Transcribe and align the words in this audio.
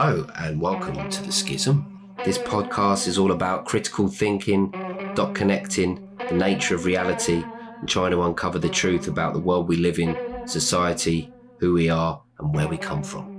Hello, 0.00 0.28
and 0.36 0.60
welcome 0.60 1.08
to 1.08 1.24
The 1.24 1.32
Schism. 1.32 1.90
This 2.22 2.38
podcast 2.38 3.08
is 3.08 3.18
all 3.18 3.32
about 3.32 3.64
critical 3.66 4.06
thinking, 4.06 4.76
dot 5.16 5.34
connecting, 5.34 6.04
the 6.28 6.36
nature 6.36 6.76
of 6.76 6.84
reality, 6.84 7.50
and 7.80 7.88
trying 7.90 8.12
to 8.12 8.22
uncover 8.22 8.60
the 8.60 8.70
truth 8.70 9.08
about 9.08 9.32
the 9.34 9.40
world 9.40 9.66
we 9.66 9.76
live 9.76 9.98
in, 9.98 10.20
society, 10.44 11.34
who 11.58 11.72
we 11.74 11.88
are, 11.90 12.22
and 12.38 12.54
where 12.54 12.68
we 12.68 12.78
come 12.78 13.02
from. 13.02 13.32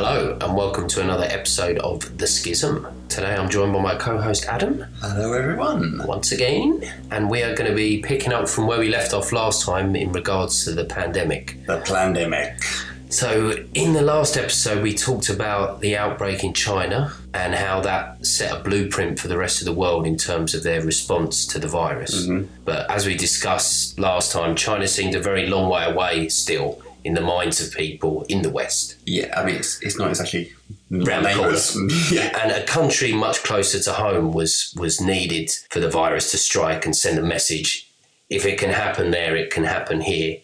Hello, 0.00 0.38
and 0.40 0.54
welcome 0.54 0.86
to 0.86 1.00
another 1.00 1.24
episode 1.24 1.76
of 1.78 2.18
The 2.18 2.26
Schism. 2.28 2.86
Today 3.08 3.34
I'm 3.34 3.50
joined 3.50 3.72
by 3.72 3.82
my 3.82 3.96
co 3.96 4.16
host 4.16 4.46
Adam 4.46 4.86
Hello, 5.00 5.32
everyone. 5.32 6.00
once 6.06 6.30
again, 6.30 6.84
and 7.10 7.28
we 7.28 7.42
are 7.42 7.52
going 7.56 7.68
to 7.68 7.74
be 7.74 8.00
picking 8.00 8.32
up 8.32 8.48
from 8.48 8.68
where 8.68 8.78
we 8.78 8.90
left 8.90 9.12
off 9.12 9.32
last 9.32 9.66
time 9.66 9.96
in 9.96 10.12
regards 10.12 10.64
to 10.66 10.70
the 10.70 10.84
pandemic. 10.84 11.56
The 11.66 11.78
pandemic. 11.78 12.62
So, 13.08 13.64
in 13.74 13.92
the 13.92 14.02
last 14.02 14.36
episode, 14.36 14.84
we 14.84 14.94
talked 14.94 15.30
about 15.30 15.80
the 15.80 15.96
outbreak 15.96 16.44
in 16.44 16.54
China 16.54 17.12
and 17.34 17.56
how 17.56 17.80
that 17.80 18.24
set 18.24 18.56
a 18.56 18.62
blueprint 18.62 19.18
for 19.18 19.26
the 19.26 19.36
rest 19.36 19.60
of 19.60 19.64
the 19.64 19.72
world 19.72 20.06
in 20.06 20.16
terms 20.16 20.54
of 20.54 20.62
their 20.62 20.80
response 20.80 21.44
to 21.46 21.58
the 21.58 21.66
virus. 21.66 22.24
Mm-hmm. 22.24 22.46
But 22.64 22.88
as 22.88 23.04
we 23.04 23.16
discussed 23.16 23.98
last 23.98 24.30
time, 24.30 24.54
China 24.54 24.86
seemed 24.86 25.16
a 25.16 25.20
very 25.20 25.48
long 25.48 25.68
way 25.68 25.82
away 25.86 26.28
still 26.28 26.80
in 27.04 27.14
the 27.14 27.20
minds 27.20 27.60
of 27.60 27.72
people 27.72 28.24
in 28.28 28.42
the 28.42 28.50
West. 28.50 28.96
Yeah, 29.06 29.32
I 29.38 29.44
mean, 29.44 29.56
it's, 29.56 29.82
it's 29.82 29.98
not 29.98 30.08
exactly 30.08 30.52
Round 30.90 31.26
the 31.26 31.34
neighbours. 31.34 31.76
yeah. 32.12 32.38
And 32.42 32.50
a 32.50 32.64
country 32.64 33.12
much 33.12 33.42
closer 33.42 33.78
to 33.80 33.92
home 33.92 34.32
was 34.32 34.74
was 34.76 35.00
needed 35.00 35.50
for 35.70 35.80
the 35.80 35.90
virus 35.90 36.30
to 36.30 36.38
strike 36.38 36.86
and 36.86 36.96
send 36.96 37.18
a 37.18 37.22
message. 37.22 37.90
If 38.30 38.46
it 38.46 38.58
can 38.58 38.70
happen 38.70 39.10
there, 39.10 39.36
it 39.36 39.50
can 39.50 39.64
happen 39.64 40.00
here. 40.00 40.38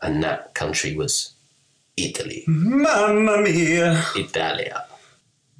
And 0.00 0.22
that 0.22 0.54
country 0.54 0.94
was 0.94 1.34
Italy. 1.96 2.44
Mamma 2.46 3.42
mia. 3.42 4.02
Italia. 4.14 4.84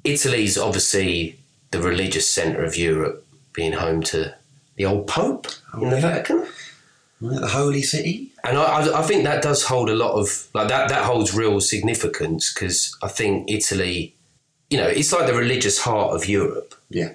Italy's 0.03 0.57
obviously 0.57 1.37
the 1.71 1.81
religious 1.81 2.33
centre 2.33 2.63
of 2.63 2.75
Europe, 2.75 3.25
being 3.53 3.73
home 3.73 4.01
to 4.03 4.33
the 4.77 4.85
old 4.85 5.07
Pope 5.07 5.47
in 5.75 5.89
the 5.89 5.95
oh, 5.95 5.99
yeah. 5.99 6.01
Vatican. 6.01 6.47
Right, 7.19 7.41
The 7.41 7.47
holy 7.47 7.81
city. 7.81 8.31
And 8.43 8.57
I, 8.57 8.99
I, 8.99 9.01
think 9.01 9.23
that 9.23 9.41
does 9.41 9.63
hold 9.63 9.89
a 9.89 9.95
lot 9.95 10.13
of 10.13 10.47
like 10.53 10.67
that. 10.69 10.89
That 10.89 11.03
holds 11.05 11.33
real 11.33 11.59
significance 11.59 12.53
because 12.53 12.95
I 13.01 13.07
think 13.07 13.49
Italy, 13.49 14.15
you 14.69 14.77
know, 14.77 14.87
it's 14.87 15.11
like 15.11 15.27
the 15.27 15.33
religious 15.33 15.79
heart 15.79 16.15
of 16.15 16.27
Europe. 16.27 16.75
Yeah. 16.89 17.13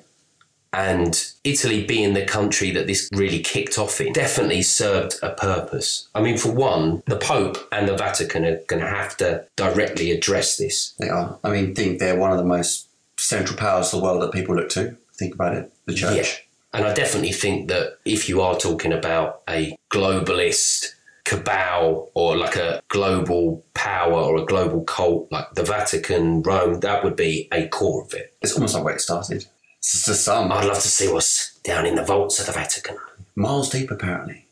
and 0.73 1.33
Italy 1.45 1.85
being 1.85 2.15
the 2.15 2.25
country 2.25 2.71
that 2.71 2.87
this 2.87 3.09
really 3.15 3.41
kicked 3.41 3.79
off 3.79 4.01
in 4.01 4.13
definitely 4.13 4.63
served 4.63 5.17
a 5.23 5.31
purpose. 5.31 6.09
I 6.15 6.23
mean, 6.23 6.39
for 6.39 6.51
one, 6.51 7.03
the 7.07 7.17
Pope 7.17 7.59
and 7.71 7.87
the 7.87 7.97
Vatican 7.97 8.45
are 8.45 8.61
going 8.69 8.83
to 8.83 8.89
have 8.89 9.17
to 9.19 9.47
directly 9.57 10.11
address 10.11 10.57
this. 10.57 10.95
They 10.99 11.09
are. 11.09 11.39
I 11.45 11.51
mean, 11.51 11.75
think 11.75 11.99
they're 11.99 12.19
one 12.19 12.33
of 12.33 12.39
the 12.39 12.45
most 12.45 12.89
central 13.19 13.59
powers 13.59 13.93
of 13.93 14.01
the 14.01 14.05
world 14.05 14.23
that 14.23 14.33
people 14.33 14.57
look 14.57 14.71
to. 14.71 14.97
Think 15.15 15.35
about 15.35 15.55
it. 15.55 15.73
The 15.85 15.95
church. 15.95 16.17
Yeah. 16.17 16.52
And 16.75 16.87
I 16.87 16.95
definitely 16.95 17.33
think 17.33 17.69
that 17.69 17.99
if 18.05 18.29
you 18.29 18.41
are 18.41 18.57
talking 18.57 18.93
about 18.93 19.43
a 19.49 19.77
globalist 19.93 20.87
cabal 21.25 22.11
or 22.15 22.37
like 22.37 22.57
a 22.57 22.83
global 22.89 23.65
power 23.75 24.13
or 24.15 24.39
a 24.39 24.47
global 24.47 24.83
cult 24.85 25.31
like 25.31 25.53
the 25.55 25.63
Vatican, 25.63 26.43
Rome, 26.43 26.81
that 26.81 27.05
would 27.05 27.17
be 27.17 27.49
a 27.53 27.69
core 27.69 28.03
of 28.05 28.15
it. 28.15 28.35
It's 28.43 28.55
almost 28.55 28.75
like 28.75 28.85
where 28.85 28.95
it 28.95 29.01
started. 29.01 29.47
It's 29.79 30.21
some. 30.21 30.53
I'd 30.53 30.65
love 30.65 30.81
to 30.81 30.89
see 30.89 31.13
what's 31.13 31.57
down 31.59 31.87
in 31.87 31.97
the 31.97 32.05
vaults 32.05 32.39
of 32.41 32.47
the 32.47 32.53
Vatican. 32.53 32.97
Miles 33.35 33.69
deep, 33.69 33.91
apparently. 33.91 34.47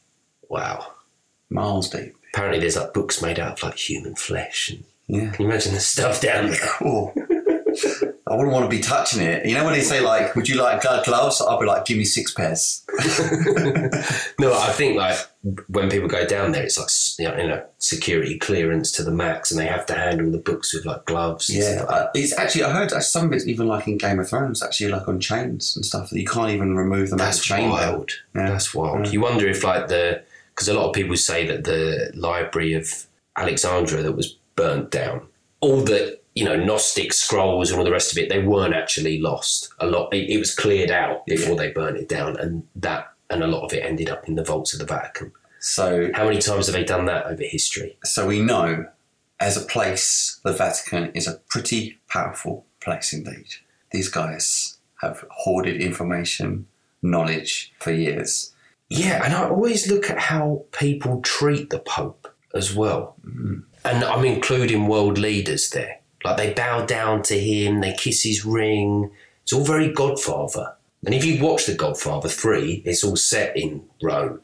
Wow. 0.49 0.93
Miles 1.49 1.89
deep. 1.89 2.15
Apparently, 2.33 2.61
there's 2.61 2.77
like 2.77 2.93
books 2.93 3.23
made 3.23 3.39
out 3.39 3.53
of 3.53 3.63
like 3.63 3.77
human 3.77 4.15
flesh 4.15 4.71
and 4.71 4.85
Yeah. 5.07 5.31
Can 5.31 5.45
you 5.45 5.51
imagine 5.51 5.75
the 5.75 5.81
stuff 5.81 6.21
down 6.21 6.51
there? 6.51 8.10
I 8.31 8.37
wouldn't 8.37 8.53
want 8.53 8.71
to 8.71 8.77
be 8.77 8.81
touching 8.81 9.23
it. 9.23 9.45
You 9.45 9.57
know 9.57 9.65
when 9.65 9.73
they 9.73 9.81
say 9.81 10.01
like, 10.01 10.37
"Would 10.37 10.49
you 10.49 10.55
like 10.55 10.83
gloves?" 10.83 11.41
I'll 11.41 11.59
be 11.59 11.67
like, 11.67 11.85
"Give 11.85 11.99
me 11.99 12.05
six 12.05 12.33
pairs." 12.33 12.85
no, 14.39 14.57
I 14.57 14.73
think 14.73 14.97
like 14.97 15.19
when 15.67 15.91
people 15.91 16.09
go 16.09 16.25
down 16.25 16.53
there, 16.53 16.63
it's 16.63 16.79
like 16.79 16.91
you 17.19 17.49
know, 17.49 17.65
security 17.79 18.39
clearance 18.39 18.93
to 18.93 19.03
the 19.03 19.11
max, 19.11 19.51
and 19.51 19.59
they 19.59 19.67
have 19.67 19.85
to 19.87 19.95
handle 19.95 20.31
the 20.31 20.39
books 20.39 20.73
with 20.73 20.87
like 20.87 21.07
gloves. 21.07 21.51
and 21.51 21.59
Yeah, 21.59 22.07
it's 22.15 22.33
actually 22.39 22.63
I 22.63 22.71
heard 22.71 22.93
some 23.03 23.27
of 23.27 23.33
it's 23.33 23.49
even 23.49 23.67
like 23.67 23.89
in 23.89 23.99
Game 23.99 24.21
of 24.21 24.29
Thrones, 24.29 24.63
actually 24.63 24.93
like 24.93 25.09
on 25.09 25.19
chains 25.19 25.75
and 25.75 25.85
stuff 25.85 26.11
that 26.11 26.21
you 26.21 26.27
can't 26.27 26.51
even 26.51 26.77
remove 26.77 27.11
them 27.11 27.19
that's 27.19 27.39
the 27.39 27.45
chain. 27.45 27.69
wild. 27.69 28.13
Yeah. 28.37 28.51
That's 28.51 28.73
wild. 28.73 29.07
Yeah. 29.07 29.13
You 29.13 29.23
wonder 29.23 29.49
if 29.49 29.65
like 29.65 29.89
the 29.89 30.23
because 30.55 30.69
a 30.69 30.75
lot 30.75 30.87
of 30.89 30.95
people 30.95 31.17
say 31.17 31.49
that 31.49 31.65
the 31.65 32.13
library 32.15 32.75
of 32.75 33.07
Alexandria 33.37 34.05
that 34.05 34.13
was 34.13 34.37
burnt 34.55 34.93
down, 34.93 35.27
all 35.61 35.81
the 35.81 36.20
you 36.41 36.47
know 36.47 36.57
Gnostic 36.57 37.13
scrolls 37.13 37.71
and 37.71 37.79
all 37.79 37.85
the 37.85 37.91
rest 37.91 38.13
of 38.13 38.19
it, 38.19 38.31
they 38.31 38.43
weren't 38.43 38.75
actually 38.75 39.21
lost. 39.21 39.69
A 39.79 39.87
lot, 39.87 40.09
it, 40.15 40.31
it 40.31 40.39
was 40.39 40.55
cleared 40.55 40.91
out 40.91 41.27
before 41.27 41.55
they 41.55 41.71
burnt 41.71 41.99
it 41.99 42.09
down, 42.09 42.39
and 42.39 42.67
that 42.77 43.13
and 43.29 43.45
a 43.45 43.47
lot 43.47 43.67
of 43.67 43.75
it 43.75 43.85
ended 43.85 44.09
up 44.09 44.27
in 44.27 44.37
the 44.37 44.43
vaults 44.43 44.73
of 44.73 44.81
the 44.81 44.87
Vatican. 44.87 45.33
So, 45.61 46.11
How 46.15 46.25
many 46.25 46.39
times 46.41 46.67
have 46.67 46.75
they 46.75 46.83
done 46.83 47.05
that 47.05 47.27
over 47.27 47.43
history? 47.43 47.99
so 48.05 48.27
we 48.27 48.41
know 48.41 48.87
as 49.39 49.59
a 49.59 49.67
place, 49.67 50.41
the 50.43 50.55
Vatican 50.55 51.13
is 51.13 51.29
a 51.29 51.37
pretty 51.51 51.99
powerful 52.09 52.65
place 52.81 53.13
indeed. 53.13 53.49
These 53.91 54.09
guys 54.09 54.79
have 55.03 55.25
hoarded 55.31 55.81
information, 55.81 56.67
knowledge 57.03 57.73
for 57.79 57.93
years. 57.93 58.53
Yeah, 58.89 59.23
and 59.25 59.35
I 59.35 59.49
always 59.49 59.91
look 59.91 60.09
at 60.09 60.19
how 60.19 60.65
people 60.73 61.21
treat 61.21 61.69
the 61.69 61.79
Pope 61.79 62.29
as 62.55 62.75
well. 62.75 63.17
Mm. 63.27 63.65
And 63.85 64.05
I'm 64.05 64.25
including 64.25 64.89
world 64.89 65.19
leaders 65.19 65.71
there. 65.71 66.00
Like 66.25 66.37
they 66.37 66.53
bow 66.53 66.85
down 66.85 67.23
to 67.25 67.39
him, 67.39 67.81
they 67.81 67.93
kiss 67.93 68.23
his 68.23 68.45
ring. 68.45 69.11
It's 69.43 69.53
all 69.53 69.65
very 69.65 69.93
Godfather. 69.93 70.75
And 71.05 71.15
if 71.15 71.25
you 71.25 71.43
watch 71.43 71.67
The 71.67 71.75
Godfather 71.75 72.29
3, 72.29 72.83
it's 72.85 73.03
all 73.03 73.17
set 73.17 73.57
in 73.57 73.85
Rome. 74.03 74.41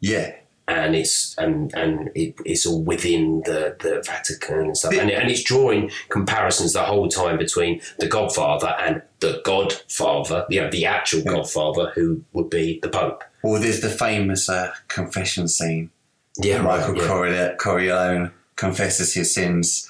Yeah, 0.00 0.36
And 0.68 0.94
it's 0.94 1.34
and 1.38 1.74
and 1.74 2.10
it, 2.14 2.36
it's 2.44 2.64
all 2.66 2.80
within 2.80 3.42
the, 3.44 3.76
the 3.80 4.00
Vatican 4.06 4.60
and 4.60 4.76
stuff, 4.76 4.92
and, 4.92 5.10
and 5.10 5.28
it's 5.28 5.42
drawing 5.42 5.90
comparisons 6.08 6.74
the 6.74 6.84
whole 6.84 7.08
time 7.08 7.36
between 7.36 7.80
the 7.98 8.06
Godfather 8.06 8.76
and 8.78 9.02
the 9.18 9.40
Godfather, 9.44 10.46
you 10.48 10.60
know, 10.60 10.70
the 10.70 10.86
actual 10.86 11.24
Godfather, 11.24 11.90
who 11.96 12.22
would 12.32 12.48
be 12.48 12.78
the 12.80 12.88
Pope. 12.88 13.24
well, 13.42 13.60
there's 13.60 13.80
the 13.80 13.90
famous 13.90 14.48
uh, 14.48 14.72
confession 14.86 15.48
scene. 15.48 15.90
Yeah, 16.36 16.62
Michael 16.62 16.94
right. 16.94 17.32
Yeah. 17.32 17.56
Corleone 17.56 18.30
confesses 18.54 19.14
his 19.14 19.34
sins 19.34 19.87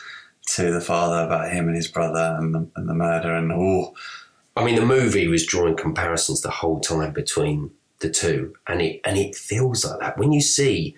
to 0.54 0.72
the 0.72 0.80
father 0.80 1.24
about 1.26 1.52
him 1.52 1.66
and 1.66 1.76
his 1.76 1.88
brother 1.88 2.36
and 2.38 2.54
the, 2.54 2.66
and 2.76 2.88
the 2.88 2.94
murder, 2.94 3.34
and 3.34 3.52
all. 3.52 3.94
I 4.56 4.64
mean, 4.64 4.74
the 4.74 4.86
movie 4.86 5.28
was 5.28 5.46
drawing 5.46 5.76
comparisons 5.76 6.42
the 6.42 6.50
whole 6.50 6.80
time 6.80 7.12
between 7.12 7.70
the 8.00 8.10
two, 8.10 8.54
and 8.66 8.80
it 8.80 9.00
and 9.04 9.16
it 9.16 9.34
feels 9.34 9.84
like 9.84 10.00
that 10.00 10.18
when 10.18 10.32
you 10.32 10.40
see 10.40 10.96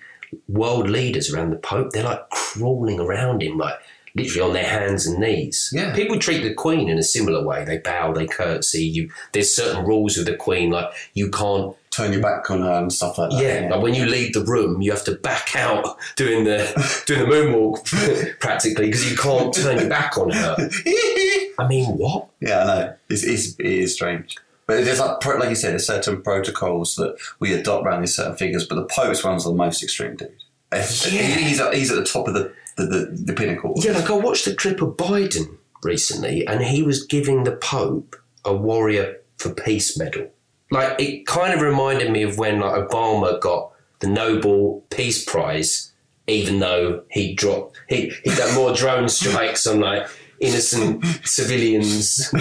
world 0.49 0.89
leaders 0.89 1.33
around 1.33 1.51
the 1.51 1.57
Pope. 1.57 1.91
They're 1.91 2.05
like 2.05 2.29
crawling 2.31 3.01
around 3.01 3.43
him, 3.43 3.59
like 3.59 3.75
literally 4.15 4.49
on 4.49 4.55
their 4.55 4.65
hands 4.65 5.07
and 5.07 5.19
knees. 5.19 5.71
Yeah. 5.73 5.95
people 5.95 6.19
treat 6.19 6.43
the 6.43 6.55
Queen 6.55 6.89
in 6.89 6.99
a 6.99 7.03
similar 7.03 7.45
way. 7.45 7.65
They 7.65 7.79
bow, 7.79 8.13
they 8.13 8.27
curtsy. 8.27 8.85
You 8.85 9.11
there's 9.33 9.55
certain 9.55 9.85
rules 9.85 10.17
with 10.17 10.27
the 10.27 10.37
Queen, 10.37 10.71
like 10.71 10.93
you 11.15 11.31
can't. 11.31 11.77
Turn 11.91 12.13
your 12.13 12.23
back 12.23 12.51
on 12.51 12.63
her 12.63 12.73
and 12.73 12.93
stuff 12.93 13.19
like 13.19 13.31
that. 13.31 13.43
Yeah, 13.43 13.69
like 13.71 13.83
when 13.83 13.95
you 13.95 14.07
leave 14.07 14.33
the 14.33 14.45
room, 14.45 14.81
you 14.81 14.93
have 14.93 15.05
to 15.05 15.17
back 15.17 15.57
out 15.57 15.97
doing 16.17 16.45
the 16.45 17.03
doing 17.07 17.21
the 17.21 17.27
moonwalk 17.27 18.39
practically 18.41 18.87
because 18.87 19.11
you 19.11 19.17
can't 19.17 19.53
turn 19.53 19.79
your 19.79 19.89
back 19.89 20.17
on 20.17 20.31
her. 20.31 20.57
I 21.59 21.67
mean, 21.69 21.87
what? 21.97 22.29
Yeah, 22.41 22.63
I 22.63 22.67
know. 22.67 22.95
It's, 23.09 23.25
it's, 23.25 23.55
it 23.59 23.67
is 23.67 23.95
strange. 23.95 24.37
But 24.67 24.85
there's 24.85 25.01
like, 25.01 25.25
like 25.25 25.49
you 25.49 25.57
said, 25.57 25.73
there's 25.73 25.87
certain 25.87 26.23
protocols 26.23 26.95
that 26.95 27.17
we 27.41 27.53
adopt 27.53 27.85
around 27.85 28.03
these 28.03 28.15
certain 28.15 28.37
figures, 28.37 28.67
but 28.67 28.77
the 28.77 28.85
Pope's 28.85 29.25
one's 29.25 29.45
the 29.45 29.53
most 29.53 29.83
extreme 29.83 30.15
dude. 30.15 30.33
Yeah. 30.73 30.87
He's, 30.87 31.61
at, 31.61 31.75
he's 31.75 31.91
at 31.91 31.97
the 31.97 32.05
top 32.05 32.29
of 32.29 32.35
the, 32.35 32.53
the, 32.77 32.87
the, 32.87 33.23
the 33.25 33.33
pinnacle. 33.33 33.75
Yeah, 33.79 33.93
like 33.93 34.09
I 34.09 34.15
watched 34.15 34.47
a 34.47 34.55
clip 34.55 34.81
of 34.81 34.91
Biden 34.97 35.59
recently, 35.83 36.47
and 36.47 36.63
he 36.63 36.85
was 36.85 37.05
giving 37.05 37.43
the 37.43 37.57
Pope 37.57 38.15
a 38.45 38.55
Warrior 38.55 39.17
for 39.39 39.53
Peace 39.53 39.99
medal. 39.99 40.31
Like 40.71 41.01
it 41.01 41.27
kind 41.27 41.53
of 41.55 41.61
reminded 41.61 42.11
me 42.11 42.23
of 42.23 42.39
when 42.39 42.61
like 42.61 42.89
Obama 42.89 43.41
got 43.41 43.73
the 43.99 44.07
Nobel 44.07 44.83
Peace 44.91 45.25
Prize, 45.25 45.93
even 46.27 46.61
though 46.61 47.03
he 47.11 47.35
dropped 47.35 47.81
he 47.89 48.13
he 48.25 48.31
done 48.35 48.55
more 48.55 48.73
drone 48.75 49.09
strikes 49.09 49.67
on 49.67 49.81
like 49.81 50.07
innocent 50.41 51.05
civilians, 51.25 52.33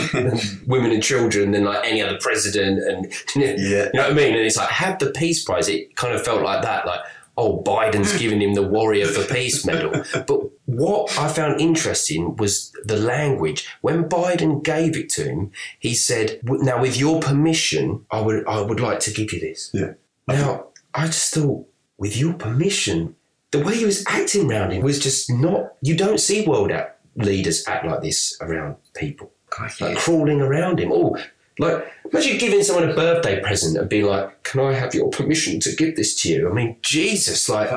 women 0.67 0.91
and 0.91 1.03
children 1.03 1.51
than 1.51 1.65
like 1.65 1.85
any 1.85 2.01
other 2.01 2.17
president, 2.21 2.79
and 2.87 3.11
Yeah. 3.35 3.55
you 3.57 3.89
know 3.93 4.03
what 4.03 4.11
I 4.11 4.13
mean. 4.13 4.35
And 4.35 4.45
it's 4.45 4.57
like 4.57 4.69
have 4.69 4.99
the 4.99 5.11
Peace 5.11 5.43
Prize. 5.43 5.67
It 5.67 5.95
kind 5.95 6.13
of 6.13 6.23
felt 6.23 6.41
like 6.41 6.61
that, 6.61 6.85
like 6.85 7.01
oh, 7.39 7.63
Biden's 7.63 8.17
giving 8.19 8.41
him 8.41 8.53
the 8.53 8.67
Warrior 8.67 9.07
for 9.07 9.23
Peace 9.33 9.65
medal. 9.65 10.03
But 10.27 10.41
what 10.65 11.17
I 11.17 11.29
found 11.29 11.59
interesting 11.59 12.35
was 12.35 12.71
the 12.83 12.97
language. 12.97 13.67
When 13.81 14.03
Biden 14.03 14.63
gave 14.63 14.95
it 14.97 15.09
to 15.11 15.23
him, 15.23 15.51
he 15.79 15.95
said, 15.95 16.39
"Now, 16.43 16.81
with 16.81 16.97
your 16.97 17.19
permission, 17.19 18.05
I 18.11 18.21
would 18.21 18.45
I 18.47 18.61
would 18.61 18.79
like 18.79 18.99
to 19.01 19.11
give 19.11 19.31
you 19.33 19.39
this." 19.39 19.71
Yeah. 19.73 19.93
Now, 20.27 20.67
I 20.93 21.07
just 21.07 21.33
thought, 21.33 21.67
with 21.97 22.15
your 22.15 22.33
permission, 22.33 23.15
the 23.51 23.63
way 23.63 23.77
he 23.77 23.85
was 23.85 24.05
acting 24.07 24.51
around 24.51 24.71
him 24.71 24.83
was 24.83 24.99
just 24.99 25.31
not. 25.31 25.73
You 25.81 25.95
don't 25.95 26.19
see 26.19 26.45
world 26.45 26.71
leaders 27.15 27.67
act 27.67 27.85
like 27.85 28.01
this 28.01 28.37
around 28.41 28.75
people, 28.95 29.31
like 29.79 29.97
crawling 29.97 30.41
around 30.41 30.79
him. 30.79 30.91
Oh, 30.91 31.17
like 31.59 31.85
imagine 32.11 32.37
giving 32.37 32.63
someone 32.63 32.89
a 32.89 32.93
birthday 32.93 33.41
present 33.41 33.77
and 33.77 33.89
being 33.89 34.05
like, 34.05 34.43
"Can 34.43 34.61
I 34.61 34.73
have 34.73 34.95
your 34.95 35.09
permission 35.09 35.59
to 35.59 35.75
give 35.75 35.95
this 35.95 36.19
to 36.21 36.29
you?" 36.29 36.49
I 36.49 36.53
mean, 36.53 36.77
Jesus, 36.81 37.49
like 37.49 37.69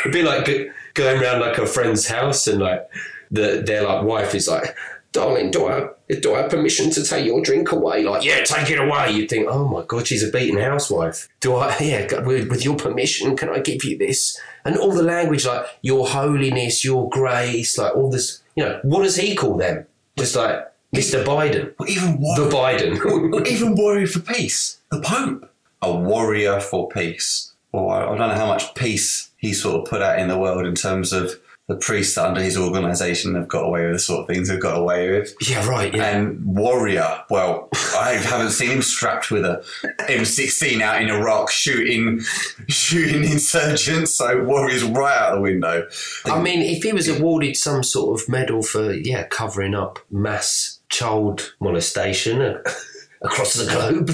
it'd 0.00 0.12
be 0.12 0.22
like 0.22 0.46
going 0.94 1.22
around 1.22 1.40
like 1.40 1.56
a 1.56 1.66
friend's 1.66 2.08
house 2.08 2.46
and 2.46 2.60
like 2.60 2.88
the 3.30 3.62
their 3.64 3.82
like 3.82 4.04
wife 4.04 4.34
is 4.34 4.48
like. 4.48 4.76
Darling, 5.10 5.50
do 5.50 5.66
I, 5.66 5.88
do 6.20 6.34
I 6.34 6.42
have 6.42 6.50
permission 6.50 6.90
to 6.90 7.02
take 7.02 7.24
your 7.24 7.40
drink 7.40 7.72
away? 7.72 8.02
Like, 8.04 8.22
yeah, 8.22 8.44
take 8.44 8.70
it 8.70 8.78
away. 8.78 9.10
You'd 9.10 9.30
think, 9.30 9.48
oh 9.48 9.66
my 9.66 9.82
God, 9.86 10.06
she's 10.06 10.22
a 10.22 10.30
beaten 10.30 10.60
housewife. 10.60 11.30
Do 11.40 11.56
I, 11.56 11.74
yeah, 11.80 12.20
with 12.20 12.62
your 12.62 12.76
permission, 12.76 13.34
can 13.34 13.48
I 13.48 13.60
give 13.60 13.82
you 13.84 13.96
this? 13.96 14.38
And 14.66 14.76
all 14.76 14.92
the 14.92 15.02
language, 15.02 15.46
like, 15.46 15.64
your 15.80 16.06
holiness, 16.06 16.84
your 16.84 17.08
grace, 17.08 17.78
like 17.78 17.96
all 17.96 18.10
this, 18.10 18.42
you 18.54 18.62
know, 18.62 18.80
what 18.82 19.02
does 19.02 19.16
he 19.16 19.34
call 19.34 19.56
them? 19.56 19.86
Just 20.18 20.36
like 20.36 20.68
Mr. 20.94 21.24
Biden, 21.24 21.74
But 21.78 21.90
even 21.90 22.12
the 22.12 22.18
war- 22.18 22.36
Biden. 22.50 23.46
even 23.46 23.74
warrior 23.74 24.06
for 24.06 24.20
peace, 24.20 24.78
the 24.90 25.00
Pope, 25.00 25.50
a 25.82 25.94
warrior 25.94 26.60
for 26.60 26.88
peace. 26.88 27.52
Well, 27.72 27.90
I 27.90 28.02
I 28.04 28.16
don't 28.16 28.28
know 28.28 28.34
how 28.34 28.46
much 28.46 28.74
peace 28.74 29.30
he 29.36 29.52
sort 29.52 29.82
of 29.82 29.88
put 29.90 30.00
out 30.02 30.18
in 30.18 30.28
the 30.28 30.38
world 30.38 30.64
in 30.66 30.74
terms 30.74 31.12
of 31.12 31.32
the 31.68 31.76
priests 31.76 32.16
under 32.16 32.40
his 32.40 32.56
organisation 32.56 33.34
have 33.34 33.46
got 33.46 33.64
away 33.66 33.84
with 33.84 33.92
the 33.96 33.98
sort 33.98 34.20
of 34.22 34.26
things 34.26 34.48
they've 34.48 34.58
got 34.58 34.78
away 34.78 35.10
with. 35.10 35.34
yeah, 35.46 35.68
right, 35.68 35.94
yeah. 35.94 36.16
And 36.16 36.42
warrior, 36.56 37.22
well, 37.28 37.68
I 37.94 38.12
haven't 38.12 38.52
seen 38.52 38.70
him 38.70 38.80
strapped 38.80 39.30
with 39.30 39.44
a 39.44 39.62
M16 40.08 40.80
out 40.80 41.02
in 41.02 41.10
Iraq 41.10 41.50
shooting 41.50 42.20
shooting 42.68 43.22
insurgents. 43.30 44.14
So 44.14 44.42
warrior's 44.44 44.82
right 44.82 45.14
out 45.18 45.34
the 45.34 45.40
window. 45.42 45.86
I 46.24 46.40
mean, 46.40 46.62
if 46.62 46.82
he 46.84 46.92
was 46.94 47.06
awarded 47.06 47.54
some 47.58 47.82
sort 47.82 48.18
of 48.18 48.28
medal 48.30 48.62
for, 48.62 48.92
yeah, 48.94 49.24
covering 49.24 49.74
up 49.74 49.98
mass 50.10 50.77
child 50.88 51.54
molestation 51.60 52.40
across 53.22 53.54
the 53.54 53.70
globe, 53.70 54.10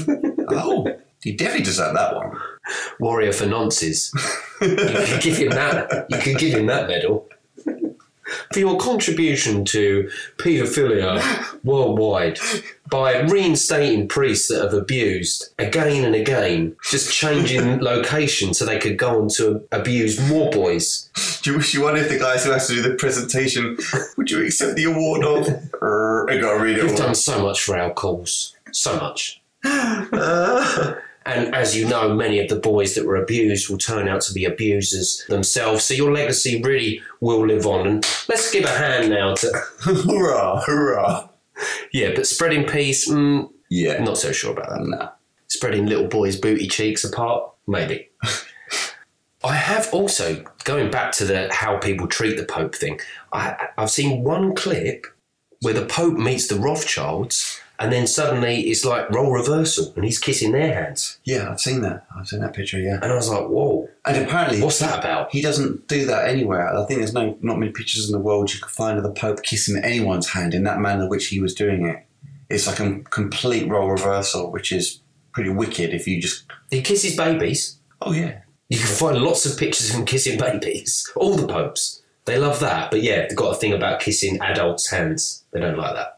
Oh, 0.51 0.87
he 1.23 1.33
definitely 1.33 1.65
deserved 1.65 1.97
that 1.97 2.15
one. 2.15 2.37
warrior 3.01 3.33
for 3.33 3.45
nonces, 3.47 4.11
you 4.61 4.77
could 5.07 5.23
give 5.23 5.37
him 5.39 5.51
that. 5.51 6.07
You 6.11 6.19
could 6.19 6.39
give 6.39 6.53
him 6.59 6.67
that 6.67 6.87
medal. 6.89 7.29
For 8.53 8.59
your 8.59 8.79
contribution 8.79 9.65
to 9.67 10.11
paedophilia 10.39 11.23
worldwide 11.65 12.39
by 12.91 13.21
reinstating 13.21 14.09
priests 14.09 14.49
that 14.49 14.63
have 14.63 14.75
abused 14.75 15.53
again 15.59 16.05
and 16.05 16.15
again, 16.15 16.77
just 16.91 17.13
changing 17.13 17.81
location 17.81 18.55
so 18.55 18.65
they 18.65 18.79
could 18.79 18.97
go 18.97 19.23
on 19.23 19.29
to 19.37 19.67
abuse 19.73 20.21
more 20.29 20.51
boys. 20.51 21.11
Do 21.43 21.53
you 21.53 21.57
wish 21.59 21.75
you 21.75 21.83
one 21.83 21.97
of 21.97 22.09
the 22.09 22.19
guys 22.19 22.45
who 22.45 22.51
has 22.53 22.67
to 22.69 22.75
do 22.75 22.83
the 22.83 22.95
presentation 22.95 23.77
would 24.17 24.31
you 24.31 24.45
accept 24.45 24.77
the 24.77 24.85
award 24.85 25.25
of? 25.25 25.49
I 26.29 26.39
gotta 26.39 26.63
read 26.63 26.79
it. 26.79 26.85
You've 26.85 26.97
done 26.97 27.15
so 27.15 27.43
much 27.43 27.63
for 27.63 27.79
our 27.79 27.93
cause. 27.93 28.55
So 28.73 28.97
much. 28.97 29.41
Uh, 29.67 30.95
And 31.27 31.55
as 31.55 31.77
you 31.77 31.89
know, 31.89 32.15
many 32.15 32.39
of 32.39 32.49
the 32.49 32.57
boys 32.57 32.95
that 32.95 33.07
were 33.07 33.17
abused 33.17 33.71
will 33.71 33.79
turn 33.79 34.09
out 34.09 34.21
to 34.23 34.33
be 34.35 34.45
abusers 34.45 35.25
themselves. 35.29 35.85
So 35.85 35.95
your 35.95 36.13
legacy 36.13 36.61
really 36.63 37.01
will 37.21 37.47
live 37.47 37.67
on. 37.67 37.87
And 37.87 38.07
let's 38.29 38.51
give 38.51 38.65
a 38.65 38.69
hand 38.69 39.11
now 39.11 39.35
to. 39.35 39.51
hurrah, 39.81 40.61
hurrah. 40.63 41.29
Yeah, 41.93 42.11
but 42.15 42.27
spreading 42.27 42.67
peace, 42.67 43.09
mm, 43.09 43.49
Yeah. 43.71 44.03
not 44.03 44.19
so 44.19 44.33
sure 44.33 44.53
about 44.53 44.69
that. 44.69 44.87
No. 44.87 45.09
Spreading 45.49 45.87
little 45.87 46.09
boys' 46.09 46.37
booty 46.37 46.67
cheeks 46.69 47.05
apart, 47.05 47.51
maybe. 47.67 48.09
I 49.45 49.55
have 49.55 49.93
also, 49.93 50.43
going 50.65 50.91
back 50.91 51.13
to 51.13 51.25
the 51.25 51.53
how 51.53 51.77
people 51.79 52.07
treat 52.07 52.37
the 52.37 52.45
Pope 52.45 52.75
thing, 52.75 52.99
I, 53.33 53.69
I've 53.77 53.91
seen 53.91 54.25
one 54.25 54.55
clip 54.55 55.07
where 55.61 55.75
the 55.75 55.85
Pope 55.87 56.15
meets 56.19 56.49
the 56.49 56.57
Rothschilds 56.57 57.61
and 57.85 57.93
then 57.93 58.07
suddenly 58.07 58.63
it's 58.63 58.83
like 58.85 59.11
role 59.11 59.31
reversal 59.31 59.93
and 59.95 60.05
he's 60.07 60.19
kissing 60.19 60.53
their 60.53 60.73
hands. 60.73 61.19
Yeah, 61.25 61.51
I've 61.51 61.61
seen 61.61 61.83
that. 61.83 62.07
I've 62.17 62.27
seen 62.27 62.41
that 62.41 62.55
picture, 62.55 62.79
yeah. 62.79 62.99
And 63.03 63.13
I 63.13 63.15
was 63.15 63.29
like, 63.29 63.47
whoa, 63.47 63.91
And 64.07 64.25
apparently, 64.25 64.63
what's 64.63 64.79
that 64.79 64.99
about? 64.99 65.31
he 65.31 65.43
doesn't 65.43 65.87
do 65.87 66.07
that 66.07 66.27
anywhere. 66.29 66.75
I 66.75 66.87
think 66.87 67.01
there's 67.01 67.13
no 67.13 67.37
not 67.43 67.59
many 67.59 67.73
pictures 67.73 68.07
in 68.07 68.13
the 68.13 68.19
world 68.19 68.53
you 68.55 68.61
could 68.61 68.71
find 68.73 68.97
of 68.97 69.05
the 69.05 69.13
Pope 69.13 69.43
kissing 69.43 69.77
anyone's 69.85 70.31
hand 70.31 70.55
in 70.55 70.65
that 70.65 70.81
manner 70.81 71.09
which 71.09 71.27
he 71.27 71.41
was 71.41 71.55
doing 71.55 71.87
it. 71.87 72.05
It's 72.49 72.67
like 72.67 72.81
a 72.81 73.01
complete 73.01 73.69
role 73.69 73.91
reversal, 73.91 74.51
which 74.51 74.73
is 74.73 75.01
pretty 75.33 75.51
wicked 75.51 75.93
if 75.93 76.07
you 76.07 76.21
just. 76.23 76.45
He 76.71 76.81
kisses 76.81 77.17
babies. 77.17 77.79
Oh, 78.01 78.13
yeah. 78.13 78.41
You 78.71 78.79
can 78.79 78.87
find 78.87 79.19
lots 79.19 79.45
of 79.45 79.59
pictures 79.59 79.91
of 79.91 79.97
him 79.97 80.07
kissing 80.07 80.39
babies. 80.49 81.11
All 81.17 81.37
the 81.37 81.47
popes. 81.47 82.01
They 82.25 82.39
love 82.39 82.61
that. 82.61 82.91
But 82.91 83.03
yeah, 83.03 83.27
they've 83.27 83.37
got 83.37 83.55
a 83.55 83.59
thing 83.59 83.75
about 83.75 84.01
kissing 84.01 84.41
adults' 84.41 84.91
hands. 84.91 85.45
They 85.53 85.61
don't 85.61 85.77
like 85.77 85.95
that. 85.95 86.14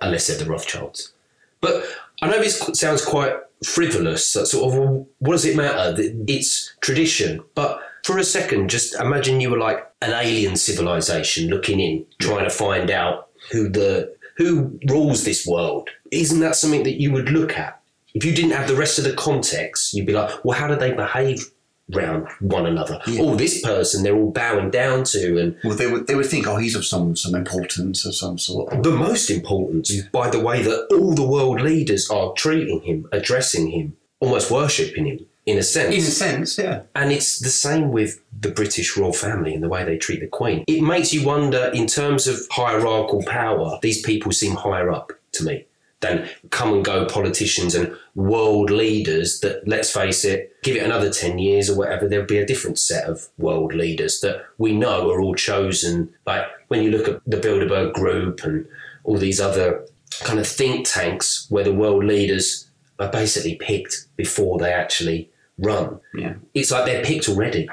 Unless 0.00 0.26
they're 0.26 0.38
the 0.38 0.50
Rothschilds. 0.50 1.12
But 1.60 1.84
I 2.22 2.28
know 2.28 2.38
this 2.38 2.58
sounds 2.74 3.04
quite 3.04 3.34
frivolous. 3.64 4.28
Sort 4.28 4.52
of, 4.52 5.06
what 5.18 5.32
does 5.32 5.44
it 5.44 5.56
matter? 5.56 5.94
It's 6.26 6.74
tradition. 6.80 7.42
But 7.54 7.80
for 8.04 8.18
a 8.18 8.24
second, 8.24 8.70
just 8.70 8.94
imagine 8.94 9.40
you 9.40 9.50
were 9.50 9.58
like 9.58 9.86
an 10.02 10.12
alien 10.12 10.56
civilization 10.56 11.48
looking 11.48 11.80
in, 11.80 12.06
trying 12.20 12.44
to 12.44 12.50
find 12.50 12.90
out 12.90 13.28
who 13.50 13.68
the 13.68 14.14
who 14.36 14.78
rules 14.88 15.24
this 15.24 15.46
world. 15.46 15.88
Isn't 16.10 16.40
that 16.40 16.56
something 16.56 16.82
that 16.82 17.00
you 17.00 17.10
would 17.12 17.30
look 17.30 17.56
at? 17.58 17.80
If 18.14 18.24
you 18.24 18.34
didn't 18.34 18.52
have 18.52 18.68
the 18.68 18.76
rest 18.76 18.98
of 18.98 19.04
the 19.04 19.14
context, 19.14 19.94
you'd 19.94 20.06
be 20.06 20.12
like, 20.12 20.44
well, 20.44 20.58
how 20.58 20.68
do 20.68 20.76
they 20.76 20.92
behave 20.92 21.50
round 21.92 22.26
one 22.40 22.66
another? 22.66 23.00
Oh, 23.08 23.36
this 23.36 23.62
person 23.62 24.02
they're 24.02 24.16
all 24.16 24.30
bowing 24.30 24.70
down 24.70 25.04
to, 25.04 25.38
and 25.38 25.56
Well, 25.62 25.76
they 25.76 25.90
would, 25.90 26.06
they 26.06 26.14
would 26.14 26.26
think, 26.26 26.46
oh, 26.46 26.56
he's 26.56 26.74
of 26.74 26.84
some, 26.84 27.16
some 27.16 27.34
importance 27.34 28.04
of 28.04 28.14
some 28.14 28.38
sort. 28.38 28.82
the 28.82 28.90
most 28.90 29.30
important 29.30 29.88
by 30.12 30.30
the 30.30 30.40
way 30.40 30.62
that 30.62 30.88
all 30.90 31.14
the 31.14 31.26
world 31.26 31.60
leaders 31.60 32.10
are 32.10 32.32
treating 32.32 32.80
him, 32.82 33.08
addressing 33.12 33.70
him, 33.70 33.96
almost 34.20 34.50
worshipping 34.50 35.06
him 35.06 35.26
in 35.46 35.58
a 35.58 35.62
sense. 35.62 35.94
In 35.94 36.00
a 36.00 36.04
sense, 36.04 36.58
yeah. 36.58 36.82
And 36.94 37.12
it's 37.12 37.38
the 37.38 37.50
same 37.50 37.92
with 37.92 38.20
the 38.38 38.50
British 38.50 38.96
royal 38.96 39.12
family 39.12 39.54
and 39.54 39.62
the 39.62 39.68
way 39.68 39.84
they 39.84 39.96
treat 39.96 40.20
the 40.20 40.26
Queen. 40.26 40.64
It 40.66 40.82
makes 40.82 41.14
you 41.14 41.24
wonder, 41.24 41.70
in 41.72 41.86
terms 41.86 42.26
of 42.26 42.40
hierarchical 42.50 43.22
power, 43.24 43.78
these 43.80 44.02
people 44.02 44.32
seem 44.32 44.56
higher 44.56 44.90
up 44.90 45.12
to 45.32 45.44
me 45.44 45.66
than 46.00 46.28
come 46.50 46.74
and 46.74 46.84
go 46.84 47.06
politicians 47.06 47.74
and 47.74 47.96
world 48.14 48.70
leaders 48.70 49.40
that, 49.40 49.66
let's 49.66 49.90
face 49.90 50.24
it, 50.24 50.52
give 50.62 50.76
it 50.76 50.82
another 50.84 51.10
10 51.10 51.38
years 51.38 51.70
or 51.70 51.78
whatever, 51.78 52.06
there'll 52.08 52.26
be 52.26 52.38
a 52.38 52.46
different 52.46 52.78
set 52.78 53.04
of 53.04 53.28
world 53.38 53.74
leaders 53.74 54.20
that 54.20 54.44
we 54.58 54.72
know 54.72 55.10
are 55.10 55.20
all 55.20 55.34
chosen. 55.34 56.12
Like 56.26 56.44
when 56.68 56.82
you 56.82 56.90
look 56.90 57.08
at 57.08 57.22
the 57.26 57.38
Bilderberg 57.38 57.94
Group 57.94 58.44
and 58.44 58.66
all 59.04 59.16
these 59.16 59.40
other 59.40 59.86
kind 60.20 60.38
of 60.38 60.46
think 60.46 60.86
tanks 60.86 61.46
where 61.48 61.64
the 61.64 61.74
world 61.74 62.04
leaders 62.04 62.68
are 62.98 63.10
basically 63.10 63.54
picked 63.56 64.06
before 64.16 64.58
they 64.58 64.72
actually 64.72 65.30
run 65.58 66.00
Yeah. 66.14 66.34
it's 66.52 66.70
like 66.70 66.84
they're 66.84 67.04
picked 67.04 67.28
already. 67.28 67.68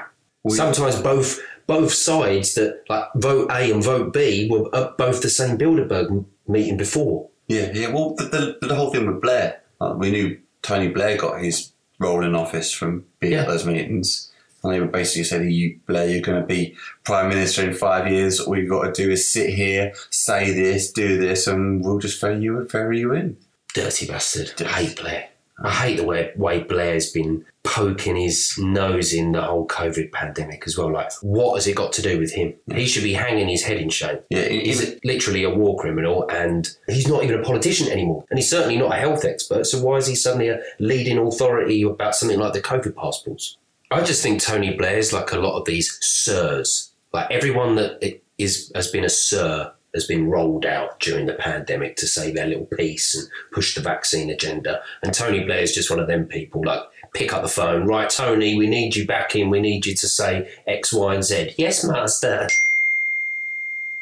Sometimes 0.48 1.00
both 1.00 1.40
both 1.66 1.92
sides 1.92 2.54
that 2.54 2.82
like 2.88 3.04
vote 3.16 3.50
A 3.50 3.72
and 3.72 3.82
vote 3.82 4.12
B 4.12 4.48
were 4.50 4.74
at 4.74 4.96
both 4.98 5.22
the 5.22 5.30
same 5.30 5.56
Bilderberg 5.56 6.24
meeting 6.46 6.76
before. 6.76 7.28
Yeah, 7.46 7.70
yeah. 7.74 7.88
Well, 7.88 8.14
the, 8.14 8.56
the, 8.60 8.68
the 8.68 8.74
whole 8.74 8.90
thing 8.90 9.06
with 9.06 9.20
Blair, 9.20 9.62
like, 9.80 9.96
we 9.96 10.10
knew 10.10 10.38
Tony 10.62 10.88
Blair 10.88 11.16
got 11.16 11.40
his 11.40 11.72
role 11.98 12.24
in 12.24 12.34
office 12.34 12.72
from 12.72 13.04
being 13.20 13.34
at 13.34 13.46
those 13.46 13.66
meetings. 13.66 14.30
And 14.62 14.72
they 14.72 14.80
were 14.80 14.86
basically 14.86 15.24
said, 15.24 15.44
you, 15.52 15.78
Blair, 15.86 16.08
you're 16.08 16.22
going 16.22 16.40
to 16.40 16.46
be 16.46 16.74
Prime 17.04 17.28
Minister 17.28 17.68
in 17.68 17.74
five 17.74 18.10
years. 18.10 18.40
All 18.40 18.56
you've 18.56 18.70
got 18.70 18.84
to 18.84 18.92
do 18.92 19.10
is 19.10 19.30
sit 19.30 19.50
here, 19.50 19.92
say 20.08 20.52
this, 20.52 20.90
do 20.90 21.18
this, 21.18 21.46
and 21.46 21.84
we'll 21.84 21.98
just 21.98 22.18
ferry 22.18 22.40
you, 22.40 22.66
ferry 22.68 23.00
you 23.00 23.12
in. 23.12 23.36
Dirty 23.74 24.06
bastard. 24.06 24.54
I 24.62 24.70
hate 24.70 24.96
Blair. 24.96 25.28
I 25.62 25.70
hate 25.70 25.96
the 25.98 26.04
way, 26.04 26.32
way 26.36 26.62
Blair's 26.62 27.10
been 27.12 27.44
poking 27.64 28.14
his 28.16 28.54
nose 28.58 29.12
in 29.14 29.32
the 29.32 29.40
whole 29.42 29.66
COVID 29.66 30.12
pandemic 30.12 30.64
as 30.66 30.76
well. 30.76 30.92
Like, 30.92 31.10
what 31.22 31.54
has 31.54 31.66
it 31.66 31.74
got 31.74 31.92
to 31.94 32.02
do 32.02 32.18
with 32.20 32.32
him? 32.32 32.54
He 32.72 32.86
should 32.86 33.02
be 33.02 33.14
hanging 33.14 33.48
his 33.48 33.62
head 33.64 33.78
in 33.78 33.88
shame. 33.88 34.18
Yeah, 34.30 34.40
it- 34.40 34.66
He's 34.66 34.96
literally 35.02 35.42
a 35.44 35.50
war 35.50 35.76
criminal 35.78 36.28
and 36.28 36.68
he's 36.88 37.08
not 37.08 37.24
even 37.24 37.40
a 37.40 37.42
politician 37.42 37.88
anymore. 37.88 38.24
And 38.30 38.38
he's 38.38 38.50
certainly 38.50 38.76
not 38.76 38.92
a 38.92 38.96
health 38.96 39.24
expert. 39.24 39.64
So 39.66 39.82
why 39.82 39.96
is 39.96 40.06
he 40.06 40.14
suddenly 40.14 40.48
a 40.48 40.60
leading 40.78 41.18
authority 41.18 41.82
about 41.82 42.14
something 42.14 42.38
like 42.38 42.52
the 42.52 42.60
COVID 42.62 42.94
passports? 42.94 43.56
I 43.90 44.02
just 44.04 44.22
think 44.22 44.40
Tony 44.42 44.74
Blair's 44.76 45.12
like 45.12 45.32
a 45.32 45.38
lot 45.38 45.58
of 45.58 45.64
these 45.64 45.98
sirs. 46.02 46.92
Like 47.12 47.30
everyone 47.30 47.76
that 47.76 48.20
is 48.38 48.70
has 48.74 48.88
been 48.88 49.04
a 49.04 49.08
sir 49.08 49.72
has 49.94 50.06
been 50.08 50.28
rolled 50.28 50.66
out 50.66 50.98
during 50.98 51.26
the 51.26 51.34
pandemic 51.34 51.94
to 51.94 52.06
say 52.08 52.32
their 52.32 52.46
little 52.48 52.66
piece 52.66 53.14
and 53.14 53.28
push 53.52 53.76
the 53.76 53.80
vaccine 53.80 54.28
agenda. 54.28 54.82
And 55.04 55.14
Tony 55.14 55.44
Blair 55.44 55.60
is 55.60 55.72
just 55.72 55.88
one 55.88 56.00
of 56.00 56.08
them 56.08 56.26
people. 56.26 56.62
Like 56.64 56.80
pick 57.14 57.32
up 57.32 57.42
the 57.42 57.48
phone, 57.48 57.86
right, 57.86 58.10
Tony, 58.10 58.56
we 58.56 58.66
need 58.66 58.94
you 58.96 59.06
back 59.06 59.34
in. 59.34 59.48
We 59.48 59.60
need 59.60 59.86
you 59.86 59.94
to 59.94 60.08
say 60.08 60.50
X, 60.66 60.92
Y, 60.92 61.14
and 61.14 61.24
Z. 61.24 61.54
Yes, 61.56 61.84
master. 61.84 62.48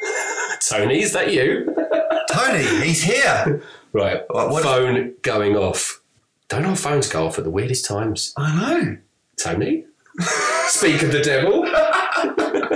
Tony, 0.69 1.03
is 1.03 1.13
that 1.13 1.33
you? 1.33 1.75
Tony, 2.31 2.65
he's 2.85 3.03
here. 3.03 3.63
Right. 3.93 4.23
What- 4.31 4.51
what- 4.51 4.63
phone 4.63 5.15
going 5.23 5.57
off. 5.57 6.01
Don't 6.49 6.65
our 6.67 6.77
phones 6.77 7.09
go 7.09 7.27
off 7.27 7.39
at 7.39 7.45
the 7.45 7.51
weirdest 7.51 7.85
times? 7.87 8.33
I 8.37 8.55
know. 8.83 8.97
Tony? 9.41 9.85
speak 10.67 11.03
of 11.03 11.11
the 11.13 11.21
devil. 11.23 11.65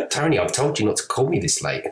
Tony, 0.09 0.39
I've 0.39 0.53
told 0.53 0.79
you 0.79 0.87
not 0.87 0.97
to 0.97 1.07
call 1.07 1.29
me 1.29 1.39
this 1.39 1.63
late. 1.63 1.85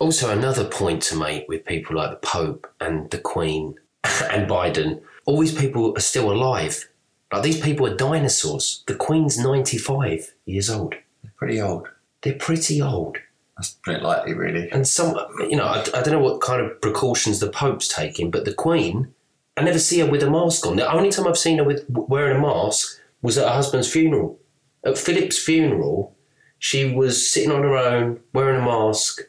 also, 0.00 0.30
another 0.36 0.64
point 0.64 1.02
to 1.04 1.16
make 1.16 1.48
with 1.48 1.64
people 1.64 1.94
like 1.96 2.10
the 2.10 2.26
Pope 2.26 2.68
and 2.80 3.08
the 3.10 3.18
Queen 3.18 3.76
and 4.04 4.50
Biden, 4.50 5.00
all 5.26 5.38
these 5.40 5.54
people 5.54 5.96
are 5.96 6.00
still 6.00 6.32
alive. 6.32 6.88
Like 7.32 7.42
these 7.42 7.60
people 7.60 7.86
are 7.86 7.96
dinosaurs. 7.96 8.84
The 8.86 8.94
Queen's 8.94 9.38
95 9.38 10.34
years 10.44 10.68
old. 10.68 10.94
They're 11.22 11.32
Pretty 11.36 11.60
old. 11.60 11.88
They're 12.22 12.34
pretty 12.34 12.82
old. 12.82 13.16
That's 13.56 13.70
pretty 13.70 14.02
likely, 14.02 14.34
really. 14.34 14.70
And 14.70 14.86
some, 14.86 15.16
you 15.40 15.56
know, 15.56 15.66
I, 15.66 15.80
I 15.94 16.02
don't 16.02 16.12
know 16.12 16.18
what 16.18 16.40
kind 16.40 16.60
of 16.60 16.80
precautions 16.80 17.40
the 17.40 17.48
Pope's 17.48 17.88
taking, 17.88 18.30
but 18.30 18.44
the 18.44 18.54
Queen, 18.54 19.14
I 19.56 19.62
never 19.62 19.78
see 19.78 20.00
her 20.00 20.10
with 20.10 20.22
a 20.22 20.30
mask 20.30 20.66
on. 20.66 20.76
The 20.76 20.90
only 20.90 21.10
time 21.10 21.26
I've 21.26 21.38
seen 21.38 21.58
her 21.58 21.64
with 21.64 21.84
wearing 21.88 22.36
a 22.36 22.40
mask 22.40 23.00
was 23.22 23.38
at 23.38 23.48
her 23.48 23.54
husband's 23.54 23.90
funeral. 23.90 24.38
At 24.84 24.98
Philip's 24.98 25.38
funeral, 25.38 26.16
she 26.58 26.92
was 26.92 27.30
sitting 27.30 27.52
on 27.52 27.62
her 27.62 27.76
own, 27.76 28.20
wearing 28.32 28.60
a 28.60 28.64
mask, 28.64 29.22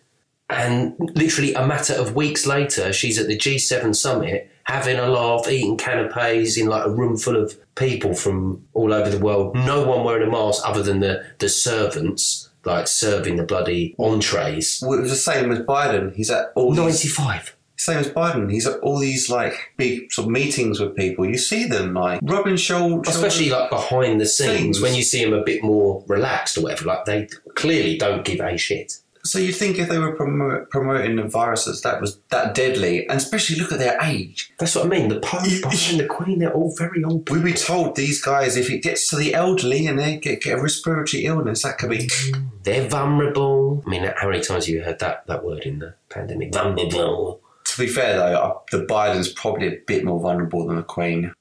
and 0.49 0.95
literally 1.15 1.53
a 1.53 1.65
matter 1.65 1.93
of 1.93 2.15
weeks 2.15 2.45
later, 2.45 2.93
she's 2.93 3.17
at 3.17 3.27
the 3.27 3.37
G7 3.37 3.95
summit 3.95 4.49
having 4.65 4.97
a 4.97 5.07
laugh, 5.07 5.47
eating 5.49 5.77
canapes 5.77 6.57
in 6.57 6.67
like 6.67 6.85
a 6.85 6.89
room 6.89 7.17
full 7.17 7.35
of 7.35 7.57
people 7.75 8.13
from 8.13 8.65
all 8.73 8.93
over 8.93 9.09
the 9.09 9.19
world. 9.23 9.55
No 9.55 9.85
one 9.85 10.03
wearing 10.03 10.27
a 10.27 10.31
mask 10.31 10.63
other 10.65 10.83
than 10.83 10.99
the, 10.99 11.25
the 11.39 11.49
servants, 11.49 12.49
like 12.65 12.87
serving 12.87 13.35
the 13.35 13.43
bloody 13.43 13.95
entrees. 13.99 14.81
Well, 14.85 14.97
it 14.99 15.01
was 15.01 15.11
the 15.11 15.17
same 15.17 15.51
as 15.51 15.59
Biden. 15.59 16.13
He's 16.15 16.29
at 16.31 16.51
all 16.55 16.71
these, 16.73 17.17
95. 17.17 17.55
same 17.75 17.97
as 17.97 18.09
Biden. 18.09 18.51
He's 18.51 18.67
at 18.67 18.79
all 18.79 18.99
these 18.99 19.29
like 19.29 19.53
big 19.77 20.11
sort 20.13 20.27
of 20.27 20.31
meetings 20.31 20.79
with 20.79 20.95
people. 20.95 21.25
You 21.25 21.37
see 21.37 21.65
them 21.65 21.93
like 21.93 22.19
rubbing 22.23 22.57
shoulders, 22.57 23.13
Especially 23.15 23.49
like 23.49 23.69
behind 23.69 24.21
the 24.21 24.25
scenes 24.25 24.49
Things. 24.59 24.81
when 24.81 24.95
you 24.95 25.03
see 25.03 25.23
them 25.25 25.33
a 25.33 25.43
bit 25.43 25.63
more 25.63 26.03
relaxed 26.07 26.57
or 26.57 26.61
whatever. 26.61 26.85
Like 26.85 27.05
they 27.05 27.27
clearly 27.55 27.97
don't 27.97 28.23
give 28.23 28.39
a 28.39 28.57
shit. 28.57 28.93
So 29.25 29.39
you 29.39 29.53
think 29.53 29.79
if 29.79 29.87
they 29.87 29.99
were 29.99 30.15
promo- 30.17 30.69
promoting 30.69 31.15
the 31.15 31.23
viruses 31.23 31.81
that 31.81 32.01
was 32.01 32.19
that 32.29 32.53
deadly, 32.53 33.07
and 33.07 33.17
especially 33.17 33.55
look 33.57 33.71
at 33.71 33.79
their 33.79 33.97
age. 34.01 34.51
That's 34.59 34.75
what 34.75 34.85
I 34.85 34.89
mean. 34.89 35.07
The 35.07 35.21
Pope 35.21 35.41
and 35.91 35.99
the 35.99 36.07
Queen, 36.09 36.39
they're 36.39 36.53
all 36.53 36.75
very 36.77 37.03
old 37.03 37.29
We 37.29 37.37
people. 37.37 37.51
be 37.51 37.53
told 37.53 37.95
these 37.95 38.21
guys, 38.21 38.57
if 38.57 38.69
it 38.69 38.83
gets 38.83 39.07
to 39.09 39.15
the 39.15 39.33
elderly 39.33 39.87
and 39.87 39.97
they 39.97 40.17
get, 40.17 40.41
get 40.41 40.59
a 40.59 40.61
respiratory 40.61 41.25
illness, 41.25 41.63
that 41.63 41.77
could 41.77 41.89
be. 41.91 42.07
Mm, 42.07 42.49
they're 42.63 42.87
vulnerable. 42.89 43.81
I 43.85 43.89
mean, 43.89 44.11
how 44.17 44.29
many 44.29 44.41
times 44.43 44.65
have 44.65 44.75
you 44.75 44.83
heard 44.83 44.99
that, 44.99 45.25
that 45.27 45.43
word 45.45 45.63
in 45.63 45.79
the 45.79 45.95
pandemic? 46.09 46.53
Vulnerable. 46.53 47.39
To 47.65 47.77
be 47.81 47.87
fair 47.87 48.17
though, 48.17 48.61
the 48.71 48.85
Biden's 48.85 49.29
probably 49.31 49.67
a 49.67 49.79
bit 49.87 50.03
more 50.03 50.19
vulnerable 50.19 50.67
than 50.67 50.75
the 50.75 50.83
Queen. 50.83 51.33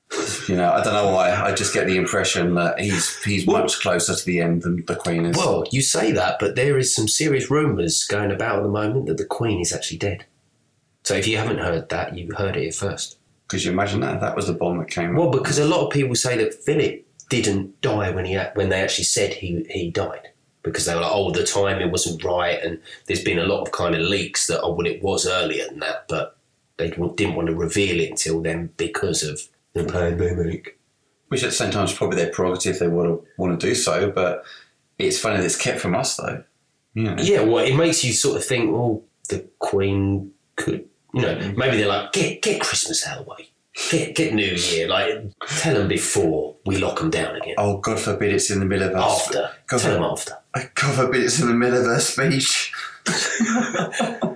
You 0.48 0.56
know, 0.56 0.72
I 0.72 0.82
don't 0.82 0.92
know 0.92 1.12
why. 1.12 1.30
I 1.30 1.54
just 1.54 1.72
get 1.72 1.86
the 1.86 1.96
impression 1.96 2.54
that 2.54 2.80
he's 2.80 3.22
he's 3.22 3.46
much 3.46 3.80
closer 3.80 4.14
to 4.14 4.24
the 4.24 4.40
end 4.40 4.62
than 4.62 4.84
the 4.86 4.96
Queen 4.96 5.24
is. 5.24 5.36
Well, 5.36 5.64
you 5.70 5.80
say 5.82 6.12
that, 6.12 6.38
but 6.38 6.54
there 6.56 6.76
is 6.78 6.94
some 6.94 7.08
serious 7.08 7.50
rumours 7.50 8.04
going 8.04 8.30
about 8.30 8.58
at 8.58 8.62
the 8.62 8.68
moment 8.68 9.06
that 9.06 9.16
the 9.16 9.24
Queen 9.24 9.60
is 9.60 9.72
actually 9.72 9.98
dead. 9.98 10.26
So 11.04 11.14
if 11.14 11.26
you 11.26 11.36
haven't 11.38 11.58
heard 11.58 11.88
that, 11.88 12.16
you 12.16 12.32
heard 12.34 12.56
it 12.56 12.74
first. 12.74 13.18
Could 13.48 13.64
you 13.64 13.72
imagine 13.72 14.00
that? 14.00 14.20
That 14.20 14.36
was 14.36 14.46
the 14.46 14.52
bomb 14.52 14.78
that 14.78 14.88
came. 14.88 15.14
Well, 15.14 15.30
because 15.30 15.58
a 15.58 15.64
lot 15.64 15.86
of 15.86 15.92
people 15.92 16.14
say 16.14 16.36
that 16.38 16.54
Philip 16.54 17.06
didn't 17.28 17.80
die 17.80 18.10
when 18.10 18.26
he 18.26 18.38
when 18.54 18.68
they 18.68 18.82
actually 18.82 19.04
said 19.04 19.34
he 19.34 19.64
he 19.70 19.90
died 19.90 20.28
because 20.62 20.84
they 20.84 20.94
were 20.94 21.00
like, 21.00 21.12
oh, 21.12 21.30
the 21.30 21.44
timing 21.44 21.90
wasn't 21.90 22.22
right, 22.22 22.62
and 22.62 22.80
there's 23.06 23.24
been 23.24 23.38
a 23.38 23.46
lot 23.46 23.62
of 23.62 23.72
kind 23.72 23.94
of 23.94 24.02
leaks 24.02 24.46
that 24.46 24.60
oh, 24.62 24.72
well, 24.72 24.86
it 24.86 25.02
was 25.02 25.26
earlier 25.26 25.66
than 25.68 25.80
that, 25.80 26.06
but 26.08 26.36
they 26.76 26.90
didn't 26.90 27.34
want 27.34 27.48
to 27.48 27.54
reveal 27.54 28.00
it 28.00 28.10
until 28.10 28.40
then 28.40 28.70
because 28.76 29.22
of 29.22 29.40
the 29.72 29.84
pandemic. 29.84 30.78
Which 31.28 31.42
at 31.42 31.50
the 31.50 31.56
same 31.56 31.70
time 31.70 31.84
is 31.84 31.92
probably 31.92 32.16
their 32.16 32.30
prerogative. 32.30 32.74
If 32.74 32.80
they 32.80 32.88
want 32.88 33.08
to 33.08 33.26
want 33.38 33.58
to 33.58 33.66
do 33.66 33.74
so, 33.74 34.10
but 34.10 34.44
it's 34.98 35.18
funny 35.18 35.38
that 35.38 35.46
it's 35.46 35.56
kept 35.56 35.80
from 35.80 35.94
us 35.94 36.16
though. 36.16 36.44
Yeah. 36.94 37.16
Yeah, 37.18 37.40
well, 37.42 37.64
it 37.64 37.74
makes 37.74 38.04
you 38.04 38.12
sort 38.12 38.36
of 38.36 38.44
think, 38.44 38.70
well, 38.70 39.02
the 39.30 39.48
Queen 39.58 40.32
could, 40.56 40.86
you 41.14 41.22
know, 41.22 41.54
maybe 41.56 41.78
they're 41.78 41.88
like, 41.88 42.12
get 42.12 42.42
get 42.42 42.60
Christmas 42.60 43.06
out 43.06 43.20
of 43.20 43.24
the 43.24 43.30
way, 43.30 43.48
get 43.90 44.14
get 44.14 44.34
New 44.34 44.44
Year, 44.44 44.88
like 44.88 45.32
tell 45.46 45.74
them 45.74 45.88
before 45.88 46.56
we 46.66 46.76
lock 46.76 46.98
them 46.98 47.10
down 47.10 47.36
again. 47.36 47.54
Oh, 47.56 47.78
God 47.78 47.98
forbid 47.98 48.34
it's 48.34 48.50
in 48.50 48.60
the 48.60 48.66
middle 48.66 48.90
of 48.90 48.94
our 48.94 49.10
After, 49.10 49.50
God, 49.66 49.80
tell 49.80 49.94
them 49.94 50.02
after. 50.02 50.36
God 50.54 50.94
forbid 50.94 51.22
it's 51.22 51.40
in 51.40 51.48
the 51.48 51.54
middle 51.54 51.80
of 51.80 51.86
a 51.86 52.00
speech. 52.00 52.72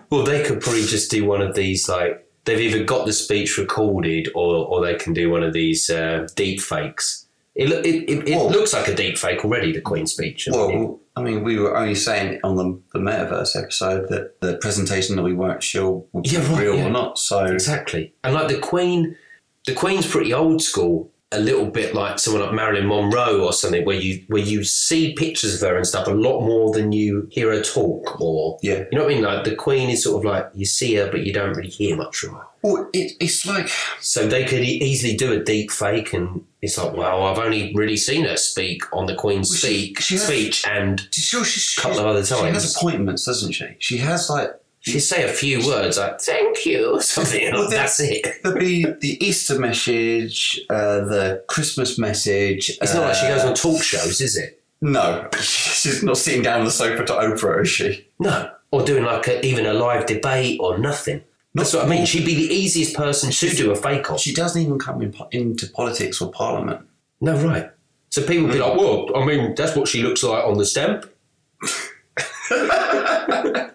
Well, 0.08 0.24
they 0.24 0.42
could 0.44 0.60
probably 0.60 0.84
just 0.84 1.10
do 1.10 1.24
one 1.24 1.42
of 1.42 1.54
these, 1.54 1.88
like 1.88 2.25
they've 2.46 2.60
either 2.60 2.82
got 2.84 3.04
the 3.06 3.12
speech 3.12 3.58
recorded 3.58 4.28
or 4.34 4.66
or 4.66 4.80
they 4.84 4.94
can 4.94 5.12
do 5.12 5.28
one 5.30 5.42
of 5.42 5.52
these 5.52 5.90
uh, 5.90 6.26
deep 6.34 6.60
fakes. 6.60 7.26
It, 7.54 7.70
it, 7.70 7.86
it, 7.86 8.28
it 8.28 8.36
Well- 8.36 8.50
looks 8.50 8.72
like 8.74 8.86
a 8.88 8.94
deep 8.94 9.16
fake 9.18 9.44
already, 9.44 9.72
the 9.72 9.80
Queen's 9.80 10.12
speech. 10.12 10.46
Well, 10.50 11.00
I 11.16 11.22
mean, 11.22 11.42
we 11.42 11.58
were 11.58 11.74
only 11.74 11.94
saying 11.94 12.40
on 12.44 12.56
the, 12.56 12.78
the 12.92 12.98
metaverse 12.98 13.56
episode 13.56 14.10
that 14.10 14.38
the 14.42 14.58
presentation 14.58 15.16
that 15.16 15.22
we 15.22 15.32
weren't 15.32 15.62
sure 15.62 16.04
would 16.12 16.30
Yeah, 16.30 16.40
be 16.40 16.46
right, 16.48 16.60
real 16.62 16.76
yeah. 16.76 16.86
or 16.86 16.90
not. 16.90 17.18
So 17.18 17.44
Exactly. 17.46 18.12
And 18.22 18.34
like 18.34 18.48
the 18.48 18.58
Queen, 18.58 19.16
the 19.64 19.72
Queen's 19.72 20.06
pretty 20.06 20.34
old 20.34 20.60
school, 20.62 21.10
a 21.32 21.40
little 21.40 21.66
bit 21.66 21.92
like 21.92 22.20
someone 22.20 22.42
like 22.42 22.54
Marilyn 22.54 22.86
Monroe 22.86 23.44
or 23.44 23.52
something, 23.52 23.84
where 23.84 23.96
you 23.96 24.24
where 24.28 24.42
you 24.42 24.62
see 24.62 25.12
pictures 25.14 25.60
of 25.60 25.68
her 25.68 25.76
and 25.76 25.86
stuff 25.86 26.06
a 26.06 26.10
lot 26.12 26.42
more 26.42 26.72
than 26.72 26.92
you 26.92 27.26
hear 27.30 27.50
her 27.52 27.62
talk. 27.62 28.20
Or 28.20 28.58
yeah. 28.62 28.84
you 28.92 28.98
know 28.98 29.04
what 29.04 29.12
I 29.12 29.14
mean? 29.16 29.24
Like 29.24 29.44
the 29.44 29.56
Queen 29.56 29.90
is 29.90 30.04
sort 30.04 30.24
of 30.24 30.30
like 30.30 30.48
you 30.54 30.64
see 30.66 30.94
her, 30.94 31.10
but 31.10 31.24
you 31.26 31.32
don't 31.32 31.56
really 31.56 31.68
hear 31.68 31.96
much 31.96 32.16
from 32.16 32.34
her. 32.34 32.42
Well, 32.62 32.88
it, 32.92 33.12
it's 33.20 33.44
like 33.46 33.68
So 34.00 34.26
they 34.26 34.44
could 34.44 34.60
e- 34.60 34.78
easily 34.82 35.16
do 35.16 35.32
a 35.32 35.42
deep 35.42 35.70
fake, 35.72 36.12
and 36.12 36.44
it's 36.62 36.78
like, 36.78 36.96
well, 36.96 37.24
I've 37.24 37.38
only 37.38 37.72
really 37.74 37.96
seen 37.96 38.24
her 38.24 38.36
speak 38.36 38.82
on 38.92 39.06
the 39.06 39.14
Queen's 39.14 39.50
Well, 39.50 39.58
she- 39.58 39.66
speak, 39.94 40.00
she 40.00 40.14
has- 40.14 40.26
speech, 40.26 40.64
and 40.66 41.08
sure 41.12 41.44
she, 41.44 41.80
Couple 41.80 41.98
of 41.98 42.06
other 42.06 42.24
times. 42.24 42.40
She 42.40 42.52
has 42.52 42.76
appointments, 42.76 43.24
doesn't 43.24 43.52
she? 43.52 43.66
She 43.80 43.98
has 43.98 44.30
like 44.30 44.50
she 44.86 45.00
say 45.00 45.24
a 45.24 45.28
few 45.28 45.66
words 45.66 45.98
like 45.98 46.20
"thank 46.20 46.64
you" 46.64 46.94
or 46.94 47.02
something. 47.02 47.52
Well, 47.52 47.68
that's 47.68 47.98
it. 47.98 48.24
there'll 48.42 48.58
be 48.58 48.84
the 48.84 49.24
Easter 49.24 49.58
message, 49.58 50.60
uh, 50.70 51.00
the 51.00 51.44
Christmas 51.48 51.98
message. 51.98 52.70
It's 52.80 52.94
not 52.94 53.02
like 53.02 53.16
she 53.16 53.26
goes 53.26 53.42
uh, 53.42 53.48
on 53.48 53.54
talk 53.54 53.82
shows, 53.82 54.20
is 54.20 54.36
it? 54.36 54.62
No, 54.80 55.28
she's 55.40 56.04
not 56.04 56.18
sitting 56.18 56.42
down 56.42 56.60
on 56.60 56.66
the 56.66 56.70
sofa 56.70 57.04
to 57.04 57.12
Oprah, 57.12 57.62
is 57.62 57.68
she? 57.68 58.06
No, 58.20 58.52
or 58.70 58.84
doing 58.84 59.04
like 59.04 59.26
a, 59.26 59.44
even 59.44 59.66
a 59.66 59.74
live 59.74 60.06
debate 60.06 60.60
or 60.60 60.78
nothing. 60.78 61.24
That's 61.54 61.74
what 61.74 61.84
I 61.84 61.88
mean. 61.88 62.06
She'd 62.06 62.26
be 62.26 62.34
the 62.34 62.54
easiest 62.54 62.94
person 62.94 63.32
to 63.32 63.48
do 63.50 63.72
a 63.72 63.76
fake 63.76 64.08
of. 64.10 64.20
She 64.20 64.32
doesn't 64.32 64.60
even 64.60 64.78
come 64.78 65.02
in, 65.02 65.14
into 65.32 65.66
politics 65.68 66.20
or 66.20 66.30
parliament. 66.30 66.86
No, 67.20 67.36
right. 67.38 67.70
So 68.10 68.22
people 68.22 68.44
would 68.44 68.52
be 68.52 68.58
like, 68.60 68.76
well, 68.76 69.16
I 69.16 69.24
mean, 69.24 69.54
that's 69.56 69.74
what 69.74 69.88
she 69.88 70.02
looks 70.02 70.22
like 70.22 70.44
on 70.44 70.58
the 70.58 70.66
stamp. 70.66 71.10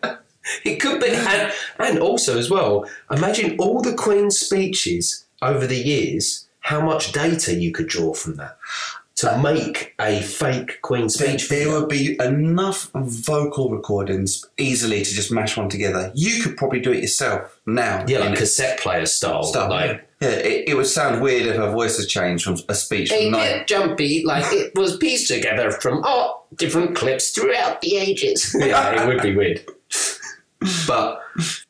it 0.66 0.80
could 0.80 1.00
be. 1.02 1.10
And, 1.10 1.52
and 1.80 2.00
also, 2.00 2.38
as 2.38 2.50
well, 2.50 2.86
imagine 3.10 3.56
all 3.60 3.82
the 3.82 3.94
Queen's 3.94 4.40
speeches 4.40 5.26
over 5.42 5.66
the 5.68 5.78
years, 5.82 6.48
how 6.60 6.82
much 6.82 7.12
data 7.12 7.54
you 7.56 7.72
could 7.72 7.88
draw 7.88 8.14
from 8.14 8.36
that 8.36 8.58
to 9.16 9.36
uh, 9.36 9.38
make 9.42 9.94
a 10.00 10.20
fake 10.22 10.82
Queen 10.82 11.08
speech. 11.10 11.48
there 11.50 11.66
video. 11.66 11.80
would 11.82 11.90
be 11.90 12.18
enough 12.20 12.90
vocal 12.96 13.70
recordings 13.70 14.46
easily 14.58 15.04
to 15.04 15.12
just 15.14 15.32
mash 15.32 15.58
one 15.58 15.70
together. 15.70 16.12
You 16.16 16.42
could 16.42 16.58
probably 16.58 16.80
do 16.80 16.92
it 16.92 17.02
yourself 17.02 17.60
now. 17.66 18.04
Yeah, 18.08 18.20
like 18.20 18.30
in 18.30 18.36
cassette 18.36 18.80
player 18.80 19.06
style. 19.06 19.44
stuff. 19.44 19.70
Like, 19.70 20.08
yeah, 20.22 20.30
it, 20.30 20.70
it 20.70 20.74
would 20.76 20.88
sound 20.88 21.22
weird 21.22 21.46
if 21.48 21.56
her 21.56 21.72
voice 21.72 21.98
had 21.98 22.08
changed 22.08 22.46
from 22.46 22.58
a 22.70 22.74
speech 22.76 23.10
They 23.10 23.26
from 23.30 23.40
nine. 23.40 23.64
jumpy, 23.68 24.24
like 24.26 24.46
it 24.54 24.74
was 24.76 24.98
pieced 24.98 25.28
together 25.28 25.72
from 25.72 26.04
all 26.04 26.48
different 26.56 26.96
clips 26.96 27.32
throughout 27.32 27.82
the 27.82 27.98
ages. 27.98 28.56
yeah, 28.60 29.04
it 29.04 29.08
would 29.08 29.22
be 29.22 29.36
weird. 29.36 29.64
But 30.88 31.20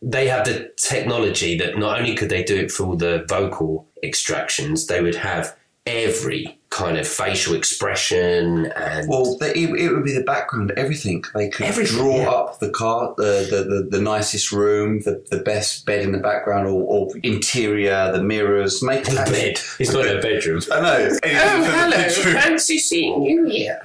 they 0.02 0.28
have 0.28 0.46
the 0.46 0.72
technology 0.78 1.58
that 1.58 1.78
not 1.78 2.00
only 2.00 2.16
could 2.16 2.30
they 2.30 2.44
do 2.44 2.58
it 2.58 2.72
for 2.72 2.88
all 2.88 2.96
the 2.96 3.26
vocal 3.28 3.88
extractions, 4.04 4.88
they 4.88 5.02
would 5.02 5.16
have 5.16 5.56
every 5.86 6.60
kind 6.70 6.98
of 6.98 7.08
facial 7.08 7.54
expression 7.54 8.68
and 8.78 9.10
Well, 9.10 9.38
they, 9.38 9.54
it, 9.54 9.70
it 9.78 9.92
would 9.92 10.06
be 10.06 10.14
the 10.14 10.24
background, 10.24 10.72
everything. 10.78 11.24
They 11.34 11.50
could 11.50 11.66
Everything, 11.66 11.98
draw 11.98 12.18
yeah. 12.18 12.30
up 12.30 12.60
the 12.60 12.70
car, 12.70 13.14
the, 13.18 13.48
the, 13.50 13.64
the, 13.64 13.98
the 13.98 14.02
nicest 14.02 14.52
room, 14.52 15.02
the, 15.02 15.24
the 15.30 15.40
best 15.40 15.86
bed 15.86 16.04
in 16.04 16.12
the 16.12 16.20
background, 16.20 16.68
or, 16.68 16.82
or 16.82 17.10
interior, 17.24 18.12
the 18.12 18.24
mirrors, 18.24 18.82
make 18.82 19.06
the 19.06 19.16
bed. 19.16 19.60
It's 19.80 19.92
not 19.92 20.08
a 20.08 20.22
bedroom. 20.22 20.62
I 20.72 20.82
know. 20.82 21.10
Oh, 21.24 21.64
hello. 21.64 22.10
Fancy 22.40 22.78
seeing 22.78 23.24
you 23.24 23.46
here. 23.46 23.82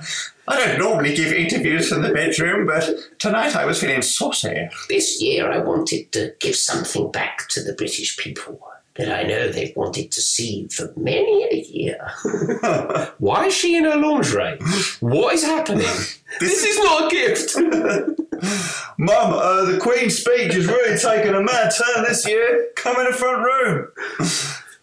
I 0.49 0.57
don't 0.65 0.79
normally 0.79 1.15
give 1.17 1.33
interviews 1.33 1.89
from 1.89 2.03
the 2.03 2.13
bedroom, 2.13 2.67
but 2.67 2.89
tonight 3.19 3.57
I 3.57 3.65
was 3.65 3.81
feeling 3.81 4.03
saucy. 4.03 4.69
This 4.89 5.21
year 5.21 5.51
I 5.51 5.59
wanted 5.59 6.13
to 6.13 6.35
give 6.39 6.55
something 6.55 7.11
back 7.11 7.49
to 7.49 7.65
the 7.65 7.73
British 7.73 8.17
people 8.17 8.61
that 8.99 9.13
I 9.13 9.23
know 9.25 9.49
they've 9.49 9.77
wanted 9.77 10.11
to 10.13 10.21
see 10.21 10.69
for 10.69 10.93
many 10.97 11.45
a 11.45 11.57
year. 11.57 12.11
Why 13.19 13.47
is 13.47 13.55
she 13.55 13.77
in 13.77 13.85
her 13.85 13.97
lingerie? 13.97 14.59
What 15.01 15.35
is 15.35 15.45
happening? 15.45 15.87
this 16.41 16.65
is 16.65 16.79
not 16.79 17.13
a 17.13 17.15
gift. 17.15 17.57
Mum, 18.99 19.33
uh, 19.33 19.65
the 19.65 19.79
Queen's 19.81 20.19
speech 20.19 20.55
has 20.55 20.67
really 20.67 20.99
taken 20.99 21.35
a 21.35 21.43
mad 21.43 21.73
turn 21.73 22.05
this 22.05 22.27
year. 22.27 22.69
Come 22.77 22.99
in 22.99 23.07
the 23.07 23.13
front 23.13 23.43
room. 23.43 23.89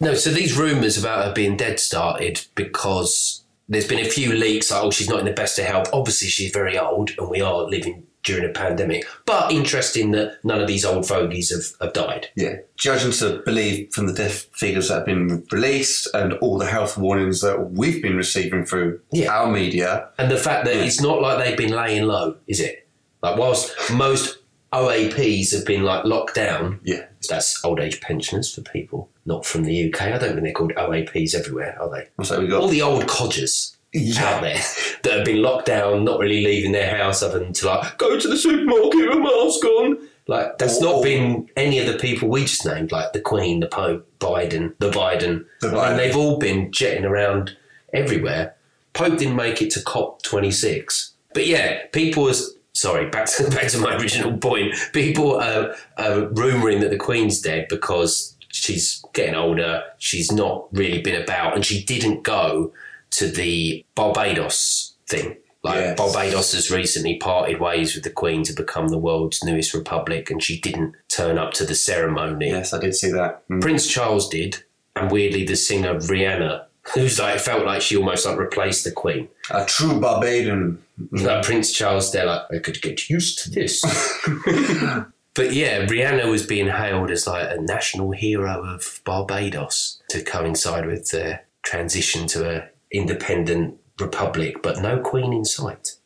No, 0.00 0.14
so 0.14 0.30
these 0.30 0.56
rumours 0.56 0.98
about 0.98 1.24
her 1.24 1.32
being 1.32 1.56
dead 1.56 1.80
started 1.80 2.44
because 2.54 3.44
there's 3.68 3.88
been 3.88 4.04
a 4.04 4.08
few 4.08 4.32
leaks 4.32 4.70
like, 4.70 4.82
oh, 4.82 4.90
she's 4.90 5.08
not 5.08 5.20
in 5.20 5.24
the 5.24 5.32
best 5.32 5.58
of 5.58 5.64
health. 5.64 5.88
Obviously, 5.92 6.28
she's 6.28 6.52
very 6.52 6.78
old, 6.78 7.12
and 7.18 7.28
we 7.28 7.40
are 7.40 7.62
living 7.62 8.06
during 8.24 8.44
a 8.48 8.52
pandemic. 8.52 9.04
But 9.26 9.52
interesting 9.52 10.10
that 10.12 10.38
none 10.44 10.60
of 10.60 10.66
these 10.66 10.84
old 10.84 11.06
fogies 11.06 11.50
have, 11.54 11.64
have 11.80 11.92
died. 11.92 12.28
Yeah, 12.36 12.56
judging 12.76 13.12
to 13.12 13.42
believe 13.44 13.92
from 13.92 14.06
the 14.06 14.12
death 14.12 14.46
figures 14.54 14.88
that 14.88 14.94
have 14.96 15.06
been 15.06 15.46
released 15.52 16.08
and 16.14 16.32
all 16.34 16.58
the 16.58 16.66
health 16.66 16.96
warnings 16.98 17.40
that 17.42 17.70
we've 17.72 18.02
been 18.02 18.16
receiving 18.16 18.64
through 18.64 19.00
Yeah. 19.12 19.30
our 19.32 19.50
media. 19.50 20.08
And 20.18 20.30
the 20.30 20.36
fact 20.38 20.64
that 20.64 20.76
it's 20.76 21.00
not 21.00 21.20
like 21.22 21.38
they've 21.44 21.56
been 21.56 21.76
laying 21.76 22.04
low, 22.04 22.36
is 22.48 22.60
it? 22.60 22.88
Like, 23.22 23.38
whilst 23.38 23.72
most 23.92 24.38
OAPs 24.72 25.52
have 25.54 25.64
been 25.64 25.82
like 25.84 26.04
locked 26.04 26.34
down, 26.34 26.80
Yeah, 26.82 27.06
that's 27.28 27.64
old 27.64 27.80
age 27.80 28.00
pensioners 28.00 28.52
for 28.54 28.60
people 28.62 29.08
not 29.26 29.46
from 29.46 29.62
the 29.64 29.88
UK. 29.90 30.02
I 30.02 30.18
don't 30.18 30.32
think 30.32 30.42
they're 30.42 30.52
called 30.52 30.74
OAPs 30.74 31.34
everywhere, 31.34 31.78
are 31.80 31.88
they? 31.88 32.24
so 32.24 32.40
we 32.40 32.46
got? 32.46 32.60
All 32.60 32.68
the 32.68 32.82
old 32.82 33.06
codgers 33.08 33.73
out 34.18 34.42
there 34.42 34.60
that 35.02 35.12
have 35.12 35.24
been 35.24 35.42
locked 35.42 35.66
down, 35.66 36.04
not 36.04 36.18
really 36.18 36.42
leaving 36.44 36.72
their 36.72 36.96
house 36.96 37.22
other 37.22 37.38
than 37.38 37.52
to 37.54 37.66
like 37.66 37.96
go 37.98 38.18
to 38.18 38.28
the 38.28 38.36
supermarket 38.36 38.94
with 39.08 39.16
a 39.16 39.20
mask 39.20 39.64
on. 39.64 40.08
Like 40.26 40.58
that's 40.58 40.78
Or- 40.80 40.84
not 40.84 41.02
been 41.02 41.48
any 41.56 41.78
of 41.78 41.86
the 41.86 41.98
people 41.98 42.28
we 42.28 42.42
just 42.42 42.64
named, 42.66 42.90
like 42.92 43.12
the 43.12 43.20
Queen, 43.20 43.60
the 43.60 43.66
Pope, 43.66 44.08
Biden, 44.20 44.74
the 44.78 44.90
Biden. 44.90 45.44
The 45.60 45.78
And 45.78 45.98
they've 45.98 46.16
all 46.16 46.38
been 46.38 46.72
jetting 46.72 47.04
around 47.04 47.56
everywhere. 47.92 48.54
Pope 48.94 49.18
didn't 49.18 49.36
make 49.36 49.60
it 49.60 49.70
to 49.72 49.82
COP 49.82 50.22
twenty 50.22 50.50
six, 50.50 51.12
but 51.34 51.46
yeah, 51.46 51.84
people 51.92 52.22
was 52.24 52.56
sorry 52.72 53.08
back 53.10 53.26
to 53.26 53.50
back 53.50 53.68
to 53.68 53.78
my 53.78 53.96
original 53.96 54.36
point. 54.38 54.74
People 54.92 55.36
are, 55.40 55.74
are 55.98 56.22
rumoring 56.32 56.80
that 56.80 56.90
the 56.90 56.96
Queen's 56.96 57.40
dead 57.40 57.66
because 57.68 58.34
she's 58.48 59.04
getting 59.12 59.34
older. 59.34 59.82
She's 59.98 60.32
not 60.32 60.66
really 60.72 61.02
been 61.02 61.20
about, 61.20 61.54
and 61.54 61.64
she 61.64 61.82
didn't 61.84 62.22
go 62.22 62.72
to 63.16 63.28
the 63.28 63.84
Barbados 63.94 64.94
thing. 65.06 65.36
Like 65.62 65.76
Yes. 65.76 65.96
Barbados 65.96 66.52
has 66.52 66.70
recently 66.70 67.16
parted 67.16 67.58
ways 67.58 67.94
with 67.94 68.04
the 68.04 68.10
Queen 68.10 68.42
to 68.44 68.52
become 68.52 68.88
the 68.88 68.98
world's 68.98 69.42
newest 69.42 69.72
republic, 69.72 70.30
and 70.30 70.42
she 70.42 70.60
didn't 70.60 70.94
turn 71.08 71.38
up 71.38 71.54
to 71.54 71.64
the 71.64 71.74
ceremony. 71.74 72.48
yes, 72.50 72.74
I 72.74 72.80
did 72.80 72.94
see 72.94 73.10
that. 73.12 73.48
Mm. 73.48 73.62
Prince 73.62 73.86
Charles 73.86 74.28
did, 74.28 74.62
and 74.94 75.10
weirdly, 75.10 75.44
the 75.44 75.56
singer 75.56 75.94
Rihanna, 75.94 76.64
who's 76.94 77.18
like 77.18 77.40
felt 77.40 77.64
like 77.64 77.80
she 77.80 77.96
almost 77.96 78.26
like 78.26 78.38
replaced 78.38 78.84
the 78.84 78.92
Queen. 78.92 79.28
A 79.50 79.64
true 79.64 79.98
Barbadian. 79.98 80.80
Like 81.10 81.44
Prince 81.44 81.72
Charles, 81.72 82.12
they're 82.12 82.26
like, 82.26 82.42
I 82.52 82.58
could 82.58 82.80
get 82.80 83.08
used 83.08 83.38
to 83.44 83.50
this. 83.50 83.80
but 85.34 85.52
yeah, 85.52 85.86
Rihanna 85.86 86.30
was 86.30 86.46
being 86.46 86.68
hailed 86.68 87.10
as 87.10 87.26
like 87.26 87.50
a 87.50 87.60
national 87.60 88.12
hero 88.12 88.62
of 88.64 89.00
Barbados 89.04 90.00
to 90.10 90.22
coincide 90.22 90.86
with 90.86 91.10
the 91.10 91.40
transition 91.62 92.26
to 92.28 92.58
a 92.58 92.68
independent 92.94 93.78
republic, 94.00 94.62
but 94.62 94.80
no 94.80 94.98
Queen 94.98 95.32
in 95.32 95.44
sight. 95.44 95.96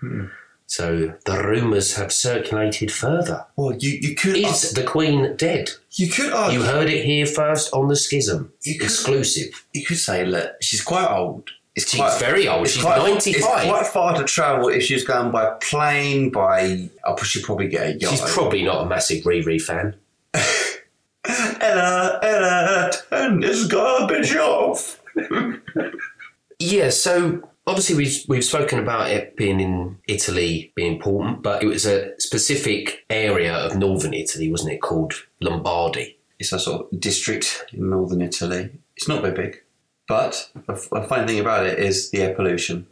Hmm. 0.00 0.26
So 0.66 1.14
the 1.24 1.42
rumours 1.42 1.96
have 1.96 2.12
circulated 2.12 2.92
further. 2.92 3.46
Well, 3.56 3.74
you, 3.76 3.98
you 4.02 4.14
could 4.14 4.36
Is 4.36 4.72
the 4.72 4.82
Queen 4.84 5.34
dead? 5.36 5.70
you 5.92 6.08
could 6.08 6.30
argue 6.32 6.58
You 6.60 6.64
heard 6.66 6.90
it 6.90 7.04
here 7.06 7.24
first 7.24 7.72
on 7.72 7.88
the 7.88 7.96
schism. 7.96 8.52
You 8.62 8.78
could- 8.78 8.84
Exclusive. 8.84 9.64
you 9.72 9.84
could 9.86 9.96
say 9.98 10.26
look, 10.26 10.52
she's 10.60 10.82
quite 10.82 11.08
old. 11.10 11.48
It's 11.74 11.90
She's 11.90 12.00
quite, 12.00 12.18
very 12.18 12.48
old. 12.48 12.68
She's 12.68 12.82
quite- 12.82 12.98
95. 12.98 13.34
It's 13.36 13.44
quite 13.70 13.86
far 13.86 14.14
to 14.18 14.24
travel 14.24 14.68
if 14.68 14.82
she's 14.82 15.04
going 15.04 15.30
by 15.30 15.50
plane. 15.62 16.30
By 16.30 16.90
oh, 17.06 17.12
I'll 17.12 17.16
she'd 17.18 17.44
probably 17.44 17.68
get 17.68 17.86
a 17.86 17.92
yacht. 17.98 18.10
She's 18.10 18.32
probably 18.34 18.64
not 18.64 18.84
a 18.84 18.86
massive 18.88 19.22
Riri 19.24 19.60
fan. 19.62 19.94
Ella, 21.60 22.18
Ella, 22.22 22.90
turn 23.10 23.40
this 23.40 23.66
garbage 23.66 24.34
off. 24.36 25.00
Yeah, 26.58 26.90
so 26.90 27.42
obviously 27.66 27.96
we've 27.96 28.24
we've 28.26 28.44
spoken 28.44 28.78
about 28.78 29.10
it 29.10 29.36
being 29.36 29.60
in 29.60 29.98
Italy 30.08 30.72
being 30.74 30.94
important, 30.94 31.42
but 31.42 31.62
it 31.62 31.66
was 31.66 31.86
a 31.86 32.18
specific 32.20 33.04
area 33.08 33.54
of 33.54 33.76
northern 33.76 34.14
Italy, 34.14 34.50
wasn't 34.50 34.72
it, 34.72 34.82
called 34.82 35.14
Lombardy? 35.40 36.18
It's 36.38 36.52
a 36.52 36.58
sort 36.58 36.92
of 36.92 37.00
district 37.00 37.64
in 37.72 37.90
northern 37.90 38.22
Italy. 38.22 38.70
It's 38.96 39.08
not 39.08 39.22
very 39.22 39.34
big, 39.34 39.62
but 40.08 40.50
a, 40.68 40.72
a 40.72 41.06
funny 41.06 41.26
thing 41.26 41.40
about 41.40 41.66
it 41.66 41.78
is 41.78 42.10
the 42.10 42.22
air 42.22 42.34
pollution. 42.34 42.86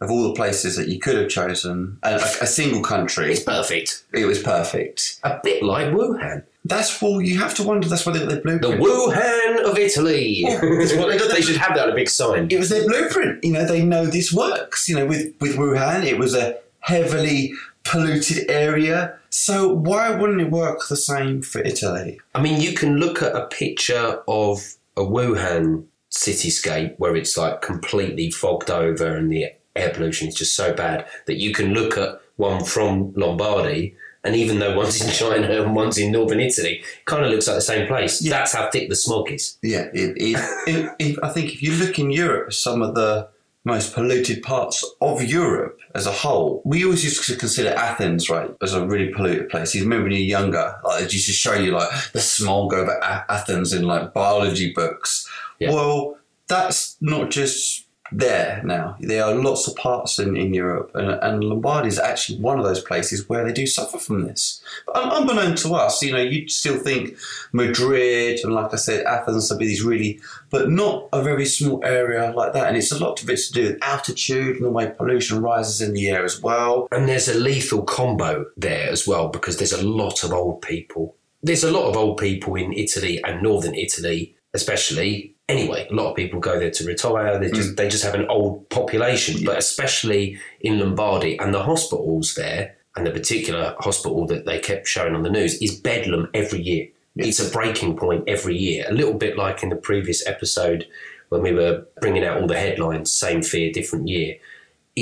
Of 0.00 0.12
all 0.12 0.28
the 0.28 0.34
places 0.34 0.76
that 0.76 0.88
you 0.88 1.00
could 1.00 1.16
have 1.16 1.28
chosen, 1.28 1.98
a, 2.04 2.14
a, 2.14 2.46
single 2.46 2.82
country, 2.82 3.32
It's 3.32 3.42
perfect. 3.42 4.04
it 4.12 4.26
was 4.26 4.40
perfect. 4.40 5.18
A 5.24 5.40
bit 5.42 5.60
like 5.60 5.88
Wuhan. 5.88 6.44
That's 6.64 7.02
well, 7.02 7.20
you 7.20 7.38
have 7.38 7.54
to 7.54 7.64
wonder. 7.64 7.88
That's 7.88 8.06
why 8.06 8.12
they 8.12 8.20
got 8.20 8.28
their 8.28 8.58
The. 8.58 8.68
Wuhan 8.68 9.64
of 9.64 9.76
Italy. 9.76 10.44
What 10.48 11.18
they 11.18 11.28
they 11.28 11.40
should 11.40 11.56
have 11.56 11.74
that 11.74 11.86
on 11.86 11.92
a 11.92 11.94
big 11.96 12.08
sign. 12.10 12.46
it 12.50 12.58
was 12.58 12.68
their 12.68 12.86
blueprint. 12.86 13.42
You 13.42 13.52
know, 13.54 13.66
they 13.66 13.82
know 13.82 14.06
this 14.06 14.32
works. 14.32 14.88
You 14.88 14.96
know, 14.96 15.06
with 15.06 15.34
with 15.40 15.56
Wuhan, 15.56 16.04
it 16.04 16.18
was 16.18 16.34
a 16.34 16.58
heavily 16.80 17.52
polluted 17.84 18.50
area. 18.50 19.18
So 19.30 19.72
why 19.72 20.10
wouldn't 20.10 20.40
it 20.40 20.50
work 20.50 20.88
the 20.88 20.96
same 20.96 21.42
for 21.42 21.60
Italy? 21.60 22.20
I 22.34 22.42
mean, 22.42 22.60
you 22.60 22.72
can 22.72 22.98
look 22.98 23.22
at 23.22 23.34
a 23.34 23.46
picture 23.46 24.22
of 24.28 24.74
a 24.96 25.02
Wuhan 25.02 25.84
cityscape 26.10 26.94
where 26.98 27.14
it's 27.16 27.36
like 27.36 27.60
completely 27.62 28.30
fogged 28.30 28.70
over 28.70 29.16
and 29.16 29.30
the 29.30 29.46
air 29.78 29.90
pollution 29.90 30.28
is 30.28 30.34
just 30.34 30.54
so 30.54 30.72
bad 30.74 31.06
that 31.26 31.36
you 31.36 31.52
can 31.52 31.72
look 31.72 31.96
at 31.96 32.20
one 32.36 32.64
from 32.64 33.12
Lombardy 33.14 33.96
and 34.24 34.34
even 34.34 34.58
though 34.58 34.76
one's 34.76 35.00
in 35.00 35.10
China 35.12 35.48
and 35.48 35.74
one's 35.74 35.96
in 35.96 36.12
northern 36.12 36.40
Italy, 36.40 36.80
it 36.80 37.04
kind 37.04 37.24
of 37.24 37.30
looks 37.30 37.46
like 37.46 37.56
the 37.56 37.62
same 37.62 37.86
place. 37.86 38.20
Yeah. 38.20 38.32
That's 38.32 38.52
how 38.52 38.68
thick 38.70 38.88
the 38.88 38.96
smog 38.96 39.30
is. 39.30 39.58
Yeah, 39.62 39.86
it, 39.94 40.16
it, 40.16 40.90
it, 40.98 41.18
I 41.22 41.30
think 41.30 41.52
if 41.52 41.62
you 41.62 41.72
look 41.72 41.98
in 41.98 42.10
Europe, 42.10 42.52
some 42.52 42.82
of 42.82 42.94
the 42.94 43.28
most 43.64 43.94
polluted 43.94 44.42
parts 44.42 44.84
of 45.00 45.22
Europe 45.22 45.78
as 45.94 46.06
a 46.06 46.12
whole, 46.12 46.62
we 46.64 46.84
always 46.84 47.04
used 47.04 47.24
to 47.24 47.36
consider 47.36 47.70
Athens, 47.70 48.28
right, 48.28 48.50
as 48.60 48.74
a 48.74 48.84
really 48.84 49.12
polluted 49.12 49.48
place. 49.50 49.74
You 49.74 49.84
remember 49.84 50.04
when 50.04 50.12
you're 50.12 50.20
younger, 50.20 50.74
like, 50.84 51.04
it 51.04 51.12
used 51.12 51.26
to 51.26 51.32
show 51.32 51.54
you 51.54 51.72
like 51.72 51.88
the 52.12 52.20
smog 52.20 52.74
over 52.74 53.02
Athens 53.02 53.72
in 53.72 53.84
like 53.84 54.12
biology 54.12 54.72
books. 54.72 55.28
Yeah. 55.58 55.72
Well, 55.72 56.18
that's 56.48 56.96
not 57.00 57.30
just 57.30 57.84
there 58.12 58.62
now. 58.64 58.96
There 59.00 59.24
are 59.24 59.34
lots 59.34 59.68
of 59.68 59.76
parts 59.76 60.18
in, 60.18 60.36
in 60.36 60.54
Europe, 60.54 60.90
and, 60.94 61.10
and 61.10 61.44
Lombardy 61.44 61.88
is 61.88 61.98
actually 61.98 62.38
one 62.40 62.58
of 62.58 62.64
those 62.64 62.82
places 62.82 63.28
where 63.28 63.44
they 63.44 63.52
do 63.52 63.66
suffer 63.66 63.98
from 63.98 64.22
this. 64.22 64.62
But 64.86 64.96
un- 64.96 65.10
unbeknown 65.10 65.56
to 65.56 65.74
us, 65.74 66.02
you 66.02 66.12
know, 66.12 66.20
you'd 66.20 66.50
still 66.50 66.78
think 66.78 67.16
Madrid 67.52 68.40
and, 68.42 68.54
like 68.54 68.72
I 68.72 68.76
said, 68.76 69.04
Athens 69.06 69.50
would 69.50 69.58
be 69.58 69.66
these 69.66 69.84
really, 69.84 70.20
but 70.50 70.70
not 70.70 71.08
a 71.12 71.22
very 71.22 71.46
small 71.46 71.80
area 71.84 72.32
like 72.32 72.52
that. 72.52 72.68
And 72.68 72.76
it's 72.76 72.92
a 72.92 72.98
lot 72.98 73.22
of 73.22 73.28
it 73.28 73.38
to 73.38 73.52
do 73.52 73.62
with 73.64 73.82
altitude 73.82 74.56
and 74.56 74.64
the 74.64 74.70
way 74.70 74.90
pollution 74.90 75.42
rises 75.42 75.80
in 75.80 75.92
the 75.92 76.08
air 76.08 76.24
as 76.24 76.40
well. 76.40 76.88
And 76.90 77.08
there's 77.08 77.28
a 77.28 77.34
lethal 77.34 77.82
combo 77.82 78.46
there 78.56 78.90
as 78.90 79.06
well 79.06 79.28
because 79.28 79.58
there's 79.58 79.72
a 79.72 79.86
lot 79.86 80.24
of 80.24 80.32
old 80.32 80.62
people. 80.62 81.14
There's 81.42 81.64
a 81.64 81.70
lot 81.70 81.88
of 81.88 81.96
old 81.96 82.18
people 82.18 82.56
in 82.56 82.72
Italy 82.72 83.22
and 83.24 83.42
northern 83.42 83.74
Italy, 83.74 84.34
especially. 84.54 85.34
Anyway, 85.48 85.86
a 85.90 85.94
lot 85.94 86.10
of 86.10 86.16
people 86.16 86.40
go 86.40 86.58
there 86.58 86.70
to 86.70 86.84
retire. 86.84 87.38
They 87.38 87.50
just 87.50 87.72
mm. 87.72 87.76
they 87.76 87.88
just 87.88 88.04
have 88.04 88.14
an 88.14 88.26
old 88.28 88.68
population, 88.68 89.44
but 89.44 89.56
especially 89.56 90.38
in 90.60 90.78
Lombardy 90.78 91.38
and 91.38 91.54
the 91.54 91.62
hospitals 91.62 92.34
there, 92.34 92.76
and 92.96 93.06
the 93.06 93.10
particular 93.10 93.74
hospital 93.78 94.26
that 94.26 94.44
they 94.44 94.58
kept 94.58 94.86
showing 94.86 95.14
on 95.14 95.22
the 95.22 95.30
news 95.30 95.60
is 95.62 95.80
bedlam 95.80 96.28
every 96.34 96.60
year. 96.60 96.88
It's 97.16 97.40
a 97.40 97.50
breaking 97.50 97.96
point 97.96 98.28
every 98.28 98.56
year. 98.56 98.84
A 98.88 98.92
little 98.92 99.14
bit 99.14 99.36
like 99.36 99.64
in 99.64 99.70
the 99.70 99.76
previous 99.76 100.24
episode 100.26 100.86
when 101.30 101.42
we 101.42 101.52
were 101.52 101.84
bringing 102.00 102.24
out 102.24 102.40
all 102.40 102.46
the 102.46 102.58
headlines, 102.58 103.12
same 103.12 103.42
fear, 103.42 103.72
different 103.72 104.06
year 104.06 104.36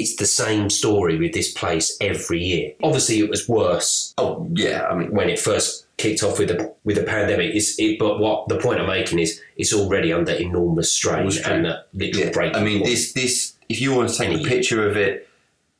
it's 0.00 0.16
the 0.16 0.26
same 0.26 0.68
story 0.68 1.16
with 1.18 1.32
this 1.32 1.52
place 1.52 1.96
every 2.00 2.42
year. 2.42 2.72
Obviously, 2.82 3.18
it 3.18 3.30
was 3.30 3.48
worse 3.48 4.12
Oh, 4.18 4.48
yeah, 4.52 4.87
I 4.87 4.94
mean, 4.94 5.11
when 5.11 5.28
it 5.28 5.38
first 5.38 5.86
kicked 5.98 6.22
off 6.22 6.38
with 6.38 6.48
the 6.48 6.74
with 6.85 6.96
the 6.96 7.02
pandemic. 7.02 7.54
It's, 7.54 7.78
it, 7.78 7.98
but 7.98 8.18
what 8.18 8.48
the 8.48 8.59
point 8.59 8.80
I'm 8.80 8.87
making 8.87 9.18
is, 9.18 9.40
it's 9.56 9.72
already 9.72 10.12
under 10.12 10.32
enormous 10.32 10.92
strain 10.92 11.30
and 11.44 11.66
a 11.66 11.85
literal 11.92 12.26
yeah, 12.26 12.32
breaking 12.32 12.56
I 12.56 12.64
mean, 12.64 12.78
point. 12.78 12.90
this, 12.90 13.12
this, 13.12 13.54
if 13.68 13.80
you 13.80 13.94
want 13.94 14.11
to 14.11 14.16
take 14.16 14.30
Any 14.30 14.44
a 14.44 14.48
picture 14.48 14.88
of 14.88 14.96
it 14.96 15.28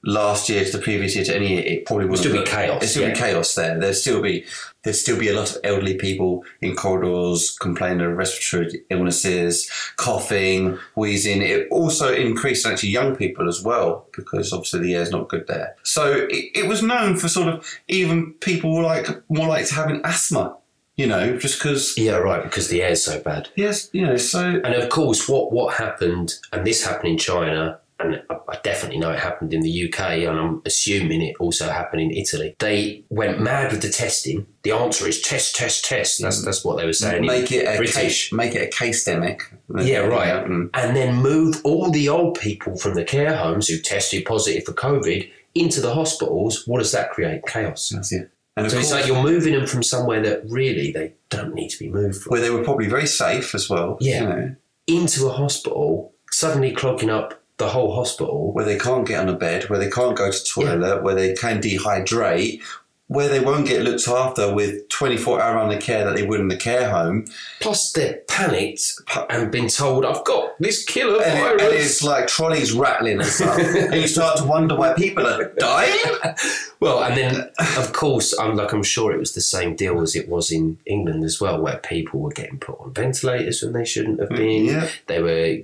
last 0.07 0.49
year 0.49 0.65
to 0.65 0.73
the 0.73 0.79
previous 0.79 1.15
year 1.15 1.25
to 1.25 1.37
any 1.37 1.49
year, 1.55 1.65
it 1.65 1.85
probably 1.85 2.07
would 2.07 2.19
still 2.19 2.33
be 2.33 2.49
chaos, 2.49 2.81
There'd 2.81 2.91
still 2.91 3.03
yeah. 3.03 3.13
be 3.13 3.19
chaos 3.19 3.55
there. 3.55 3.79
There'd 3.79 3.97
still 3.97 4.23
be 4.23 4.45
there'd 4.85 4.97
still 4.97 5.19
be 5.19 5.29
a 5.29 5.35
lot 5.35 5.51
of 5.51 5.59
elderly 5.65 5.97
people 5.97 6.45
in 6.61 6.77
corridors 6.77 7.57
complaining 7.61 8.07
of 8.07 8.17
respiratory 8.17 8.83
illnesses, 8.89 9.69
coughing, 9.97 10.79
wheezing. 10.95 11.43
It 11.43 11.67
also 11.73 12.15
increased 12.15 12.65
actually 12.65 12.91
young 12.91 13.17
people 13.17 13.49
as 13.49 13.63
well 13.63 14.07
because 14.15 14.53
obviously 14.53 14.81
the 14.81 14.95
air's 14.95 15.11
not 15.11 15.29
good 15.29 15.47
there. 15.49 15.75
So 15.83 16.27
it, 16.31 16.51
it 16.55 16.69
was 16.69 16.83
known 16.83 17.17
for 17.17 17.29
sort 17.29 17.49
of 17.49 17.67
even 17.89 18.33
people 18.35 18.81
like 18.81 19.09
more 19.29 19.49
like 19.49 19.67
to 19.67 19.75
having 19.75 20.01
asthma. 20.05 20.57
You 20.97 21.07
know, 21.07 21.37
just 21.37 21.59
because 21.59 21.99
yeah, 21.99 22.17
right, 22.17 22.43
because 22.43 22.69
the 22.69 22.83
air's 22.83 23.05
so 23.05 23.21
bad. 23.21 23.51
yes, 23.55 23.91
you 23.93 24.01
know, 24.01 24.17
so 24.17 24.63
And 24.65 24.75
of 24.75 24.89
course, 24.89 25.29
what 25.29 25.53
what 25.53 25.75
happened, 25.75 26.33
and 26.55 26.67
this 26.67 26.87
happened 26.87 27.11
in 27.11 27.19
China, 27.19 27.79
and 27.99 28.23
I 28.29 28.59
definitely 28.63 28.99
know 28.99 29.11
it 29.11 29.19
happened 29.19 29.55
in 29.55 29.61
the 29.61 29.89
UK, 29.89 30.01
and 30.01 30.39
I'm 30.39 30.63
assuming 30.67 31.23
it 31.23 31.37
also 31.41 31.71
happened 31.71 32.03
in 32.03 32.11
Italy. 32.11 32.55
They 32.59 33.05
went 33.09 33.41
mad 33.41 33.73
with 33.73 33.83
the 33.83 33.89
testing. 33.89 34.47
The 34.65 34.73
answer 34.73 35.09
is 35.09 35.23
test, 35.23 35.57
test, 35.57 35.85
test. 35.85 36.21
That's 36.21 36.45
that's 36.45 36.65
what 36.65 36.77
they 36.77 36.85
were 36.85 36.93
saying. 36.93 37.25
Make 37.25 37.51
it 37.53 37.65
a 37.67 37.77
British. 37.77 37.95
case, 37.95 38.33
make 38.33 38.55
it 38.55 38.63
a 38.63 38.77
case 38.77 39.09
demic. 39.09 39.43
Yeah, 39.79 40.01
right. 40.01 40.45
Mm. 40.45 40.71
And 40.75 40.95
then 40.95 41.17
move 41.17 41.61
all 41.65 41.91
the 41.91 42.09
old 42.09 42.39
people 42.39 42.77
from 42.77 42.95
the 42.95 43.05
care 43.05 43.37
homes 43.37 43.69
who 43.69 43.79
tested 43.79 44.25
positive 44.27 44.65
for 44.65 44.73
COVID 44.73 45.31
into 45.55 45.81
the 45.81 45.95
hospitals. 45.95 46.67
What 46.67 46.79
does 46.79 46.93
that 46.93 47.11
create? 47.13 47.43
Chaos. 47.47 47.91
That's 47.95 48.13
it. 48.13 48.31
And 48.57 48.71
So 48.71 48.77
course, 48.77 48.87
it's 48.87 48.93
like 48.93 49.07
you're 49.07 49.23
moving 49.23 49.55
them 49.55 49.67
from 49.67 49.83
somewhere 49.83 50.23
that 50.23 50.43
really 50.49 50.91
they 50.91 51.15
don't 51.29 51.55
need 51.55 51.69
to 51.69 51.79
be 51.79 51.91
moved 51.91 52.23
from 52.23 52.31
where 52.31 52.41
they 52.41 52.51
were 52.51 52.65
probably 52.65 52.89
very 52.89 53.07
safe 53.07 53.55
as 53.55 53.69
well. 53.69 53.99
Yeah. 54.01 54.21
You 54.21 54.29
know, 54.29 54.57
into 54.87 55.27
a 55.27 55.33
hospital, 55.33 56.15
suddenly 56.31 56.73
clogging 56.73 57.11
up 57.11 57.43
the 57.59 57.69
whole 57.69 57.95
hospital. 57.95 58.53
where 58.53 58.65
they 58.65 58.79
can't 58.79 59.07
get 59.07 59.21
on 59.21 59.29
a 59.29 59.33
bed, 59.37 59.65
where 59.71 59.79
they 59.79 59.91
can't 59.91 60.17
go 60.17 60.31
to 60.31 60.45
toilet, 60.45 61.03
where 61.03 61.15
they 61.15 61.35
can 61.35 61.61
dehydrate, 61.61 62.61
where 63.09 63.29
they 63.29 63.39
won't 63.39 63.69
get 63.69 63.83
looked 63.83 64.09
after 64.09 64.53
with 64.53 64.89
24 64.89 65.41
hour 65.41 65.59
under 65.59 65.79
care 65.81 66.05
that 66.05 66.17
they 66.17 66.27
would 66.27 66.41
in 66.41 66.49
the 66.49 66.57
care 66.57 66.91
home. 66.91 67.25
Plus, 67.61 67.93
they're 67.93 68.19
panicked 68.29 68.83
and 69.31 69.51
been 69.53 69.69
told, 69.69 70.05
"I've 70.05 70.25
got 70.25 70.59
this 70.59 70.85
killer 70.85 71.23
And, 71.23 71.39
it- 71.39 71.43
virus." 71.43 71.63
and 71.63 71.73
it's 71.75 72.03
like 72.03 72.27
trolleys 72.27 72.73
rattling 72.73 73.19
and 73.21 73.25
stuff. 73.27 73.59
and 73.61 73.95
you 73.95 74.09
start 74.09 74.39
to 74.39 74.45
wonder 74.45 74.75
why 74.75 74.93
people 74.95 75.27
are 75.27 75.53
dying. 75.59 75.99
Well, 76.79 77.03
and 77.03 77.17
then 77.17 77.51
of 77.79 77.93
course, 77.95 78.39
I'm 78.39 78.55
like 78.55 78.71
I'm 78.73 78.83
sure 78.83 79.11
it 79.13 79.19
was 79.19 79.33
the 79.33 79.41
same 79.41 79.77
deal 79.77 80.03
as 80.03 80.15
it 80.15 80.29
was 80.29 80.53
in 80.53 80.77
England 80.85 81.25
as 81.25 81.41
well, 81.41 81.59
where 81.63 81.79
people 81.79 82.21
were 82.21 82.31
getting 82.33 82.59
put 82.59 82.79
on 82.81 82.93
ventilators 82.93 83.63
when 83.63 83.73
they 83.73 83.87
shouldn't 83.87 84.21
have 84.21 84.29
mm, 84.29 84.37
been. 84.37 84.65
yeah. 84.67 84.89
They 85.07 85.23
were. 85.23 85.59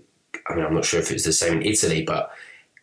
I 0.53 0.57
mean, 0.57 0.65
I'm 0.65 0.75
not 0.75 0.85
sure 0.85 1.01
if 1.01 1.11
it's 1.11 1.25
the 1.25 1.33
same 1.33 1.59
in 1.59 1.63
Italy, 1.63 2.03
but 2.03 2.31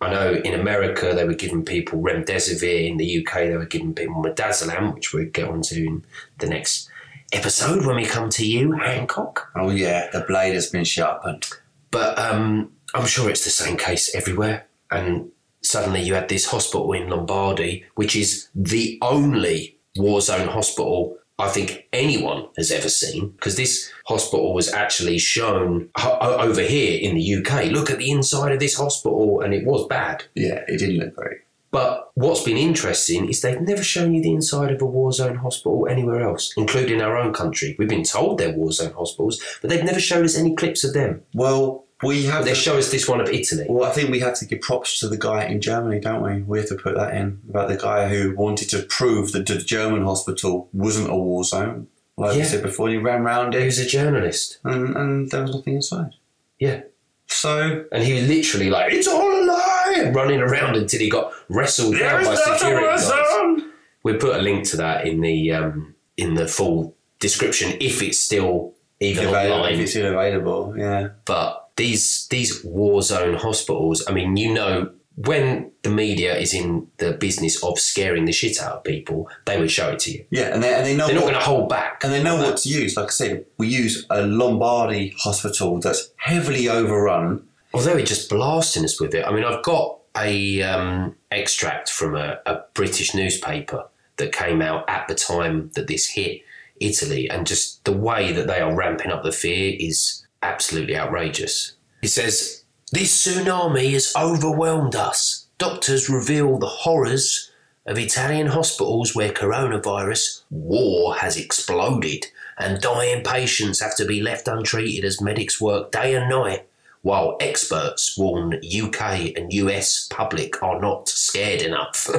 I 0.02 0.12
know 0.12 0.34
in 0.34 0.54
America 0.54 1.14
they 1.14 1.26
were 1.26 1.34
giving 1.34 1.64
people 1.64 2.00
remdesivir. 2.00 2.90
In 2.90 2.98
the 2.98 3.20
UK, 3.20 3.34
they 3.48 3.58
were 3.58 3.66
giving 3.66 3.94
people 3.94 4.16
midazolam, 4.24 4.96
which 4.96 5.14
we'll 5.14 5.26
get 5.26 5.50
onto 5.50 5.76
in 5.76 6.06
the 6.40 6.48
next 6.48 6.90
episode 7.34 7.86
when 7.86 7.98
we 7.98 8.06
come 8.06 8.30
to 8.32 8.48
you, 8.48 8.72
Hancock. 8.74 9.52
Oh, 9.56 9.70
yeah, 9.70 10.10
the 10.12 10.22
blade 10.22 10.54
has 10.54 10.70
been 10.70 10.86
sharpened. 10.86 11.48
But 11.92 12.18
um, 12.18 12.72
I'm 12.94 13.06
sure 13.06 13.30
it's 13.30 13.44
the 13.44 13.50
same 13.50 13.78
case 13.78 14.16
everywhere. 14.16 14.68
And 14.90 15.32
suddenly 15.62 16.02
you 16.02 16.14
had 16.14 16.30
this 16.30 16.46
hospital 16.46 16.92
in 16.94 17.10
Lombardy, 17.10 17.86
which 17.96 18.16
is 18.16 18.50
the 18.56 18.98
only 19.02 19.78
war 19.96 20.22
zone 20.22 20.48
hospital 20.48 21.18
I 21.40 21.48
think 21.48 21.88
anyone 21.94 22.48
has 22.58 22.72
ever 22.72 22.90
seen, 22.90 23.30
because 23.30 23.56
this 23.56 23.92
hospital 24.08 24.54
was 24.54 24.72
actually 24.74 25.18
shown 25.20 25.90
ho- 25.98 26.18
over 26.20 26.62
here 26.62 27.00
in 27.02 27.16
the 27.16 27.36
UK. 27.36 27.72
Look 27.72 27.90
at 27.90 27.98
the 27.98 28.12
inside 28.12 28.52
of 28.52 28.60
this 28.60 28.76
hospital, 28.76 29.42
and 29.42 29.54
it 29.54 29.66
was 29.66 29.88
bad. 29.88 30.26
Yeah, 30.36 30.64
it 30.68 30.78
didn't 30.78 30.98
look 30.98 31.16
great. 31.16 31.38
But 31.72 32.10
what's 32.16 32.44
been 32.44 32.58
interesting 32.58 33.30
is 33.30 33.42
they've 33.42 33.62
never 33.62 33.84
shown 33.84 34.14
you 34.16 34.22
the 34.24 34.34
inside 34.34 34.72
of 34.72 34.82
a 34.82 34.86
war 34.86 35.12
zone 35.14 35.36
hospital 35.36 35.88
anywhere 35.88 36.22
else, 36.22 36.52
including 36.58 37.00
our 37.00 37.16
own 37.16 37.32
country. 37.32 37.76
We've 37.78 37.88
been 37.88 38.04
told 38.04 38.38
they're 38.38 38.52
war 38.52 38.72
zone 38.72 38.94
hospitals, 38.94 39.42
but 39.62 39.70
they've 39.70 39.84
never 39.84 40.00
showed 40.00 40.26
us 40.26 40.38
any 40.38 40.56
clips 40.56 40.84
of 40.84 40.94
them. 40.94 41.22
Well, 41.34 41.86
we 42.04 42.26
have. 42.26 42.46
They 42.46 42.54
show 42.54 42.78
us 42.78 42.92
this 42.92 43.08
one 43.08 43.20
of 43.22 43.30
Italy. 43.30 43.66
Well, 43.70 43.90
I 43.90 43.92
think 43.94 44.10
we 44.10 44.20
have 44.20 44.36
to 44.40 44.46
give 44.46 44.62
props 44.62 45.00
to 45.00 45.08
the 45.10 45.18
guy 45.18 45.46
in 45.46 45.60
Germany, 45.62 46.00
don't 46.00 46.22
we? 46.24 46.42
We 46.44 46.60
have 46.60 46.70
to 46.70 46.76
put 46.76 46.96
that 46.96 47.14
in 47.16 47.42
about 47.50 47.68
the 47.70 47.78
guy 47.78 48.08
who 48.10 48.36
wanted 48.36 48.70
to 48.70 48.84
prove 48.84 49.32
that 49.34 49.48
the 49.48 49.58
German 49.58 50.04
hospital 50.04 50.70
wasn't 50.74 51.10
a 51.10 51.16
war 51.16 51.44
zone. 51.44 51.88
Like 52.18 52.34
we 52.34 52.40
Yeah. 52.40 52.46
said 52.46 52.64
before, 52.64 52.90
he 52.90 52.98
ran 52.98 53.24
round 53.24 53.54
He 53.54 53.64
was 53.66 53.80
a 53.80 53.86
journalist. 53.86 54.60
and, 54.64 54.96
and 54.96 55.32
there 55.32 55.42
was 55.42 55.56
nothing 55.56 55.76
inside. 55.76 56.12
Yeah. 56.60 56.82
So, 57.28 57.86
And 57.92 58.04
he 58.04 58.14
was 58.14 58.28
literally 58.28 58.70
like, 58.70 58.92
it's 58.92 59.08
all 59.08 59.22
a 59.32 59.44
lie, 59.46 60.12
running 60.14 60.40
around 60.42 60.76
until 60.76 61.00
he 61.00 61.10
got 61.10 61.32
wrestled 61.48 61.98
down 61.98 62.26
by 62.26 62.36
security 62.36 62.86
guards. 62.88 63.64
We'll 64.04 64.18
put 64.18 64.36
a 64.36 64.42
link 64.42 64.66
to 64.70 64.78
that 64.78 65.06
in 65.06 65.22
the 65.22 65.52
um, 65.52 65.96
in 66.18 66.34
the 66.36 66.48
full 66.48 66.96
description 67.20 67.78
if 67.82 68.02
it's 68.02 68.20
still 68.20 68.74
even 69.00 69.28
Available, 69.28 69.56
online. 69.58 69.74
if 69.76 69.80
it's 69.82 69.92
still 69.92 70.08
available, 70.14 70.74
yeah. 70.78 71.10
But 71.26 71.69
these 71.80 72.28
these 72.28 72.64
war 72.64 73.02
zone 73.02 73.36
hospitals, 73.36 74.04
I 74.08 74.12
mean, 74.12 74.36
you 74.38 74.54
know, 74.54 74.92
when 75.16 75.72
the 75.84 75.90
media 75.90 76.38
is 76.38 76.54
in 76.54 76.88
the 76.98 77.14
business 77.14 77.64
of 77.64 77.80
scaring 77.80 78.26
the 78.26 78.32
shit 78.34 78.62
out 78.62 78.78
of 78.78 78.84
people, 78.84 79.30
they 79.46 79.58
would 79.58 79.72
show 79.72 79.90
it 79.92 80.00
to 80.00 80.12
you. 80.12 80.26
Yeah, 80.30 80.54
and 80.54 80.62
they, 80.62 80.74
and 80.74 80.86
they 80.86 80.96
know 80.96 81.08
They're 81.08 81.16
not 81.16 81.22
going 81.22 81.34
to 81.36 81.40
hold 81.40 81.70
back. 81.70 82.04
and 82.04 82.14
they 82.14 82.22
know 82.22 82.36
what 82.36 82.58
to 82.58 82.70
use. 82.70 82.96
Like 82.98 83.08
I 83.08 83.10
said, 83.10 83.46
we 83.58 83.68
use 83.68 84.06
a 84.10 84.22
Lombardy 84.26 85.16
hospital 85.18 85.80
that's 85.80 86.12
heavily 86.18 86.68
overrun. 86.70 87.48
Although 87.74 87.98
it 87.98 88.08
just 88.08 88.30
blasting 88.30 88.84
us 88.84 89.00
with 89.00 89.14
it. 89.14 89.26
I 89.26 89.32
mean, 89.32 89.46
I've 89.46 89.64
got 89.64 90.00
a 90.18 90.62
um, 90.64 91.16
extract 91.32 91.90
from 91.90 92.16
a, 92.16 92.40
a 92.46 92.62
British 92.74 93.14
newspaper 93.14 93.86
that 94.18 94.34
came 94.34 94.62
out 94.62 94.90
at 94.90 95.08
the 95.08 95.16
time 95.16 95.70
that 95.76 95.88
this 95.88 96.08
hit 96.08 96.42
Italy, 96.80 97.30
and 97.30 97.46
just 97.46 97.84
the 97.86 97.92
way 97.92 98.32
that 98.32 98.48
they 98.48 98.60
are 98.62 98.76
ramping 98.76 99.12
up 99.12 99.24
the 99.24 99.32
fear 99.32 99.76
is 99.80 100.26
absolutely 100.42 100.98
outrageous. 100.98 101.74
He 102.02 102.08
says, 102.08 102.64
This 102.92 103.26
tsunami 103.26 103.94
has 103.94 104.14
overwhelmed 104.16 104.96
us. 104.96 105.48
Doctors 105.58 106.10
reveal 106.10 106.58
the 106.58 106.68
horrors 106.68 107.52
of 107.86 107.98
Italian 107.98 108.48
hospitals 108.48 109.16
where 109.16 109.32
coronavirus 109.32 110.44
war 110.50 111.16
has 111.16 111.38
exploded 111.38 112.28
and 112.58 112.82
dying 112.82 113.24
patients 113.24 113.82
have 113.82 113.96
to 113.96 114.06
be 114.06 114.22
left 114.22 114.48
untreated 114.48 115.06
as 115.06 115.22
medics 115.22 115.60
work 115.60 115.92
day 115.92 116.14
and 116.16 116.30
night 116.30 116.68
while 117.02 117.38
experts 117.40 118.18
warn 118.18 118.56
UK 118.56 119.34
and 119.36 119.54
US 119.54 120.08
public 120.10 120.62
are 120.62 120.80
not 120.80 121.08
scared 121.10 121.62
enough. 121.62 122.08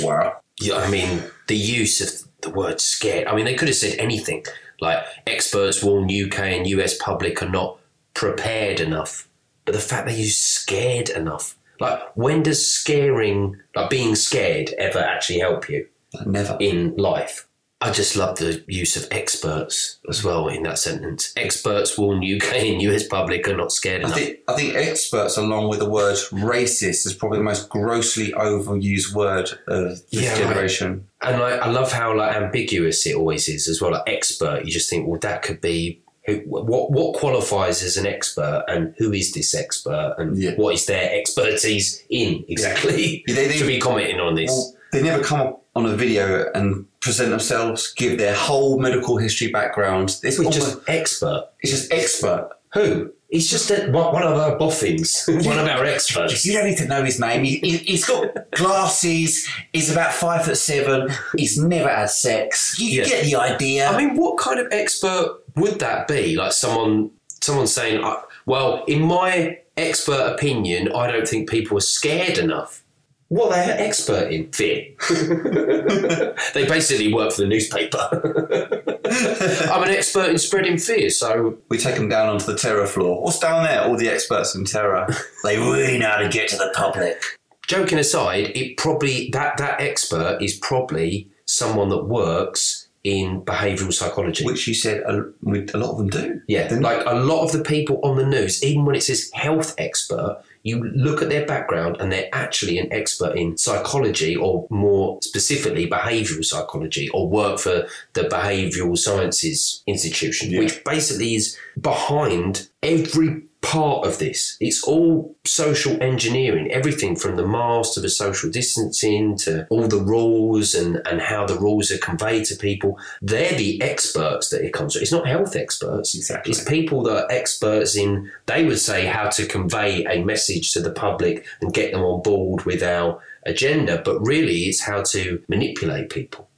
Wow. 0.00 0.40
yeah, 0.60 0.76
I 0.76 0.88
mean, 0.88 1.24
the 1.48 1.56
use 1.56 2.00
of 2.00 2.28
the 2.40 2.50
word 2.50 2.80
scared, 2.80 3.26
I 3.26 3.34
mean, 3.34 3.44
they 3.44 3.54
could 3.54 3.68
have 3.68 3.76
said 3.76 3.98
anything 3.98 4.44
like 4.80 5.04
experts 5.26 5.82
warn 5.82 6.04
UK 6.04 6.40
and 6.40 6.66
US 6.66 6.96
public 6.98 7.42
are 7.42 7.48
not 7.48 7.78
prepared 8.14 8.80
enough. 8.80 9.28
But 9.64 9.72
the 9.72 9.80
fact 9.80 10.06
that 10.06 10.16
you're 10.16 10.26
scared 10.28 11.08
enough, 11.10 11.56
like, 11.80 12.00
when 12.14 12.42
does 12.42 12.70
scaring, 12.70 13.56
like 13.74 13.90
being 13.90 14.14
scared, 14.14 14.70
ever 14.78 14.98
actually 14.98 15.40
help 15.40 15.68
you 15.68 15.86
Never. 16.24 16.56
in 16.60 16.94
life? 16.96 17.47
I 17.80 17.92
just 17.92 18.16
love 18.16 18.38
the 18.38 18.64
use 18.66 18.96
of 18.96 19.06
experts 19.12 19.98
as 20.08 20.24
well 20.24 20.48
in 20.48 20.64
that 20.64 20.78
sentence. 20.80 21.32
Experts 21.36 21.96
warn 21.96 22.18
UK 22.18 22.54
and 22.56 22.82
US 22.82 23.06
public 23.06 23.46
are 23.48 23.56
not 23.56 23.70
scared 23.70 24.02
I 24.02 24.06
enough. 24.06 24.18
think, 24.18 24.38
I 24.48 24.54
think 24.54 24.74
experts, 24.74 25.36
along 25.36 25.68
with 25.68 25.78
the 25.78 25.88
word 25.88 26.16
racist, 26.32 27.06
is 27.06 27.14
probably 27.14 27.38
the 27.38 27.44
most 27.44 27.68
grossly 27.68 28.32
overused 28.32 29.14
word 29.14 29.50
of 29.68 29.90
this 29.90 30.04
Yeah, 30.10 30.30
right. 30.32 30.38
generation. 30.38 31.06
And 31.22 31.40
like, 31.40 31.60
I 31.60 31.70
love 31.70 31.92
how 31.92 32.16
like 32.16 32.34
ambiguous 32.34 33.06
it 33.06 33.14
always 33.14 33.48
is 33.48 33.68
as 33.68 33.80
well. 33.80 33.92
Like 33.92 34.02
expert, 34.08 34.64
you 34.64 34.72
just 34.72 34.90
think, 34.90 35.06
well, 35.06 35.20
that 35.20 35.42
could 35.42 35.60
be 35.60 36.00
who, 36.26 36.38
what 36.46 36.90
what 36.90 37.14
qualifies 37.16 37.82
as 37.84 37.96
an 37.96 38.06
expert, 38.06 38.64
and 38.68 38.92
who 38.98 39.12
is 39.12 39.32
this 39.32 39.54
expert, 39.54 40.16
and 40.18 40.36
Yeah. 40.36 40.54
what 40.56 40.74
is 40.74 40.84
their 40.86 41.10
expertise 41.16 42.02
in 42.10 42.44
exactly 42.48 43.22
Yeah, 43.28 43.34
they- 43.36 43.46
they- 43.48 43.58
to 43.60 43.66
be 43.66 43.78
commenting 43.78 44.18
on 44.18 44.34
this. 44.34 44.50
Well, 44.50 44.74
they 44.92 45.02
never 45.02 45.22
come 45.22 45.40
up 45.40 45.57
on 45.78 45.86
a 45.86 45.96
video 45.96 46.50
and 46.54 46.84
present 47.00 47.30
themselves, 47.30 47.92
give 47.94 48.18
their 48.18 48.34
whole 48.34 48.78
medical 48.80 49.16
history 49.16 49.48
background. 49.50 50.16
It's, 50.22 50.38
almost, 50.38 50.56
just 50.58 50.78
expert. 50.88 51.48
it's 51.60 51.70
just 51.72 51.92
expert. 51.92 52.50
Who? 52.74 53.12
He's 53.30 53.48
just 53.50 53.70
a, 53.70 53.90
one 53.90 54.22
of 54.22 54.38
our 54.38 54.58
boffins, 54.58 55.24
one 55.28 55.58
of 55.58 55.66
our 55.66 55.84
experts. 55.84 56.44
You 56.46 56.54
don't 56.54 56.64
need 56.66 56.78
to 56.78 56.86
know 56.86 57.04
his 57.04 57.20
name. 57.20 57.44
He, 57.44 57.58
he, 57.58 57.76
he's 57.78 58.06
got 58.06 58.50
glasses. 58.52 59.46
He's 59.72 59.90
about 59.92 60.12
five 60.12 60.44
foot 60.46 60.56
seven. 60.56 61.10
He's 61.36 61.58
never 61.62 61.88
had 61.90 62.10
sex. 62.10 62.78
You 62.78 63.02
Yeah. 63.02 63.08
get 63.08 63.24
the 63.24 63.36
idea. 63.36 63.88
I 63.88 63.96
mean, 63.96 64.16
what 64.16 64.38
kind 64.38 64.58
of 64.58 64.68
expert 64.72 65.40
would 65.56 65.78
that 65.80 66.08
be? 66.08 66.36
Like 66.36 66.52
someone, 66.52 67.10
someone 67.42 67.66
saying, 67.66 68.02
"Well, 68.46 68.84
in 68.86 69.02
my 69.02 69.58
expert 69.76 70.32
opinion, 70.34 70.90
I 70.92 71.10
don't 71.12 71.28
think 71.28 71.50
people 71.50 71.76
are 71.76 71.82
scared 71.82 72.38
enough." 72.38 72.82
What 73.28 73.52
are 73.52 73.66
they 73.66 73.72
expert 73.72 74.32
in? 74.32 74.50
Fear. 74.52 74.94
they 76.54 76.66
basically 76.66 77.12
work 77.12 77.32
for 77.32 77.42
the 77.42 77.46
newspaper. 77.46 78.08
I'm 79.70 79.82
an 79.82 79.90
expert 79.90 80.30
in 80.30 80.38
spreading 80.38 80.78
fear, 80.78 81.10
so 81.10 81.58
we 81.68 81.76
take 81.76 81.96
them 81.96 82.08
down 82.08 82.30
onto 82.30 82.46
the 82.46 82.56
terror 82.56 82.86
floor. 82.86 83.22
What's 83.22 83.38
down 83.38 83.64
there? 83.64 83.82
All 83.82 83.96
the 83.96 84.08
experts 84.08 84.54
in 84.54 84.64
terror. 84.64 85.06
they 85.44 85.58
really 85.58 85.98
know 85.98 86.08
how 86.08 86.18
to 86.18 86.28
get 86.28 86.48
to 86.50 86.56
the 86.56 86.72
public. 86.74 87.22
joking 87.66 87.98
aside, 87.98 88.56
it 88.56 88.78
probably 88.78 89.28
that 89.32 89.58
that 89.58 89.80
expert 89.80 90.38
is 90.40 90.56
probably 90.56 91.28
someone 91.44 91.90
that 91.90 92.04
works 92.04 92.88
in 93.04 93.42
behavioural 93.42 93.92
psychology. 93.92 94.44
Which 94.44 94.66
you 94.66 94.74
said 94.74 95.02
a, 95.02 95.24
a 95.46 95.78
lot 95.78 95.92
of 95.92 95.98
them 95.98 96.08
do. 96.08 96.40
Yeah, 96.48 96.74
like 96.80 97.04
a 97.06 97.14
lot 97.14 97.44
of 97.44 97.52
the 97.52 97.62
people 97.62 98.00
on 98.02 98.16
the 98.16 98.26
news, 98.26 98.62
even 98.64 98.84
when 98.84 98.96
it 98.96 99.02
says 99.02 99.30
health 99.34 99.74
expert, 99.78 100.42
you 100.68 100.84
look 100.94 101.22
at 101.22 101.28
their 101.28 101.46
background 101.46 101.96
and 101.98 102.12
they're 102.12 102.28
actually 102.32 102.78
an 102.78 102.92
expert 102.92 103.36
in 103.36 103.56
psychology 103.56 104.36
or 104.36 104.66
more 104.70 105.18
specifically 105.22 105.88
behavioral 105.88 106.44
psychology 106.44 107.08
or 107.10 107.28
work 107.28 107.58
for 107.58 107.86
the 108.12 108.22
Behavioral 108.22 108.96
Sciences 108.96 109.82
Institution, 109.86 110.50
Yeah. 110.50 110.60
which 110.60 110.84
basically 110.84 111.34
is 111.34 111.56
behind 111.80 112.68
every 112.82 113.42
part 113.60 114.06
of 114.06 114.18
this. 114.18 114.56
It's 114.60 114.84
all 114.84 115.36
social 115.44 116.00
engineering, 116.02 116.70
everything 116.70 117.16
from 117.16 117.36
the 117.36 117.46
mask 117.46 117.94
to 117.94 118.00
the 118.00 118.08
social 118.08 118.50
distancing 118.50 119.36
to 119.38 119.66
all 119.68 119.88
the 119.88 120.00
rules 120.00 120.74
and, 120.74 121.02
and 121.06 121.20
how 121.20 121.46
the 121.46 121.58
rules 121.58 121.90
are 121.90 121.98
conveyed 121.98 122.44
to 122.46 122.56
people. 122.56 122.98
They're 123.20 123.54
the 123.54 123.82
experts 123.82 124.50
that 124.50 124.64
it 124.64 124.72
comes 124.72 124.94
to. 124.94 125.00
It's 125.00 125.12
not 125.12 125.26
health 125.26 125.56
experts. 125.56 126.14
Exactly. 126.14 126.52
It's 126.52 126.64
people 126.64 127.02
that 127.04 127.24
are 127.24 127.32
experts 127.32 127.96
in, 127.96 128.30
they 128.46 128.64
would 128.64 128.78
say, 128.78 129.06
how 129.06 129.28
to 129.30 129.46
convey 129.46 130.04
a 130.04 130.24
message 130.24 130.72
to 130.72 130.80
the 130.80 130.92
public 130.92 131.44
and 131.60 131.74
get 131.74 131.92
them 131.92 132.02
on 132.02 132.22
board 132.22 132.64
with 132.64 132.82
our 132.82 133.20
agenda. 133.44 134.00
But 134.04 134.20
really, 134.20 134.64
it's 134.64 134.82
how 134.82 135.02
to 135.02 135.42
manipulate 135.48 136.10
people. 136.10 136.48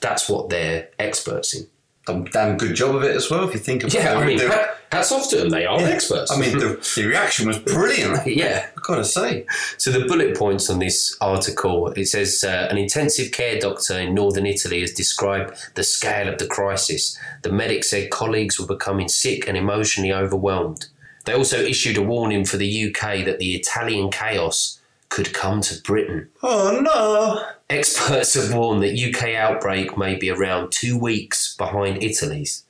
That's 0.00 0.28
what 0.28 0.50
they're 0.50 0.90
experts 0.98 1.54
in. 1.54 1.66
Done 2.06 2.26
a 2.26 2.30
damn 2.30 2.56
good 2.56 2.76
job 2.76 2.94
of 2.94 3.02
it 3.02 3.16
as 3.16 3.28
well. 3.30 3.48
If 3.48 3.54
you 3.54 3.60
think 3.60 3.82
about 3.82 3.94
Yeah, 3.94 4.12
it, 4.12 4.16
I 4.16 4.26
mean, 4.26 4.38
the, 4.38 4.48
ha- 4.48 4.74
hats 4.92 5.10
off 5.10 5.28
to 5.30 5.36
them. 5.36 5.50
They 5.50 5.66
are 5.66 5.80
yeah. 5.80 5.88
experts. 5.88 6.30
I 6.30 6.38
mean, 6.38 6.56
the, 6.58 6.80
the 6.96 7.04
reaction 7.04 7.48
was 7.48 7.58
brilliant. 7.58 8.26
yeah. 8.36 8.68
I've 8.76 8.82
got 8.82 8.96
to 8.96 9.04
say. 9.04 9.44
So 9.76 9.90
the 9.90 10.06
bullet 10.06 10.36
points 10.36 10.70
on 10.70 10.78
this 10.78 11.16
article 11.20 11.88
it 11.88 12.06
says 12.06 12.44
uh, 12.44 12.68
an 12.70 12.78
intensive 12.78 13.32
care 13.32 13.58
doctor 13.58 13.98
in 13.98 14.14
northern 14.14 14.46
Italy 14.46 14.80
has 14.82 14.92
described 14.92 15.54
the 15.74 15.82
scale 15.82 16.28
of 16.28 16.38
the 16.38 16.46
crisis. 16.46 17.18
The 17.42 17.50
medic 17.50 17.82
said 17.82 18.10
colleagues 18.10 18.60
were 18.60 18.66
becoming 18.66 19.08
sick 19.08 19.48
and 19.48 19.56
emotionally 19.56 20.12
overwhelmed. 20.12 20.86
They 21.24 21.34
also 21.34 21.58
issued 21.58 21.96
a 21.96 22.02
warning 22.02 22.44
for 22.44 22.56
the 22.56 22.86
UK 22.86 23.24
that 23.24 23.38
the 23.40 23.56
Italian 23.56 24.12
chaos 24.12 24.80
could 25.16 25.32
come 25.32 25.62
to 25.62 25.80
Britain. 25.82 26.28
Oh 26.42 26.78
no! 26.82 27.42
Experts 27.70 28.34
have 28.34 28.54
warned 28.54 28.82
that 28.82 28.98
UK 29.00 29.34
outbreak 29.34 29.96
may 29.96 30.14
be 30.14 30.28
around 30.30 30.70
two 30.70 30.98
weeks 30.98 31.56
behind 31.56 32.02
Italy's. 32.02 32.64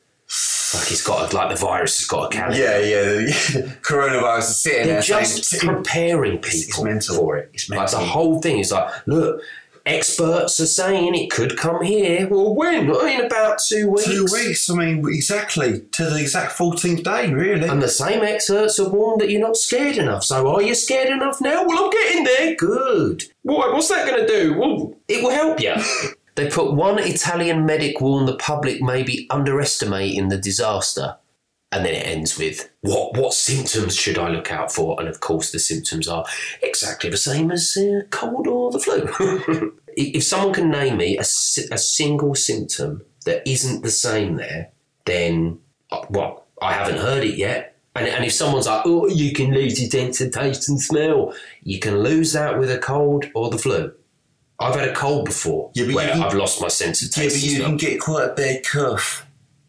Like 0.75 0.91
it's 0.93 1.05
got 1.05 1.33
like 1.33 1.51
the 1.51 1.61
virus 1.61 1.99
has 1.99 2.07
got 2.07 2.33
a 2.33 2.37
calendar. 2.37 2.59
Yeah, 2.59 2.79
yeah. 2.79 3.03
The, 3.03 3.77
coronavirus 3.83 4.39
is 4.39 4.57
sitting 4.61 4.87
They're 4.87 4.95
there 4.95 5.03
just 5.03 5.45
saying, 5.45 5.75
preparing 5.75 6.39
it's 6.39 6.67
people 6.67 6.85
mental. 6.85 7.17
for 7.17 7.37
it. 7.37 7.51
It's 7.53 7.69
Like 7.69 7.91
the 7.91 7.99
whole 7.99 8.41
thing 8.41 8.59
is 8.61 8.71
like, 8.71 8.93
look, 9.07 9.41
experts 9.87 10.61
are 10.61 10.67
saying 10.67 11.15
it 11.15 11.31
could 11.31 11.57
come 11.57 11.83
here. 11.83 12.29
Well, 12.29 12.55
when? 12.55 12.91
In 12.91 13.25
about 13.25 13.59
two 13.67 13.91
weeks. 13.91 14.05
Two 14.05 14.27
weeks. 14.33 14.69
I 14.69 14.75
mean, 14.75 15.09
exactly 15.09 15.81
to 15.93 16.05
the 16.05 16.21
exact 16.21 16.53
fourteenth 16.53 17.05
day, 17.05 17.33
really. 17.33 17.69
And 17.69 17.81
the 17.81 17.89
same 17.89 18.23
experts 18.23 18.79
are 18.79 18.89
warned 18.89 19.21
that 19.21 19.31
you're 19.31 19.41
not 19.41 19.57
scared 19.57 19.97
enough. 19.97 20.25
So 20.25 20.55
are 20.55 20.63
you 20.63 20.75
scared 20.75 21.09
enough 21.09 21.41
now? 21.41 21.65
Well, 21.65 21.85
I'm 21.85 21.91
getting 21.91 22.25
there. 22.25 22.55
Good. 22.57 23.25
Why? 23.43 23.73
What's 23.73 23.89
that 23.89 24.07
going 24.07 24.21
to 24.21 24.27
do? 24.27 24.59
Well, 24.59 24.95
it 25.09 25.23
will 25.23 25.31
help 25.31 25.61
you. 25.61 25.75
they 26.35 26.51
put 26.51 26.75
one 26.75 26.99
Italian 26.99 27.65
medic 27.65 28.01
warned 28.01 28.29
the 28.29 28.37
public 28.37 28.83
may 28.83 29.03
be 29.03 29.27
underestimating 29.31 30.29
the 30.29 30.39
disaster. 30.39 31.17
And 31.73 31.85
then 31.85 31.95
it 31.95 32.07
ends 32.07 32.39
with 32.39 32.71
what 32.83 33.17
what 33.17 33.35
symptoms 33.35 33.97
should 33.97 34.19
I 34.19 34.29
look 34.29 34.53
out 34.53 34.71
for? 34.73 34.99
And 35.01 35.09
of 35.09 35.21
course, 35.21 35.51
the 35.51 35.59
symptoms 35.59 36.07
are 36.09 36.25
exactly 36.63 37.11
the 37.11 37.17
same 37.17 37.51
as 37.51 37.77
uh, 37.77 38.03
cold 38.11 38.47
or 38.47 38.71
the 38.71 38.79
flu. 38.79 39.73
if 39.89 40.23
someone 40.23 40.55
can 40.55 40.71
name 40.71 40.97
me 40.99 41.17
a, 41.19 41.23
a 41.23 41.79
single 41.79 42.35
symptom 42.37 43.05
that 43.25 43.47
isn't 43.49 43.83
the 43.83 43.91
same 43.91 44.37
there, 44.37 44.71
then 45.07 45.59
uh, 45.91 46.05
well, 46.09 46.47
I 46.63 46.73
haven't 46.73 46.99
heard 46.99 47.25
it 47.25 47.37
yet. 47.37 47.77
And, 47.97 48.07
and 48.07 48.25
if 48.25 48.33
someone's 48.33 48.67
like, 48.67 48.83
oh, 48.85 49.09
you 49.09 49.33
can 49.33 49.53
lose 49.53 49.81
your 49.81 49.91
sense 49.91 50.21
of 50.21 50.31
taste 50.31 50.69
and 50.69 50.81
smell, 50.81 51.35
you 51.63 51.79
can 51.81 52.01
lose 52.01 52.33
that 52.35 52.59
with 52.59 52.71
a 52.71 52.79
cold 52.79 53.25
or 53.35 53.51
the 53.51 53.59
flu. 53.59 53.93
I've 54.61 54.75
had 54.75 54.89
a 54.89 54.95
cold 54.95 55.25
before 55.25 55.71
Yeah, 55.75 55.87
but 55.87 55.95
where 55.95 56.13
can- 56.13 56.23
I've 56.23 56.35
lost 56.35 56.61
my 56.63 56.69
sense 56.69 57.03
of 57.03 57.11
taste. 57.11 57.43
yeah, 57.45 57.59
but 57.59 57.65
and 57.71 57.81
you 57.81 57.87
can 57.87 57.93
get 57.93 58.01
quite 58.01 58.25
a 58.31 58.35
bad 58.35 58.65
cough. 58.65 59.27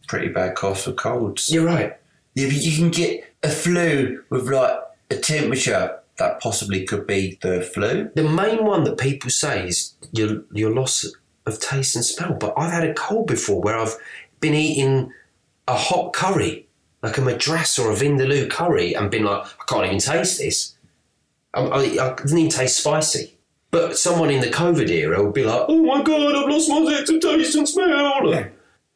Pretty 0.07 0.29
bad 0.29 0.55
cough 0.55 0.81
for 0.81 0.93
colds. 0.93 1.51
You're 1.51 1.65
right. 1.65 1.97
Yeah, 2.33 2.47
but 2.47 2.55
you 2.55 2.77
can 2.77 2.89
get 2.89 3.33
a 3.43 3.49
flu 3.49 4.23
with 4.29 4.49
like 4.49 4.79
a 5.09 5.15
temperature 5.15 5.99
that 6.17 6.39
possibly 6.39 6.85
could 6.85 7.05
be 7.05 7.37
the 7.41 7.61
flu. 7.61 8.09
The 8.15 8.23
main 8.23 8.65
one 8.65 8.83
that 8.85 8.97
people 8.97 9.29
say 9.29 9.67
is 9.67 9.93
your 10.11 10.43
your 10.51 10.73
loss 10.73 11.05
of 11.45 11.59
taste 11.59 11.95
and 11.95 12.05
smell. 12.05 12.33
But 12.33 12.53
I've 12.57 12.71
had 12.71 12.87
a 12.87 12.93
cold 12.93 13.27
before 13.27 13.61
where 13.61 13.77
I've 13.77 13.95
been 14.39 14.53
eating 14.53 15.11
a 15.67 15.75
hot 15.75 16.13
curry, 16.13 16.67
like 17.01 17.17
a 17.17 17.21
madras 17.21 17.77
or 17.79 17.91
a 17.91 17.95
vindaloo 17.95 18.49
curry, 18.49 18.93
and 18.93 19.09
been 19.11 19.23
like, 19.23 19.45
I 19.45 19.63
can't 19.67 19.85
even 19.85 19.99
taste 19.99 20.39
this. 20.39 20.75
I, 21.53 21.61
I, 21.61 21.79
I 21.79 22.15
didn't 22.15 22.37
even 22.37 22.51
taste 22.51 22.79
spicy. 22.79 23.33
But 23.69 23.97
someone 23.97 24.29
in 24.29 24.41
the 24.41 24.47
COVID 24.47 24.89
era 24.89 25.21
would 25.23 25.33
be 25.33 25.43
like, 25.43 25.65
Oh 25.67 25.83
my 25.83 26.01
god, 26.01 26.35
I've 26.35 26.49
lost 26.49 26.69
my 26.69 26.85
sense 26.85 27.09
of 27.09 27.19
taste 27.19 27.55
and 27.55 27.67
smell. 27.67 28.29
Yeah. 28.29 28.47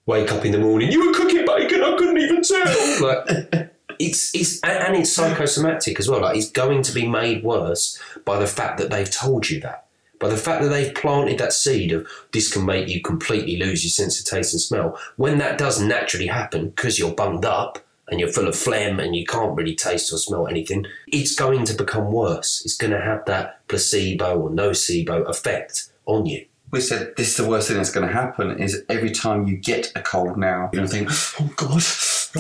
Wake 0.06 0.32
up 0.32 0.46
in 0.46 0.52
the 0.52 0.60
morning, 0.60 0.92
you 0.92 1.08
were 1.08 1.14
cooking 1.14 1.46
bacon, 1.46 1.84
I 1.84 1.96
couldn't 1.98 2.18
even 2.18 2.42
tell. 2.42 3.02
like, 3.02 3.72
it's 4.00 4.34
it's 4.34 4.60
and 4.62 4.96
it's 4.96 5.14
psychosomatic 5.14 6.00
as 6.00 6.10
well. 6.10 6.22
Like 6.22 6.38
it's 6.38 6.50
going 6.50 6.82
to 6.84 6.94
be 6.94 7.08
made 7.08 7.44
worse 7.44 8.00
by 8.26 8.40
the 8.40 8.48
fact 8.48 8.78
that 8.80 8.90
they've 8.90 9.10
told 9.10 9.50
you 9.50 9.60
that. 9.62 9.86
By 10.20 10.30
the 10.30 10.38
fact 10.38 10.62
that 10.62 10.70
they've 10.70 10.94
planted 10.94 11.40
that 11.40 11.54
seed 11.54 11.92
of 11.92 12.08
this 12.32 12.52
can 12.52 12.66
make 12.66 12.88
you 12.88 13.02
completely 13.02 13.58
lose 13.58 13.84
your 13.84 13.90
sense 13.90 14.20
of 14.20 14.26
taste 14.26 14.54
and 14.54 14.62
smell. 14.62 15.00
When 15.18 15.40
that 15.40 15.58
does 15.58 15.82
naturally 15.82 16.28
happen 16.28 16.70
because 16.70 17.00
you're 17.00 17.14
bunged 17.14 17.46
up 17.46 17.80
and 18.08 18.20
you're 18.20 18.32
full 18.32 18.48
of 18.48 18.56
phlegm 18.56 19.00
and 19.00 19.16
you 19.16 19.26
can't 19.26 19.56
really 19.56 19.76
taste 19.76 20.14
or 20.14 20.18
smell 20.18 20.48
anything, 20.48 20.86
it's 21.08 21.34
going 21.34 21.66
to 21.66 21.74
become 21.74 22.12
worse. 22.12 22.62
It's 22.64 22.78
going 22.78 22.92
to 22.92 23.02
have 23.02 23.26
that 23.26 23.68
placebo 23.68 24.40
or 24.40 24.50
nocebo 24.52 25.28
effect 25.28 25.90
on 26.06 26.28
you. 26.28 26.46
We 26.72 26.80
said 26.82 27.14
this 27.18 27.30
is 27.30 27.38
the 27.38 27.48
worst 27.50 27.68
thing 27.68 27.78
that's 27.78 27.92
going 27.92 28.08
to 28.08 28.14
happen. 28.14 28.60
Is 28.60 28.84
every 28.90 29.12
time 29.12 29.48
you 29.48 29.58
get 29.58 29.92
a 29.96 30.02
cold 30.02 30.38
now, 30.38 30.70
you're 30.74 30.86
going 30.86 31.06
to 31.06 31.06
think, 31.06 31.10
"Oh 31.40 31.54
God, 31.56 31.84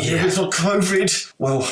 Yeah. 0.03 0.25
it's 0.25 0.37
not 0.37 0.51
COVID." 0.51 1.33
Well, 1.37 1.67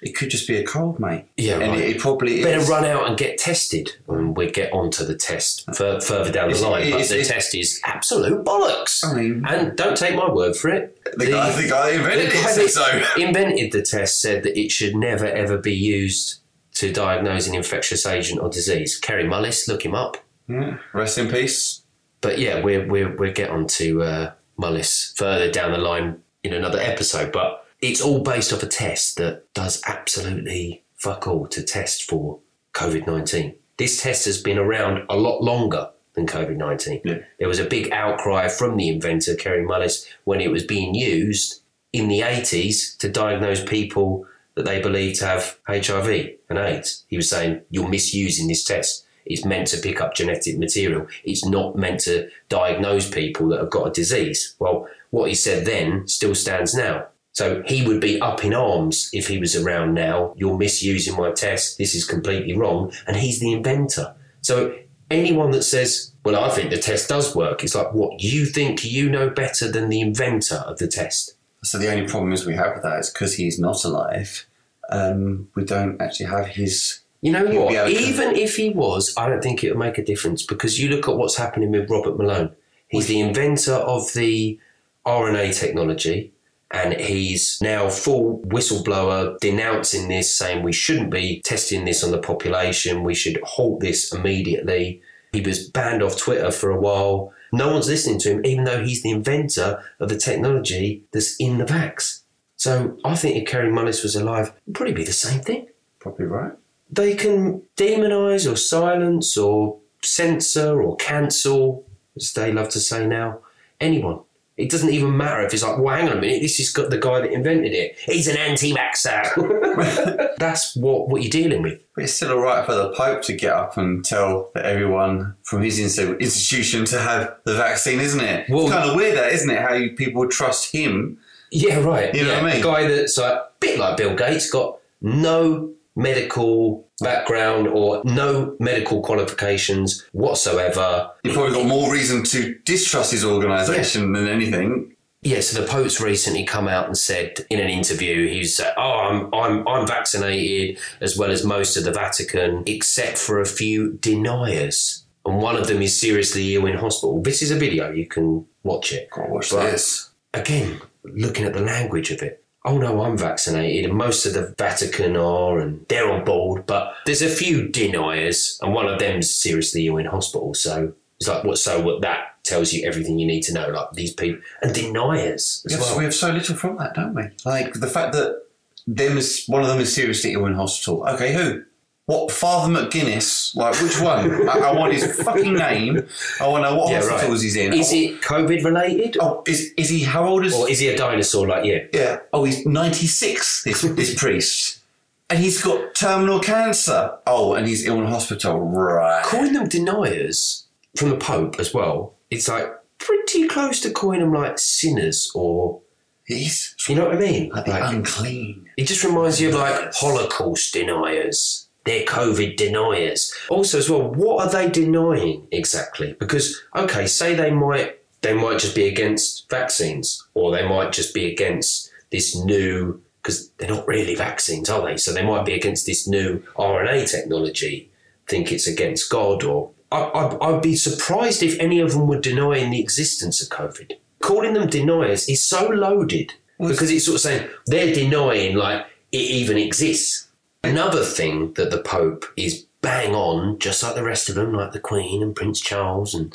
it 0.00 0.14
could 0.14 0.30
just 0.30 0.46
be 0.46 0.56
a 0.56 0.64
cold, 0.64 1.00
mate. 1.00 1.24
Yeah, 1.36 1.58
and 1.58 1.72
right. 1.72 1.80
it, 1.80 1.96
it 1.96 1.98
probably 2.00 2.42
Better 2.42 2.58
is. 2.60 2.68
run 2.68 2.84
out 2.84 3.08
and 3.08 3.18
get 3.18 3.36
tested, 3.36 3.96
and 4.08 4.36
we 4.36 4.48
get 4.50 4.72
onto 4.72 5.04
the 5.04 5.16
test 5.16 5.64
fur- 5.74 6.00
further 6.00 6.30
down 6.30 6.48
the 6.50 6.54
It's- 6.54 6.62
line. 6.62 6.90
But 6.92 7.08
the 7.08 7.24
test 7.24 7.54
is 7.54 7.80
absolute 7.84 8.44
bollocks. 8.44 9.04
I 9.04 9.12
mean, 9.20 9.44
And 9.46 9.76
don't 9.76 9.96
take 9.96 10.14
my 10.14 10.30
word 10.30 10.54
for 10.56 10.70
it. 10.70 10.96
the, 11.16 11.26
guy, 11.26 11.50
the 11.60 11.68
guy 11.68 11.90
invented 11.90 12.30
the 12.30 12.34
guy 12.34 12.60
it 12.62 12.70
so. 12.70 13.02
invented 13.18 13.72
the 13.72 13.82
test 13.82 14.20
said 14.22 14.44
that 14.44 14.56
it 14.58 14.70
should 14.70 14.94
never 14.94 15.26
ever 15.26 15.58
be 15.58 15.74
used 15.74 16.36
to 16.76 16.92
diagnose 16.92 17.48
an 17.48 17.56
infectious 17.56 18.06
agent 18.06 18.40
or 18.40 18.48
disease. 18.48 18.96
Kary 18.96 19.24
Mullis, 19.24 19.66
look 19.66 19.84
him 19.84 19.96
up. 19.96 20.16
Yeah. 20.48 20.78
Rest 20.94 21.18
in 21.18 21.28
peace. 21.28 21.77
But 22.20 22.38
yeah, 22.38 22.62
we're 22.62 22.86
we're 22.86 23.14
we'll 23.16 23.32
get 23.32 23.50
on 23.50 23.66
to 23.68 24.02
uh, 24.02 24.32
Mullis 24.58 25.16
further 25.16 25.50
down 25.50 25.72
the 25.72 25.78
line 25.78 26.22
in 26.42 26.52
another 26.52 26.78
episode. 26.78 27.32
But 27.32 27.64
it's 27.80 28.00
all 28.00 28.22
based 28.22 28.52
off 28.52 28.62
a 28.62 28.66
test 28.66 29.16
that 29.16 29.52
does 29.54 29.82
absolutely 29.86 30.84
fuck 30.96 31.26
all 31.26 31.46
to 31.48 31.62
test 31.62 32.02
for 32.02 32.40
COVID 32.74 33.06
nineteen. 33.06 33.54
This 33.76 34.02
test 34.02 34.24
has 34.24 34.42
been 34.42 34.58
around 34.58 35.04
a 35.08 35.16
lot 35.16 35.42
longer 35.42 35.90
than 36.14 36.26
COVID 36.26 36.56
nineteen. 36.56 37.00
Yeah. 37.04 37.18
There 37.38 37.48
was 37.48 37.60
a 37.60 37.64
big 37.64 37.92
outcry 37.92 38.48
from 38.48 38.76
the 38.76 38.88
inventor 38.88 39.36
Kary 39.36 39.64
Mullis 39.64 40.06
when 40.24 40.40
it 40.40 40.50
was 40.50 40.64
being 40.64 40.94
used 40.94 41.62
in 41.92 42.08
the 42.08 42.22
eighties 42.22 42.96
to 42.96 43.08
diagnose 43.08 43.64
people 43.64 44.26
that 44.56 44.64
they 44.64 44.82
believed 44.82 45.20
to 45.20 45.26
have 45.26 45.56
HIV 45.68 46.30
and 46.50 46.58
AIDS. 46.58 47.04
He 47.06 47.16
was 47.16 47.30
saying 47.30 47.62
you're 47.70 47.88
misusing 47.88 48.48
this 48.48 48.64
test. 48.64 49.06
It's 49.28 49.44
meant 49.44 49.68
to 49.68 49.78
pick 49.78 50.00
up 50.00 50.14
genetic 50.14 50.58
material. 50.58 51.06
It's 51.24 51.44
not 51.44 51.76
meant 51.76 52.00
to 52.00 52.28
diagnose 52.48 53.10
people 53.10 53.48
that 53.48 53.60
have 53.60 53.70
got 53.70 53.88
a 53.88 53.92
disease. 53.92 54.54
Well, 54.58 54.88
what 55.10 55.28
he 55.28 55.34
said 55.34 55.64
then 55.64 56.08
still 56.08 56.34
stands 56.34 56.74
now. 56.74 57.06
So 57.32 57.62
he 57.66 57.86
would 57.86 58.00
be 58.00 58.20
up 58.20 58.44
in 58.44 58.52
arms 58.52 59.10
if 59.12 59.28
he 59.28 59.38
was 59.38 59.54
around 59.54 59.94
now. 59.94 60.34
You're 60.36 60.58
misusing 60.58 61.16
my 61.16 61.30
test. 61.30 61.78
This 61.78 61.94
is 61.94 62.04
completely 62.04 62.54
wrong. 62.54 62.92
And 63.06 63.16
he's 63.16 63.38
the 63.38 63.52
inventor. 63.52 64.16
So 64.40 64.74
anyone 65.10 65.52
that 65.52 65.62
says, 65.62 66.12
well, 66.24 66.42
I 66.42 66.50
think 66.50 66.70
the 66.70 66.78
test 66.78 67.08
does 67.08 67.34
work, 67.36 67.62
it's 67.62 67.74
like, 67.74 67.94
what? 67.94 68.20
You 68.20 68.44
think 68.44 68.84
you 68.84 69.08
know 69.08 69.30
better 69.30 69.70
than 69.70 69.88
the 69.88 70.00
inventor 70.00 70.56
of 70.66 70.78
the 70.78 70.88
test? 70.88 71.34
So 71.62 71.78
the 71.78 71.90
only 71.90 72.06
problem 72.06 72.32
is 72.32 72.46
we 72.46 72.54
have 72.54 72.74
with 72.74 72.82
that 72.82 73.00
is 73.00 73.10
because 73.10 73.34
he's 73.34 73.58
not 73.58 73.84
alive. 73.84 74.46
Um, 74.90 75.48
we 75.54 75.64
don't 75.64 76.00
actually 76.00 76.26
have 76.26 76.46
his. 76.46 77.00
You 77.20 77.32
know 77.32 77.46
He'll 77.48 77.64
what? 77.64 77.72
to- 77.72 77.88
Even 77.90 78.36
if 78.36 78.56
he 78.56 78.70
was, 78.70 79.14
I 79.16 79.28
don't 79.28 79.42
think 79.42 79.64
it 79.64 79.70
would 79.70 79.78
make 79.78 79.98
a 79.98 80.04
difference 80.04 80.44
because 80.44 80.78
you 80.78 80.88
look 80.88 81.08
at 81.08 81.16
what's 81.16 81.36
happening 81.36 81.70
with 81.72 81.90
Robert 81.90 82.16
Malone. 82.16 82.54
He's 82.88 83.06
the 83.08 83.20
inventor 83.20 83.74
of 83.74 84.12
the 84.14 84.58
RNA 85.04 85.58
technology 85.58 86.32
and 86.70 86.94
he's 87.00 87.58
now 87.62 87.88
full 87.88 88.40
whistleblower 88.46 89.38
denouncing 89.40 90.08
this, 90.08 90.36
saying 90.36 90.62
we 90.62 90.72
shouldn't 90.72 91.10
be 91.10 91.40
testing 91.40 91.84
this 91.84 92.04
on 92.04 92.10
the 92.10 92.18
population, 92.18 93.02
we 93.02 93.14
should 93.14 93.40
halt 93.42 93.80
this 93.80 94.12
immediately. 94.12 95.00
He 95.32 95.40
was 95.40 95.68
banned 95.68 96.02
off 96.02 96.16
Twitter 96.18 96.50
for 96.50 96.70
a 96.70 96.80
while. 96.80 97.32
No 97.52 97.72
one's 97.72 97.88
listening 97.88 98.18
to 98.20 98.32
him, 98.32 98.46
even 98.46 98.64
though 98.64 98.82
he's 98.84 99.02
the 99.02 99.10
inventor 99.10 99.82
of 99.98 100.08
the 100.10 100.18
technology 100.18 101.04
that's 101.12 101.36
in 101.36 101.58
the 101.58 101.64
vax. 101.64 102.20
So 102.56 102.98
I 103.04 103.14
think 103.14 103.36
if 103.36 103.48
Kary 103.48 103.70
Mullis 103.70 104.02
was 104.02 104.14
alive, 104.14 104.52
it'd 104.66 104.74
probably 104.74 104.94
be 104.94 105.04
the 105.04 105.12
same 105.12 105.40
thing 105.40 105.68
Probably 106.00 106.26
right. 106.26 106.52
They 106.90 107.14
can 107.14 107.62
demonize 107.76 108.50
or 108.50 108.56
silence 108.56 109.36
or 109.36 109.78
censor 110.02 110.80
or 110.80 110.96
cancel, 110.96 111.84
as 112.16 112.32
they 112.32 112.52
love 112.52 112.68
to 112.70 112.80
say 112.80 113.06
now, 113.06 113.40
anyone. 113.80 114.20
It 114.56 114.70
doesn't 114.70 114.90
even 114.90 115.16
matter 115.16 115.42
if 115.42 115.54
it's 115.54 115.62
like, 115.62 115.78
well, 115.78 115.94
hang 115.94 116.08
on 116.08 116.18
a 116.18 116.20
minute, 116.20 116.42
this 116.42 116.58
is 116.58 116.72
got 116.72 116.90
the 116.90 116.98
guy 116.98 117.20
that 117.20 117.32
invented 117.32 117.72
it. 117.72 117.96
He's 118.00 118.26
an 118.26 118.36
anti-vaxxer. 118.36 120.34
That's 120.38 120.74
what, 120.74 121.08
what 121.08 121.22
you're 121.22 121.30
dealing 121.30 121.62
with. 121.62 121.80
But 121.94 122.04
it's 122.04 122.14
still 122.14 122.32
all 122.32 122.40
right 122.40 122.66
for 122.66 122.74
the 122.74 122.90
Pope 122.90 123.22
to 123.22 123.34
get 123.34 123.52
up 123.52 123.76
and 123.76 124.04
tell 124.04 124.50
that 124.54 124.66
everyone 124.66 125.36
from 125.44 125.62
his 125.62 125.78
institution 125.78 126.86
to 126.86 126.98
have 126.98 127.36
the 127.44 127.54
vaccine, 127.54 128.00
isn't 128.00 128.20
it? 128.20 128.50
Well- 128.50 128.64
it's 128.64 128.72
kind 128.72 128.90
of 128.90 128.96
weird, 128.96 129.16
that 129.16 129.32
isn't 129.32 129.48
it? 129.48 129.60
How 129.60 129.74
you, 129.74 129.94
people 129.94 130.22
would 130.22 130.32
trust 130.32 130.72
him. 130.72 131.18
Yeah, 131.52 131.78
right. 131.78 132.12
You 132.12 132.24
know 132.24 132.30
yeah. 132.30 132.42
what 132.42 132.50
I 132.50 132.54
mean? 132.54 132.60
A 132.60 132.64
guy 132.64 132.88
that's 132.88 133.16
like, 133.16 133.32
a 133.34 133.46
bit 133.60 133.78
like 133.78 133.96
Bill 133.96 134.16
Gates, 134.16 134.50
got 134.50 134.78
no 135.00 135.72
medical 135.98 136.88
background 137.00 137.68
or 137.68 138.00
no 138.04 138.56
medical 138.60 139.02
qualifications 139.02 140.06
whatsoever. 140.12 141.10
You've 141.24 141.34
probably 141.34 141.54
got 141.54 141.66
more 141.66 141.92
reason 141.92 142.22
to 142.24 142.54
distrust 142.64 143.10
his 143.12 143.24
organisation 143.24 144.12
than 144.12 144.28
anything. 144.28 144.94
Yeah, 145.22 145.40
so 145.40 145.60
the 145.60 145.66
Pope's 145.66 146.00
recently 146.00 146.44
come 146.44 146.68
out 146.68 146.86
and 146.86 146.96
said 146.96 147.44
in 147.50 147.58
an 147.58 147.68
interview, 147.68 148.28
he's 148.28 148.56
said, 148.56 148.72
"Oh, 148.76 148.82
I'm 149.08 149.34
I'm 149.34 149.66
I'm 149.66 149.86
vaccinated 149.86 150.78
as 151.00 151.18
well 151.18 151.32
as 151.32 151.44
most 151.44 151.76
of 151.76 151.82
the 151.82 151.92
Vatican, 151.92 152.62
except 152.66 153.18
for 153.18 153.40
a 153.40 153.46
few 153.46 153.94
deniers, 153.94 155.04
and 155.26 155.42
one 155.42 155.56
of 155.56 155.66
them 155.66 155.82
is 155.82 156.00
seriously 156.00 156.54
ill 156.54 156.66
in 156.66 156.76
hospital." 156.76 157.20
This 157.20 157.42
is 157.42 157.50
a 157.50 157.56
video; 157.56 157.90
you 157.90 158.06
can 158.06 158.46
watch 158.62 158.92
it. 158.92 159.08
Watch 159.16 159.50
But- 159.50 159.72
this. 159.72 160.10
Again, 160.34 160.80
looking 161.02 161.46
at 161.46 161.54
the 161.54 161.60
language 161.62 162.12
of 162.12 162.22
it. 162.22 162.44
Oh 162.68 162.76
no, 162.78 163.02
I'm 163.02 163.16
vaccinated, 163.16 163.86
and 163.88 163.96
most 163.98 164.26
of 164.26 164.34
the 164.34 164.54
Vatican 164.58 165.16
are, 165.16 165.58
and 165.58 165.86
they're 165.88 166.10
on 166.12 166.24
board. 166.24 166.66
But 166.66 166.92
there's 167.06 167.22
a 167.22 167.28
few 167.28 167.66
deniers, 167.68 168.58
and 168.62 168.74
one 168.74 168.86
of 168.86 168.98
them's 168.98 169.30
seriously 169.34 169.86
ill 169.86 169.96
in 169.96 170.06
hospital. 170.06 170.52
So 170.54 170.92
it's 171.18 171.28
like, 171.28 171.44
what? 171.44 171.58
So 171.58 171.80
what? 171.80 172.02
That 172.02 172.26
tells 172.44 172.72
you 172.72 172.86
everything 172.86 173.18
you 173.18 173.26
need 173.26 173.42
to 173.44 173.54
know. 173.54 173.68
Like 173.68 173.92
these 173.92 174.12
people 174.12 174.40
and 174.62 174.74
deniers 174.74 175.62
as 175.66 175.72
Yes, 175.72 175.80
well. 175.80 175.98
we 175.98 176.04
have 176.04 176.14
so 176.14 176.30
little 176.30 176.56
from 176.56 176.76
that, 176.76 176.94
don't 176.94 177.14
we? 177.14 177.24
Like 177.46 177.72
the 177.74 177.86
fact 177.88 178.12
that 178.12 178.42
them 178.86 179.16
is 179.18 179.44
one 179.46 179.62
of 179.62 179.68
them 179.68 179.78
is 179.80 179.94
seriously 179.94 180.32
ill 180.34 180.46
in 180.46 180.54
hospital. 180.54 181.06
Okay, 181.08 181.32
who? 181.32 181.62
What 182.08 182.32
Father 182.32 182.72
McGuinness? 182.72 183.54
Like 183.54 183.74
which 183.82 184.00
one? 184.00 184.48
I, 184.48 184.52
I 184.70 184.72
want 184.72 184.94
his 184.94 185.04
fucking 185.20 185.52
name. 185.52 186.08
I 186.40 186.48
want 186.48 186.64
to 186.64 186.70
know 186.70 186.76
what 186.78 186.90
Yeah, 186.90 187.00
hospitals 187.02 187.40
right. 187.40 187.42
he's 187.42 187.56
in. 187.56 187.72
Is 187.74 187.92
it 187.92 188.22
COVID 188.22 188.64
related, 188.64 189.18
Oh, 189.20 189.42
is 189.46 189.72
is 189.76 189.90
he? 189.90 190.04
How 190.04 190.24
old 190.26 190.46
is? 190.46 190.54
He? 190.54 190.62
Or 190.62 190.68
is 190.70 190.78
he 190.78 190.88
a 190.88 190.96
dinosaur 190.96 191.46
like 191.46 191.66
you? 191.66 191.86
yeah. 191.92 192.20
Oh, 192.32 192.44
he's 192.44 192.64
ninety 192.64 193.06
six. 193.06 193.62
This 193.62 193.82
this 193.82 194.14
priest, 194.18 194.80
and 195.28 195.38
he's 195.38 195.62
got 195.62 195.94
terminal 195.94 196.40
cancer. 196.40 197.18
Oh, 197.26 197.52
and 197.52 197.66
he's 197.68 197.86
ill 197.86 198.00
in 198.00 198.06
hospital. 198.06 198.58
Right. 198.58 199.22
Calling 199.24 199.52
them 199.52 199.68
deniers 199.68 200.66
from 200.96 201.10
the 201.10 201.16
Pope 201.18 201.60
as 201.60 201.74
well. 201.74 202.14
It's 202.30 202.48
like 202.48 202.72
pretty 202.96 203.46
close 203.48 203.80
to 203.82 203.90
calling 203.90 204.20
them 204.20 204.32
like 204.32 204.58
sinners, 204.58 205.30
or 205.34 205.82
He's 206.24 206.74
you 206.88 206.94
know 206.94 207.04
what 207.06 207.16
I 207.16 207.20
mean? 207.20 207.50
like 207.50 207.68
Like, 207.68 207.92
unclean. 207.92 208.68
It 208.78 208.86
just 208.86 209.04
reminds 209.04 209.40
you 209.42 209.50
of 209.50 209.56
like 209.56 209.92
Holocaust 209.94 210.72
deniers. 210.72 211.67
They're 211.88 212.04
COVID 212.04 212.56
deniers. 212.58 213.34
Also, 213.48 213.78
as 213.78 213.88
well, 213.88 214.02
what 214.02 214.46
are 214.46 214.52
they 214.52 214.68
denying 214.68 215.48
exactly? 215.50 216.14
Because 216.20 216.60
okay, 216.76 217.06
say 217.06 217.34
they 217.34 217.50
might 217.50 217.98
they 218.20 218.34
might 218.34 218.58
just 218.58 218.74
be 218.74 218.86
against 218.86 219.48
vaccines, 219.48 220.22
or 220.34 220.50
they 220.50 220.68
might 220.68 220.92
just 220.92 221.14
be 221.14 221.32
against 221.32 221.90
this 222.10 222.36
new 222.36 223.00
because 223.22 223.48
they're 223.52 223.70
not 223.70 223.88
really 223.88 224.14
vaccines, 224.14 224.68
are 224.68 224.84
they? 224.86 224.98
So 224.98 225.12
they 225.12 225.24
might 225.24 225.46
be 225.46 225.54
against 225.54 225.86
this 225.86 226.06
new 226.06 226.40
RNA 226.56 227.10
technology. 227.10 227.90
Think 228.26 228.52
it's 228.52 228.66
against 228.66 229.10
God, 229.10 229.42
or 229.42 229.70
I, 229.90 230.36
I'd 230.42 230.60
be 230.60 230.76
surprised 230.76 231.42
if 231.42 231.58
any 231.58 231.80
of 231.80 231.92
them 231.92 232.06
were 232.06 232.20
denying 232.20 232.70
the 232.70 232.80
existence 232.80 233.42
of 233.42 233.48
COVID. 233.48 233.92
Calling 234.20 234.52
them 234.52 234.68
deniers 234.68 235.26
is 235.28 235.42
so 235.42 235.68
loaded 235.68 236.34
because 236.58 236.90
it's 236.90 237.06
sort 237.06 237.14
of 237.14 237.20
saying 237.22 237.48
they're 237.66 237.94
denying 237.94 238.56
like 238.56 238.84
it 239.10 239.22
even 239.22 239.56
exists. 239.56 240.27
Another 240.64 241.04
thing 241.04 241.52
that 241.54 241.70
the 241.70 241.80
Pope 241.82 242.24
is 242.36 242.66
bang 242.80 243.14
on, 243.14 243.58
just 243.58 243.82
like 243.82 243.94
the 243.94 244.02
rest 244.02 244.28
of 244.28 244.34
them, 244.34 244.52
like 244.52 244.72
the 244.72 244.80
Queen 244.80 245.22
and 245.22 245.34
Prince 245.34 245.60
Charles 245.60 246.14
and 246.14 246.34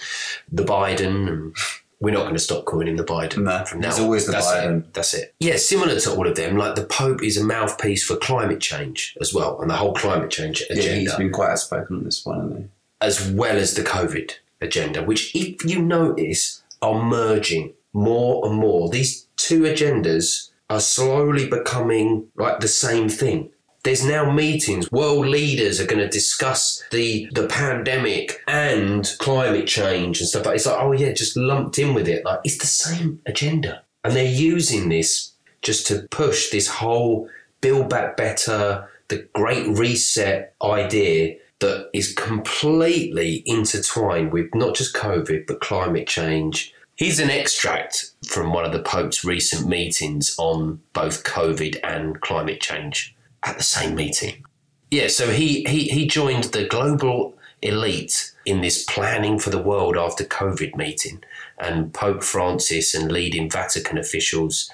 the 0.51 0.63
Biden, 0.63 1.27
and 1.29 1.55
we're 1.99 2.13
not 2.13 2.23
going 2.23 2.33
to 2.33 2.39
stop 2.39 2.65
calling 2.65 2.87
him 2.87 2.97
the 2.97 3.03
Biden 3.03 3.43
No, 3.43 3.63
from 3.65 3.79
now. 3.81 3.89
he's 3.89 3.99
always 3.99 4.25
the 4.25 4.33
That's 4.33 4.47
Biden. 4.47 4.79
It. 4.79 4.93
That's 4.93 5.13
it. 5.13 5.33
Yeah, 5.39 5.57
similar 5.57 5.99
to 5.99 6.11
all 6.15 6.27
of 6.27 6.35
them, 6.35 6.57
like 6.57 6.75
the 6.75 6.85
Pope 6.85 7.23
is 7.23 7.37
a 7.37 7.43
mouthpiece 7.43 8.03
for 8.03 8.15
climate 8.17 8.59
change 8.61 9.15
as 9.21 9.33
well, 9.33 9.59
and 9.61 9.69
the 9.69 9.75
whole 9.75 9.93
climate 9.93 10.31
change 10.31 10.61
agenda. 10.69 10.83
Yeah, 10.83 10.95
he's 10.95 11.15
been 11.15 11.31
quite 11.31 11.51
outspoken 11.51 11.97
on 11.97 12.03
this 12.03 12.25
one, 12.25 12.39
hasn't 12.41 12.59
he? 12.59 12.65
as 13.01 13.29
well 13.31 13.57
as 13.57 13.73
the 13.73 13.83
COVID 13.83 14.31
agenda, 14.61 15.03
which, 15.03 15.35
if 15.35 15.65
you 15.65 15.81
notice, 15.81 16.63
are 16.81 17.03
merging 17.03 17.73
more 17.91 18.45
and 18.47 18.55
more. 18.57 18.89
These 18.89 19.27
two 19.35 19.63
agendas 19.63 20.49
are 20.69 20.79
slowly 20.79 21.49
becoming 21.49 22.27
like 22.37 22.61
the 22.61 22.67
same 22.69 23.09
thing. 23.09 23.49
There's 23.83 24.05
now 24.05 24.31
meetings. 24.31 24.89
World 24.93 25.27
leaders 25.27 25.81
are 25.81 25.85
going 25.85 25.99
to 25.99 26.07
discuss 26.07 26.81
the 26.91 27.27
the 27.33 27.47
pandemic 27.47 28.41
and 28.47 29.13
climate 29.19 29.67
change 29.67 30.19
and 30.19 30.29
stuff. 30.29 30.45
Like 30.45 30.55
it's 30.55 30.65
like, 30.65 30.79
oh 30.79 30.93
yeah, 30.93 31.11
just 31.11 31.35
lumped 31.35 31.77
in 31.77 31.93
with 31.93 32.07
it. 32.07 32.23
Like 32.23 32.39
it's 32.45 32.59
the 32.59 32.65
same 32.65 33.21
agenda, 33.25 33.83
and 34.03 34.15
they're 34.15 34.25
using 34.25 34.87
this 34.87 35.33
just 35.61 35.85
to 35.87 36.07
push 36.11 36.49
this 36.49 36.67
whole 36.67 37.29
build 37.59 37.89
back 37.89 38.15
better, 38.15 38.89
the 39.09 39.27
Great 39.33 39.67
Reset 39.67 40.53
idea 40.63 41.37
that 41.59 41.89
is 41.93 42.13
completely 42.13 43.43
intertwined 43.45 44.31
with 44.31 44.53
not 44.53 44.75
just 44.75 44.95
COVID 44.95 45.45
but 45.45 45.59
climate 45.61 46.07
change. 46.07 46.73
Here's 46.95 47.19
an 47.19 47.29
extract 47.29 48.11
from 48.27 48.53
one 48.53 48.65
of 48.65 48.71
the 48.71 48.83
Pope's 48.83 49.25
recent 49.25 49.67
meetings 49.67 50.35
on 50.37 50.79
both 50.93 51.23
COVID 51.23 51.79
and 51.83 52.21
climate 52.21 52.61
change 52.61 53.12
at 53.45 53.57
the 53.57 53.63
same 53.63 53.95
meeting. 53.95 54.45
Yeah, 54.91 55.07
so 55.07 55.31
he, 55.31 55.63
he, 55.63 55.85
he 55.85 56.07
joined 56.07 56.45
the 56.45 56.65
global 56.65 57.37
elite 57.61 58.33
in 58.45 58.61
this 58.61 58.83
planning 58.83 59.39
for 59.39 59.49
the 59.49 59.61
world 59.61 59.97
after 59.97 60.23
COVID 60.23 60.75
meeting, 60.75 61.23
and 61.57 61.93
Pope 61.93 62.23
Francis 62.23 62.93
and 62.93 63.11
leading 63.11 63.49
Vatican 63.49 63.97
officials 63.97 64.69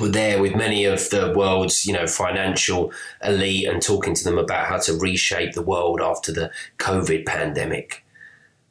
were 0.00 0.08
there 0.08 0.40
with 0.40 0.54
many 0.54 0.84
of 0.84 1.10
the 1.10 1.32
world's, 1.36 1.84
you 1.84 1.92
know, 1.92 2.06
financial 2.06 2.92
elite 3.22 3.68
and 3.68 3.82
talking 3.82 4.14
to 4.14 4.24
them 4.24 4.38
about 4.38 4.66
how 4.66 4.78
to 4.78 4.94
reshape 4.94 5.52
the 5.52 5.62
world 5.62 6.00
after 6.00 6.32
the 6.32 6.50
COVID 6.78 7.26
pandemic. 7.26 8.04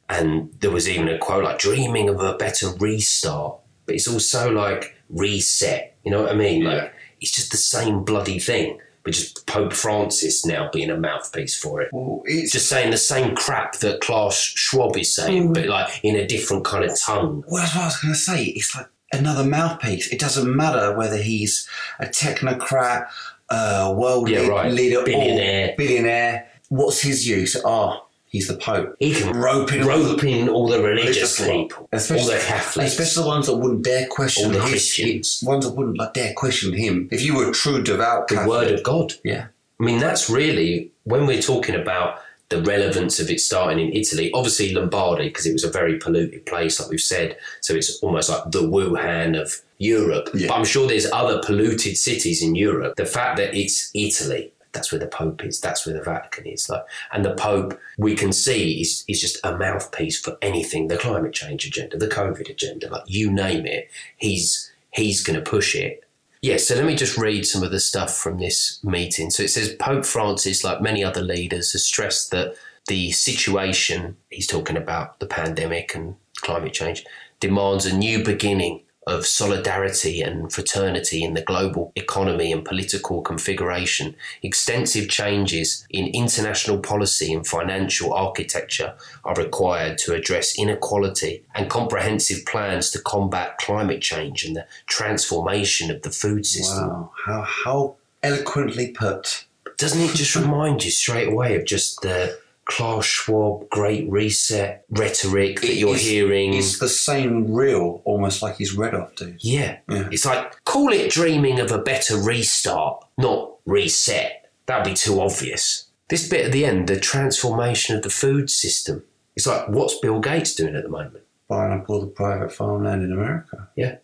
And 0.08 0.52
there 0.60 0.70
was 0.70 0.88
even 0.88 1.08
a 1.08 1.18
quote 1.18 1.44
like 1.44 1.58
dreaming 1.58 2.08
of 2.08 2.20
a 2.20 2.36
better 2.36 2.68
restart, 2.78 3.56
but 3.86 3.94
it's 3.94 4.08
also 4.08 4.50
like 4.50 4.96
reset. 5.08 5.96
You 6.04 6.10
know 6.10 6.22
what 6.22 6.32
I 6.32 6.34
mean? 6.34 6.62
Yeah. 6.62 6.74
Like 6.74 6.94
it's 7.20 7.30
just 7.30 7.50
the 7.50 7.56
same 7.56 8.02
bloody 8.02 8.38
thing, 8.38 8.80
but 9.04 9.12
just 9.14 9.46
Pope 9.46 9.72
Francis 9.72 10.44
now 10.46 10.70
being 10.72 10.90
a 10.90 10.96
mouthpiece 10.96 11.56
for 11.56 11.80
it. 11.82 11.90
Well, 11.92 12.22
it's 12.24 12.52
Just 12.52 12.68
saying 12.68 12.90
the 12.90 12.96
same 12.96 13.34
crap 13.34 13.78
that 13.78 14.00
Klaus 14.00 14.38
Schwab 14.40 14.96
is 14.96 15.14
saying, 15.14 15.48
mm. 15.48 15.54
but 15.54 15.66
like 15.66 16.00
in 16.02 16.16
a 16.16 16.26
different 16.26 16.64
kind 16.64 16.84
of 16.84 16.98
tongue. 17.00 17.44
Well, 17.48 17.62
that's 17.62 17.74
what 17.74 17.82
I 17.82 17.86
was 17.86 18.00
going 18.00 18.14
to 18.14 18.18
say. 18.20 18.44
It's 18.44 18.74
like 18.76 18.86
another 19.12 19.44
mouthpiece. 19.44 20.08
It 20.12 20.18
doesn't 20.20 20.54
matter 20.56 20.96
whether 20.96 21.16
he's 21.16 21.68
a 21.98 22.06
technocrat, 22.06 23.06
a 23.50 23.92
world 23.92 24.28
Yeah, 24.28 24.40
lead- 24.40 24.48
right. 24.48 24.72
leader, 24.72 25.02
Billionaire. 25.04 25.74
billionaire. 25.76 26.48
What's 26.68 27.02
his 27.02 27.26
use? 27.28 27.56
Oh, 27.64 28.06
he's 28.32 28.48
the 28.48 28.56
Pope. 28.56 28.96
He 28.98 29.14
can 29.14 29.36
Rope 29.36 29.72
in 29.72 29.86
rope 29.86 30.24
in 30.24 30.48
all 30.48 30.66
the 30.68 30.82
religious 30.82 31.38
Religious 31.38 31.40
people, 31.46 31.88
Especially- 31.92 32.22
all 32.34 32.38
the 32.40 32.44
Catholics. 32.44 32.90
Especially 32.92 33.22
the 33.22 33.28
ones 33.28 33.46
that 33.46 33.56
wouldn't 33.56 33.82
dare 33.84 34.06
question 34.06 34.46
All 34.46 34.50
the 34.52 34.60
his- 34.62 34.70
Christians. 34.70 35.40
ones 35.46 35.64
that 35.66 35.74
wouldn't 35.74 35.98
like 35.98 36.14
dare 36.14 36.32
question 36.34 36.72
him. 36.72 37.08
If 37.12 37.22
you 37.22 37.36
were 37.36 37.48
a 37.50 37.52
true 37.52 37.82
devout 37.82 38.28
the 38.28 38.44
word 38.46 38.72
of 38.72 38.82
God. 38.82 39.14
yeah, 39.24 39.46
I 39.80 39.84
mean, 39.84 39.98
that's 40.00 40.28
really 40.28 40.90
when 41.04 41.26
we're 41.26 41.42
talking 41.42 41.74
about 41.74 42.18
the 42.48 42.60
relevance 42.62 43.18
of 43.18 43.30
it 43.30 43.40
starting 43.40 43.78
in 43.78 43.92
Italy. 43.94 44.30
Obviously, 44.34 44.74
Lombardy, 44.74 45.28
because 45.28 45.46
it 45.46 45.54
was 45.54 45.64
a 45.64 45.70
very 45.70 45.96
polluted 45.98 46.44
place, 46.44 46.78
like 46.78 46.90
we've 46.90 47.00
said. 47.00 47.34
So 47.62 47.72
it's 47.74 47.98
almost 48.02 48.28
like 48.28 48.42
the 48.50 48.60
Wuhan 48.60 49.40
of 49.40 49.62
Europe. 49.78 50.28
Yeah. 50.34 50.48
But 50.48 50.54
I'm 50.58 50.64
sure 50.66 50.86
there's 50.86 51.10
other 51.10 51.40
polluted 51.42 51.96
cities 51.96 52.42
in 52.42 52.54
Europe. 52.54 52.96
The 52.96 53.06
fact 53.06 53.38
that 53.38 53.54
it's 53.54 53.90
Italy. 53.94 54.52
That's 54.72 54.90
where 54.90 54.98
the 54.98 55.06
Pope 55.06 55.44
is. 55.44 55.60
That's 55.60 55.86
where 55.86 55.96
the 55.96 56.02
Vatican 56.02 56.46
is. 56.46 56.68
Like, 56.68 56.84
and 57.12 57.24
the 57.24 57.34
Pope, 57.34 57.78
we 57.98 58.14
can 58.14 58.32
see, 58.32 58.80
is 58.80 59.04
is 59.08 59.20
just 59.20 59.38
a 59.44 59.56
mouthpiece 59.56 60.18
for 60.18 60.36
anything. 60.42 60.88
The 60.88 60.96
climate 60.96 61.32
change 61.32 61.66
agenda, 61.66 61.96
the 61.96 62.08
COVID 62.08 62.48
agenda, 62.48 62.88
like 62.88 63.04
you 63.06 63.30
name 63.30 63.66
it, 63.66 63.90
he's 64.16 64.72
he's 64.92 65.22
going 65.22 65.42
to 65.42 65.50
push 65.50 65.74
it. 65.74 66.04
Yeah, 66.42 66.56
so 66.56 66.74
let 66.74 66.84
me 66.84 66.96
just 66.96 67.16
read 67.16 67.46
some 67.46 67.62
of 67.62 67.70
the 67.70 67.78
stuff 67.78 68.16
from 68.16 68.38
this 68.38 68.82
meeting. 68.82 69.30
So 69.30 69.44
it 69.44 69.50
says 69.50 69.76
Pope 69.78 70.04
Francis, 70.04 70.64
like 70.64 70.80
many 70.80 71.04
other 71.04 71.22
leaders, 71.22 71.72
has 71.72 71.84
stressed 71.84 72.32
that 72.32 72.56
the 72.88 73.12
situation, 73.12 74.16
he's 74.28 74.48
talking 74.48 74.76
about 74.76 75.20
the 75.20 75.26
pandemic 75.26 75.94
and 75.94 76.16
climate 76.36 76.72
change, 76.72 77.04
demands 77.38 77.86
a 77.86 77.94
new 77.94 78.24
beginning 78.24 78.82
of 79.06 79.26
solidarity 79.26 80.20
and 80.20 80.52
fraternity 80.52 81.24
in 81.24 81.34
the 81.34 81.42
global 81.42 81.92
economy 81.96 82.52
and 82.52 82.64
political 82.64 83.20
configuration, 83.20 84.14
extensive 84.42 85.08
changes 85.08 85.86
in 85.90 86.06
international 86.08 86.78
policy 86.78 87.32
and 87.32 87.46
financial 87.46 88.12
architecture 88.12 88.94
are 89.24 89.34
required 89.34 89.98
to 89.98 90.14
address 90.14 90.56
inequality 90.58 91.44
and 91.54 91.68
comprehensive 91.68 92.44
plans 92.46 92.90
to 92.90 93.00
combat 93.00 93.58
climate 93.58 94.00
change 94.00 94.44
and 94.44 94.54
the 94.54 94.66
transformation 94.86 95.90
of 95.90 96.02
the 96.02 96.10
food 96.10 96.46
system. 96.46 96.88
Wow, 96.88 97.12
how 97.26 97.42
how 97.42 97.96
eloquently 98.22 98.92
put. 98.92 99.46
Doesn't 99.78 100.00
it 100.00 100.14
just 100.14 100.36
remind 100.42 100.84
you 100.84 100.90
straight 100.90 101.28
away 101.28 101.56
of 101.56 101.64
just 101.64 102.02
the 102.02 102.38
Klaus 102.64 103.04
Schwab 103.04 103.68
Great 103.70 104.08
Reset 104.10 104.84
rhetoric 104.90 105.60
that 105.60 105.74
you're 105.74 105.90
It's- 105.90 106.06
hearing? 106.06 106.54
It's 106.54 106.78
the 106.78 106.88
same 106.88 107.52
reel, 107.52 108.00
almost 108.04 108.40
like 108.42 108.56
he's 108.56 108.74
read 108.76 108.94
off, 108.94 109.14
dude. 109.16 109.36
Yeah. 109.40 109.78
Yeah. 109.88 110.08
It's 110.12 110.24
like, 110.24 110.62
call 110.64 110.92
it 110.92 111.10
dreaming 111.10 111.58
of 111.60 111.70
a 111.72 111.78
better 111.78 112.16
restart, 112.16 113.04
not 113.18 113.52
reset. 113.66 114.50
That'd 114.66 114.84
be 114.92 114.94
too 114.94 115.20
obvious. 115.20 115.86
This 116.08 116.28
bit 116.28 116.46
at 116.46 116.52
the 116.52 116.64
end, 116.64 116.88
the 116.88 117.00
transformation 117.00 117.96
of 117.96 118.02
the 118.02 118.10
food 118.10 118.48
system. 118.50 119.02
It's 119.34 119.46
like, 119.46 119.68
what's 119.68 119.98
Bill 119.98 120.20
Gates 120.20 120.54
doing 120.54 120.76
at 120.76 120.82
the 120.82 120.88
moment? 120.88 121.24
Buying 121.48 121.72
up 121.72 121.88
all 121.90 122.00
the 122.00 122.06
private 122.06 122.52
farmland 122.52 123.02
in 123.02 123.12
America. 123.12 123.68
Yeah. 123.76 123.96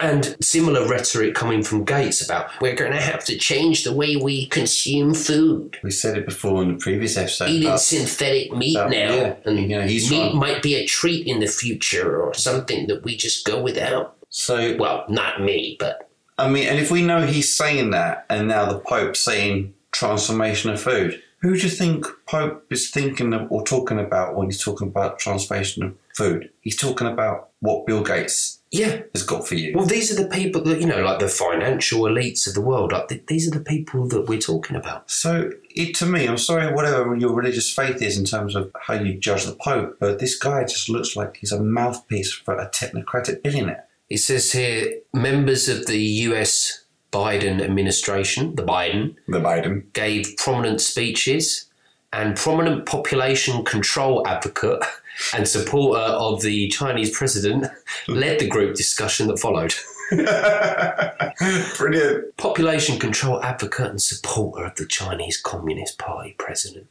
And 0.00 0.36
similar 0.42 0.88
rhetoric 0.88 1.34
coming 1.34 1.62
from 1.62 1.84
Gates 1.84 2.24
about 2.24 2.50
we're 2.60 2.74
going 2.74 2.92
to 2.92 3.00
have 3.00 3.24
to 3.26 3.36
change 3.36 3.84
the 3.84 3.92
way 3.92 4.16
we 4.16 4.46
consume 4.46 5.12
food. 5.14 5.78
We 5.82 5.90
said 5.90 6.16
it 6.16 6.24
before 6.24 6.62
in 6.62 6.72
the 6.72 6.78
previous 6.78 7.16
episode. 7.18 7.50
Eating 7.50 7.76
synthetic 7.76 8.52
meat 8.52 8.76
about- 8.76 8.90
now, 8.90 9.14
yeah. 9.14 9.34
and 9.44 9.70
Yeah, 9.70 9.86
meat 9.86 10.08
trying- 10.08 10.36
might 10.36 10.62
be 10.62 10.74
a 10.76 10.86
treat 10.86 11.26
in 11.26 11.40
the 11.40 11.46
future 11.46 12.20
or 12.22 12.32
something 12.34 12.86
that 12.86 13.04
we 13.04 13.16
just 13.16 13.44
go 13.44 13.60
without. 13.60 14.16
so 14.30 14.74
Well, 14.78 15.04
not 15.08 15.42
me, 15.42 15.76
but 15.78 16.08
I 16.38 16.48
mean, 16.48 16.66
and 16.68 16.78
if 16.78 16.90
we 16.90 17.02
know 17.02 17.26
he's 17.26 17.54
saying 17.54 17.90
that, 17.90 18.24
and 18.30 18.48
now 18.48 18.64
the 18.72 18.78
Pope's 18.78 19.20
saying 19.20 19.74
transformation 19.92 20.70
of 20.70 20.80
food, 20.80 21.20
who 21.42 21.54
do 21.56 21.62
you 21.64 21.68
think 21.68 22.06
Pope 22.26 22.64
is 22.70 22.90
thinking 22.90 23.34
of 23.34 23.50
or 23.52 23.62
talking 23.64 23.98
about 23.98 24.34
when 24.36 24.46
he's 24.46 24.62
talking 24.62 24.88
about 24.88 25.18
transformation 25.18 25.82
of 25.82 25.94
food? 26.16 26.48
He's 26.62 26.76
talking 26.76 27.06
about 27.08 27.48
what 27.60 27.86
Bill 27.86 28.02
Gates 28.02 28.59
yeah, 28.70 29.02
has 29.14 29.24
got 29.24 29.46
for 29.48 29.56
you. 29.56 29.72
Well, 29.74 29.86
these 29.86 30.12
are 30.12 30.22
the 30.22 30.28
people 30.28 30.62
that, 30.62 30.80
you 30.80 30.86
know, 30.86 31.02
like 31.02 31.18
the 31.18 31.28
financial 31.28 32.02
elites 32.02 32.46
of 32.46 32.54
the 32.54 32.60
world. 32.60 32.92
Like, 32.92 33.08
th- 33.08 33.26
these 33.26 33.48
are 33.48 33.58
the 33.58 33.64
people 33.64 34.06
that 34.08 34.28
we're 34.28 34.38
talking 34.38 34.76
about. 34.76 35.10
So, 35.10 35.50
it, 35.74 35.96
to 35.96 36.06
me, 36.06 36.28
I'm 36.28 36.38
sorry, 36.38 36.72
whatever 36.72 37.16
your 37.16 37.32
religious 37.32 37.72
faith 37.72 38.00
is 38.00 38.16
in 38.16 38.24
terms 38.24 38.54
of 38.54 38.70
how 38.80 38.94
you 38.94 39.18
judge 39.18 39.44
the 39.44 39.56
Pope, 39.56 39.96
but 39.98 40.20
this 40.20 40.38
guy 40.38 40.62
just 40.62 40.88
looks 40.88 41.16
like 41.16 41.38
he's 41.38 41.52
a 41.52 41.60
mouthpiece 41.60 42.32
for 42.32 42.56
a 42.56 42.68
technocratic 42.70 43.42
billionaire. 43.42 43.86
It 44.08 44.18
says 44.18 44.52
here 44.52 45.00
members 45.12 45.68
of 45.68 45.86
the 45.86 45.98
US 45.98 46.84
Biden 47.12 47.60
administration, 47.60 48.54
the 48.54 48.62
Biden, 48.64 49.16
The 49.26 49.40
Biden. 49.40 49.92
gave 49.92 50.36
prominent 50.36 50.80
speeches, 50.80 51.66
and 52.12 52.36
prominent 52.36 52.86
population 52.86 53.64
control 53.64 54.26
advocate 54.26 54.82
and 55.34 55.46
supporter 55.46 56.00
of 56.00 56.42
the 56.42 56.68
Chinese 56.68 57.16
president 57.16 57.66
led 58.08 58.38
the 58.38 58.46
group 58.48 58.74
discussion 58.76 59.26
that 59.28 59.38
followed. 59.38 59.74
Brilliant. 61.76 62.36
Population 62.36 62.98
control 62.98 63.42
advocate 63.42 63.86
and 63.90 64.02
supporter 64.02 64.64
of 64.64 64.74
the 64.76 64.86
Chinese 64.86 65.40
Communist 65.40 65.98
Party 65.98 66.34
president. 66.38 66.86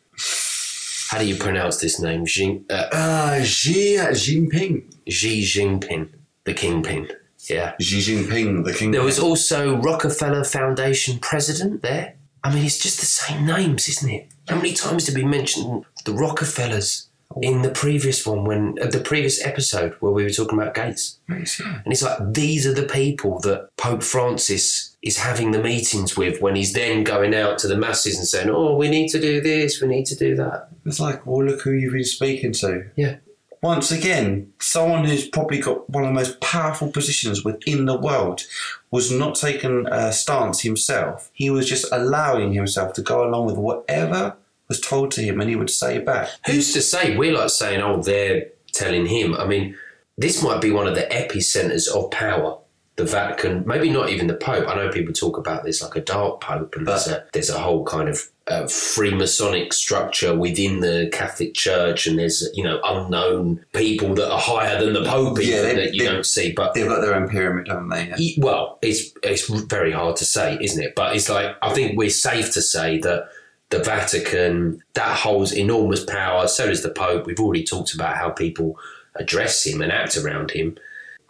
How 1.09 1.17
do 1.17 1.25
you 1.25 1.35
pronounce 1.35 1.77
this 1.77 1.99
name? 1.99 2.25
Xi, 2.25 2.61
uh, 2.69 2.87
Uh, 2.91 3.43
Xi 3.43 3.95
Jinping. 3.97 4.83
Xi 5.09 5.41
Jinping, 5.43 6.09
the 6.43 6.53
kingpin. 6.53 7.09
Yeah. 7.49 7.73
Xi 7.81 7.97
Jinping, 7.99 8.63
the 8.63 8.73
king. 8.73 8.91
There 8.91 9.01
was 9.03 9.19
also 9.19 9.77
Rockefeller 9.77 10.43
Foundation 10.43 11.17
president 11.19 11.81
there. 11.81 12.15
I 12.43 12.53
mean, 12.53 12.63
it's 12.63 12.77
just 12.77 12.99
the 12.99 13.05
same 13.05 13.45
names, 13.45 13.89
isn't 13.89 14.09
it? 14.09 14.27
How 14.47 14.55
many 14.55 14.73
times 14.73 15.05
did 15.05 15.15
we 15.15 15.25
mention 15.25 15.83
the 16.05 16.13
Rockefellers 16.13 17.08
in 17.41 17.61
the 17.61 17.69
previous 17.69 18.25
one, 18.25 18.43
when 18.43 18.77
uh, 18.81 18.87
the 18.87 18.99
previous 18.99 19.45
episode 19.45 19.93
where 19.99 20.11
we 20.11 20.23
were 20.23 20.29
talking 20.29 20.59
about 20.59 20.73
Gates? 20.73 21.19
Yes, 21.29 21.59
yeah. 21.59 21.81
And 21.83 21.93
it's 21.93 22.01
like 22.01 22.33
these 22.33 22.65
are 22.65 22.73
the 22.73 22.83
people 22.83 23.39
that 23.41 23.69
Pope 23.77 24.03
Francis 24.03 24.97
is 25.01 25.17
having 25.17 25.51
the 25.51 25.61
meetings 25.61 26.17
with 26.17 26.41
when 26.41 26.55
he's 26.55 26.73
then 26.73 27.03
going 27.03 27.35
out 27.35 27.57
to 27.59 27.67
the 27.67 27.77
masses 27.77 28.17
and 28.17 28.27
saying, 28.27 28.49
"Oh, 28.49 28.75
we 28.75 28.89
need 28.89 29.09
to 29.09 29.21
do 29.21 29.41
this, 29.41 29.81
we 29.81 29.87
need 29.87 30.05
to 30.07 30.15
do 30.15 30.35
that." 30.35 30.69
It's 30.85 30.99
like, 30.99 31.25
well, 31.25 31.45
look 31.45 31.61
who 31.61 31.71
you've 31.71 31.93
been 31.93 32.03
speaking 32.03 32.51
to. 32.53 32.89
Yeah. 32.95 33.17
Once 33.61 33.91
again, 33.91 34.51
someone 34.59 35.03
who's 35.03 35.27
probably 35.27 35.59
got 35.59 35.89
one 35.89 36.03
of 36.03 36.09
the 36.09 36.13
most 36.13 36.39
powerful 36.39 36.89
positions 36.89 37.43
within 37.43 37.85
the 37.85 37.97
world 37.97 38.43
was 38.89 39.11
not 39.11 39.35
taking 39.35 39.85
a 39.91 40.13
stance 40.13 40.61
himself. 40.61 41.29
He 41.33 41.49
was 41.49 41.67
just 41.67 41.85
allowing 41.91 42.53
himself 42.53 42.93
to 42.93 43.01
go 43.01 43.27
along 43.27 43.47
with 43.47 43.57
whatever 43.57 44.37
was 44.69 44.79
told 44.79 45.11
to 45.11 45.21
him 45.21 45.41
and 45.41 45.49
he 45.49 45.55
would 45.57 45.69
say 45.69 45.97
back. 45.97 46.29
Who's 46.45 46.71
to 46.73 46.81
say 46.81 47.17
we're 47.17 47.33
like 47.33 47.49
saying, 47.49 47.81
"Oh, 47.81 48.01
they're 48.01 48.47
telling 48.71 49.07
him"? 49.07 49.33
I 49.35 49.45
mean, 49.45 49.75
this 50.17 50.41
might 50.41 50.61
be 50.61 50.71
one 50.71 50.87
of 50.87 50.95
the 50.95 51.07
epicenters 51.11 51.87
of 51.93 52.09
power. 52.11 52.57
The 52.95 53.05
Vatican, 53.05 53.63
maybe 53.65 53.89
not 53.89 54.09
even 54.09 54.27
the 54.27 54.33
Pope. 54.35 54.67
I 54.67 54.75
know 54.75 54.89
people 54.89 55.13
talk 55.13 55.37
about 55.37 55.63
this 55.63 55.81
like 55.81 55.95
a 55.95 56.01
dark 56.01 56.41
Pope, 56.41 56.75
and 56.75 56.85
there's 56.85 57.07
a 57.07 57.25
there's 57.31 57.49
a 57.49 57.57
whole 57.57 57.85
kind 57.85 58.09
of 58.09 58.27
uh, 58.47 58.63
Freemasonic 58.63 59.71
structure 59.73 60.35
within 60.35 60.81
the 60.81 61.09
Catholic 61.13 61.53
Church, 61.53 62.05
and 62.07 62.19
there's 62.19 62.47
you 62.53 62.61
know 62.63 62.81
unknown 62.83 63.63
people 63.73 64.13
that 64.15 64.29
are 64.29 64.37
higher 64.39 64.83
than 64.83 64.91
the 64.93 65.05
Pope 65.05 65.37
Yeah, 65.41 65.61
they- 65.61 65.75
that 65.75 65.93
you 65.93 66.03
they- 66.03 66.11
don't 66.11 66.25
see. 66.25 66.51
But 66.51 66.73
They've 66.73 66.87
got 66.89 66.99
their 66.99 67.15
own 67.15 67.29
pyramid, 67.29 67.69
haven't 67.69 67.87
they? 67.89 68.13
Yeah. 68.17 68.33
Well, 68.43 68.79
it's 68.81 69.11
it's 69.23 69.47
very 69.47 69.93
hard 69.93 70.17
to 70.17 70.25
say, 70.25 70.57
isn't 70.59 70.83
it? 70.83 70.93
But 70.93 71.15
it's 71.15 71.29
like 71.29 71.55
I 71.61 71.73
think 71.73 71.97
we're 71.97 72.09
safe 72.09 72.51
to 72.53 72.61
say 72.61 72.97
that 72.99 73.29
the 73.69 73.79
Vatican 73.79 74.81
that 74.93 75.17
holds 75.17 75.53
enormous 75.53 76.03
power. 76.03 76.47
So 76.47 76.67
does 76.67 76.83
the 76.83 76.89
Pope. 76.89 77.25
We've 77.25 77.39
already 77.39 77.63
talked 77.63 77.93
about 77.93 78.17
how 78.17 78.29
people 78.29 78.77
address 79.15 79.65
him 79.65 79.81
and 79.81 79.91
act 79.91 80.17
around 80.17 80.51
him. 80.51 80.77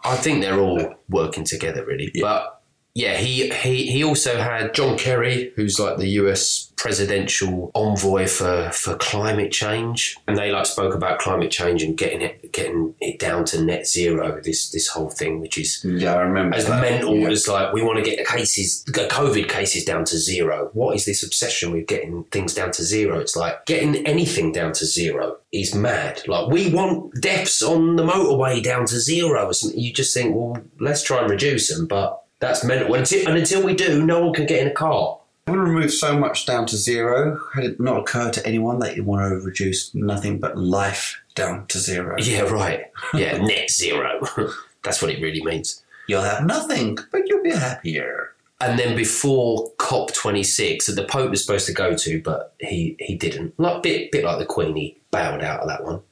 I 0.02 0.16
think 0.16 0.40
they're 0.40 0.58
all 0.58 0.94
working 1.08 1.44
together, 1.44 1.84
really. 1.84 2.10
But 2.20 2.59
yeah, 2.94 3.16
he, 3.16 3.50
he 3.50 3.86
he 3.90 4.04
also 4.04 4.38
had 4.38 4.74
John 4.74 4.98
Kerry, 4.98 5.52
who's 5.56 5.78
like 5.78 5.96
the 5.98 6.08
US 6.20 6.72
presidential 6.76 7.70
envoy 7.74 8.26
for, 8.26 8.70
for 8.72 8.96
climate 8.96 9.52
change, 9.52 10.16
and 10.26 10.36
they 10.36 10.50
like 10.50 10.66
spoke 10.66 10.94
about 10.94 11.18
climate 11.18 11.50
change 11.50 11.82
and 11.82 11.96
getting 11.96 12.20
it 12.20 12.52
getting 12.52 12.94
it 13.00 13.18
down 13.18 13.44
to 13.44 13.62
net 13.62 13.86
zero. 13.86 14.40
This 14.42 14.70
this 14.70 14.88
whole 14.88 15.10
thing, 15.10 15.40
which 15.40 15.56
is 15.58 15.84
Yeah, 15.84 16.14
I 16.14 16.22
remember. 16.22 16.56
as 16.56 16.66
that. 16.66 16.80
mental 16.80 17.14
Yeah. 17.16 17.28
as 17.28 17.46
like 17.48 17.72
we 17.72 17.82
want 17.82 17.98
to 17.98 18.04
get 18.04 18.18
the 18.18 18.24
cases, 18.24 18.82
the 18.84 19.06
COVID 19.06 19.48
cases 19.48 19.84
down 19.84 20.04
to 20.06 20.18
zero. 20.18 20.70
What 20.72 20.96
is 20.96 21.04
this 21.04 21.22
obsession 21.22 21.72
with 21.72 21.86
getting 21.86 22.24
things 22.24 22.54
down 22.54 22.70
to 22.72 22.82
zero? 22.82 23.18
It's 23.20 23.36
like 23.36 23.66
getting 23.66 24.04
anything 24.06 24.52
down 24.52 24.72
to 24.72 24.84
zero 24.86 25.36
is 25.52 25.74
mad. 25.74 26.22
Like 26.26 26.48
we 26.48 26.72
want 26.72 27.20
deaths 27.20 27.62
on 27.62 27.96
the 27.96 28.04
motorway 28.04 28.62
down 28.62 28.86
to 28.86 28.98
zero 29.00 29.46
or 29.46 29.52
something. 29.52 29.78
You 29.78 29.92
just 29.92 30.14
think, 30.14 30.34
well, 30.34 30.56
let's 30.78 31.02
try 31.02 31.20
and 31.20 31.30
reduce 31.30 31.72
them, 31.72 31.86
but 31.86 32.19
that's 32.40 32.64
mental. 32.64 32.88
And 32.88 32.96
until, 33.02 33.28
and 33.28 33.38
until 33.38 33.62
we 33.62 33.74
do, 33.74 34.04
no 34.04 34.20
one 34.24 34.34
can 34.34 34.46
get 34.46 34.60
in 34.62 34.68
a 34.68 34.72
car. 34.74 35.18
I 35.46 35.52
want 35.52 35.66
to 35.66 35.70
remove 35.72 35.92
so 35.92 36.18
much 36.18 36.46
down 36.46 36.66
to 36.66 36.76
zero. 36.76 37.40
Had 37.54 37.64
it 37.64 37.80
not 37.80 37.98
occurred 38.00 38.32
to 38.34 38.46
anyone 38.46 38.78
that 38.80 38.96
you 38.96 39.04
want 39.04 39.28
to 39.28 39.36
reduce 39.46 39.94
nothing 39.94 40.38
but 40.38 40.56
life 40.56 41.20
down 41.34 41.66
to 41.68 41.78
zero? 41.78 42.16
Yeah, 42.18 42.42
right. 42.42 42.84
Yeah, 43.14 43.38
net 43.42 43.70
zero. 43.70 44.20
that's 44.84 45.00
what 45.02 45.10
it 45.10 45.20
really 45.20 45.42
means. 45.42 45.82
You'll 46.08 46.22
have 46.22 46.44
nothing, 46.44 46.98
but 47.12 47.22
you'll 47.26 47.42
be 47.42 47.50
happier. 47.50 48.32
And 48.60 48.78
then 48.78 48.94
before 48.94 49.70
COP26 49.78 50.86
that 50.86 50.92
the 50.96 51.04
Pope 51.04 51.30
was 51.30 51.44
supposed 51.44 51.66
to 51.66 51.72
go 51.72 51.96
to, 51.96 52.20
but 52.22 52.52
he, 52.60 52.96
he 52.98 53.16
didn't. 53.16 53.58
Like 53.58 53.82
bit 53.82 54.12
bit 54.12 54.24
like 54.24 54.38
the 54.38 54.44
Queen, 54.46 54.76
he 54.76 54.98
bowed 55.10 55.42
out 55.42 55.60
of 55.60 55.68
that 55.68 55.84
one. 55.84 56.02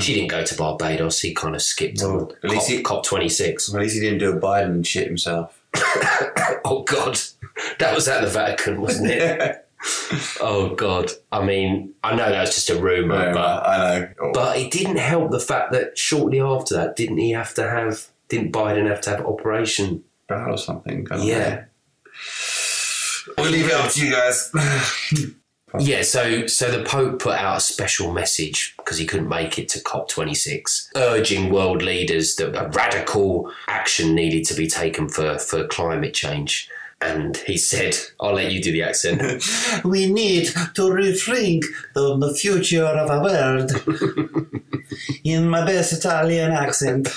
She 0.00 0.14
didn't 0.14 0.30
go 0.30 0.44
to 0.44 0.54
Barbados. 0.56 1.20
He 1.20 1.32
kind 1.34 1.54
of 1.54 1.62
skipped 1.62 2.00
Well, 2.02 2.20
on 2.22 2.30
at 2.44 2.50
least 2.50 2.68
he- 2.68 2.82
COP, 2.82 3.04
COP26. 3.06 3.68
Well, 3.72 3.78
at 3.80 3.82
least 3.84 3.94
he 3.94 4.00
didn't 4.00 4.18
do 4.18 4.36
a 4.36 4.40
Biden 4.40 4.84
shit 4.86 5.06
himself. 5.06 5.55
Oh 6.64 6.82
God, 6.82 7.18
that 7.78 7.94
was 7.94 8.08
at 8.08 8.22
the 8.22 8.28
Vatican, 8.28 8.80
wasn't 8.80 9.10
it? 9.10 9.68
oh 10.40 10.74
God. 10.74 11.12
I 11.30 11.44
mean, 11.44 11.94
I 12.02 12.16
know 12.16 12.28
that 12.28 12.40
was 12.40 12.54
just 12.54 12.70
a 12.70 12.80
rumor, 12.80 13.32
but 13.32 13.66
I 13.66 13.78
know. 13.78 14.08
Oh, 14.20 14.30
but 14.32 14.58
it 14.58 14.72
didn't 14.72 14.96
help 14.96 15.30
the 15.30 15.38
fact 15.40 15.72
that 15.72 15.96
shortly 15.96 16.40
after 16.40 16.74
that, 16.74 16.96
didn't 16.96 17.18
he 17.18 17.30
have 17.32 17.54
to 17.54 17.68
have? 17.68 18.06
Didn't 18.28 18.52
Biden 18.52 18.88
have 18.88 19.00
to 19.02 19.10
have 19.10 19.24
Operation? 19.24 20.02
bad 20.28 20.50
or 20.50 20.58
something. 20.58 21.06
Yeah. 21.18 21.38
know. 21.54 21.64
We'll 23.38 23.50
leave 23.50 23.66
it 23.66 23.72
up 23.74 23.90
to 23.92 24.04
you 24.06 24.12
guys. 24.12 24.52
Yeah, 25.78 26.02
so 26.02 26.46
so 26.46 26.70
the 26.70 26.84
Pope 26.84 27.20
put 27.20 27.34
out 27.34 27.58
a 27.58 27.60
special 27.60 28.12
message 28.12 28.74
because 28.78 28.98
he 28.98 29.06
couldn't 29.06 29.28
make 29.28 29.58
it 29.58 29.68
to 29.70 29.80
COP26, 29.80 30.90
urging 30.96 31.52
world 31.52 31.82
leaders 31.82 32.36
that 32.36 32.54
a 32.54 32.68
radical 32.68 33.50
action 33.68 34.14
needed 34.14 34.44
to 34.46 34.54
be 34.54 34.66
taken 34.66 35.08
for, 35.08 35.38
for 35.38 35.66
climate 35.66 36.14
change. 36.14 36.68
And 37.00 37.36
he 37.36 37.58
said, 37.58 37.94
I'll 38.20 38.32
let 38.32 38.50
you 38.52 38.62
do 38.62 38.72
the 38.72 38.82
accent. 38.82 39.20
we 39.84 40.10
need 40.10 40.46
to 40.46 40.82
rethink 40.82 41.64
on 41.94 42.20
the 42.20 42.34
future 42.34 42.84
of 42.84 43.10
our 43.10 43.22
world. 43.22 43.70
In 45.24 45.48
my 45.48 45.64
best 45.64 45.92
Italian 45.92 46.52
accent. 46.52 47.08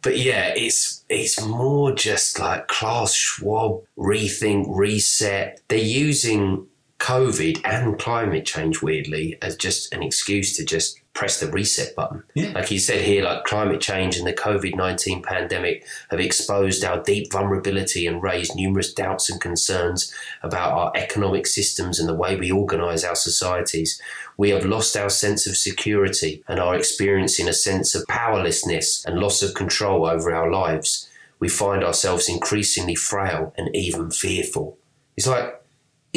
But 0.00 0.08
But 0.08 0.18
yeah, 0.18 0.52
it's 0.54 1.04
it's 1.08 1.44
more 1.44 1.92
just 1.92 2.38
like 2.38 2.68
Klaus 2.68 3.14
Schwab 3.14 3.82
rethink, 3.98 4.66
reset. 4.68 5.60
They're 5.68 5.78
using 5.78 6.67
COVID 6.98 7.60
and 7.64 7.98
climate 7.98 8.44
change 8.44 8.82
weirdly 8.82 9.38
as 9.40 9.56
just 9.56 9.92
an 9.94 10.02
excuse 10.02 10.56
to 10.56 10.64
just 10.64 11.00
press 11.14 11.40
the 11.40 11.50
reset 11.50 11.96
button. 11.96 12.22
Yeah. 12.34 12.52
Like 12.52 12.70
you 12.70 12.78
said 12.78 13.00
here, 13.00 13.24
like 13.24 13.44
climate 13.44 13.80
change 13.80 14.16
and 14.16 14.26
the 14.26 14.32
COVID 14.32 14.76
19 14.76 15.22
pandemic 15.22 15.84
have 16.10 16.20
exposed 16.20 16.84
our 16.84 17.02
deep 17.02 17.32
vulnerability 17.32 18.06
and 18.06 18.22
raised 18.22 18.54
numerous 18.54 18.92
doubts 18.92 19.30
and 19.30 19.40
concerns 19.40 20.14
about 20.42 20.72
our 20.72 20.92
economic 20.94 21.46
systems 21.46 21.98
and 21.98 22.08
the 22.08 22.14
way 22.14 22.36
we 22.36 22.50
organize 22.50 23.04
our 23.04 23.16
societies. 23.16 24.00
We 24.36 24.50
have 24.50 24.64
lost 24.64 24.96
our 24.96 25.10
sense 25.10 25.46
of 25.46 25.56
security 25.56 26.44
and 26.46 26.60
are 26.60 26.76
experiencing 26.76 27.48
a 27.48 27.52
sense 27.52 27.94
of 27.94 28.06
powerlessness 28.06 29.04
and 29.04 29.18
loss 29.18 29.42
of 29.42 29.54
control 29.54 30.06
over 30.06 30.32
our 30.32 30.50
lives. 30.50 31.08
We 31.40 31.48
find 31.48 31.82
ourselves 31.82 32.28
increasingly 32.28 32.94
frail 32.94 33.52
and 33.56 33.74
even 33.74 34.10
fearful. 34.10 34.78
It's 35.16 35.26
like, 35.26 35.60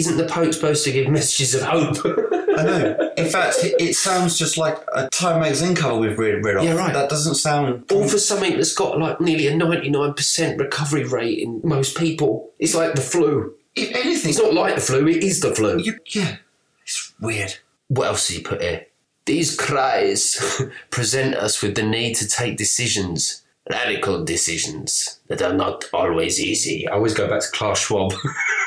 isn't 0.01 0.17
the 0.17 0.25
Pope 0.25 0.53
supposed 0.53 0.83
to 0.85 0.91
give 0.91 1.07
messages 1.09 1.53
of 1.55 1.61
hope? 1.61 1.97
I 2.57 2.63
know. 2.63 3.11
In 3.17 3.29
fact, 3.29 3.57
it, 3.63 3.75
it 3.79 3.95
sounds 3.95 4.37
just 4.37 4.57
like 4.57 4.77
a 4.93 5.07
Time 5.09 5.41
magazine 5.41 5.75
cover 5.75 5.97
we've 5.97 6.17
read, 6.17 6.43
read 6.43 6.57
off. 6.57 6.63
Yeah, 6.65 6.73
right. 6.73 6.93
That 6.93 7.09
doesn't 7.09 7.35
sound. 7.35 7.89
All 7.91 8.07
for 8.07 8.17
something 8.17 8.53
that's 8.55 8.73
got 8.73 8.97
like 8.99 9.21
nearly 9.21 9.47
a 9.47 9.53
99% 9.53 10.59
recovery 10.59 11.05
rate 11.05 11.39
in 11.39 11.61
most 11.63 11.95
people. 11.97 12.49
It's 12.59 12.75
like 12.75 12.95
the 12.95 13.01
flu. 13.01 13.53
If 13.75 13.95
anything, 13.95 14.31
It's 14.31 14.39
not 14.39 14.53
like 14.53 14.75
the 14.75 14.81
flu, 14.81 15.07
it 15.07 15.23
is 15.23 15.39
the 15.39 15.55
flu. 15.55 15.77
you, 15.79 15.97
yeah, 16.07 16.37
it's 16.83 17.13
weird. 17.21 17.55
What 17.87 18.07
else 18.07 18.27
did 18.27 18.37
he 18.37 18.43
put 18.43 18.61
here? 18.61 18.85
These 19.25 19.55
cries 19.55 20.61
present 20.89 21.35
us 21.35 21.61
with 21.61 21.75
the 21.75 21.83
need 21.83 22.15
to 22.15 22.27
take 22.27 22.57
decisions, 22.57 23.43
radical 23.69 24.25
decisions 24.25 25.19
that 25.27 25.41
are 25.41 25.53
not 25.53 25.85
always 25.93 26.39
easy. 26.41 26.85
I 26.87 26.93
always 26.95 27.13
go 27.13 27.29
back 27.29 27.41
to 27.41 27.47
Klaus 27.51 27.79
Schwab. 27.79 28.13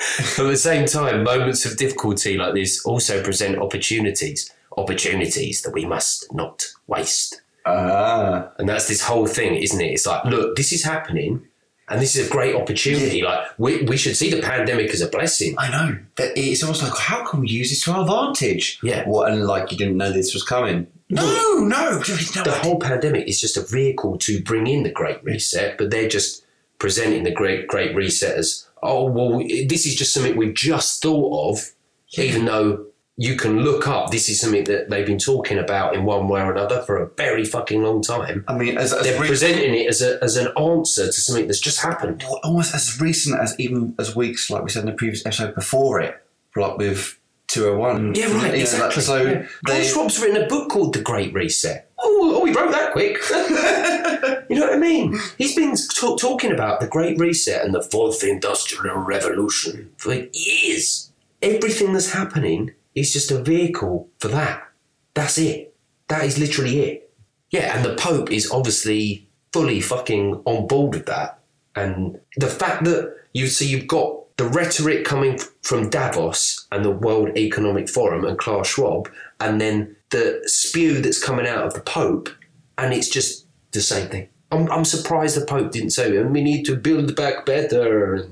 At 0.00 0.36
the 0.46 0.56
same 0.56 0.86
time, 0.86 1.24
moments 1.24 1.66
of 1.66 1.76
difficulty 1.76 2.36
like 2.36 2.54
this 2.54 2.84
also 2.84 3.22
present 3.22 3.58
opportunities, 3.58 4.50
opportunities 4.76 5.62
that 5.62 5.72
we 5.72 5.84
must 5.84 6.32
not 6.32 6.66
waste. 6.86 7.40
Ah, 7.66 8.50
And 8.58 8.68
that's 8.68 8.88
this 8.88 9.02
whole 9.02 9.26
thing, 9.26 9.56
isn't 9.56 9.80
it? 9.80 9.92
It's 9.92 10.06
like, 10.06 10.24
look, 10.24 10.56
this 10.56 10.72
is 10.72 10.84
happening, 10.84 11.42
and 11.88 12.00
this 12.00 12.16
is 12.16 12.28
a 12.28 12.30
great 12.30 12.54
opportunity. 12.54 13.22
Like, 13.22 13.46
we, 13.58 13.82
we 13.82 13.96
should 13.96 14.16
see 14.16 14.30
the 14.30 14.40
pandemic 14.40 14.90
as 14.90 15.00
a 15.00 15.08
blessing. 15.08 15.54
I 15.58 15.70
know. 15.70 15.98
But 16.16 16.32
it's 16.36 16.62
almost 16.62 16.82
like, 16.82 16.96
how 16.96 17.24
can 17.28 17.40
we 17.40 17.48
use 17.48 17.70
this 17.70 17.82
to 17.84 17.92
our 17.92 18.02
advantage? 18.02 18.78
Yeah. 18.82 19.06
What? 19.08 19.30
And 19.32 19.44
like, 19.46 19.72
you 19.72 19.78
didn't 19.78 19.96
know 19.96 20.12
this 20.12 20.32
was 20.32 20.44
coming. 20.44 20.86
No, 21.10 21.24
no, 21.24 21.64
no. 21.66 21.98
The 21.98 22.60
whole 22.62 22.78
pandemic 22.78 23.26
is 23.26 23.40
just 23.40 23.56
a 23.56 23.62
vehicle 23.62 24.18
to 24.18 24.42
bring 24.42 24.66
in 24.66 24.82
the 24.82 24.90
Great 24.90 25.22
Reset, 25.24 25.78
but 25.78 25.90
they're 25.90 26.08
just 26.08 26.44
presenting 26.78 27.24
the 27.24 27.30
Great 27.30 27.66
Great 27.66 27.94
Reset 27.96 28.36
as, 28.36 28.67
oh, 28.82 29.04
well, 29.04 29.38
this 29.38 29.86
is 29.86 29.94
just 29.94 30.12
something 30.12 30.36
we've 30.36 30.54
just 30.54 31.02
thought 31.02 31.50
of, 31.50 31.70
even 32.16 32.44
though 32.44 32.86
you 33.16 33.36
can 33.36 33.62
look 33.62 33.88
up. 33.88 34.12
This 34.12 34.28
is 34.28 34.40
something 34.40 34.64
that 34.64 34.90
they've 34.90 35.04
been 35.04 35.18
talking 35.18 35.58
about 35.58 35.94
in 35.94 36.04
one 36.04 36.28
way 36.28 36.40
or 36.40 36.52
another 36.52 36.82
for 36.82 37.02
a 37.02 37.08
very 37.16 37.44
fucking 37.44 37.82
long 37.82 38.00
time. 38.00 38.44
I 38.46 38.56
mean, 38.56 38.78
as, 38.78 38.92
as 38.92 39.02
They're 39.02 39.20
re- 39.20 39.26
presenting 39.26 39.74
it 39.74 39.88
as, 39.88 40.00
a, 40.00 40.22
as 40.22 40.36
an 40.36 40.52
answer 40.56 41.06
to 41.06 41.12
something 41.12 41.48
that's 41.48 41.60
just 41.60 41.80
happened. 41.80 42.24
almost 42.44 42.74
as 42.74 43.00
recent 43.00 43.40
as 43.40 43.58
even 43.58 43.96
as 43.98 44.14
weeks, 44.14 44.48
like 44.50 44.62
we 44.62 44.70
said 44.70 44.84
in 44.84 44.86
the 44.86 44.92
previous 44.92 45.26
episode 45.26 45.56
before 45.56 46.00
it, 46.00 46.14
like 46.54 46.78
with 46.78 47.18
201. 47.48 48.14
Yeah, 48.14 48.26
right, 48.26 48.30
You 48.30 48.34
know, 48.34 48.42
like, 48.44 48.54
exactly. 48.54 49.02
so 49.02 49.22
yeah. 49.22 49.46
They, 49.66 49.82
Schwab's 49.82 50.20
written 50.20 50.40
a 50.40 50.46
book 50.46 50.70
called 50.70 50.94
The 50.94 51.02
Great 51.02 51.34
Reset. 51.34 51.87
Oh, 52.20 52.44
he 52.44 52.52
wrote 52.52 52.72
that 52.72 52.92
quick. 52.92 53.18
you 54.50 54.56
know 54.56 54.66
what 54.66 54.74
I 54.74 54.78
mean? 54.78 55.18
He's 55.36 55.54
been 55.54 55.74
t- 55.74 56.16
talking 56.16 56.52
about 56.52 56.80
the 56.80 56.86
Great 56.86 57.18
Reset 57.18 57.64
and 57.64 57.74
the 57.74 57.82
Fourth 57.82 58.24
Industrial 58.24 58.96
Revolution 58.96 59.90
for 59.96 60.14
years. 60.32 61.10
Everything 61.42 61.92
that's 61.92 62.12
happening 62.12 62.72
is 62.94 63.12
just 63.12 63.30
a 63.30 63.42
vehicle 63.42 64.08
for 64.18 64.28
that. 64.28 64.68
That's 65.14 65.38
it. 65.38 65.74
That 66.08 66.24
is 66.24 66.38
literally 66.38 66.80
it. 66.80 67.10
Yeah, 67.50 67.76
and 67.76 67.84
the 67.84 67.94
Pope 67.94 68.30
is 68.30 68.50
obviously 68.50 69.28
fully 69.52 69.80
fucking 69.80 70.42
on 70.44 70.66
board 70.66 70.94
with 70.94 71.06
that. 71.06 71.38
And 71.74 72.20
the 72.36 72.48
fact 72.48 72.84
that 72.84 73.14
you 73.32 73.46
so 73.46 73.64
you've 73.64 73.86
got 73.86 74.36
the 74.36 74.46
rhetoric 74.46 75.04
coming 75.04 75.38
from 75.62 75.90
Davos 75.90 76.66
and 76.70 76.84
the 76.84 76.90
World 76.90 77.36
Economic 77.36 77.88
Forum 77.88 78.24
and 78.24 78.38
Klaus 78.38 78.68
Schwab, 78.68 79.10
and 79.40 79.60
then 79.60 79.96
the 80.10 80.42
spew 80.46 81.00
that's 81.00 81.22
coming 81.22 81.46
out 81.46 81.66
of 81.66 81.74
the 81.74 81.80
Pope, 81.80 82.28
and 82.76 82.92
it's 82.92 83.08
just 83.08 83.46
the 83.72 83.80
same 83.80 84.08
thing. 84.08 84.28
I'm, 84.50 84.70
I'm 84.70 84.84
surprised 84.84 85.36
the 85.36 85.44
Pope 85.44 85.72
didn't 85.72 85.90
say, 85.90 86.22
we 86.22 86.42
need 86.42 86.64
to 86.64 86.76
build 86.76 87.14
back 87.14 87.44
better. 87.44 88.26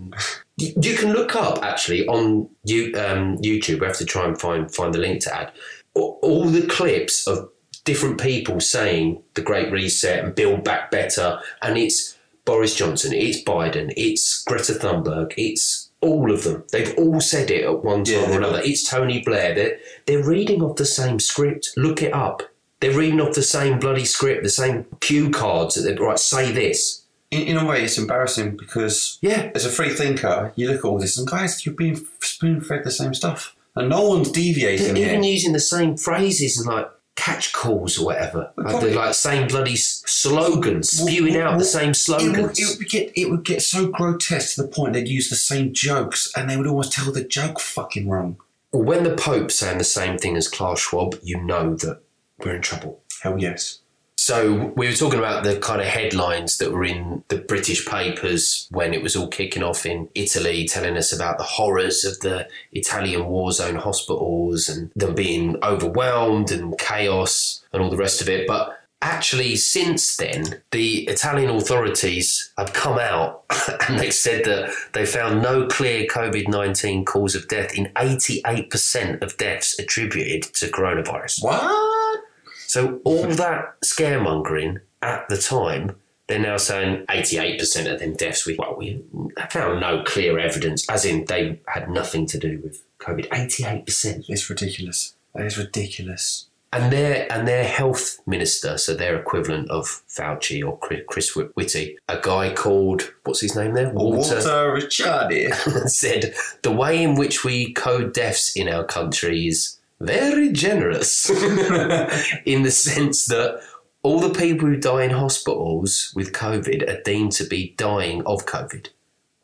You, 0.57 0.97
can 0.97 1.12
look 1.12 1.37
up 1.37 1.62
actually 1.62 2.07
on 2.07 2.49
you, 2.64 2.95
um, 2.97 3.37
YouTube. 3.39 3.81
We 3.81 3.87
have 3.87 3.99
to 3.99 4.07
try 4.07 4.24
and 4.24 4.41
find 4.41 4.74
find 4.74 4.95
the 4.95 4.99
link 4.99 5.20
to 5.24 5.37
add 5.37 5.53
all 5.95 6.47
the 6.47 6.66
clips 6.66 7.27
of 7.27 7.51
different 7.85 8.20
people 8.20 8.61
saying 8.61 9.22
the 9.35 9.43
Great 9.43 9.70
Reset 9.70 10.24
and 10.24 10.35
build 10.35 10.64
back 10.64 10.91
better, 10.91 11.41
and 11.62 11.77
it's 11.77 12.16
Boris 12.45 12.74
Johnson, 12.74 13.12
it's 13.12 13.43
Biden, 13.43 13.93
it's 13.97 14.43
Greta 14.45 14.72
Thunberg, 14.72 15.35
it's 15.37 15.86
all 16.01 16.33
of 16.33 16.45
them. 16.45 16.65
They've 16.73 16.95
all 16.99 17.21
said 17.21 17.51
it 17.51 17.65
at 17.65 17.83
one 17.85 18.05
time 18.05 18.15
Yeah, 18.15 18.31
or 18.31 18.39
another. 18.39 18.61
It's 18.63 18.89
Tony 18.89 19.23
Blair. 19.23 19.55
They're, 19.55 19.79
they're 20.07 20.25
reading 20.25 20.63
off 20.63 20.77
the 20.77 20.85
same 20.87 21.19
script. 21.21 21.73
Look 21.77 22.03
it 22.03 22.13
up. 22.13 22.43
They're 22.81 22.97
reading 22.97 23.21
off 23.21 23.35
the 23.35 23.43
same 23.43 23.79
bloody 23.79 24.05
script, 24.05 24.43
the 24.43 24.51
same 24.51 24.85
cue 25.01 25.31
cards 25.31 25.75
that 25.75 25.83
they're 25.83 25.97
right. 25.97 26.19
Say 26.19 26.53
this. 26.53 27.05
in, 27.31 27.43
in 27.43 27.57
a 27.57 27.65
way, 27.65 27.83
it's 27.85 27.97
embarrassing 27.99 28.57
because 28.57 29.19
Yeah, 29.23 29.51
as 29.55 29.65
a 29.65 29.71
free 29.71 29.91
thinker, 29.91 30.53
you 30.57 30.69
look 30.69 30.81
at 30.81 30.85
all 30.85 30.99
this 30.99 31.17
and 31.19 31.27
guys, 31.27 31.65
you've 31.65 31.77
been 31.77 31.97
spoon 32.21 32.61
fed 32.61 32.85
the 32.85 32.91
same 32.91 33.15
stuff. 33.15 33.57
And 33.75 33.89
no 33.91 34.09
one's 34.09 34.31
deviating 34.31 34.87
they're 34.95 34.97
here. 34.97 35.09
even 35.09 35.23
using 35.25 35.53
the 35.53 35.61
same 35.61 35.97
phrases 35.97 36.59
and 36.59 36.67
like 36.67 36.87
catch 37.17 37.53
calls 37.53 37.99
or 37.99 38.07
whatever. 38.07 38.53
Like 38.57 38.67
Probably- 38.69 38.91
the 38.91 38.97
like 38.97 39.14
same 39.14 39.49
bloody 39.49 39.77
slogans, 39.77 40.95
Well, 40.99 41.09
spewing 41.09 41.35
well, 41.35 41.49
out 41.49 41.51
the 41.53 41.57
well, 41.59 41.64
same 41.67 41.91
it 41.91 41.95
slogans. 41.97 42.37
would, 42.39 42.59
it 42.59 42.79
would 42.79 42.89
get 42.89 43.12
it 43.17 43.31
would 43.31 43.45
get 43.45 43.62
so 43.62 43.89
grotesque 43.89 44.55
to 44.57 44.62
the 44.62 44.69
point 44.69 44.93
they'd 44.93 45.09
use 45.09 45.29
the 45.31 45.37
same 45.37 45.73
jokes 45.73 46.31
and 46.37 46.49
they 46.49 46.57
would 46.57 46.67
almost 46.67 46.93
tell 46.93 47.11
the 47.12 47.25
joke 47.25 47.59
fucking 47.61 48.09
wrong. 48.09 48.37
When 48.73 49.05
the 49.05 49.14
Pope's 49.14 49.55
saying 49.59 49.79
the 49.79 49.85
same 49.85 50.19
thing 50.19 50.37
as 50.37 50.49
Klaus 50.49 50.81
Schwab, 50.81 51.17
you 51.23 51.41
know 51.43 51.75
that 51.77 52.01
we're 52.39 52.57
in 52.57 52.62
trouble. 52.62 53.01
Hell 53.23 53.39
yes. 53.41 53.79
So 54.27 54.72
we 54.74 54.89
were 54.89 54.93
talking 54.93 55.20
about 55.20 55.45
the 55.45 55.57
kind 55.61 55.81
of 55.81 55.87
headlines 55.87 56.59
that 56.59 56.72
were 56.72 56.83
in 56.85 57.22
the 57.29 57.39
British 57.39 57.87
papers 57.87 58.66
when 58.72 58.93
it 58.93 59.01
was 59.01 59.14
all 59.14 59.29
kicking 59.29 59.62
off 59.62 59.87
in 59.87 60.09
Italy, 60.16 60.66
telling 60.66 60.97
us 60.97 61.12
about 61.12 61.39
the 61.39 61.45
horrors 61.45 62.05
of 62.05 62.18
the 62.18 62.49
Italian 62.72 63.27
war 63.27 63.53
zone 63.53 63.77
hospitals 63.77 64.68
and 64.68 64.91
them 64.97 65.14
being 65.14 65.57
overwhelmed 65.62 66.51
and 66.51 66.77
chaos 66.77 67.64
and 67.72 67.81
all 67.81 67.89
the 67.89 67.97
rest 67.97 68.20
of 68.20 68.29
it. 68.29 68.49
But 68.49 68.77
actually, 69.01 69.55
since 69.55 70.16
then, 70.16 70.61
the 70.72 71.05
Italian 71.05 71.51
authorities 71.51 72.53
have 72.59 72.72
come 72.72 72.99
out 72.99 73.45
and 73.89 73.97
they've 73.97 74.12
said 74.12 74.45
that 74.47 74.74
they 74.93 75.07
found 75.07 75.41
no 75.41 75.68
clear 75.68 76.05
COVID 76.05 76.49
19 76.49 77.05
cause 77.05 77.37
of 77.37 77.47
death 77.47 77.79
in 77.79 77.93
88% 77.95 79.22
of 79.22 79.37
deaths 79.37 79.79
attributed 79.79 80.53
to 80.55 80.66
coronavirus. 80.66 81.45
What? 81.45 82.22
So 82.69 83.01
all 83.05 83.27
that 83.27 83.77
scaremongering 83.85 84.81
at 85.03 85.29
the 85.29 85.39
time, 85.39 85.97
they're 86.29 86.39
now 86.39 86.57
saying 86.57 87.07
88% 87.07 87.93
of 87.93 88.01
them 88.01 88.14
deaths 88.14 88.47
we 88.47 88.57
well 88.57 88.77
we 88.77 89.03
found 89.51 89.81
no 89.81 90.03
clear 90.03 90.39
evidence, 90.39 90.89
as 90.91 91.05
in 91.05 91.25
they 91.27 91.61
had 91.69 91.89
nothing 91.89 92.27
to 92.27 92.39
do 92.39 92.61
with 92.62 92.83
COVID. 92.99 93.29
88%. 93.29 94.25
It's 94.29 94.51
ridiculous. 94.51 95.14
That 95.35 95.47
is 95.47 95.59
ridiculous. 95.59 96.49
And 96.73 96.93
their 96.93 97.33
and 97.33 97.47
their 97.47 97.64
health 97.64 98.19
minister, 98.27 98.77
so 98.77 98.95
their 98.95 99.17
equivalent 99.17 99.71
of 99.71 100.03
Fauci 100.09 100.67
or 100.67 100.79
Chris 100.79 101.35
Whitty, 101.37 101.97
a 102.09 102.19
guy 102.21 102.53
called 102.53 103.14
what's 103.25 103.41
his 103.41 103.55
name 103.55 103.75
there, 103.75 103.91
Walter 103.91 104.37
Ricciardi. 104.37 105.55
said 105.89 106.35
the 106.62 106.73
way 106.73 107.03
in 107.03 107.14
which 107.14 107.45
we 107.45 107.73
code 107.73 108.12
deaths 108.12 108.55
in 108.57 108.69
our 108.69 108.85
country 108.85 109.47
is 109.47 109.76
very 110.01 110.53
generous 110.53 111.31
in 112.45 112.63
the 112.63 112.71
sense 112.71 113.27
that 113.27 113.61
all 114.03 114.21
the 114.21 114.39
people 114.39 114.69
who 114.69 114.77
die 114.77 115.05
in 115.05 115.11
hospitals 115.11 116.13
with 116.15 116.33
COVID 116.33 116.89
are 116.89 117.03
deemed 117.03 117.33
to 117.33 117.45
be 117.45 117.75
dying 117.77 118.23
of 118.25 118.47
COVID. 118.47 118.89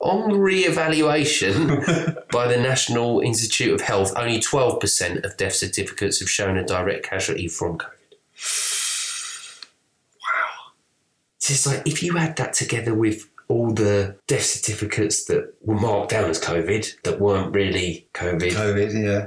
On 0.01 0.39
re-evaluation 0.39 1.67
by 2.33 2.47
the 2.49 2.61
National 2.61 3.21
Institute 3.21 3.73
of 3.73 3.81
Health, 3.81 4.13
only 4.17 4.39
12% 4.39 5.25
of 5.25 5.37
death 5.37 5.55
certificates 5.55 6.21
have 6.21 6.31
shown 6.31 6.57
a 6.57 6.65
direct 6.65 7.05
casualty 7.05 7.49
from 7.49 7.79
COVID. 7.79 7.89
Wow. 10.21 10.73
It's 11.37 11.49
just 11.49 11.67
like 11.67 11.83
if 11.87 12.03
you 12.03 12.19
add 12.19 12.37
that 12.37 12.53
together 12.53 12.95
with 12.95 13.29
all 13.49 13.73
the 13.73 14.17
death 14.27 14.45
certificates 14.45 15.25
that 15.25 15.55
were 15.63 15.79
marked 15.79 16.11
down 16.11 16.31
as 16.31 16.41
COVID 16.41 17.03
that 17.03 17.21
weren't 17.21 17.55
really 17.55 18.07
COVID, 18.15 18.53
COVID, 18.53 19.05
yeah. 19.05 19.27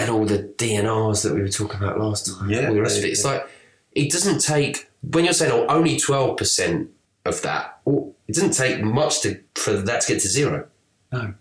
And 0.00 0.10
all 0.10 0.24
the 0.24 0.38
DNRs 0.56 1.22
that 1.22 1.34
we 1.34 1.40
were 1.40 1.48
talking 1.48 1.78
about 1.82 1.98
last 1.98 2.26
time, 2.26 2.50
Yeah, 2.50 2.68
all 2.68 2.74
the 2.74 2.80
rest 2.82 2.98
of 2.98 3.04
it. 3.04 3.08
It's 3.10 3.24
like 3.24 3.46
it 3.92 4.10
doesn't 4.12 4.40
take 4.40 4.90
when 5.10 5.24
you're 5.24 5.34
saying 5.34 5.52
oh, 5.52 5.66
only 5.68 5.96
12% 5.96 6.88
of 7.26 7.42
that, 7.42 7.80
it 7.86 8.34
doesn't 8.34 8.52
take 8.52 8.82
much 8.82 9.20
to 9.22 9.40
for 9.54 9.72
that 9.72 10.00
to 10.02 10.12
get 10.14 10.22
to 10.22 10.28
zero 10.28 10.66
No. 11.12 11.34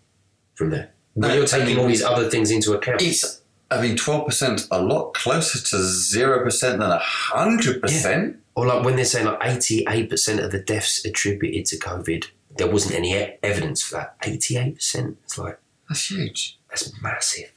from 0.56 0.70
there. 0.70 0.91
When 1.14 1.34
you're 1.36 1.45
taking 1.47 1.78
all 1.80 1.88
these 1.88 2.04
other 2.04 2.30
things 2.30 2.49
into 2.51 2.74
account. 2.74 3.01
It's, 3.01 3.41
I 3.70 3.82
mean, 3.82 3.95
12% 3.95 4.68
a 4.72 4.82
lot 4.82 5.14
closer 5.14 5.60
to 5.60 5.76
0% 5.78 6.60
than 6.62 6.80
100%. 7.60 8.38
Or 8.56 8.66
like 8.68 8.84
when 8.86 8.95
they're 8.95 9.06
saying 9.06 9.26
like 9.28 9.39
88% 9.39 10.43
of 10.43 10.51
the 10.51 10.60
deaths 10.60 11.04
attributed 11.06 11.66
to 11.68 11.78
COVID, 11.78 12.26
there 12.58 12.68
wasn't 12.68 12.95
any 12.95 13.14
evidence 13.41 13.82
for 13.84 13.95
that. 13.95 14.22
88%. 14.22 15.16
It's 15.24 15.38
like, 15.38 15.60
That's 15.89 16.10
huge. 16.12 16.60
that's 16.70 16.91
massive. 17.01 17.51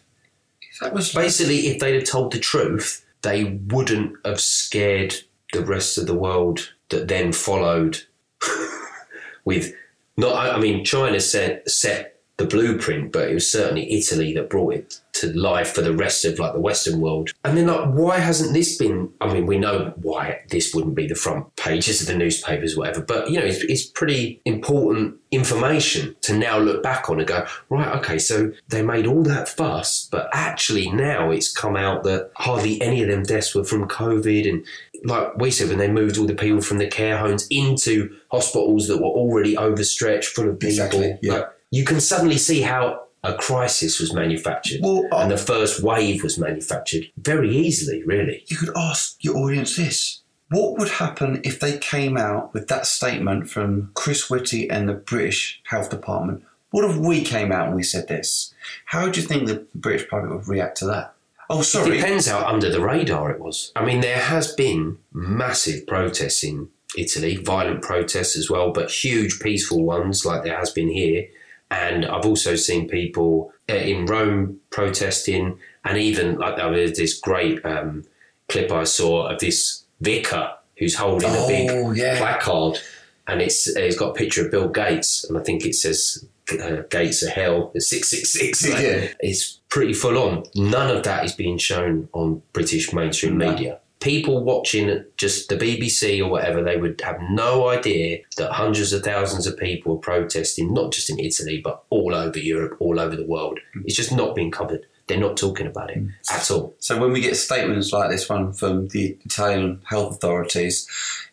That 0.81 0.93
was 0.93 1.13
Basically, 1.13 1.69
if 1.69 1.79
they'd 1.79 1.95
have 1.95 2.05
told 2.05 2.33
the 2.33 2.39
truth, 2.39 3.05
they 3.23 3.45
wouldn't 3.45 4.15
have 4.25 4.41
scared 4.41 5.15
the 5.53 5.65
rest 5.65 5.99
of 5.99 6.07
the 6.07 6.15
world 6.15 6.73
that 6.91 7.09
then 7.09 7.33
followed 7.33 8.03
with 9.45 9.73
not 10.17 10.55
I 10.55 10.59
mean 10.59 10.85
China 10.85 11.21
set 11.21 11.69
set 11.69 12.16
the 12.39 12.47
blueprint, 12.47 13.13
but 13.13 13.31
it 13.31 13.35
was 13.35 13.51
certainly 13.51 13.91
Italy 13.93 14.35
that 14.35 14.51
brought 14.51 14.75
it 14.75 15.01
to 15.15 15.33
life 15.33 15.73
for 15.73 15.81
the 15.81 15.95
rest 15.95 16.27
of 16.27 16.39
like 16.39 16.53
the 16.53 16.61
Western 16.61 17.01
world. 17.01 17.31
And 17.45 17.57
then 17.57 17.69
like 17.69 17.89
why 17.95 18.19
hasn't 18.19 18.53
this 18.53 18.77
been 18.77 19.11
I 19.23 19.33
mean, 19.33 19.47
we 19.47 19.59
know 19.59 19.95
why 19.97 20.43
this 20.51 20.75
wouldn't 20.75 20.95
be 20.95 21.07
the 21.07 21.15
front 21.15 21.57
pages 21.57 22.03
of 22.03 22.09
the 22.09 22.17
newspapers, 22.17 22.77
whatever, 22.77 23.01
but 23.01 23.31
you 23.31 23.41
know, 23.41 23.47
it's, 23.47 23.65
it's 23.65 23.87
pretty 23.87 24.43
important 24.45 25.17
information 25.31 26.15
to 26.23 26.37
now 26.37 26.59
look 26.59 26.83
back 26.83 27.09
on 27.09 27.19
and 27.19 27.27
go, 27.27 27.47
right, 27.71 27.97
okay, 27.97 28.19
so 28.19 28.53
they 28.69 28.83
made 28.83 29.07
all 29.07 29.23
that 29.23 29.49
fuss, 29.49 30.07
but 30.11 30.29
actually 30.35 30.91
now 30.91 31.31
it's 31.31 31.51
come 31.51 31.77
out 31.77 32.05
that 32.05 32.31
hardly 32.35 32.81
any 32.83 33.03
of 33.03 33.09
them 33.09 33.23
deaths 33.23 33.55
were 33.55 33.65
from 33.65 33.89
COVID 33.89 34.47
and 34.49 34.67
like 35.05 35.37
we 35.37 35.51
said, 35.51 35.69
when 35.69 35.79
they 35.79 35.91
moved 35.91 36.19
all 36.19 36.27
the 36.27 36.35
people 36.35 36.61
from 36.61 36.79
the 36.79 36.87
care 36.87 37.19
homes 37.19 37.47
into 37.51 38.17
hospitals 38.31 38.89
that 38.89 38.99
were 38.99 39.05
already 39.05 39.57
overstretched, 39.57 40.29
full 40.29 40.49
of 40.49 40.59
people, 40.59 40.69
Exactly, 40.69 41.19
yeah. 41.23 41.33
like, 41.35 41.49
you 41.71 41.85
can 41.85 42.01
suddenly 42.01 42.39
see 42.39 42.63
how 42.63 43.03
a 43.25 43.35
crisis 43.35 43.99
was 43.99 44.13
manufactured 44.13 44.81
well, 44.83 45.03
and 45.05 45.13
uh, 45.13 45.29
the 45.29 45.37
first 45.39 45.83
wave 45.83 46.23
was 46.23 46.39
manufactured 46.39 47.11
very 47.17 47.51
easily, 47.57 48.03
really. 48.05 48.45
you 48.47 48.57
could 48.57 48.71
ask 48.77 49.17
your 49.25 49.37
audience 49.37 49.77
this. 49.77 50.23
What 50.51 50.79
would 50.79 50.89
happen 50.89 51.41
if 51.43 51.59
they 51.59 51.77
came 51.79 52.17
out 52.17 52.55
with 52.55 52.69
that 52.69 52.87
statement 52.87 53.51
from 53.51 53.91
Chris 53.95 54.31
Whitty 54.31 54.71
and 54.71 54.89
the 54.89 54.93
British 54.95 55.61
Health 55.65 55.91
Department? 55.91 56.45
What 56.71 56.89
if 56.89 56.97
we 56.97 57.23
came 57.25 57.51
out 57.51 57.67
and 57.67 57.75
we 57.77 57.83
said 57.83 58.07
this? 58.07 58.55
How 58.85 59.09
do 59.09 59.21
you 59.21 59.27
think 59.27 59.47
the 59.49 59.67
British 59.75 60.09
public 60.09 60.31
would 60.31 60.47
react 60.47 60.77
to 60.79 60.87
that? 60.87 61.15
Oh, 61.51 61.61
It 61.61 61.65
sorry. 61.65 61.97
depends 61.97 62.29
how 62.29 62.47
under 62.47 62.71
the 62.71 62.81
radar 62.81 63.31
it 63.33 63.41
was. 63.41 63.73
I 63.75 63.85
mean, 63.85 64.03
there 64.03 64.19
has 64.21 64.53
been 64.53 64.99
massive 65.13 65.85
protests 65.87 66.45
in 66.45 66.69
Italy, 66.97 67.37
violent 67.37 67.83
protests 67.83 68.37
as 68.37 68.49
well, 68.49 68.71
but 68.73 68.91
huge 68.91 69.41
peaceful 69.41 69.83
ones 69.85 70.25
like 70.25 70.45
there 70.45 70.59
has 70.59 70.71
been 70.71 70.89
here. 70.91 71.27
And 71.71 72.05
I've 72.07 72.25
also 72.27 72.55
seen 72.55 72.89
people 72.89 73.53
uh, 73.69 73.75
in 73.75 74.07
Rome 74.07 74.61
protesting, 74.71 75.59
and 75.85 75.99
even 75.99 76.37
like 76.39 76.57
there 76.57 76.71
was 76.71 76.97
this 76.97 77.19
great 77.19 77.65
um, 77.65 78.05
clip 78.49 78.71
I 78.71 78.85
saw 78.85 79.27
of 79.29 79.41
this 79.41 79.85
vicar 80.01 80.53
who's 80.79 80.95
holding 80.97 81.31
a 81.31 81.47
big 81.49 81.71
Oh, 81.71 81.91
yeah. 81.93 82.19
placard, 82.19 82.79
and 83.27 83.43
it's 83.43 83.67
it's 83.67 83.97
got 83.97 84.11
a 84.11 84.15
picture 84.15 84.45
of 84.45 84.51
Bill 84.53 84.69
Gates, 84.69 85.25
and 85.25 85.37
I 85.37 85.43
think 85.43 85.67
it 85.67 85.75
says 85.75 86.25
uh, 86.53 86.83
"Gates 86.89 87.23
of 87.25 87.31
Hell" 87.33 87.73
six 87.79 88.11
six 88.11 88.31
six. 88.33 88.65
It's 89.21 89.61
pretty 89.69 89.93
full 89.95 90.19
on. 90.19 90.45
None 90.55 90.97
of 90.97 91.03
that 91.03 91.25
is 91.25 91.33
being 91.33 91.59
shown 91.59 92.09
on 92.13 92.43
British 92.53 92.93
mainstream 92.93 93.39
No. 93.39 93.51
media. 93.51 93.81
People 94.01 94.45
watching 94.45 95.05
just 95.17 95.49
the 95.49 95.57
BBC 95.57 96.21
or 96.21 96.29
whatever, 96.29 96.63
they 96.63 96.77
would 96.77 97.01
have 97.01 97.19
no 97.31 97.69
idea 97.69 98.19
that 98.37 98.53
hundreds 98.53 98.93
of 98.93 99.03
thousands 99.03 99.47
of 99.47 99.57
people 99.57 99.95
are 99.95 99.99
protesting, 99.99 100.73
not 100.73 100.93
just 100.93 101.09
in 101.09 101.19
Italy, 101.19 101.61
but 101.63 101.83
all 101.91 102.15
over 102.15 102.39
Europe, 102.39 102.77
all 102.79 103.01
over 103.01 103.17
the 103.17 103.27
world. 103.27 103.59
Mm. 103.75 103.85
It's 103.87 103.97
just 103.97 104.13
not 104.13 104.35
being 104.35 104.51
covered. 104.51 104.87
They're 105.07 105.19
not 105.19 105.37
talking 105.37 105.67
about 105.67 105.91
it 105.91 105.99
mm. 105.99 106.13
at 106.31 106.51
all. 106.51 106.75
So 106.79 107.01
when 107.01 107.13
we 107.13 107.21
get 107.21 107.37
statements 107.37 107.93
like 107.93 108.11
this 108.11 108.29
one 108.29 108.53
from 108.53 108.89
the 108.89 109.17
Italian 109.25 109.81
health 109.85 110.17
authorities, 110.17 110.87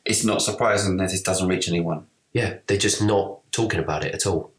it's 0.05 0.24
not 0.24 0.41
surprising 0.41 0.97
that 0.97 1.14
it 1.14 1.26
doesn't 1.26 1.47
reach 1.47 1.68
anyone. 1.68 2.05
Yeah, 2.32 2.57
they're 2.68 2.78
just 2.78 3.01
not 3.01 3.39
talking 3.51 3.80
about 3.80 4.03
it 4.05 4.16
at 4.16 4.26
all. 4.26 4.51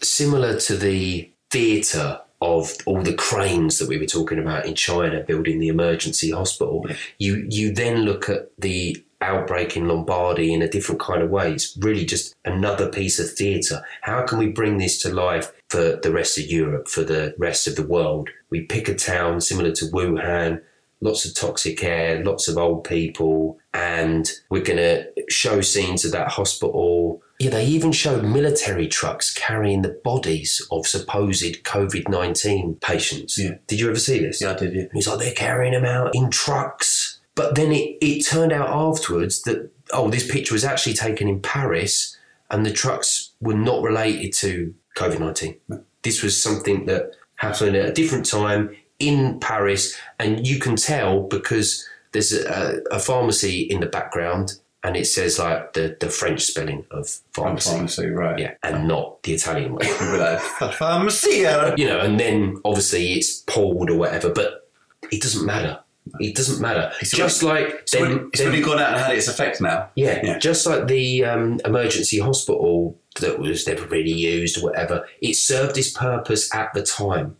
Similar 0.00 0.58
to 0.60 0.76
the 0.76 1.30
theatre 1.50 2.20
of 2.42 2.76
all 2.86 3.00
the 3.02 3.14
cranes 3.14 3.78
that 3.78 3.88
we 3.88 3.98
were 3.98 4.04
talking 4.04 4.40
about 4.40 4.66
in 4.66 4.74
China 4.74 5.20
building 5.20 5.60
the 5.60 5.68
emergency 5.68 6.32
hospital, 6.32 6.84
you 7.18 7.46
you 7.48 7.72
then 7.72 8.02
look 8.02 8.28
at 8.28 8.50
the 8.58 9.02
outbreak 9.20 9.76
in 9.76 9.86
Lombardy 9.86 10.52
in 10.52 10.60
a 10.60 10.68
different 10.68 11.00
kind 11.00 11.22
of 11.22 11.30
way. 11.30 11.52
It's 11.52 11.76
really 11.78 12.04
just 12.04 12.34
another 12.44 12.88
piece 12.88 13.20
of 13.20 13.30
theatre. 13.30 13.84
How 14.00 14.26
can 14.26 14.38
we 14.38 14.48
bring 14.48 14.78
this 14.78 15.00
to 15.02 15.14
life 15.14 15.52
for 15.68 16.00
the 16.02 16.12
rest 16.12 16.36
of 16.38 16.46
Europe, 16.46 16.88
for 16.88 17.04
the 17.04 17.32
rest 17.38 17.68
of 17.68 17.76
the 17.76 17.86
world? 17.86 18.28
We 18.50 18.62
pick 18.62 18.88
a 18.88 18.94
town 18.96 19.40
similar 19.40 19.70
to 19.72 19.84
Wuhan, 19.86 20.60
lots 21.00 21.24
of 21.24 21.36
toxic 21.36 21.84
air, 21.84 22.24
lots 22.24 22.48
of 22.48 22.58
old 22.58 22.82
people, 22.82 23.60
and 23.72 24.28
we're 24.50 24.64
going 24.64 24.78
to 24.78 25.06
show 25.28 25.60
scenes 25.60 26.04
of 26.04 26.10
that 26.12 26.28
hospital. 26.28 27.22
Yeah, 27.38 27.50
they 27.50 27.66
even 27.66 27.92
showed 27.92 28.24
military 28.24 28.86
trucks 28.86 29.32
carrying 29.32 29.82
the 29.82 30.00
bodies 30.04 30.64
of 30.70 30.86
supposed 30.86 31.64
COVID 31.64 32.08
19 32.08 32.76
patients. 32.76 33.38
Yeah. 33.38 33.56
Did 33.66 33.80
you 33.80 33.88
ever 33.90 33.98
see 33.98 34.20
this? 34.20 34.40
Yeah, 34.40 34.52
I 34.52 34.54
did. 34.54 34.74
Yeah. 34.74 34.84
He's 34.92 35.08
like, 35.08 35.18
they're 35.18 35.32
carrying 35.32 35.72
them 35.72 35.84
out 35.84 36.14
in 36.14 36.30
trucks. 36.30 37.20
But 37.34 37.54
then 37.54 37.72
it, 37.72 37.96
it 38.00 38.24
turned 38.24 38.52
out 38.52 38.68
afterwards 38.68 39.42
that, 39.42 39.70
oh, 39.92 40.10
this 40.10 40.30
picture 40.30 40.54
was 40.54 40.64
actually 40.64 40.94
taken 40.94 41.28
in 41.28 41.40
Paris 41.40 42.16
and 42.50 42.64
the 42.64 42.72
trucks 42.72 43.30
were 43.40 43.54
not 43.54 43.82
related 43.82 44.32
to 44.34 44.74
COVID 44.96 45.18
19. 45.18 45.56
This 46.02 46.22
was 46.22 46.40
something 46.40 46.86
that 46.86 47.16
happened 47.36 47.76
at 47.76 47.88
a 47.88 47.92
different 47.92 48.26
time 48.26 48.76
in 48.98 49.40
Paris. 49.40 49.98
And 50.18 50.46
you 50.46 50.60
can 50.60 50.76
tell 50.76 51.22
because 51.22 51.88
there's 52.12 52.32
a, 52.32 52.80
a 52.90 52.98
pharmacy 52.98 53.62
in 53.62 53.80
the 53.80 53.86
background 53.86 54.52
and 54.84 54.96
it 54.96 55.06
says 55.06 55.38
like 55.38 55.74
the, 55.74 55.96
the 56.00 56.08
French 56.08 56.42
spelling 56.42 56.84
of 56.90 57.08
pharmacy. 57.32 57.70
Pharmacy, 57.70 58.08
right? 58.08 58.38
Yeah, 58.38 58.54
and 58.62 58.88
not 58.88 59.22
the 59.22 59.34
Italian 59.34 59.74
way. 59.74 59.86
We'd 59.86 60.12
be 60.12 60.18
like, 60.18 60.40
pharmacy. 60.74 61.44
you 61.76 61.86
know, 61.86 62.00
and 62.00 62.18
then 62.18 62.60
obviously 62.64 63.12
it's 63.12 63.40
pulled 63.40 63.90
or 63.90 63.96
whatever, 63.96 64.30
but 64.30 64.68
it 65.10 65.22
doesn't 65.22 65.46
matter. 65.46 65.80
It 66.18 66.34
doesn't 66.34 66.60
matter. 66.60 66.92
It's 67.00 67.12
just 67.12 67.42
like 67.42 67.68
It's, 67.82 67.92
them- 67.92 68.02
already, 68.02 68.24
it's 68.32 68.38
them- 68.40 68.48
already 68.48 68.62
gone 68.62 68.78
out 68.80 68.92
and 68.94 69.00
had 69.00 69.14
its 69.16 69.28
effect 69.28 69.60
now. 69.60 69.88
yeah, 69.94 70.20
Yeah. 70.22 70.38
just 70.38 70.66
like 70.66 70.88
the 70.88 71.24
um, 71.24 71.60
emergency 71.64 72.18
hospital 72.18 72.98
that 73.20 73.38
was 73.38 73.66
never 73.68 73.86
really 73.86 74.10
used 74.12 74.58
or 74.58 74.62
whatever. 74.64 75.06
It 75.20 75.34
served 75.36 75.78
its 75.78 75.90
purpose 75.92 76.52
at 76.54 76.72
the 76.74 76.82
time. 76.82 77.36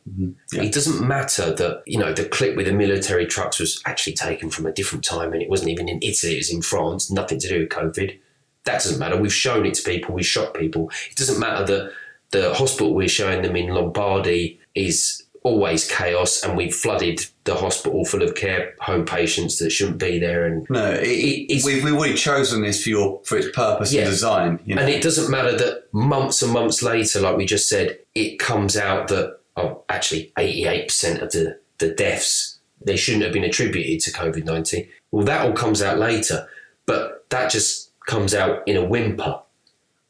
Yeah. 0.52 0.62
It 0.62 0.72
doesn't 0.72 1.06
matter 1.06 1.52
that 1.54 1.82
you 1.86 1.98
know 1.98 2.12
the 2.12 2.24
clip 2.26 2.56
with 2.56 2.66
the 2.66 2.72
military 2.72 3.26
trucks 3.26 3.58
was 3.58 3.80
actually 3.86 4.12
taken 4.14 4.48
from 4.50 4.66
a 4.66 4.72
different 4.72 5.02
time, 5.04 5.32
and 5.32 5.42
it 5.42 5.48
wasn't 5.50 5.70
even 5.70 5.88
in 5.88 5.98
Italy. 6.02 6.34
It 6.34 6.38
was 6.38 6.52
in 6.52 6.62
France. 6.62 7.10
Nothing 7.10 7.40
to 7.40 7.48
do 7.48 7.60
with 7.60 7.68
COVID. 7.70 8.18
That 8.64 8.74
doesn't 8.82 8.98
matter. 9.00 9.16
We've 9.16 9.32
shown 9.34 9.66
it 9.66 9.74
to 9.74 9.82
people. 9.82 10.14
We 10.14 10.22
shot 10.22 10.54
people. 10.54 10.90
It 11.10 11.16
doesn't 11.16 11.40
matter 11.40 11.64
that 11.66 11.92
the 12.30 12.54
hospital 12.54 12.94
we're 12.94 13.08
showing 13.08 13.42
them 13.42 13.56
in 13.56 13.68
Lombardy 13.74 14.60
is 14.74 15.22
always 15.42 15.90
chaos, 15.90 16.44
and 16.44 16.56
we've 16.56 16.74
flooded 16.74 17.26
the 17.44 17.54
hospital 17.56 18.04
full 18.04 18.22
of 18.22 18.34
care 18.36 18.74
home 18.80 19.04
patients 19.04 19.58
that 19.58 19.70
shouldn't 19.70 19.98
be 19.98 20.18
there, 20.18 20.46
and 20.46 20.64
No, 20.70 20.96
it, 21.00 21.64
we've, 21.64 21.82
we've 21.82 21.94
already 21.94 22.14
chosen 22.14 22.62
this 22.62 22.82
for 22.82 22.90
your 22.90 23.20
for 23.24 23.36
its 23.36 23.50
purpose 23.54 23.92
Yeah. 23.92 24.02
and 24.02 24.10
design. 24.10 24.60
You 24.64 24.76
know? 24.76 24.82
And 24.82 24.90
it 24.90 25.02
doesn't 25.02 25.30
matter 25.30 25.56
that 25.56 25.92
months 25.92 26.42
and 26.42 26.52
months 26.52 26.82
later, 26.82 27.20
like 27.20 27.36
we 27.36 27.44
just 27.44 27.68
said, 27.68 27.98
it 28.14 28.38
comes 28.38 28.76
out 28.76 29.08
that 29.08 29.38
oh, 29.56 29.82
actually, 29.88 30.32
eighty-eight 30.38 30.88
percent 30.88 31.20
of 31.22 31.32
the 31.32 31.58
the 31.78 31.88
deaths 31.88 32.58
they 32.84 32.96
shouldn't 32.96 33.24
have 33.24 33.32
been 33.32 33.44
attributed 33.44 34.00
to 34.00 34.12
COVID 34.12 34.44
nineteen. 34.44 34.88
Well, 35.10 35.24
that 35.26 35.44
all 35.44 35.52
comes 35.52 35.82
out 35.82 35.98
later, 35.98 36.48
but 36.86 37.24
that 37.30 37.50
just 37.50 37.90
comes 38.06 38.34
out 38.34 38.66
in 38.68 38.76
a 38.76 38.84
whimper. 38.84 39.40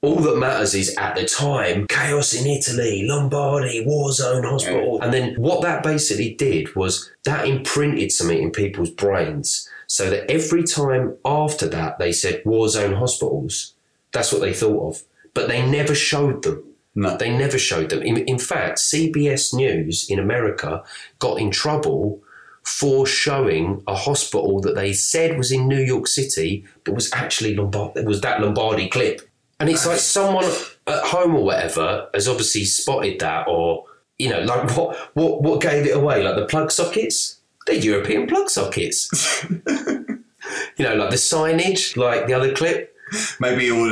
All 0.05 0.17
that 0.17 0.37
matters 0.37 0.75
is 0.75 0.97
at 0.97 1.15
the 1.15 1.25
time, 1.25 1.87
chaos 1.87 2.35
in 2.35 2.45
Italy, 2.45 3.05
Lombardy, 3.07 3.85
war 3.87 4.11
zone 4.11 4.43
hospital. 4.43 5.01
And 5.01 5.15
then 5.15 5.37
what 5.37 5.63
that 5.63 5.85
basically 5.85 6.35
did 6.35 6.75
was 6.75 7.13
that 7.25 7.47
imprinted 7.47 8.11
something 8.11 8.43
in 8.43 8.51
people's 8.51 8.91
brains 8.91 9.69
so 9.87 10.11
that 10.11 10.29
every 10.29 10.65
time 10.65 11.17
after 11.25 11.69
that 11.69 12.01
they 12.01 12.11
said 12.11 12.43
war 12.45 12.69
zone 12.69 12.95
hospitals, 12.95 13.75
that's 14.13 14.33
what 14.33 14.41
they 14.41 14.53
thought 14.53 14.89
of. 14.89 15.03
But 15.35 15.47
they 15.47 15.65
never 15.65 15.95
showed 15.95 16.43
them. 16.43 16.65
no. 16.97 17.17
They 17.17 17.31
never 17.31 17.57
showed 17.57 17.91
them. 17.91 18.03
In, 18.03 18.19
in 18.19 18.41
fact, 18.41 18.79
CBS 18.79 19.55
News 19.55 20.11
in 20.11 20.19
America 20.19 20.83
got 21.21 21.39
in 21.39 21.53
trouble 21.53 22.21
for 22.65 23.07
showing 23.07 23.83
a 23.87 23.95
hospital 23.95 24.61
that 24.63 24.75
they 24.75 24.93
said 24.93 25.39
was 25.39 25.53
in 25.53 25.69
New 25.69 25.81
York 25.81 26.09
City, 26.09 26.65
but 26.85 26.95
was 26.95 27.13
actually 27.13 27.55
Lombard. 27.55 27.97
It 27.97 28.05
was 28.05 28.21
that 28.23 28.41
Lombardy 28.41 28.89
clip. 28.89 29.29
And 29.63 29.71
it's 29.71 29.87
like 29.87 30.01
someone 30.01 30.45
at 30.89 31.05
home 31.05 31.37
or 31.37 31.45
whatever 31.45 32.09
has 32.15 32.27
obviously 32.27 32.65
spotted 32.65 33.21
that, 33.21 33.47
or 33.47 33.85
you 34.19 34.29
know, 34.29 34.41
like 34.41 34.77
what 34.77 34.97
what 35.15 35.41
what 35.41 35.61
gave 35.61 35.87
it 35.87 35.97
away? 35.97 36.21
Like 36.21 36.35
the 36.35 36.47
plug 36.47 36.73
sockets. 36.73 37.39
They're 37.69 37.77
European 37.77 38.27
plug 38.27 38.51
sockets. 38.51 39.45
you 39.69 40.85
know, 40.85 40.97
like 40.97 41.11
the 41.11 41.17
signage, 41.17 41.97
like 41.97 42.27
the 42.27 42.35
other 42.35 42.53
clip. 42.53 42.93
Maybe 43.39 43.71
all 43.71 43.85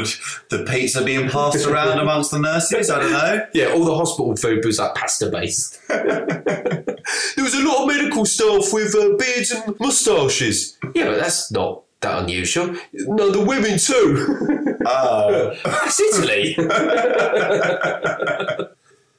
the 0.48 0.66
pizza 0.68 1.04
being 1.04 1.28
passed 1.28 1.64
around 1.64 2.00
amongst 2.00 2.32
the 2.32 2.40
nurses. 2.40 2.90
I 2.90 2.98
don't 2.98 3.12
know. 3.12 3.46
Yeah, 3.54 3.66
all 3.66 3.84
the 3.84 3.94
hospital 3.94 4.34
food 4.34 4.64
was 4.64 4.80
like 4.80 4.96
pasta 4.96 5.30
based. 5.30 5.78
there 5.88 6.84
was 7.38 7.54
a 7.54 7.62
lot 7.62 7.82
of 7.82 7.86
medical 7.86 8.24
staff 8.24 8.72
with 8.72 8.96
uh, 8.96 9.14
beards 9.16 9.52
and 9.52 9.78
moustaches. 9.78 10.76
Yeah, 10.96 11.10
but 11.10 11.20
that's 11.20 11.52
not 11.52 11.82
that 12.00 12.22
unusual. 12.22 12.74
No, 12.92 13.30
the 13.30 13.44
women 13.44 13.78
too. 13.78 14.59
Oh, 14.86 15.54
That's 15.64 16.00
Italy. 16.00 16.54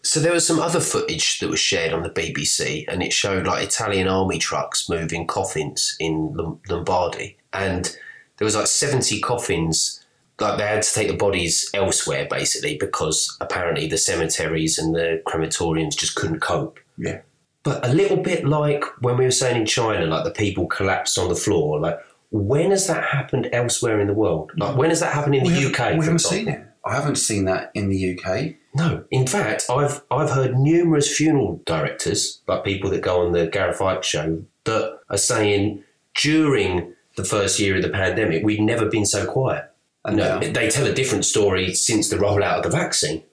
so 0.03 0.19
there 0.19 0.33
was 0.33 0.47
some 0.47 0.59
other 0.59 0.79
footage 0.79 1.39
that 1.39 1.49
was 1.49 1.59
shared 1.59 1.93
on 1.93 2.03
the 2.03 2.09
BBC, 2.09 2.85
and 2.87 3.03
it 3.03 3.13
showed 3.13 3.45
like 3.45 3.63
Italian 3.63 4.07
army 4.07 4.39
trucks 4.39 4.89
moving 4.89 5.27
coffins 5.27 5.95
in 5.99 6.33
Lom- 6.33 6.59
Lombardy, 6.69 7.37
and 7.53 7.95
there 8.37 8.45
was 8.45 8.55
like 8.55 8.67
seventy 8.67 9.19
coffins. 9.19 9.97
Like 10.39 10.57
they 10.57 10.65
had 10.65 10.81
to 10.81 10.93
take 10.93 11.07
the 11.07 11.15
bodies 11.15 11.69
elsewhere, 11.73 12.27
basically, 12.29 12.77
because 12.79 13.37
apparently 13.41 13.87
the 13.87 13.97
cemeteries 13.97 14.79
and 14.79 14.95
the 14.95 15.21
crematoriums 15.27 15.95
just 15.95 16.15
couldn't 16.15 16.39
cope. 16.39 16.79
yeah. 16.97 17.21
But 17.63 17.87
a 17.87 17.93
little 17.93 18.17
bit 18.17 18.43
like 18.43 18.83
when 19.01 19.17
we 19.17 19.25
were 19.25 19.29
saying 19.29 19.55
in 19.55 19.67
China, 19.67 20.07
like 20.07 20.23
the 20.23 20.31
people 20.31 20.65
collapsed 20.65 21.19
on 21.19 21.29
the 21.29 21.35
floor. 21.35 21.79
Like, 21.79 21.99
when 22.31 22.71
has 22.71 22.87
that 22.87 23.03
happened 23.03 23.49
elsewhere 23.51 23.99
in 23.99 24.07
the 24.07 24.13
world? 24.13 24.51
Like, 24.55 24.75
when 24.77 24.89
has 24.89 25.01
that 25.01 25.13
happened 25.13 25.35
in 25.35 25.43
the 25.43 25.49
UK? 25.49 25.59
We 25.59 25.67
for 25.67 25.83
haven't 25.83 25.97
example? 26.13 26.17
seen 26.29 26.47
it. 26.47 26.67
I 26.83 26.95
haven't 26.95 27.17
seen 27.17 27.45
that 27.45 27.71
in 27.75 27.89
the 27.89 28.17
UK. 28.17 28.55
No, 28.73 29.03
in 29.11 29.27
fact, 29.27 29.65
I've 29.69 30.01
I've 30.09 30.31
heard 30.31 30.57
numerous 30.57 31.15
funeral 31.15 31.61
directors, 31.65 32.41
like 32.47 32.63
people 32.63 32.89
that 32.91 33.01
go 33.01 33.21
on 33.25 33.33
the 33.33 33.47
Gareth 33.47 33.79
Icke 33.79 34.03
show, 34.03 34.43
that 34.63 34.99
are 35.09 35.17
saying 35.17 35.83
during 36.15 36.93
the 37.17 37.25
first 37.25 37.59
year 37.59 37.75
of 37.75 37.83
the 37.83 37.89
pandemic, 37.89 38.43
we'd 38.43 38.61
never 38.61 38.85
been 38.85 39.05
so 39.05 39.25
quiet. 39.25 39.65
And 40.05 40.17
No, 40.17 40.39
now, 40.39 40.51
they 40.51 40.69
tell 40.69 40.87
a 40.87 40.93
different 40.93 41.25
story 41.25 41.73
since 41.73 42.09
the 42.09 42.15
rollout 42.15 42.57
of 42.57 42.63
the 42.63 42.69
vaccine, 42.69 43.23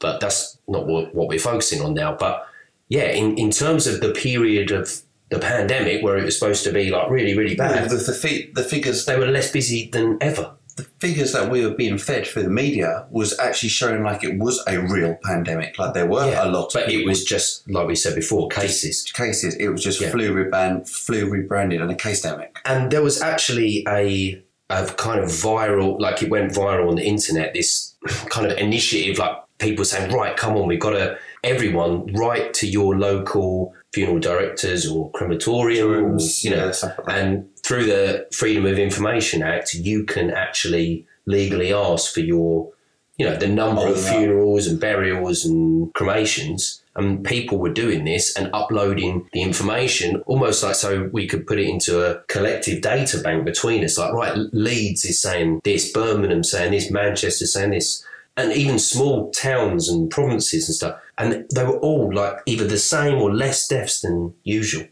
but 0.00 0.20
that's 0.20 0.58
not 0.66 0.86
what, 0.86 1.14
what 1.14 1.28
we're 1.28 1.38
focusing 1.38 1.80
on 1.80 1.94
now. 1.94 2.16
But 2.16 2.44
yeah, 2.88 3.10
in, 3.10 3.38
in 3.38 3.50
terms 3.50 3.86
of 3.86 4.00
the 4.00 4.10
period 4.12 4.70
of 4.72 5.00
the 5.30 5.38
pandemic 5.38 6.02
where 6.02 6.16
it 6.16 6.24
was 6.24 6.38
supposed 6.38 6.64
to 6.64 6.72
be 6.72 6.90
like 6.90 7.10
really, 7.10 7.36
really 7.36 7.54
bad, 7.54 7.90
the, 7.90 7.96
the, 7.96 8.12
fi- 8.14 8.50
the 8.54 8.62
figures 8.62 9.04
they 9.06 9.18
were 9.18 9.26
less 9.26 9.50
busy 9.52 9.88
than 9.92 10.16
ever. 10.20 10.52
the 10.76 10.84
figures 11.00 11.32
that 11.32 11.50
we 11.50 11.64
were 11.66 11.74
being 11.74 11.98
fed 11.98 12.26
through 12.26 12.44
the 12.44 12.48
media 12.48 13.04
was 13.10 13.38
actually 13.38 13.68
showing 13.68 14.02
like 14.04 14.22
it 14.24 14.38
was 14.38 14.62
a 14.68 14.78
real 14.80 15.16
pandemic. 15.24 15.78
Like 15.78 15.92
there 15.94 16.06
were 16.06 16.22
a 16.34 16.48
lot 16.48 16.66
of 16.68 16.72
but 16.72 16.90
it 16.90 17.04
was 17.04 17.24
just 17.24 17.68
like 17.68 17.86
we 17.88 17.94
said 17.96 18.14
before, 18.14 18.48
cases. 18.48 19.02
cases. 19.12 19.54
It 19.56 19.68
was 19.68 19.82
just 19.82 20.00
Yeah. 20.00 20.10
flu 20.10 20.32
rebrand, 20.32 20.88
flu 20.88 21.28
rebranded, 21.28 21.80
and 21.82 21.90
a 21.90 21.96
case 21.96 22.24
demic. 22.24 22.50
and 22.64 22.90
there 22.92 23.02
was 23.02 23.20
actually 23.20 23.84
a 23.88 24.42
a 24.70 24.84
kind 24.96 25.18
of 25.18 25.30
viral 25.30 25.98
like 25.98 26.22
it 26.22 26.28
went 26.30 26.52
viral 26.52 26.88
on 26.90 26.96
the 26.96 27.02
internet 27.14 27.54
this 27.54 27.96
kind 28.28 28.46
of 28.50 28.56
initiative 28.58 29.16
like 29.18 29.36
people 29.58 29.84
saying 29.84 30.12
right 30.12 30.36
come 30.36 30.56
on 30.56 30.66
we've 30.68 30.80
got 30.80 30.90
to 30.90 31.18
everyone 31.44 32.12
write 32.14 32.54
to 32.54 32.66
your 32.68 32.96
local 32.96 33.74
funeral 33.92 34.18
directors 34.18 34.86
or 34.86 35.10
crematoriums, 35.12 36.44
or, 36.44 36.48
you 36.48 36.54
know 36.56 36.66
Yeah, 36.66 36.70
stuff 36.72 36.98
like 36.98 37.06
that. 37.06 37.18
and 37.18 37.48
through 37.64 37.84
the 37.86 38.26
freedom 38.32 38.66
of 38.66 38.78
information 38.78 39.42
act 39.42 39.74
you 39.74 40.04
can 40.04 40.30
actually 40.30 41.06
legally 41.26 41.72
ask 41.72 42.12
for 42.12 42.20
your 42.20 42.70
you 43.16 43.26
know 43.26 43.36
the 43.36 43.48
number 43.48 43.82
Oh, 43.82 43.92
of 43.92 43.96
yeah. 44.02 44.12
funerals 44.12 44.66
and 44.66 44.80
burials 44.80 45.44
and 45.44 45.92
cremations 45.94 46.82
and 46.94 47.24
people 47.24 47.58
were 47.58 47.72
doing 47.72 48.04
this 48.04 48.34
and 48.36 48.50
uploading 48.52 49.28
the 49.32 49.42
information 49.42 50.22
almost 50.26 50.62
like 50.62 50.74
so 50.74 51.08
we 51.12 51.26
could 51.26 51.46
put 51.46 51.58
it 51.58 51.68
into 51.68 52.04
a 52.04 52.20
collective 52.28 52.80
data 52.82 53.18
bank 53.18 53.44
between 53.44 53.84
us 53.84 53.98
like 53.98 54.12
right 54.12 54.36
leeds 54.52 55.04
is 55.04 55.20
saying 55.20 55.60
this 55.64 55.90
birmingham 55.92 56.42
saying 56.44 56.72
this 56.72 56.90
manchester 56.90 57.46
saying 57.46 57.70
this 57.70 58.04
and 58.38 58.52
even 58.52 58.78
small 58.78 59.30
towns 59.32 59.88
and 59.88 60.10
provinces 60.10 60.68
and 60.68 60.74
stuff 60.74 60.98
and 61.18 61.46
they 61.54 61.64
were 61.64 61.78
all 61.80 62.12
like 62.14 62.38
either 62.46 62.66
the 62.66 62.78
same 62.78 63.20
or 63.20 63.34
less 63.34 63.68
deaths 63.68 64.00
than 64.00 64.32
usual 64.44 64.86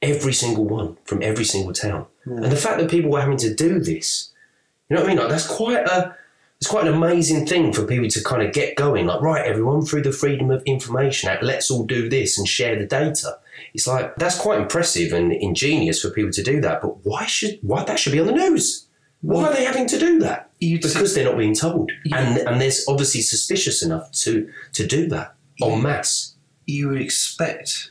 every 0.00 0.32
single 0.32 0.64
one 0.64 0.96
from 1.04 1.22
every 1.22 1.44
single 1.44 1.72
town 1.72 2.06
hmm. 2.24 2.38
and 2.38 2.52
the 2.52 2.56
fact 2.56 2.78
that 2.78 2.90
people 2.90 3.10
were 3.10 3.20
having 3.20 3.36
to 3.36 3.54
do 3.54 3.78
this 3.80 4.32
you 4.88 4.96
know 4.96 5.02
what 5.02 5.10
i 5.10 5.14
mean 5.14 5.18
like 5.18 5.28
that's 5.28 5.46
quite 5.46 5.86
a 5.86 6.16
it's 6.62 6.70
quite 6.70 6.86
an 6.86 6.94
amazing 6.94 7.44
thing 7.44 7.72
for 7.72 7.84
people 7.84 8.06
to 8.08 8.22
kind 8.22 8.40
of 8.40 8.52
get 8.52 8.76
going. 8.76 9.06
Like, 9.06 9.20
right, 9.20 9.44
everyone, 9.44 9.82
through 9.82 10.02
the 10.02 10.12
Freedom 10.12 10.48
of 10.52 10.62
Information 10.62 11.28
Act, 11.28 11.42
let's 11.42 11.72
all 11.72 11.84
do 11.84 12.08
this 12.08 12.38
and 12.38 12.46
share 12.46 12.78
the 12.78 12.86
data. 12.86 13.36
It's 13.74 13.88
like 13.88 14.14
that's 14.14 14.38
quite 14.38 14.60
impressive 14.60 15.12
and 15.12 15.32
ingenious 15.32 16.00
for 16.00 16.10
people 16.10 16.30
to 16.30 16.42
do 16.44 16.60
that. 16.60 16.80
But 16.80 17.04
why 17.04 17.26
should 17.26 17.58
why 17.62 17.82
that 17.82 17.98
should 17.98 18.12
be 18.12 18.20
on 18.20 18.28
the 18.28 18.32
news? 18.32 18.86
Why 19.22 19.44
are 19.44 19.52
they 19.54 19.64
having 19.64 19.86
to 19.88 19.98
do 19.98 20.18
that? 20.20 20.50
Because 20.60 21.14
they're 21.14 21.24
not 21.24 21.38
being 21.38 21.54
told, 21.54 21.90
and 22.12 22.38
and 22.38 22.60
there's 22.60 22.84
obviously 22.88 23.20
suspicious 23.22 23.82
enough 23.82 24.10
to 24.22 24.48
to 24.74 24.86
do 24.86 25.08
that 25.08 25.34
en 25.62 25.82
masse. 25.82 26.34
you 26.66 26.88
would 26.88 27.00
expect 27.00 27.90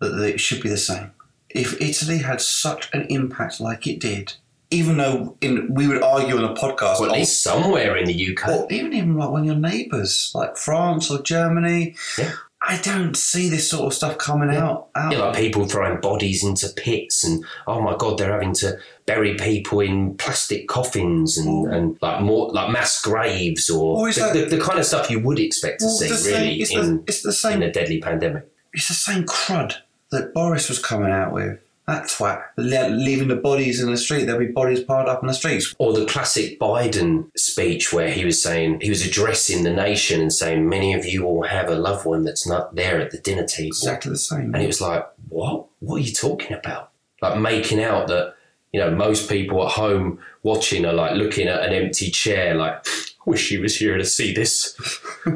that 0.00 0.20
it 0.20 0.38
should 0.40 0.62
be 0.62 0.68
the 0.68 0.76
same. 0.76 1.10
If 1.50 1.80
Italy 1.80 2.18
had 2.18 2.40
such 2.40 2.88
an 2.92 3.06
impact 3.08 3.60
like 3.60 3.86
it 3.86 3.98
did, 4.00 4.34
even 4.70 4.98
though 4.98 5.36
in, 5.40 5.72
we 5.74 5.88
would 5.88 6.02
argue 6.02 6.36
on 6.36 6.44
a 6.44 6.54
podcast, 6.54 7.00
Or 7.00 7.06
at 7.06 7.12
least 7.12 7.42
somewhere 7.42 7.96
in 7.96 8.04
the 8.06 8.36
UK. 8.36 8.48
or 8.48 8.66
even 8.72 8.92
even 8.92 9.16
like 9.16 9.30
one 9.30 9.40
of 9.42 9.46
your 9.46 9.56
neighbours, 9.56 10.30
like 10.34 10.56
France 10.56 11.10
or 11.10 11.22
Germany, 11.22 11.94
Yeah. 12.18 12.32
I 12.68 12.80
don't 12.82 13.16
see 13.16 13.48
this 13.48 13.70
sort 13.70 13.86
of 13.86 13.94
stuff 13.94 14.18
coming 14.18 14.50
out. 14.54 14.88
out. 14.96 15.12
Yeah, 15.12 15.18
like 15.18 15.36
people 15.36 15.66
throwing 15.66 16.00
bodies 16.00 16.42
into 16.44 16.68
pits, 16.76 17.22
and 17.24 17.44
oh 17.66 17.80
my 17.80 17.96
god, 17.96 18.18
they're 18.18 18.32
having 18.32 18.54
to 18.54 18.78
bury 19.06 19.34
people 19.36 19.80
in 19.80 20.16
plastic 20.16 20.66
coffins 20.66 21.38
and, 21.38 21.72
and 21.72 21.98
like 22.02 22.20
more 22.22 22.50
like 22.52 22.70
mass 22.70 23.00
graves 23.00 23.70
or 23.70 23.98
Or 23.98 24.12
the, 24.12 24.20
that- 24.20 24.50
the, 24.50 24.56
the 24.56 24.60
kind 24.62 24.78
of 24.80 24.84
stuff 24.84 25.10
you 25.10 25.20
would 25.20 25.38
expect 25.38 25.80
to 25.80 25.86
Well, 25.86 25.94
see 25.94 26.08
the 26.08 26.16
same- 26.16 26.32
really 26.42 26.60
it's, 26.62 26.74
in, 26.74 26.96
the, 26.96 27.02
it's 27.06 27.22
the 27.22 27.28
in 27.28 27.32
same. 27.34 27.62
a 27.62 27.70
deadly 27.72 28.00
pandemic. 28.00 28.48
It's 28.74 28.88
the 28.88 28.94
same 28.94 29.24
crud 29.24 29.74
that 30.10 30.34
Boris 30.34 30.68
was 30.68 30.78
coming 30.78 31.10
out 31.12 31.32
with. 31.32 31.58
That 31.86 32.08
twat 32.08 32.42
le- 32.56 32.88
leaving 32.90 33.28
the 33.28 33.36
bodies 33.36 33.80
in 33.80 33.90
the 33.90 33.96
street. 33.96 34.24
There'll 34.24 34.44
be 34.44 34.52
bodies 34.52 34.82
piled 34.82 35.08
up 35.08 35.22
in 35.22 35.28
the 35.28 35.34
streets. 35.34 35.72
Or 35.78 35.92
the 35.92 36.04
classic 36.04 36.58
Biden 36.58 37.30
speech 37.38 37.92
where 37.92 38.10
he 38.10 38.24
was 38.24 38.42
saying 38.42 38.80
he 38.80 38.90
was 38.90 39.06
addressing 39.06 39.62
the 39.62 39.72
nation 39.72 40.20
and 40.20 40.32
saying 40.32 40.68
many 40.68 40.94
of 40.94 41.06
you 41.06 41.24
will 41.24 41.44
have 41.44 41.68
a 41.68 41.76
loved 41.76 42.04
one 42.04 42.24
that's 42.24 42.46
not 42.46 42.74
there 42.74 43.00
at 43.00 43.12
the 43.12 43.18
dinner 43.18 43.46
table. 43.46 43.68
Exactly 43.68 44.10
the 44.10 44.18
same. 44.18 44.52
And 44.52 44.62
it 44.62 44.66
was 44.66 44.80
like, 44.80 45.06
what? 45.28 45.66
What 45.78 45.96
are 45.96 46.04
you 46.04 46.12
talking 46.12 46.56
about? 46.56 46.90
Like 47.22 47.38
making 47.38 47.80
out 47.80 48.08
that, 48.08 48.34
you 48.72 48.80
know, 48.80 48.90
most 48.90 49.30
people 49.30 49.64
at 49.64 49.72
home 49.72 50.18
watching 50.42 50.84
are 50.84 50.92
like 50.92 51.14
looking 51.14 51.46
at 51.46 51.62
an 51.62 51.72
empty 51.72 52.10
chair, 52.10 52.56
like, 52.56 52.84
wish 53.26 53.48
he 53.48 53.58
was 53.58 53.76
here 53.76 53.96
to 53.96 54.04
see 54.04 54.32
this. 54.32 54.74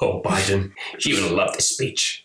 oh, 0.00 0.22
Biden, 0.22 0.72
you 1.00 1.14
would 1.14 1.24
have 1.24 1.32
loved 1.32 1.56
this 1.56 1.68
speech. 1.68 2.21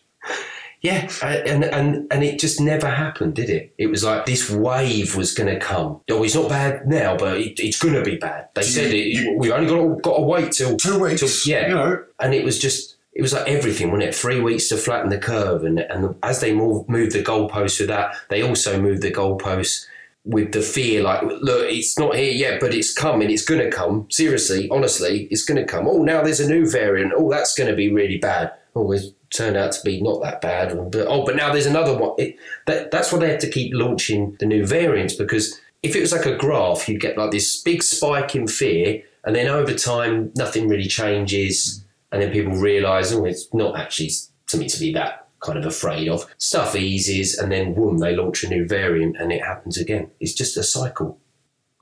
Yeah, 0.88 1.10
and, 1.54 1.64
and 1.66 2.08
and 2.12 2.24
it 2.24 2.40
just 2.40 2.60
never 2.62 2.90
happened, 2.90 3.36
did 3.36 3.50
it? 3.50 3.74
It 3.78 3.88
was 3.88 4.04
like 4.04 4.26
this 4.26 4.50
wave 4.50 5.16
was 5.16 5.34
going 5.34 5.54
to 5.54 5.60
come. 5.60 6.02
Oh, 6.10 6.24
it's 6.24 6.36
not 6.36 6.50
bad 6.50 6.88
now, 6.88 7.18
but 7.18 7.38
it, 7.40 7.60
it's 7.60 7.80
going 7.82 7.96
to 7.96 8.04
be 8.04 8.18
bad. 8.18 8.50
They 8.56 8.64
said 8.64 8.92
it. 8.94 9.08
you- 9.08 9.36
we've 9.38 9.52
only 9.52 9.68
got 9.70 9.78
to, 9.82 10.02
got 10.02 10.18
to 10.18 10.24
wait 10.24 10.52
till 10.52 10.78
Two 10.78 11.00
weeks. 11.00 11.22
till- 11.22 11.52
yeah, 11.54 11.68
You 11.70 11.76
know. 11.76 12.04
and 12.20 12.34
it 12.34 12.44
was 12.46 12.58
just 12.60 12.96
it 13.14 13.22
was 13.22 13.34
like 13.34 13.48
everything, 13.48 13.88
wasn't 13.92 14.10
it? 14.10 14.16
Three 14.16 14.40
weeks 14.40 14.70
to 14.70 14.78
flatten 14.78 15.10
the 15.10 15.18
curve, 15.18 15.64
and 15.64 15.80
and 15.80 16.16
as 16.24 16.40
they 16.42 16.54
move 16.54 16.88
moved 16.88 17.14
the 17.14 17.24
goalposts 17.24 17.80
with 17.80 17.90
that, 17.90 18.16
they 18.30 18.42
also 18.44 18.80
moved 18.80 19.02
the 19.02 19.12
goalposts 19.12 19.86
with 20.30 20.52
the 20.52 20.62
fear, 20.62 21.02
like, 21.04 21.22
look, 21.24 21.66
it's 21.72 21.98
not 21.98 22.14
here 22.14 22.34
yet, 22.34 22.60
but 22.60 22.74
it's 22.74 22.94
coming. 22.94 23.30
It's 23.32 23.46
going 23.46 23.62
to 23.62 23.70
come. 23.72 24.06
Seriously, 24.12 24.68
honestly, 24.70 25.26
it's 25.32 25.46
going 25.46 25.56
to 25.58 25.64
come. 25.66 25.88
Oh, 25.88 26.04
now 26.04 26.22
there's 26.22 26.42
a 26.42 26.50
new 26.50 26.70
variant. 26.70 27.14
Oh, 27.16 27.30
that's 27.32 27.56
going 27.58 27.70
to 27.70 27.76
be 27.78 27.94
really 27.94 28.18
bad. 28.18 28.52
It's 28.92 29.12
turned 29.30 29.58
out 29.58 29.72
to 29.74 29.84
be 29.84 30.02
not 30.02 30.22
that 30.24 30.42
bad. 30.42 30.76
But 30.92 31.08
oh, 31.08 31.26
but 31.26 31.36
now 31.36 31.52
there's 31.52 31.66
another 31.66 31.98
one. 31.98 32.14
It, 32.18 32.38
that, 32.66 32.92
that's 32.92 33.12
why 33.12 33.20
they 33.20 33.30
had 33.30 33.40
to 33.42 33.50
keep 33.50 33.74
launching 33.74 34.36
the 34.40 34.46
new 34.46 34.66
variants 34.66 35.14
because 35.14 35.60
if 35.84 35.96
it 35.96 36.02
was 36.02 36.12
like 36.12 36.26
a 36.26 36.36
graph, 36.36 36.88
you'd 36.88 37.02
get 37.02 37.18
like 37.18 37.32
this 37.32 37.62
big 37.62 37.84
spike 37.84 38.36
in 38.36 38.48
fear, 38.48 39.04
and 39.24 39.36
then 39.36 39.48
over 39.48 39.74
time, 39.74 40.32
nothing 40.36 40.68
really 40.68 40.88
changes, 40.88 41.84
and 42.12 42.22
then 42.22 42.32
people 42.32 42.54
realise, 42.54 43.12
oh, 43.14 43.26
it's 43.26 43.54
not 43.54 43.78
actually 43.78 44.12
something 44.48 44.70
to 44.70 44.80
be 44.80 44.92
that 44.94 45.28
kind 45.40 45.58
of 45.58 45.66
afraid 45.66 46.10
of. 46.10 46.26
Stuff 46.38 46.76
eases, 46.76 47.38
and 47.38 47.52
then 47.52 47.74
boom, 47.74 48.00
they 48.00 48.16
launch 48.16 48.44
a 48.44 48.50
new 48.50 48.68
variant, 48.68 49.18
and 49.18 49.32
it 49.32 49.44
happens 49.44 49.78
again. 49.78 50.10
It's 50.20 50.34
just 50.34 50.58
a 50.58 50.64
cycle, 50.64 51.20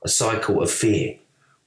a 0.04 0.08
cycle 0.08 0.62
of 0.62 0.70
fear. 0.70 1.18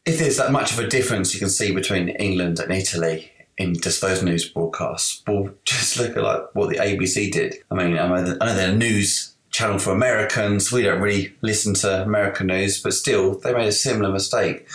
If 0.06 0.20
there's 0.20 0.38
that 0.38 0.52
much 0.52 0.72
of 0.72 0.80
a 0.80 0.88
difference 0.88 1.34
you 1.34 1.40
can 1.40 1.50
see 1.50 1.72
between 1.72 2.10
England 2.10 2.60
and 2.60 2.72
Italy 2.72 3.32
in 3.60 3.76
just 3.76 4.02
those 4.02 4.24
news 4.24 4.50
broadcasts, 4.50 5.22
well, 5.28 5.50
just 5.66 6.00
look 6.00 6.18
at 6.18 6.24
like 6.24 6.44
what 6.54 6.70
the 6.70 6.78
ABC 6.78 7.32
did. 7.32 7.56
I 7.70 7.76
mean, 7.76 7.98
I 7.98 8.08
know 8.08 8.24
they're 8.24 8.72
a 8.72 8.76
news 8.76 9.36
channel 9.52 9.78
for 9.78 9.92
Americans. 9.92 10.72
We 10.72 10.84
don't 10.84 11.02
really 11.02 11.36
listen 11.42 11.74
to 11.76 12.04
American 12.04 12.48
news, 12.48 12.82
but 12.82 12.94
still, 12.94 13.38
they 13.40 13.54
made 13.54 13.68
a 13.68 13.72
similar 13.72 14.12
mistake 14.12 14.68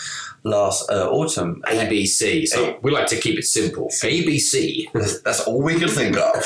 last 0.44 0.90
uh, 0.90 1.08
autumn. 1.10 1.62
ABC. 1.66 2.46
So 2.46 2.78
we 2.82 2.90
like 2.90 3.06
to 3.08 3.16
keep 3.16 3.38
it 3.38 3.44
simple. 3.44 3.88
ABC. 3.88 4.92
That's, 4.92 5.20
that's 5.22 5.40
all 5.40 5.62
we 5.62 5.78
could 5.78 5.90
think 5.90 6.16
of. 6.16 6.44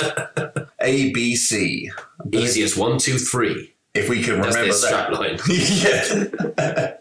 ABC. 0.81 1.91
Easy 2.33 2.63
as 2.63 2.77
one, 2.77 2.99
two, 2.99 3.19
three. 3.19 3.75
If 3.95 4.09
we 4.09 4.23
can 4.23 4.41
That's 4.41 4.55
remember 4.55 4.75
strap 4.75 5.11
that. 5.11 5.19
line. 5.19 5.39
yeah. 5.49 6.95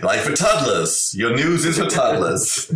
like 0.02 0.20
for 0.20 0.34
toddlers. 0.34 1.14
Your 1.14 1.34
news 1.36 1.66
is 1.66 1.78
for 1.78 1.86
toddlers. 1.90 2.70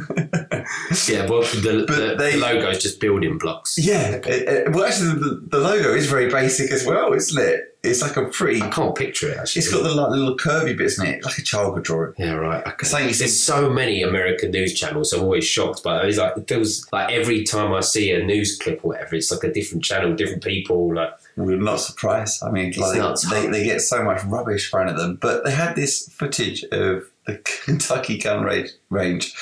Yeah, 1.09 1.27
well, 1.27 1.41
the, 1.43 1.85
But 1.87 1.97
the, 1.97 2.15
they- 2.19 2.33
the 2.33 2.39
logo 2.39 2.69
is 2.71 2.83
just 2.83 3.01
building 3.01 3.39
blocks. 3.39 3.79
yeah. 3.79 4.17
it- 4.17 4.27
it- 4.27 4.73
well, 4.73 4.85
actually, 4.85 5.15
the, 5.15 5.43
the 5.49 5.59
logo 5.59 5.95
is 5.95 6.07
very 6.07 6.29
basic 6.29 6.71
as 6.71 6.85
well, 6.85 7.15
isn't 7.15 7.43
it? 7.43 7.72
It's 7.83 8.01
like 8.01 8.17
a 8.17 8.27
pretty. 8.27 8.63
I 8.63 8.69
can't 8.69 8.95
picture 8.95 9.29
it 9.29 9.39
actually. 9.39 9.61
It's 9.61 9.73
got 9.73 9.83
the 9.83 9.93
like, 9.93 10.11
little 10.11 10.37
curvy 10.37 10.77
bits 10.77 11.01
in 11.01 11.07
it, 11.07 11.25
like 11.25 11.37
a 11.37 11.43
child 11.43 11.75
could 11.75 11.83
draw 11.83 12.05
it. 12.05 12.15
Yeah, 12.17 12.35
right. 12.35 12.65
Okay. 12.65 12.77
It's 12.81 12.93
like 12.93 13.13
There's 13.13 13.41
so 13.41 13.69
many 13.69 14.03
American 14.03 14.53
news 14.53 14.79
channels. 14.79 15.13
I'm 15.13 15.23
always 15.23 15.45
shocked 15.45 15.83
by 15.83 16.01
it. 16.01 16.09
It's 16.09 16.19
like 16.19 16.37
it 16.37 16.47
feels 16.49 16.87
like 16.93 17.11
every 17.11 17.43
time 17.43 17.73
I 17.73 17.81
see 17.81 18.13
a 18.13 18.25
news 18.25 18.57
clip 18.57 18.85
or 18.85 18.89
whatever, 18.89 19.17
it's 19.17 19.33
like 19.33 19.43
a 19.43 19.53
different 19.53 19.83
channel, 19.83 20.15
different 20.15 20.45
people. 20.45 20.95
Like 20.95 21.11
We're 21.37 21.57
not 21.57 21.81
surprised. 21.81 22.45
I 22.45 22.53
mean, 22.53 22.73
like, 22.77 23.21
they, 23.31 23.49
they 23.49 23.65
get 23.65 23.81
so 23.81 24.05
much 24.05 24.23
rubbish 24.25 24.71
thrown 24.71 24.89
at 24.89 24.97
them. 24.97 25.19
But 25.21 25.45
they 25.45 25.51
had 25.51 25.75
this 25.75 26.09
footage 26.09 26.63
of 26.71 27.11
the 27.27 27.39
Kentucky 27.65 28.17
gun 28.17 28.45
range, 28.45 28.71
range 28.91 29.35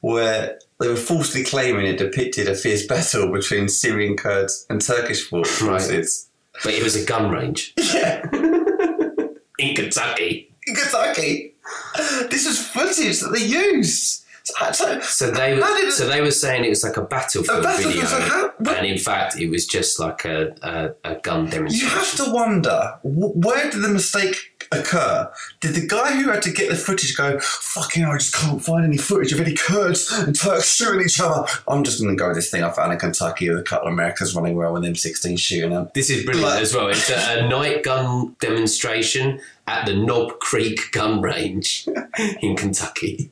where 0.00 0.58
they 0.80 0.88
were 0.88 0.96
falsely 0.96 1.44
claiming 1.44 1.86
it 1.86 1.98
depicted 1.98 2.48
a 2.48 2.54
fierce 2.54 2.86
battle 2.86 3.32
between 3.32 3.68
Syrian 3.68 4.16
Kurds 4.16 4.66
and 4.70 4.80
Turkish 4.80 5.28
forces. 5.28 6.27
But 6.64 6.74
it 6.74 6.82
was 6.82 6.96
a 6.96 7.04
gun 7.04 7.30
range 7.30 7.74
Yeah, 7.94 8.22
in 9.58 9.74
Kentucky. 9.74 10.52
in 10.66 10.74
Kentucky. 10.74 11.54
This 12.30 12.46
was 12.46 12.58
footage 12.66 13.20
that 13.20 13.32
they 13.32 13.44
used. 13.44 14.24
So, 14.44 14.72
so- 14.72 15.00
So 15.00 15.30
they 15.30 15.60
How 15.60 15.74
did 15.76 15.82
were, 15.84 15.88
it- 15.88 15.92
so 15.92 16.06
they 16.08 16.20
were 16.22 16.30
saying 16.30 16.64
it 16.64 16.70
was 16.70 16.82
like 16.82 16.96
a 16.96 17.02
battlefield 17.02 17.58
A 17.58 17.62
battlefield, 17.62 17.94
video, 17.94 18.08
so 18.08 18.20
how- 18.20 18.74
and 18.76 18.86
in 18.86 18.98
fact, 18.98 19.36
it 19.38 19.48
was 19.50 19.66
just 19.66 20.00
like 20.00 20.24
a, 20.24 20.54
a, 20.62 21.10
a 21.12 21.14
gun 21.16 21.48
demonstration. 21.50 21.86
You 21.88 21.94
have 21.94 22.16
to 22.16 22.32
wonder 22.32 22.94
wh- 23.02 23.36
where 23.44 23.70
did 23.70 23.82
the 23.82 23.88
mistake 23.88 24.57
occur? 24.72 25.30
Did 25.60 25.74
the 25.74 25.86
guy 25.86 26.12
who 26.14 26.30
had 26.30 26.42
to 26.42 26.52
get 26.52 26.68
the 26.68 26.76
footage 26.76 27.16
go, 27.16 27.38
fucking 27.40 28.02
hell, 28.02 28.12
I 28.12 28.18
just 28.18 28.34
can't 28.34 28.62
find 28.62 28.84
any 28.84 28.96
footage 28.96 29.32
of 29.32 29.40
any 29.40 29.54
Kurds 29.54 30.10
and 30.12 30.38
Turks 30.38 30.74
shooting 30.74 31.02
each 31.02 31.20
other? 31.20 31.46
I'm 31.66 31.84
just 31.84 32.00
going 32.02 32.16
to 32.16 32.20
go 32.20 32.28
with 32.28 32.36
this 32.36 32.50
thing 32.50 32.62
I 32.62 32.70
found 32.70 32.92
in 32.92 32.98
Kentucky 32.98 33.48
with 33.50 33.58
a 33.58 33.62
couple 33.62 33.88
of 33.88 33.94
Americans 33.94 34.34
running 34.34 34.56
around 34.56 34.74
with 34.74 34.82
M16 34.84 35.38
shooting 35.38 35.70
them. 35.70 35.90
This 35.94 36.10
is 36.10 36.24
brilliant 36.24 36.48
Like- 36.50 36.62
as 36.62 36.74
well. 36.74 36.88
It's 36.88 37.10
a, 37.10 37.40
a 37.44 37.48
night 37.48 37.82
gun 37.82 38.36
demonstration 38.40 39.40
at 39.66 39.86
the 39.86 39.94
Knob 39.94 40.38
Creek 40.40 40.90
Gun 40.92 41.20
Range 41.20 41.88
in 42.40 42.56
Kentucky. 42.56 43.30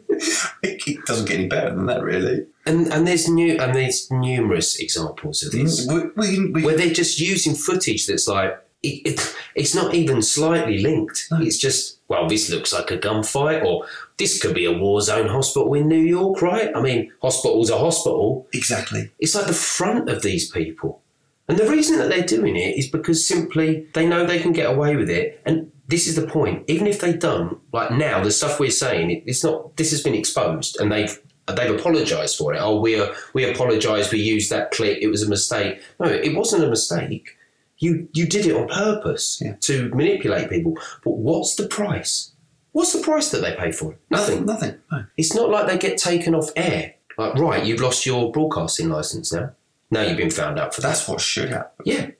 It, 0.63 0.83
it 0.87 1.05
doesn't 1.07 1.29
get 1.29 1.39
any 1.39 1.49
better 1.49 1.75
than 1.75 1.87
that, 1.87 2.03
really. 2.03 2.47
And 2.65 2.89
and 2.93 3.07
there's 3.07 3.29
new 3.29 3.59
and 3.59 3.75
there's 3.75 4.11
numerous 4.11 4.79
examples 4.81 5.43
of 5.45 5.53
this 5.53 5.87
mm, 5.87 6.15
We, 6.17 6.39
we, 6.39 6.51
we, 6.51 6.65
where 6.65 6.77
they're 6.77 6.93
just 6.93 7.21
using 7.21 7.55
footage 7.55 8.07
that's 8.07 8.27
like 8.27 8.59
it, 8.87 9.13
it, 9.13 9.37
it's 9.55 9.75
not 9.75 9.95
even 9.95 10.23
slightly 10.23 10.79
linked. 10.79 11.27
It's 11.33 11.59
just 11.59 11.99
well, 12.09 12.29
this 12.29 12.49
looks 12.51 12.73
like 12.73 12.91
a 12.93 12.99
gunfight, 12.99 13.65
or 13.65 13.85
this 14.17 14.41
could 14.41 14.55
be 14.55 14.65
a 14.65 14.73
war 14.73 15.01
zone 15.01 15.29
hospital 15.29 15.75
in 15.75 15.89
New 15.89 16.01
York, 16.01 16.41
right? 16.41 16.71
I 16.75 16.81
mean, 16.81 17.11
hospital's 17.21 17.69
a 17.71 17.79
hospital. 17.79 18.47
exactly. 18.53 19.11
It's 19.19 19.35
like 19.35 19.47
the 19.49 19.53
front 19.53 20.09
of 20.09 20.23
these 20.23 20.51
people. 20.51 21.03
And 21.49 21.59
the 21.59 21.69
reason 21.69 21.99
that 21.99 22.09
they're 22.09 22.25
doing 22.27 22.57
it 22.57 22.77
is 22.77 22.89
because 22.89 23.27
simply 23.27 23.87
they 23.95 24.07
know 24.07 24.25
they 24.25 24.39
can 24.41 24.53
get 24.53 24.71
away 24.71 24.97
with 24.97 25.11
it. 25.11 25.41
And 25.47 25.71
this 25.89 26.07
is 26.09 26.17
the 26.17 26.27
point. 26.27 26.65
Even 26.69 26.87
if 26.89 27.01
they 27.01 27.13
don't, 27.13 27.59
like 27.73 27.91
now, 27.93 28.23
the 28.23 28.31
stuff 28.33 28.59
we're 28.61 28.71
saying, 28.71 29.11
it- 29.11 29.23
it's 29.27 29.43
not. 29.45 29.77
This 29.77 29.91
has 29.93 30.03
been 30.03 30.15
exposed, 30.15 30.79
and 30.81 30.91
they've 30.93 31.17
they've 31.57 31.75
apologised 31.79 32.37
for 32.39 32.55
it. 32.55 32.59
Oh, 32.61 32.81
we 32.81 32.99
are, 33.01 33.13
we 33.33 33.45
apologise. 33.51 34.11
We 34.13 34.19
used 34.21 34.51
that 34.51 34.71
clip. 34.73 34.99
It 35.01 35.09
was 35.09 35.23
a 35.23 35.29
mistake. 35.29 35.81
No, 36.01 36.07
it 36.09 36.35
wasn't 36.37 36.65
a 36.65 36.69
mistake. 36.69 37.37
You 37.79 38.09
you 38.15 38.27
did 38.27 38.47
it 38.47 38.55
on 38.57 38.69
purpose 38.69 39.41
Yeah. 39.45 39.57
to 39.63 39.89
manipulate 39.91 40.49
people. 40.49 40.79
But 41.05 41.13
what's 41.19 41.55
the 41.57 41.67
price? 41.67 42.33
What's 42.73 42.93
the 42.93 43.01
price 43.03 43.31
that 43.31 43.41
they 43.43 43.55
pay 43.55 43.73
for 43.73 43.93
it? 43.93 44.01
Nothing. 44.11 44.45
Nothing. 44.47 44.75
No. 44.93 45.05
It's 45.17 45.35
not 45.35 45.51
like 45.51 45.67
they 45.67 45.79
get 45.79 45.99
taken 45.99 46.35
off 46.35 46.51
air. 46.57 46.95
Like, 47.19 47.35
right, 47.37 47.65
you've 47.65 47.81
lost 47.81 48.05
your 48.05 48.31
broadcasting 48.31 48.91
license 48.91 49.33
now. 49.33 49.53
Now 49.91 50.03
you've 50.03 50.19
been 50.19 50.31
found 50.31 50.59
out 50.59 50.75
for 50.75 50.81
that. 50.83 50.89
That's 50.89 51.09
what 51.09 51.21
should 51.21 51.49
happen. 51.49 51.71
Yeah. 51.87 52.11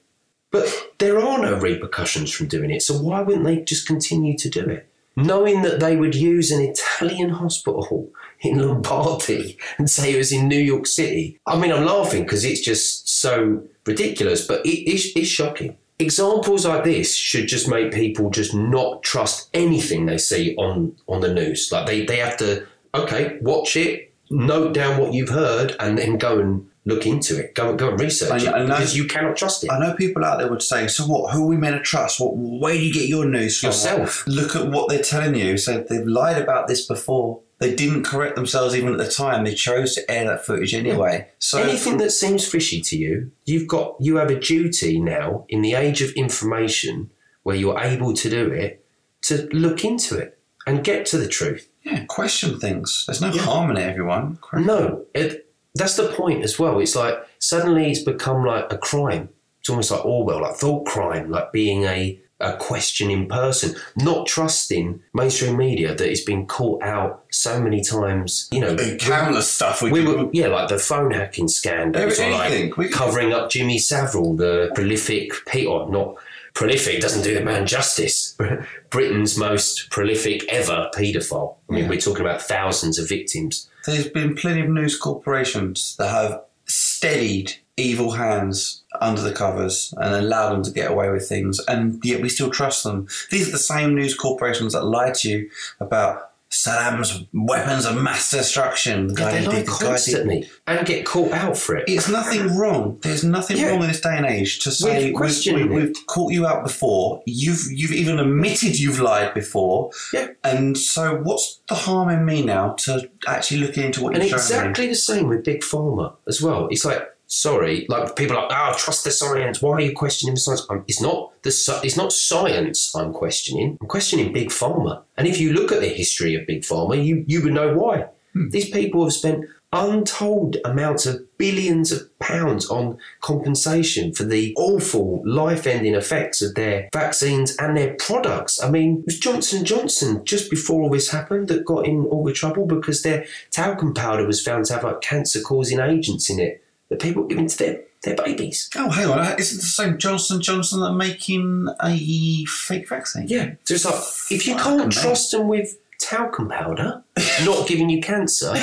But 0.49 0.73
there 0.97 1.19
are 1.19 1.37
no 1.39 1.59
repercussions 1.59 2.31
from 2.31 2.47
doing 2.47 2.71
it. 2.71 2.81
So 2.81 2.95
why 2.97 3.21
wouldn't 3.21 3.45
they 3.45 3.61
just 3.61 3.85
continue 3.85 4.35
to 4.37 4.49
do 4.49 4.61
it? 4.61 4.87
Knowing 5.15 5.61
that 5.63 5.79
they 5.79 5.95
would 5.95 6.15
use 6.15 6.51
an 6.51 6.61
Italian 6.61 7.29
hospital 7.29 8.09
in 8.41 8.59
Lombardy 8.59 9.57
and 9.77 9.89
say 9.89 10.13
it 10.13 10.17
was 10.17 10.31
in 10.31 10.47
New 10.47 10.59
York 10.59 10.87
City. 10.87 11.39
I 11.45 11.57
mean, 11.59 11.71
I'm 11.71 11.85
laughing 11.85 12.23
because 12.23 12.45
it's 12.45 12.61
just 12.61 13.09
so 13.09 13.63
ridiculous, 13.85 14.45
but 14.45 14.65
it 14.65 14.89
is 14.89 15.11
it's 15.15 15.27
shocking. 15.27 15.77
Examples 15.99 16.65
like 16.65 16.83
this 16.83 17.15
should 17.15 17.47
just 17.47 17.67
make 17.67 17.91
people 17.91 18.29
just 18.29 18.53
not 18.53 19.01
trust 19.01 19.49
anything 19.53 20.05
they 20.05 20.19
see 20.19 20.55
on, 20.55 20.95
on 21.07 21.21
the 21.21 21.33
news. 21.33 21.69
Like 21.71 21.87
they, 21.87 22.05
they 22.05 22.17
have 22.17 22.37
to, 22.37 22.67
okay, 22.93 23.39
watch 23.41 23.75
it, 23.75 24.13
note 24.29 24.73
down 24.75 25.01
what 25.01 25.13
you've 25.13 25.29
heard, 25.29 25.75
and 25.79 25.97
then 25.97 26.19
go 26.19 26.37
and 26.39 26.69
look 26.85 27.07
into 27.07 27.39
it. 27.43 27.55
Go, 27.55 27.75
go 27.75 27.89
and 27.89 27.99
research 27.99 28.43
I- 28.43 28.45
it 28.45 28.53
I 28.53 28.59
know- 28.59 28.65
because 28.67 28.95
you 28.95 29.05
cannot 29.05 29.37
trust 29.37 29.63
it. 29.63 29.71
I 29.71 29.79
know 29.79 29.95
people 29.95 30.23
out 30.23 30.37
there 30.37 30.49
would 30.49 30.61
say, 30.61 30.87
"So 30.87 31.03
what? 31.05 31.33
Who 31.33 31.43
are 31.43 31.47
we 31.47 31.57
meant 31.57 31.75
to 31.77 31.81
trust? 31.81 32.19
What? 32.19 32.37
Where 32.37 32.75
do 32.75 32.79
you 32.79 32.93
get 32.93 33.09
your 33.09 33.25
news 33.25 33.57
from? 33.59 33.69
Yourself. 33.69 34.23
Look 34.27 34.55
at 34.55 34.67
what 34.69 34.89
they're 34.89 35.01
telling 35.01 35.33
you. 35.35 35.57
So 35.57 35.83
they've 35.89 36.05
lied 36.05 36.39
about 36.39 36.67
this 36.67 36.85
before. 36.85 37.39
They 37.59 37.73
didn't 37.73 38.03
correct 38.03 38.35
themselves 38.35 38.75
even 38.75 38.91
at 38.91 38.99
the 38.99 39.09
time. 39.09 39.43
They 39.43 39.53
chose 39.55 39.95
to 39.95 40.11
air 40.11 40.25
that 40.25 40.45
footage 40.45 40.75
anyway. 40.75 41.29
So 41.39 41.57
Anything 41.61 41.97
that 41.97 42.11
seems 42.11 42.47
fishy 42.47 42.81
to 42.81 42.95
you, 42.97 43.31
you've 43.45 43.67
got 43.67 43.95
you 43.99 44.17
have 44.17 44.29
a 44.29 44.39
duty 44.39 44.99
now 44.99 45.45
in 45.49 45.61
the 45.63 45.73
age 45.73 46.01
of 46.03 46.11
information 46.11 47.09
where 47.43 47.55
you're 47.55 47.79
able 47.79 48.13
to 48.13 48.29
do 48.29 48.51
it 48.51 48.85
to 49.23 49.47
look 49.51 49.83
into 49.83 50.17
it 50.17 50.37
and 50.67 50.83
get 50.83 51.05
to 51.07 51.17
the 51.17 51.27
truth. 51.27 51.69
yeah, 51.83 52.05
question 52.05 52.59
things. 52.59 53.05
There's 53.07 53.21
no 53.21 53.31
Yeah. 53.33 53.41
harm 53.41 53.71
in 53.71 53.77
it, 53.77 53.89
everyone. 53.89 54.37
No, 54.53 55.05
it, 55.15 55.49
that's 55.73 55.95
the 55.95 56.09
point 56.09 56.43
as 56.43 56.59
well. 56.59 56.79
It's 56.79 56.95
like 56.95 57.17
suddenly 57.39 57.89
it's 57.89 58.03
become 58.03 58.45
like 58.45 58.71
a 58.71 58.77
crime. 58.77 59.29
It's 59.61 59.69
almost 59.69 59.89
like 59.91 60.05
Orwell, 60.05 60.41
like 60.41 60.55
thought 60.57 60.85
crime, 60.85 61.31
like 61.31 61.51
being 61.51 61.85
a, 61.85 62.21
a 62.39 62.55
question 62.57 63.09
in 63.09 63.27
person, 63.27 63.75
not 63.95 64.27
trusting 64.27 65.01
mainstream 65.13 65.57
media 65.57 65.95
that 65.95 66.07
has 66.09 66.21
been 66.21 66.45
caught 66.45 66.83
out 66.83 67.23
so 67.31 67.59
many 67.59 67.81
times. 67.83 68.47
You 68.51 68.59
know, 68.61 68.75
Countless 68.99 69.49
stuff. 69.51 69.81
We, 69.81 69.91
we 69.91 70.05
could- 70.05 70.17
were, 70.17 70.29
yeah, 70.33 70.47
like 70.47 70.69
the 70.69 70.77
phone 70.79 71.11
hacking 71.11 71.47
scandals, 71.47 72.19
or 72.19 72.29
like 72.29 72.77
We- 72.77 72.89
covering 72.89 73.33
up 73.33 73.49
Jimmy 73.49 73.79
Savile, 73.79 74.35
the 74.35 74.69
prolific, 74.75 75.31
pe- 75.47 75.65
or 75.65 75.89
not 75.89 76.15
prolific, 76.53 77.01
doesn't 77.01 77.23
do 77.23 77.33
the 77.33 77.41
man 77.41 77.65
justice. 77.65 78.35
Britain's 78.91 79.37
most 79.37 79.89
prolific 79.89 80.47
ever 80.51 80.89
paedophile. 80.95 81.55
I 81.69 81.73
mean, 81.73 81.83
Yeah. 81.85 81.89
we're 81.89 81.99
talking 81.99 82.21
about 82.21 82.41
thousands 82.41 82.99
of 82.99 83.09
victims. 83.09 83.67
There's 83.85 84.09
been 84.09 84.35
plenty 84.35 84.61
of 84.61 84.69
news 84.69 84.97
corporations 84.97 85.95
that 85.97 86.09
have 86.09 86.41
steadied 86.65 87.53
evil 87.77 88.11
hands 88.11 88.83
under 88.99 89.21
the 89.21 89.31
covers 89.31 89.93
and 89.97 90.13
allow 90.15 90.49
them 90.51 90.63
to 90.63 90.71
get 90.71 90.89
away 90.91 91.09
with 91.11 91.29
things, 91.29 91.59
and 91.67 92.03
yet 92.03 92.21
we 92.21 92.29
still 92.29 92.49
trust 92.49 92.83
them. 92.83 93.07
These 93.31 93.47
are 93.49 93.51
the 93.51 93.57
same 93.59 93.95
news 93.95 94.15
corporations 94.15 94.73
that 94.73 94.83
lied 94.83 95.13
to 95.15 95.29
you 95.29 95.49
about 95.79 96.31
Saddam's 96.49 97.25
weapons 97.33 97.85
of 97.85 98.01
mass 98.01 98.31
destruction. 98.31 99.07
The 99.13 99.21
Yeah, 99.21 99.31
they 99.31 99.39
did, 99.41 99.47
lie 99.47 99.51
the 99.51 99.55
guy 99.57 99.61
did. 99.61 99.87
constantly 99.89 100.49
and 100.65 100.87
get 100.87 101.05
caught 101.05 101.33
out 101.33 101.57
for 101.57 101.75
it. 101.75 101.83
It's 101.87 102.07
nothing 102.09 102.55
wrong. 102.57 102.97
There's 103.03 103.23
nothing 103.25 103.57
Yeah. 103.57 103.67
wrong 103.71 103.81
in 103.81 103.89
this 103.89 103.99
day 103.99 104.15
and 104.15 104.25
age 104.25 104.59
to 104.59 104.71
say 104.71 105.07
we've, 105.07 105.13
questioning 105.15 105.69
we, 105.69 105.75
it. 105.81 105.85
we've 105.87 106.07
caught 106.07 106.31
you 106.31 106.47
out 106.47 106.63
before. 106.63 107.21
You've 107.25 107.63
you've 107.69 107.91
even 107.91 108.17
admitted 108.17 108.79
you've 108.79 108.99
lied 109.01 109.33
before. 109.33 109.91
Yeah. 110.13 110.29
And 110.43 110.77
so, 110.77 111.17
what's 111.21 111.59
the 111.67 111.75
harm 111.75 112.09
in 112.09 112.23
me 112.25 112.43
now 112.43 112.75
to 112.85 113.09
actually 113.27 113.59
look 113.59 113.77
into 113.77 114.01
what 114.01 114.15
And 114.15 114.23
you're 114.23 114.39
showing 114.39 114.61
me? 114.63 114.69
exactly 114.69 114.87
the 114.87 114.95
same 114.95 115.27
with 115.27 115.43
Big 115.43 115.61
Pharma 115.61 116.15
as 116.29 116.41
well. 116.41 116.69
It's 116.71 116.85
like, 116.85 117.03
sorry, 117.27 117.85
like 117.89 118.15
people 118.15 118.37
are 118.37 118.47
like, 118.47 118.57
oh, 118.57 118.77
trust 118.77 119.03
the 119.03 119.11
science. 119.11 119.61
Why 119.61 119.73
are 119.73 119.81
you 119.81 119.93
questioning 119.93 120.35
the 120.35 120.39
science? 120.39 120.65
Um, 120.69 120.83
it's 120.87 121.01
not 121.01 121.31
the 121.43 121.49
it's 121.83 121.97
not 121.97 122.11
science 122.11 122.95
I'm 122.95 123.13
questioning. 123.13 123.77
I'm 123.79 123.87
questioning 123.87 124.33
Big 124.33 124.49
Pharma. 124.49 125.03
And 125.17 125.27
if 125.27 125.39
you 125.39 125.53
look 125.53 125.71
at 125.71 125.81
the 125.81 125.89
history 125.89 126.35
of 126.35 126.47
Big 126.47 126.63
Pharma, 126.63 127.03
you 127.03 127.23
you 127.27 127.43
would 127.43 127.53
know 127.53 127.75
why. 127.75 128.07
These 128.51 128.69
people 128.69 129.03
have 129.03 129.13
spent 129.13 129.45
untold 129.73 130.57
amounts 130.63 131.05
of 131.05 131.19
billions 131.37 131.91
of 131.91 132.19
pounds 132.19 132.69
on 132.69 132.97
compensation 133.19 134.13
for 134.13 134.23
the 134.23 134.53
awful 134.55 135.21
life-ending 135.25 135.93
effects 135.93 136.41
of 136.41 136.55
their 136.55 136.87
vaccines 136.93 137.55
and 137.57 137.75
their 137.75 137.95
products. 137.95 138.63
I 138.63 138.69
mean, 138.69 138.99
it 138.99 139.05
was 139.07 139.19
Johnson 139.19 139.65
Johnson 139.65 140.23
just 140.23 140.49
before 140.49 140.83
all 140.83 140.89
this 140.89 141.09
happened 141.09 141.47
that 141.49 141.65
got 141.65 141.85
in 141.85 142.05
all 142.05 142.23
the 142.23 142.31
trouble 142.31 142.65
because 142.65 143.01
their 143.01 143.25
talcum 143.51 143.93
powder 143.93 144.25
was 144.25 144.41
found 144.41 144.65
to 144.65 144.73
have 144.73 144.83
like 144.83 145.01
cancer-causing 145.01 145.79
agents 145.79 146.29
in 146.29 146.39
it 146.39 146.63
that 146.89 146.99
people 147.01 147.23
giving 147.25 147.47
to 147.47 147.57
their, 147.57 147.81
their 148.03 148.15
babies. 148.15 148.69
Oh, 148.75 148.89
hang 148.89 149.07
on. 149.09 149.19
Uh, 149.19 149.35
Isn't 149.37 149.57
the 149.57 149.63
same 149.65 149.97
Johnson 149.97 150.41
Johnson 150.41 150.79
that 150.79 150.87
are 150.87 150.93
making 150.95 151.67
a 151.83 152.45
fake 152.45 152.87
vaccine? 152.87 153.27
Yeah. 153.27 153.55
So 153.65 153.73
it's 153.73 153.85
like 153.85 154.31
if 154.31 154.47
you 154.47 154.55
can't 154.55 154.91
trust 154.91 155.31
them 155.31 155.47
with 155.47 155.77
talcum 155.99 156.49
powder 156.49 157.03
not 157.43 157.67
giving 157.67 157.89
you 157.89 158.01
cancer, 158.01 158.53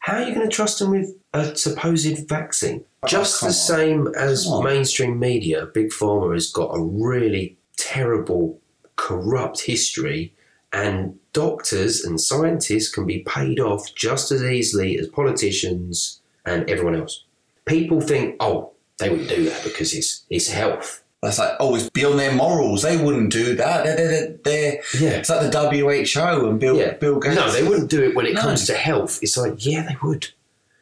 how 0.00 0.14
are 0.22 0.22
you 0.28 0.34
going 0.34 0.48
to 0.48 0.54
trust 0.54 0.78
them 0.78 0.90
with 0.90 1.14
a 1.34 1.54
supposed 1.56 2.28
vaccine? 2.28 2.84
Oh, 3.02 3.06
just 3.06 3.40
come 3.40 3.48
the 3.48 3.50
on. 3.50 3.54
same 3.54 4.06
as 4.16 4.44
Come 4.44 4.54
on. 4.54 4.64
mainstream 4.64 5.18
media, 5.20 5.66
Big 5.66 5.90
Pharma 5.90 6.32
has 6.34 6.50
got 6.50 6.70
a 6.74 6.82
really 6.82 7.56
terrible 7.76 8.58
corrupt 8.96 9.60
history, 9.62 10.34
and 10.72 11.16
doctors 11.32 12.02
and 12.04 12.20
scientists 12.20 12.92
can 12.92 13.06
be 13.06 13.20
paid 13.20 13.60
off 13.60 13.94
just 13.94 14.32
as 14.32 14.42
easily 14.42 14.98
as 14.98 15.06
politicians 15.08 16.20
and 16.44 16.68
everyone 16.68 16.96
else. 16.96 17.24
People 17.68 18.00
think, 18.00 18.36
oh, 18.40 18.72
they 18.98 19.10
wouldn't 19.10 19.28
do 19.28 19.44
that 19.44 19.62
because 19.64 19.94
it's 19.94 20.24
it's 20.30 20.48
health. 20.48 21.04
That's 21.22 21.38
like, 21.38 21.52
oh, 21.58 21.74
it's 21.74 21.90
beyond 21.90 22.18
their 22.20 22.32
morals. 22.32 22.82
They 22.82 22.96
wouldn't 22.96 23.32
do 23.32 23.56
that. 23.56 23.84
They're, 23.84 23.96
they're, 23.96 24.36
they're, 24.44 24.80
Yeah. 25.00 25.18
It's 25.18 25.28
like 25.28 25.50
the 25.50 25.68
WHO 25.68 26.48
and 26.48 26.60
Bill, 26.60 26.76
Yeah. 26.78 26.92
Bill 26.92 27.18
Gates. 27.18 27.34
No, 27.34 27.50
they 27.50 27.64
wouldn't 27.66 27.90
do 27.90 28.04
it 28.04 28.14
when 28.14 28.24
it 28.24 28.34
No. 28.34 28.40
comes 28.42 28.66
to 28.68 28.74
health. 28.74 29.18
It's 29.20 29.36
like, 29.36 29.66
yeah, 29.66 29.82
they 29.82 29.96
would. 30.00 30.28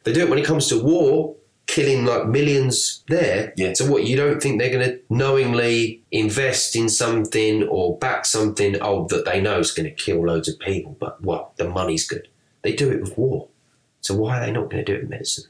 They 0.03 0.13
do 0.13 0.21
it 0.21 0.29
when 0.29 0.37
it 0.37 0.45
comes 0.45 0.67
to 0.67 0.79
war, 0.81 1.35
killing 1.65 2.05
like 2.05 2.27
millions 2.27 3.03
there. 3.07 3.51
Yeah. 3.57 3.73
So 3.73 3.89
what, 3.91 4.03
you 4.05 4.15
don't 4.15 4.39
think 4.39 4.59
they're 4.59 4.71
going 4.71 4.87
to 4.87 4.99
knowingly 5.09 6.03
invest 6.11 6.75
in 6.75 6.87
something 6.87 7.63
or 7.63 7.97
back 7.97 8.23
something, 8.25 8.77
oh, 8.79 9.07
that 9.07 9.25
they 9.25 9.41
know 9.41 9.57
is 9.59 9.71
going 9.71 9.89
to 9.89 9.95
kill 9.95 10.23
loads 10.23 10.47
of 10.47 10.59
people, 10.59 10.95
but 10.99 11.19
well, 11.23 11.53
the 11.57 11.67
money's 11.67 12.07
good. 12.07 12.27
They 12.61 12.73
do 12.73 12.91
it 12.91 13.01
with 13.01 13.17
war. 13.17 13.47
So 14.01 14.13
why 14.15 14.37
are 14.37 14.45
they 14.45 14.51
not 14.51 14.69
going 14.69 14.85
to 14.85 14.91
do 14.91 14.93
it 14.97 15.01
with 15.01 15.09
medicine? 15.09 15.45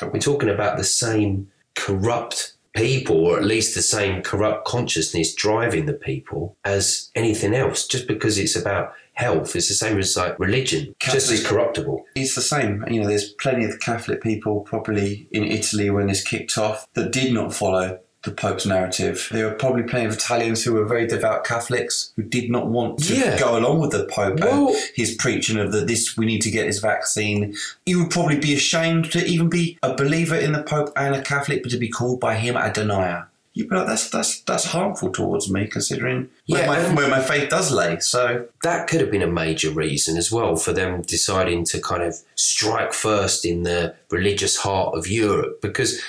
We're 0.00 0.18
talking 0.18 0.48
about 0.48 0.76
the 0.76 0.84
same 0.84 1.50
corrupt 1.74 2.54
people, 2.74 3.26
or 3.26 3.38
at 3.38 3.44
least 3.44 3.74
the 3.74 3.82
same 3.82 4.22
corrupt 4.22 4.66
consciousness 4.66 5.34
driving 5.34 5.86
the 5.86 5.92
people 5.92 6.56
as 6.64 7.10
anything 7.14 7.54
else. 7.54 7.86
Just 7.86 8.06
because 8.08 8.38
it's 8.38 8.56
about 8.56 8.92
health, 9.14 9.54
it's 9.54 9.68
the 9.68 9.74
same 9.74 9.98
as 9.98 10.16
like 10.16 10.38
religion, 10.38 10.94
just 11.00 11.30
as 11.30 11.46
corruptible. 11.46 12.04
It's 12.14 12.34
the 12.34 12.40
same. 12.40 12.84
You 12.88 13.02
know, 13.02 13.08
there's 13.08 13.32
plenty 13.34 13.64
of 13.64 13.80
Catholic 13.80 14.22
people, 14.22 14.60
probably 14.60 15.28
in 15.30 15.44
Italy 15.44 15.90
when 15.90 16.06
this 16.06 16.24
kicked 16.24 16.56
off, 16.56 16.86
that 16.94 17.12
did 17.12 17.32
not 17.32 17.54
follow 17.54 18.00
the 18.24 18.30
Pope's 18.30 18.64
narrative. 18.66 19.28
There 19.32 19.48
were 19.48 19.54
probably 19.54 19.82
plenty 19.82 20.06
of 20.06 20.14
Italians 20.14 20.62
who 20.62 20.74
were 20.74 20.84
very 20.84 21.06
devout 21.06 21.44
Catholics 21.44 22.12
who 22.16 22.22
did 22.22 22.50
not 22.50 22.68
want 22.68 22.98
to 23.04 23.14
Yeah. 23.16 23.38
go 23.38 23.58
along 23.58 23.80
with 23.80 23.90
the 23.90 24.04
Pope 24.04 24.38
Well- 24.40 24.68
and 24.68 24.76
his 24.94 25.14
preaching 25.16 25.58
of 25.58 25.72
that 25.72 25.86
this 25.88 26.16
we 26.16 26.26
need 26.26 26.42
to 26.42 26.50
get 26.50 26.66
this 26.66 26.78
vaccine. 26.78 27.56
You 27.84 28.00
would 28.00 28.10
probably 28.10 28.38
be 28.38 28.54
ashamed 28.54 29.10
to 29.12 29.24
even 29.26 29.48
be 29.48 29.76
a 29.82 29.94
believer 29.94 30.36
in 30.36 30.52
the 30.52 30.62
Pope 30.62 30.92
and 30.96 31.14
a 31.14 31.22
Catholic, 31.22 31.62
but 31.62 31.72
to 31.72 31.78
be 31.78 31.88
called 31.88 32.20
by 32.20 32.36
him 32.36 32.56
a 32.56 32.72
denier. 32.72 33.26
You'd 33.54 33.68
be 33.68 33.76
like, 33.76 33.86
that's 33.86 34.08
that's 34.08 34.40
that's 34.42 34.64
harmful 34.66 35.10
towards 35.10 35.50
me, 35.50 35.66
considering 35.66 36.30
Yeah, 36.46 36.68
where, 36.70 36.88
my, 36.88 36.94
where 36.94 37.08
my 37.08 37.20
faith 37.20 37.50
does 37.50 37.70
lay. 37.70 37.98
So 38.00 38.46
That 38.62 38.88
could 38.88 39.00
have 39.02 39.10
been 39.10 39.20
a 39.20 39.26
major 39.26 39.70
reason 39.70 40.16
as 40.16 40.32
well 40.32 40.56
for 40.56 40.72
them 40.72 41.02
deciding 41.02 41.64
to 41.66 41.80
kind 41.80 42.02
of 42.02 42.14
strike 42.34 42.94
first 42.94 43.44
in 43.44 43.64
the 43.64 43.94
religious 44.10 44.56
heart 44.58 44.96
of 44.96 45.06
Europe 45.06 45.60
because 45.60 46.00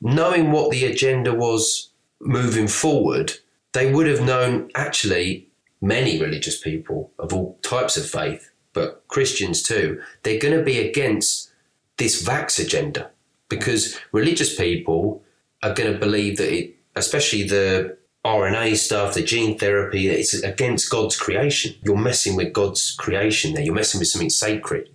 knowing 0.00 0.52
what 0.52 0.70
the 0.70 0.84
agenda 0.84 1.34
was 1.34 1.90
moving 2.20 2.68
forward, 2.68 3.32
they 3.72 3.92
would 3.92 4.06
have 4.06 4.24
known 4.24 4.70
actually 4.74 5.48
many 5.80 6.20
religious 6.20 6.60
people 6.60 7.12
of 7.18 7.32
all 7.32 7.58
types 7.62 7.96
of 7.96 8.08
faith, 8.08 8.50
but 8.72 9.04
Christians 9.08 9.62
too, 9.62 10.00
they're 10.22 10.40
going 10.40 10.56
to 10.56 10.64
be 10.64 10.78
against 10.78 11.52
this 11.96 12.22
vax 12.22 12.64
agenda 12.64 13.10
because 13.48 13.98
religious 14.12 14.54
people 14.56 15.22
are 15.62 15.74
going 15.74 15.92
to 15.92 15.98
believe 15.98 16.36
that 16.38 16.52
it, 16.52 16.76
especially 16.96 17.44
the 17.44 17.96
RNA 18.24 18.76
stuff, 18.76 19.14
the 19.14 19.22
gene 19.22 19.58
therapy, 19.58 20.08
it's 20.08 20.34
against 20.42 20.90
God's 20.90 21.16
creation. 21.16 21.74
You're 21.82 21.96
messing 21.96 22.36
with 22.36 22.52
God's 22.52 22.94
creation 22.94 23.54
there. 23.54 23.64
You're 23.64 23.74
messing 23.74 24.00
with 24.00 24.08
something 24.08 24.30
sacred. 24.30 24.90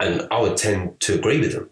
And 0.00 0.26
I 0.30 0.40
would 0.40 0.56
tend 0.56 1.00
to 1.00 1.14
agree 1.14 1.40
with 1.40 1.52
them. 1.52 1.70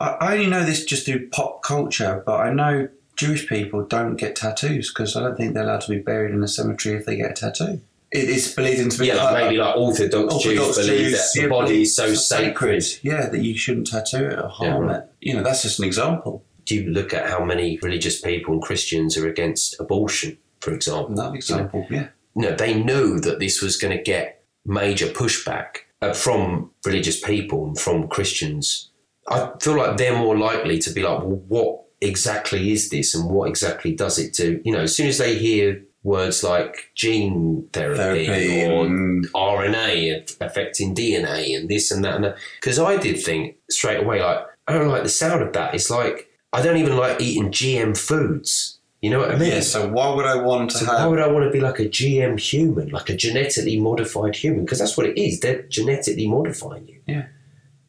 I 0.00 0.08
I 0.08 0.32
only 0.34 0.46
know 0.46 0.64
this 0.64 0.84
just 0.84 1.06
through 1.06 1.28
pop 1.28 1.62
culture, 1.62 2.22
but 2.26 2.40
I 2.40 2.52
know 2.52 2.88
Jewish 3.16 3.48
people 3.48 3.84
don't 3.84 4.16
get 4.16 4.34
tattoos 4.34 4.92
because 4.92 5.14
I 5.14 5.20
don't 5.20 5.36
think 5.36 5.54
they're 5.54 5.64
allowed 5.64 5.82
to 5.82 5.90
be 5.90 5.98
buried 5.98 6.32
in 6.32 6.42
a 6.42 6.48
cemetery 6.48 6.96
if 6.96 7.06
they 7.06 7.16
get 7.16 7.30
a 7.30 7.34
tattoo. 7.34 7.80
It 8.10 8.28
is 8.28 8.54
believed 8.54 8.80
in 8.80 8.90
to 8.90 8.98
be 8.98 9.06
Yeah, 9.06 9.22
like 9.22 9.44
maybe 9.44 9.56
like 9.58 9.76
Orthodox, 9.76 10.34
Orthodox 10.34 10.76
Jews 10.76 10.86
believe 10.86 11.12
that 11.12 11.28
the 11.34 11.40
yeah, 11.42 11.48
body 11.48 11.82
is 11.82 11.94
so 11.94 12.14
sacred. 12.14 12.84
Yeah, 13.02 13.28
that 13.28 13.38
you 13.38 13.56
shouldn't 13.56 13.86
tattoo 13.86 14.24
it 14.24 14.38
or 14.38 14.48
harm 14.48 14.86
right. 14.86 14.96
it. 14.96 15.12
You 15.20 15.34
know, 15.34 15.42
that's 15.42 15.62
just 15.62 15.78
an 15.78 15.84
example. 15.84 16.44
Do 16.64 16.74
you 16.74 16.90
look 16.90 17.14
at 17.14 17.28
how 17.28 17.44
many 17.44 17.78
religious 17.82 18.20
people 18.20 18.54
and 18.54 18.62
Christians 18.62 19.16
are 19.16 19.28
against 19.28 19.78
abortion, 19.80 20.38
for 20.60 20.72
example? 20.72 21.12
Another 21.12 21.36
example, 21.36 21.86
yeah. 21.88 22.08
you 22.34 22.42
know, 22.42 22.54
they 22.54 22.82
knew 22.82 23.20
that 23.20 23.38
this 23.38 23.62
was 23.62 23.76
going 23.76 23.96
to 23.96 24.02
get 24.02 24.42
major 24.64 25.06
pushback 25.06 25.78
uh, 26.02 26.12
from 26.12 26.70
religious 26.84 27.20
people 27.20 27.66
and 27.66 27.78
from 27.78 28.08
Christians. 28.08 28.89
I 29.28 29.50
feel 29.60 29.76
like 29.76 29.96
they're 29.96 30.16
more 30.18 30.36
likely 30.36 30.78
to 30.80 30.90
be 30.92 31.02
like, 31.02 31.18
well, 31.20 31.42
what 31.48 31.82
exactly 32.00 32.72
is 32.72 32.90
this 32.90 33.14
and 33.14 33.30
what 33.30 33.48
exactly 33.48 33.94
does 33.94 34.18
it 34.18 34.34
do? 34.34 34.60
You 34.64 34.72
know, 34.72 34.80
as 34.80 34.96
soon 34.96 35.06
as 35.08 35.18
they 35.18 35.36
hear 35.36 35.82
words 36.02 36.42
like 36.42 36.90
gene 36.94 37.68
therapy, 37.72 38.26
Therapy 38.26 38.64
or 38.64 38.86
and- 38.86 39.26
RNA 39.32 40.36
affecting 40.40 40.94
DNA 40.94 41.54
and 41.56 41.68
this 41.68 41.90
and 41.90 42.04
that 42.04 42.14
and 42.16 42.24
that, 42.24 42.36
because 42.60 42.78
I 42.78 42.96
did 42.96 43.22
think 43.22 43.56
straight 43.68 44.00
away, 44.02 44.22
like, 44.22 44.40
I 44.66 44.72
don't 44.72 44.88
like 44.88 45.02
the 45.02 45.08
sound 45.08 45.42
of 45.42 45.52
that. 45.52 45.74
It's 45.74 45.90
like, 45.90 46.28
I 46.52 46.62
don't 46.62 46.78
even 46.78 46.96
like 46.96 47.20
eating 47.20 47.50
GM 47.50 47.96
foods. 47.96 48.78
You 49.02 49.08
know 49.10 49.20
what 49.20 49.30
I 49.30 49.36
mean? 49.36 49.50
Yeah, 49.52 49.60
so 49.60 49.88
why 49.88 50.14
would 50.14 50.26
I 50.26 50.36
want 50.36 50.70
to 50.72 50.78
So 50.78 50.86
why 50.86 51.06
would 51.06 51.20
I 51.20 51.28
want 51.28 51.44
to 51.46 51.50
be 51.50 51.60
like 51.60 51.78
a 51.78 51.86
GM 51.88 52.38
human, 52.38 52.90
like 52.90 53.08
a 53.08 53.16
genetically 53.16 53.80
modified 53.80 54.36
human? 54.36 54.64
Because 54.64 54.78
that's 54.78 54.96
what 54.96 55.06
it 55.06 55.18
is. 55.18 55.40
They're 55.40 55.62
genetically 55.62 56.26
modifying 56.28 56.86
you. 56.86 57.00
Yeah. 57.06 57.26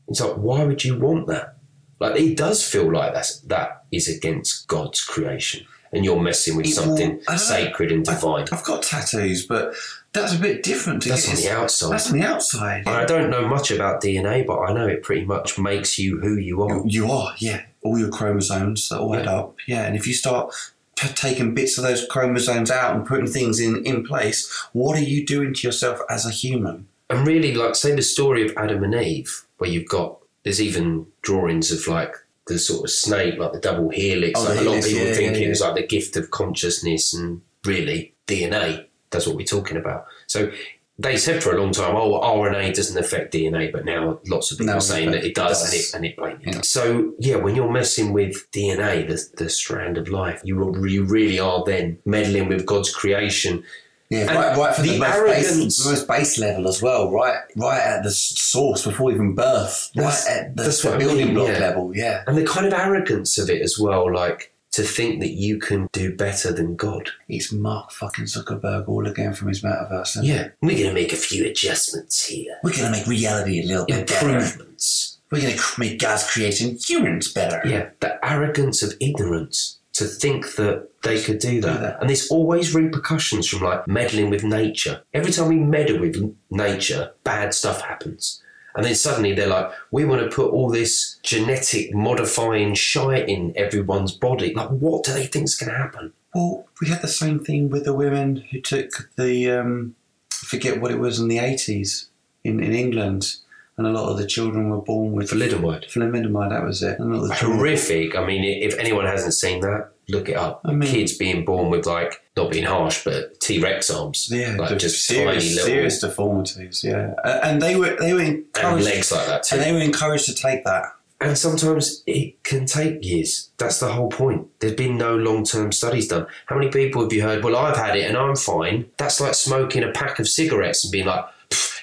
It's 0.07 0.19
like, 0.19 0.35
why 0.35 0.63
would 0.63 0.83
you 0.83 0.99
want 0.99 1.27
that? 1.27 1.57
Like, 1.99 2.19
it 2.19 2.35
does 2.35 2.67
feel 2.67 2.91
like 2.91 3.13
that's 3.13 3.39
that 3.41 3.85
is 3.91 4.07
against 4.07 4.67
God's 4.67 5.03
creation, 5.03 5.67
and 5.91 6.03
you're 6.03 6.19
messing 6.19 6.57
with 6.57 6.65
It 6.65 6.71
something 6.71 7.21
don't 7.27 7.37
sacred 7.37 7.91
and 7.91 8.03
divine. 8.03 8.47
I've 8.51 8.63
got 8.63 8.81
tattoos, 8.81 9.45
but 9.45 9.75
that's 10.13 10.33
a 10.33 10.39
bit 10.39 10.63
different. 10.63 11.05
That's 11.05 11.29
on 11.29 11.35
the 11.35 11.51
outside. 11.51 11.91
That's 11.91 12.11
on 12.11 12.19
the 12.19 12.25
outside. 12.25 12.87
And 12.87 12.89
I 12.89 13.05
don't 13.05 13.29
know 13.29 13.47
much 13.47 13.71
about 13.71 14.01
DNA, 14.01 14.45
but 14.45 14.59
I 14.59 14.73
know 14.73 14.87
it 14.87 15.03
pretty 15.03 15.25
much 15.25 15.59
makes 15.59 15.99
you 15.99 16.19
who 16.19 16.35
you 16.35 16.63
are. 16.63 16.81
You 16.85 17.09
are, 17.11 17.33
yeah. 17.37 17.65
All 17.83 17.97
your 17.97 18.09
chromosomes 18.09 18.89
that 18.89 18.99
all 18.99 19.15
add 19.15 19.27
up, 19.27 19.55
yeah. 19.67 19.85
And 19.85 19.95
if 19.95 20.07
you 20.07 20.13
start 20.13 20.53
t- 20.95 21.07
taking 21.09 21.53
bits 21.53 21.77
of 21.77 21.83
those 21.83 22.05
chromosomes 22.07 22.71
out 22.71 22.95
and 22.95 23.05
putting 23.05 23.27
things 23.27 23.59
in 23.59 23.85
in 23.85 24.03
place, 24.03 24.51
what 24.73 24.97
are 24.97 25.03
you 25.03 25.25
doing 25.25 25.53
to 25.53 25.67
yourself 25.67 26.01
as 26.09 26.25
a 26.25 26.31
human? 26.31 26.87
And 27.09 27.27
really, 27.27 27.53
like, 27.53 27.75
say 27.75 27.93
the 27.93 28.01
story 28.01 28.43
of 28.45 28.55
Adam 28.55 28.83
and 28.83 28.95
Eve, 28.95 29.45
where 29.61 29.69
you've 29.69 29.87
got, 29.87 30.17
there's 30.43 30.59
even 30.59 31.05
drawings 31.21 31.71
of 31.71 31.87
like 31.87 32.15
the 32.47 32.57
sort 32.57 32.83
of 32.83 32.89
snake, 32.89 33.37
like 33.37 33.53
the 33.53 33.59
double 33.59 33.89
helix. 33.89 34.39
Oh, 34.39 34.43
like, 34.43 34.57
the 34.57 34.63
a 34.63 34.69
lot 34.69 34.77
of 34.79 34.83
people 34.83 35.05
yeah, 35.05 35.13
think 35.13 35.37
yeah, 35.37 35.45
it 35.45 35.49
was 35.49 35.61
like 35.61 35.75
the 35.75 35.85
gift 35.85 36.17
of 36.17 36.31
consciousness, 36.31 37.13
and 37.13 37.43
really, 37.63 38.15
DNA. 38.25 38.87
That's 39.11 39.27
what 39.27 39.35
we're 39.35 39.45
talking 39.45 39.77
about. 39.77 40.07
So 40.25 40.51
they 40.97 41.15
said 41.15 41.43
for 41.43 41.55
a 41.55 41.61
long 41.61 41.73
time, 41.73 41.95
oh, 41.95 42.19
RNA 42.21 42.73
doesn't 42.73 42.97
affect 42.97 43.35
DNA, 43.35 43.71
but 43.71 43.85
now 43.85 44.19
lots 44.25 44.51
of 44.51 44.57
people 44.57 44.73
are 44.73 44.81
saying 44.81 45.11
that 45.11 45.19
it 45.19 45.27
it 45.27 45.35
does, 45.35 45.63
and 45.63 45.79
it 45.79 45.93
and 45.93 46.05
it 46.05 46.17
blatantly 46.17 46.53
Yeah. 46.53 46.61
So 46.63 47.13
yeah, 47.19 47.35
when 47.35 47.55
you're 47.55 47.71
messing 47.71 48.13
with 48.13 48.51
DNA, 48.51 49.07
the, 49.07 49.43
the 49.43 49.49
strand 49.49 49.99
of 49.99 50.09
life, 50.09 50.41
you 50.43 50.87
you 50.87 51.03
really 51.03 51.39
are 51.39 51.63
then 51.63 51.99
meddling 52.05 52.47
with 52.47 52.65
God's 52.65 52.91
creation. 52.91 53.63
Yeah, 54.11 54.25
right, 54.25 54.57
right 54.57 54.75
from 54.75 54.85
the, 54.85 54.91
the 54.91 54.99
most 54.99 55.25
base, 55.25 55.85
most 55.85 56.07
base 56.07 56.37
level 56.37 56.67
as 56.67 56.81
well, 56.81 57.09
right, 57.09 57.37
right 57.55 57.79
at 57.79 58.03
the 58.03 58.11
source 58.11 58.83
before 58.85 59.09
even 59.11 59.35
birth, 59.35 59.89
That's- 59.95 60.27
right 60.27 60.37
at 60.37 60.57
the, 60.57 60.63
the 60.63 60.81
what 60.83 60.95
I 60.95 60.97
building 60.97 61.25
mean, 61.27 61.33
block 61.35 61.47
yeah. 61.47 61.59
level. 61.59 61.95
Yeah, 61.95 62.23
and 62.27 62.37
the 62.37 62.45
kind 62.45 62.67
of 62.67 62.73
arrogance 62.73 63.37
of 63.37 63.49
it 63.49 63.61
as 63.61 63.79
well, 63.79 64.13
like 64.13 64.53
to 64.73 64.83
think 64.83 65.21
that 65.21 65.31
you 65.31 65.59
can 65.59 65.87
do 65.93 66.13
better 66.15 66.51
than 66.51 66.75
God. 66.75 67.09
it's 67.29 67.53
Mark 67.53 67.91
fucking 67.91 68.25
Zuckerberg 68.25 68.87
all 68.89 69.07
again 69.07 69.33
from 69.33 69.47
his 69.47 69.61
metaverse. 69.61 70.09
isn't 70.17 70.25
it? 70.25 70.27
Yeah, 70.27 70.47
we're 70.61 70.75
going 70.77 70.87
to 70.89 70.93
make 70.93 71.13
a 71.13 71.17
few 71.17 71.45
adjustments 71.45 72.25
here, 72.25 72.57
we're 72.63 72.71
gonna 72.75 72.91
make 72.91 73.07
reality 73.07 73.61
a 73.61 73.65
little 73.65 73.85
bit 73.85 74.07
better. 74.07 74.29
improvements. 74.29 75.19
We're 75.31 75.41
gonna 75.41 75.61
make 75.77 75.99
God's 75.99 76.29
creation 76.29 76.77
humans 76.85 77.31
better. 77.31 77.61
Yeah, 77.65 77.91
the 78.01 78.19
arrogance 78.25 78.83
of 78.83 78.93
ignorance 78.99 79.79
to 80.01 80.07
think 80.07 80.55
that 80.55 80.89
they 81.03 81.21
could 81.21 81.39
do 81.39 81.61
that. 81.61 81.73
Do 81.73 81.79
that. 81.85 81.97
And 82.01 82.09
there's 82.09 82.29
always 82.29 82.75
repercussions 82.75 83.47
from 83.47 83.61
like 83.61 83.87
meddling 83.87 84.29
with 84.29 84.43
nature. 84.43 85.01
Every 85.13 85.31
time 85.31 85.47
we 85.49 85.55
meddle 85.57 85.99
with 85.99 86.15
nature, 86.49 87.11
bad 87.23 87.53
stuff 87.53 87.81
happens. 87.81 88.41
And 88.75 88.85
then 88.85 88.95
suddenly 88.95 89.33
they're 89.33 89.47
like, 89.47 89.69
we 89.91 90.05
want 90.05 90.21
to 90.21 90.33
put 90.35 90.51
all 90.51 90.69
this 90.69 91.19
genetic 91.23 91.93
modifying 91.93 92.73
shite 92.73 93.27
in 93.27 93.53
everyone's 93.57 94.13
body. 94.13 94.53
Like, 94.53 94.69
what 94.69 95.03
do 95.03 95.13
they 95.13 95.25
think's 95.25 95.55
going 95.57 95.71
to 95.71 95.77
happen? 95.77 96.13
Well, 96.33 96.65
we 96.79 96.87
had 96.87 97.01
the 97.01 97.09
same 97.09 97.39
thing 97.43 97.69
with 97.69 97.83
the 97.83 97.93
women 97.93 98.37
who 98.51 98.61
took 98.61 99.09
the 99.17 99.51
um, 99.51 99.95
I 100.31 100.45
forget 100.45 100.79
what 100.79 100.91
it 100.91 100.99
was 100.99 101.19
in 101.19 101.27
the 101.27 101.39
eighties 101.39 102.09
in, 102.45 102.63
in 102.63 102.73
England, 102.73 103.35
and 103.77 103.85
a 103.85 103.91
lot 103.91 104.09
of 104.09 104.17
the 104.17 104.25
children 104.25 104.69
were 104.69 104.81
born 104.81 105.11
with 105.11 105.29
Thalidomide. 105.31 105.91
thalidomide. 105.91 106.49
That 106.51 106.63
was 106.63 106.81
it. 106.81 106.97
Lot 106.99 107.37
children- 107.37 107.59
Horrific. 107.59 108.15
I 108.15 108.25
mean, 108.25 108.43
if 108.45 108.77
anyone 108.79 109.05
hasn't 109.05 109.33
seen 109.33 109.59
that, 109.61 109.90
look 110.11 110.29
it 110.29 110.35
up. 110.37 110.61
I 110.65 110.71
mean- 110.73 110.89
Kids 110.89 111.17
being 111.17 111.45
born 111.45 111.69
with 111.69 111.85
like, 111.85 112.21
not 112.37 112.51
being 112.51 112.65
harsh, 112.65 113.03
but 113.03 113.39
T 113.39 113.59
Rex 113.59 113.89
arms. 113.89 114.27
Yeah, 114.31 114.55
like 114.57 114.77
just 114.77 115.05
serious, 115.05 115.43
tiny 115.43 115.55
little 115.55 115.65
serious 115.67 115.99
deformities. 116.01 116.83
Yeah, 116.83 117.13
and 117.43 117.61
they 117.61 117.75
were 117.75 117.95
they 117.99 118.13
were 118.13 118.19
and 118.21 118.29
encouraged, 118.53 118.85
legs 118.85 119.11
like 119.11 119.27
that 119.27 119.43
too. 119.43 119.55
and 119.55 119.63
they 119.63 119.71
were 119.71 119.79
encouraged 119.79 120.25
to 120.27 120.33
take 120.35 120.63
that. 120.65 120.85
And 121.19 121.37
sometimes 121.37 122.01
it 122.07 122.43
can 122.43 122.65
take 122.65 123.03
years. 123.05 123.51
That's 123.59 123.79
the 123.79 123.91
whole 123.91 124.09
point. 124.09 124.47
There's 124.59 124.73
been 124.73 124.97
no 124.97 125.15
long 125.15 125.43
term 125.43 125.71
studies 125.71 126.07
done. 126.07 126.25
How 126.47 126.57
many 126.57 126.71
people 126.71 127.03
have 127.03 127.13
you 127.13 127.21
heard, 127.21 127.43
well, 127.43 127.55
I've 127.55 127.77
had 127.77 127.95
it 127.95 128.07
and 128.07 128.17
I'm 128.17 128.35
fine? 128.35 128.89
That's 128.97 129.21
like 129.21 129.35
smoking 129.35 129.83
a 129.83 129.91
pack 129.91 130.17
of 130.17 130.27
cigarettes 130.27 130.83
and 130.83 130.91
being 130.91 131.05
like, 131.05 131.23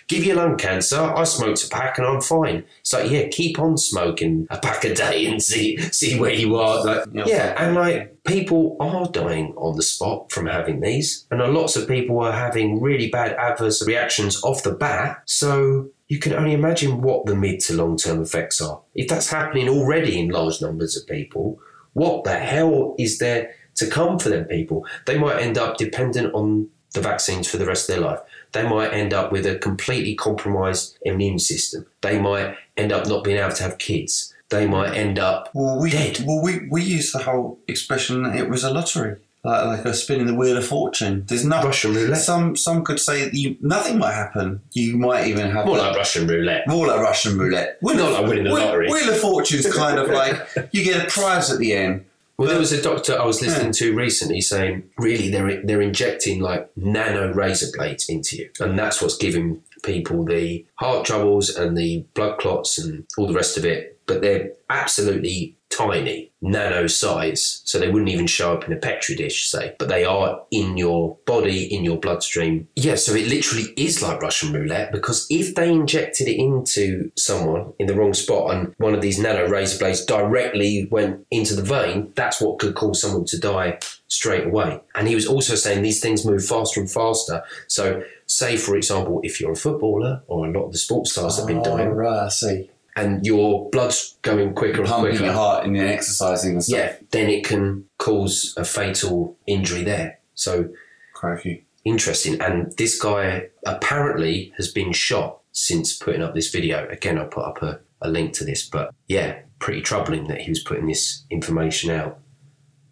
give 0.09 0.25
you 0.25 0.35
lung 0.35 0.57
cancer. 0.57 1.01
I 1.01 1.25
smoked 1.25 1.65
a 1.65 1.69
pack 1.69 1.99
and 1.99 2.07
I'm 2.07 2.21
fine. 2.21 2.65
It's 2.81 2.93
like, 2.93 3.11
yeah, 3.11 3.29
keep 3.29 3.59
on 3.59 3.77
smoking 3.77 4.47
a 4.51 4.59
pack 4.59 4.85
a 4.85 4.95
day 4.95 5.27
and 5.27 5.43
see 5.43 5.77
see 5.93 6.19
where 6.19 6.33
you 6.33 6.57
are. 6.57 6.85
Like, 6.85 7.05
yeah, 7.13 7.55
and 7.59 7.75
like 7.75 8.23
people 8.25 8.77
are 8.81 9.07
dying 9.07 9.55
on 9.57 9.77
the 9.77 9.83
spot 9.83 10.33
from 10.33 10.47
having 10.47 10.81
these, 10.81 11.27
and 11.31 11.41
lots 11.53 11.77
of 11.77 11.87
people 11.87 12.19
are 12.21 12.33
having 12.33 12.81
really 12.81 13.09
bad 13.09 13.33
adverse 13.35 13.87
reactions 13.87 14.43
off 14.43 14.63
the 14.63 14.73
bat. 14.73 15.23
So 15.27 15.91
you 16.09 16.19
can 16.19 16.33
only 16.33 16.55
imagine 16.55 17.03
what 17.03 17.27
the 17.27 17.37
mid 17.37 17.61
to 17.61 17.75
long 17.75 17.97
term 17.97 18.23
effects 18.23 18.61
are. 18.61 18.81
If 18.95 19.09
that's 19.09 19.31
happening 19.31 19.69
already 19.69 20.19
in 20.19 20.31
large 20.31 20.61
numbers 20.61 20.97
of 20.97 21.07
people, 21.07 21.61
what 21.93 22.25
the 22.25 22.39
hell 22.39 22.95
is 22.99 23.19
there 23.19 23.55
to 23.75 23.87
come 23.87 24.19
for 24.19 24.31
them 24.31 24.47
people? 24.47 24.87
They 25.07 25.19
might 25.19 25.41
end 25.41 25.59
up 25.59 25.77
dependent 25.77 26.35
on 26.35 26.71
the 26.95 27.01
vaccines 27.01 27.49
for 27.49 27.59
the 27.59 27.67
rest 27.67 27.89
of 27.89 27.97
their 27.97 28.05
life. 28.05 28.21
They 28.53 28.67
might 28.69 28.93
end 28.93 29.13
up 29.13 29.31
with 29.33 29.47
a 29.47 29.57
completely 29.59 30.15
compromised 30.15 30.99
immune 31.03 31.39
system. 31.39 31.87
They 32.01 32.19
might 32.19 32.55
end 32.77 32.93
up 32.93 33.07
not 33.07 33.25
being 33.25 33.39
able 33.39 33.53
to 33.55 33.63
have 33.63 33.79
kids. 33.79 34.33
They 34.51 34.67
might 34.67 34.95
end 34.97 35.19
up 35.19 35.51
Well, 35.55 35.79
we 35.79 35.91
Dead. 35.91 36.25
well 36.27 36.41
we 36.43 36.67
we 36.71 36.83
use 36.83 37.13
the 37.13 37.19
whole 37.19 37.59
expression. 37.69 38.25
It 38.25 38.49
was 38.49 38.65
a 38.65 38.71
lottery, 38.73 39.17
like 39.45 39.67
like 39.67 39.85
a 39.85 39.93
spinning 39.93 40.27
the 40.27 40.35
wheel 40.35 40.57
of 40.57 40.67
fortune. 40.67 41.25
There's 41.29 41.45
no 41.45 41.63
Russian 41.63 41.95
roulette. 41.95 42.23
Some 42.23 42.57
some 42.57 42.83
could 42.83 42.99
say 42.99 43.25
that 43.25 43.35
you 43.35 43.57
nothing 43.61 43.99
might 43.99 44.15
happen. 44.15 44.63
You 44.73 44.97
might 44.97 45.27
even 45.27 45.51
have 45.51 45.67
More 45.67 45.77
like 45.77 45.95
Russian 45.97 46.27
roulette. 46.27 46.67
more 46.67 46.87
like 46.87 47.01
Russian 47.01 47.37
roulette. 47.39 47.77
We're 47.83 47.97
Not 47.97 48.13
like 48.13 48.27
winning 48.27 48.45
the 48.45 48.55
wheel, 48.55 48.65
lottery. 48.65 48.89
Wheel 48.91 49.11
of 49.11 49.19
Fortune's 49.21 49.71
kind 49.75 49.99
of 49.99 50.09
like 50.09 50.37
you 50.73 50.83
get 50.83 51.05
a 51.07 51.11
prize 51.11 51.51
at 51.53 51.59
the 51.59 51.75
end. 51.75 52.07
Well, 52.39 52.49
there 52.49 52.59
was 52.59 52.71
a 52.71 52.81
doctor 52.81 53.21
I 53.21 53.27
was 53.27 53.43
listening 53.43 53.69
hmm. 53.69 53.73
to 53.73 53.97
recently 53.97 54.41
saying, 54.41 54.85
really, 54.97 55.29
they're 55.29 55.61
they're 55.65 55.83
injecting 55.83 56.41
like 56.41 56.71
nano 56.77 57.33
razor 57.33 57.67
blades 57.77 58.09
into 58.09 58.37
you, 58.37 58.51
and 58.61 58.79
that's 58.79 59.03
what's 59.03 59.17
giving 59.17 59.61
people 59.83 60.25
the 60.25 60.65
heart 60.77 61.05
troubles 61.05 61.51
and 61.51 61.77
the 61.77 62.05
blood 62.15 62.39
clots 62.39 62.79
and 62.79 63.07
all 63.19 63.27
the 63.27 63.35
rest 63.35 63.59
of 63.59 63.65
it. 63.65 63.99
But 64.07 64.23
they're 64.23 64.53
absolutely 64.71 65.57
tiny, 65.71 66.31
nano 66.41 66.87
size, 66.87 67.61
so 67.65 67.79
they 67.79 67.89
wouldn't 67.89 68.11
even 68.11 68.27
show 68.27 68.53
up 68.53 68.65
in 68.65 68.73
a 68.73 68.77
petri 68.77 69.15
dish, 69.15 69.49
say. 69.49 69.75
But 69.79 69.89
they 69.89 70.05
are 70.05 70.43
in 70.51 70.77
your 70.77 71.17
body, 71.27 71.65
in 71.65 71.85
your 71.85 71.99
bloodstream. 71.99 72.69
Yeah, 72.77 72.95
so 72.95 73.15
it 73.15 73.29
literally 73.29 73.73
is 73.77 74.03
like 74.03 74.23
Russian 74.23 74.53
roulette 74.53 74.93
because 74.93 75.27
if 75.31 75.55
they 75.55 75.71
injected 75.71 76.29
it 76.29 76.39
into 76.39 77.11
someone 77.17 77.73
in 77.79 77.87
the 77.87 77.95
wrong 77.95 78.15
spot 78.15 78.55
and 78.55 78.75
one 78.79 78.95
of 78.95 79.03
these 79.03 79.19
nano 79.19 79.49
razor 79.49 79.79
blades 79.79 80.05
directly 80.05 80.89
went 80.91 81.27
into 81.31 81.55
the 81.55 81.63
vein, 81.63 82.13
that's 82.15 82.41
what 82.41 82.59
could 82.59 82.75
cause 82.75 83.01
someone 83.01 83.25
to 83.27 83.39
die 83.39 83.79
straight 84.09 84.47
away. 84.47 84.81
And 84.95 85.07
he 85.07 85.15
was 85.15 85.27
also 85.27 85.55
saying 85.55 85.83
these 85.83 86.01
things 86.01 86.25
move 86.25 86.45
faster 86.45 86.81
and 86.81 86.91
faster. 86.91 87.43
So, 87.67 88.03
say 88.27 88.57
for 88.57 88.77
example, 88.77 89.21
if 89.23 89.41
you're 89.41 89.53
a 89.53 89.57
footballer 89.57 90.23
or 90.27 90.47
a 90.47 90.51
lot 90.51 90.67
of 90.67 90.73
the 90.73 90.79
sports 90.79 91.13
stars 91.13 91.39
have 91.39 91.47
been 91.47 91.63
dying, 91.63 91.89
ah, 91.89 91.93
right, 91.93 92.25
I 92.25 92.29
see. 92.29 92.71
And 92.99 93.25
your 93.25 93.71
blood's 93.71 94.19
going 94.23 94.55
quicker 94.55 94.81
and 94.81 94.89
Pumping 94.89 95.13
quicker, 95.13 95.25
your 95.27 95.33
heart 95.33 95.65
and 95.65 95.77
you're 95.77 95.87
exercising 95.87 96.53
and 96.53 96.65
stuff. 96.65 96.79
yeah, 96.79 96.97
then 97.11 97.29
it 97.29 97.45
can 97.45 97.85
cause 97.99 98.55
a 98.57 98.65
fatal 98.65 99.37
injury 99.47 99.85
there. 99.85 100.19
So 100.35 100.71
Crikey. 101.15 101.65
interesting. 101.85 102.41
And 102.41 102.73
this 102.77 103.01
guy 103.01 103.49
apparently 103.67 104.53
has 104.57 104.71
been 104.73 104.93
shot 104.93 105.41
since 105.53 105.97
putting 105.97 106.23
up 106.23 106.35
this 106.35 106.51
video. 106.51 106.89
Again, 106.89 107.19
I'll 107.19 107.27
put 107.27 107.45
up 107.45 107.63
a, 107.63 107.81
a 108.01 108.09
link 108.09 108.33
to 108.35 108.45
this, 108.45 108.69
but 108.69 108.95
yeah, 109.07 109.41
pretty 109.59 109.81
troubling 109.81 110.29
that 110.29 110.43
he 110.43 110.51
was 110.51 110.63
putting 110.63 110.87
this 110.87 111.25
information 111.31 111.91
out. 111.91 112.19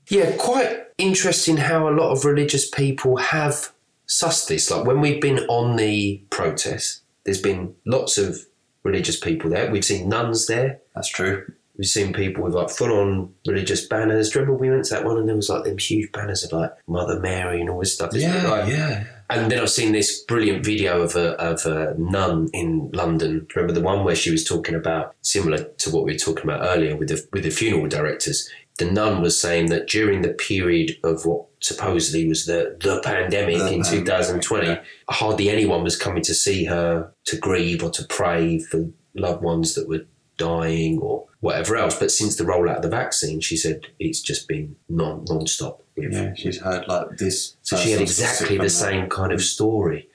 Yeah, 0.08 0.36
quite 0.36 0.84
interesting 0.98 1.56
how 1.56 1.88
a 1.88 1.90
lot 1.90 2.12
of 2.12 2.24
religious 2.24 2.68
people 2.68 3.16
have 3.16 3.72
sussed 4.08 4.48
this. 4.48 4.70
Like 4.70 4.86
when 4.86 5.00
we've 5.00 5.20
been 5.20 5.40
on 5.48 5.76
the 5.76 6.22
protest, 6.30 7.02
there's 7.24 7.42
been 7.42 7.74
lots 7.84 8.18
of 8.18 8.46
religious 8.86 9.18
people 9.18 9.50
there. 9.50 9.70
We've 9.70 9.84
seen 9.84 10.08
nuns 10.08 10.46
there. 10.46 10.80
That's 10.94 11.08
true. 11.08 11.44
We've 11.78 11.86
seen 11.86 12.14
people 12.14 12.42
with 12.42 12.54
like 12.54 12.70
full 12.70 12.90
on 12.92 13.34
religious 13.46 13.86
banners. 13.86 14.30
Do 14.30 14.38
you 14.38 14.44
remember 14.46 14.60
we 14.60 14.70
went 14.70 14.86
to 14.86 14.94
that 14.94 15.04
one 15.04 15.18
and 15.18 15.28
there 15.28 15.36
was 15.36 15.50
like 15.50 15.64
them 15.64 15.76
huge 15.76 16.10
banners 16.12 16.42
of 16.44 16.52
like 16.52 16.72
Mother 16.86 17.20
Mary 17.20 17.60
and 17.60 17.68
all 17.68 17.80
this 17.80 17.92
stuff? 17.94 18.12
Yeah, 18.14 18.48
like- 18.48 18.70
yeah. 18.70 19.04
and 19.28 19.52
then 19.52 19.58
I've 19.60 19.68
seen 19.70 19.92
this 19.92 20.22
brilliant 20.22 20.64
video 20.64 21.02
of 21.02 21.16
a, 21.16 21.32
of 21.38 21.66
a 21.66 21.94
nun 21.98 22.48
in 22.54 22.90
London. 22.94 23.46
Remember 23.54 23.74
the 23.74 23.82
one 23.82 24.04
where 24.04 24.14
she 24.16 24.30
was 24.30 24.42
talking 24.42 24.74
about 24.74 25.14
similar 25.20 25.64
to 25.64 25.90
what 25.90 26.04
we 26.04 26.12
were 26.12 26.18
talking 26.18 26.44
about 26.44 26.64
earlier 26.66 26.96
with 26.96 27.08
the 27.08 27.28
with 27.34 27.42
the 27.44 27.50
funeral 27.50 27.88
directors. 27.88 28.48
The 28.78 28.90
nun 28.90 29.22
was 29.22 29.40
saying 29.40 29.66
that 29.66 29.88
during 29.88 30.22
the 30.22 30.34
period 30.34 30.98
of 31.02 31.24
what 31.24 31.46
supposedly 31.60 32.28
was 32.28 32.46
the 32.46 32.76
the 32.80 33.00
pandemic 33.02 33.58
The 33.58 33.72
in 33.72 33.82
pandemic, 33.82 34.04
2020, 34.04 34.66
yeah. 34.66 34.82
hardly 35.08 35.48
anyone 35.48 35.82
was 35.82 35.96
coming 35.96 36.22
to 36.24 36.34
see 36.34 36.64
her 36.64 37.12
to 37.24 37.36
grieve 37.36 37.82
or 37.82 37.90
to 37.90 38.04
pray 38.04 38.58
for 38.58 38.90
loved 39.14 39.42
ones 39.42 39.74
that 39.74 39.88
were 39.88 40.04
dying 40.36 40.98
or 40.98 41.26
whatever 41.40 41.76
else. 41.76 41.98
But 41.98 42.10
since 42.10 42.36
the 42.36 42.44
rollout 42.44 42.76
of 42.76 42.82
the 42.82 42.88
vaccine, 42.88 43.40
she 43.40 43.56
said 43.56 43.86
it's 43.98 44.20
just 44.20 44.48
been 44.48 44.76
non 44.88 45.24
non-stop. 45.28 45.82
with 45.96 46.12
Yeah, 46.12 46.34
she's 46.34 46.60
heard 46.60 46.86
like 46.88 47.16
this. 47.16 47.56
so 47.62 47.76
she 47.76 47.92
had 47.92 48.00
exactly 48.00 48.58
the 48.58 48.70
same 48.70 49.08
kind 49.08 49.32
of 49.32 49.42
story. 49.42 50.08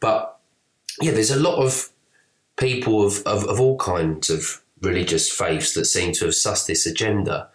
But 0.00 0.38
yeah, 1.00 1.12
there's 1.12 1.30
a 1.30 1.38
lot 1.38 1.62
of 1.62 1.90
people 2.56 3.04
of, 3.04 3.22
of, 3.26 3.44
of 3.44 3.60
all 3.60 3.78
kinds 3.78 4.30
of 4.30 4.62
religious 4.80 5.30
faiths 5.30 5.74
that 5.74 5.84
seem 5.84 6.12
to 6.14 6.26
have 6.26 6.34
sussed 6.34 6.66
this 6.66 6.86
agenda. 6.86 7.48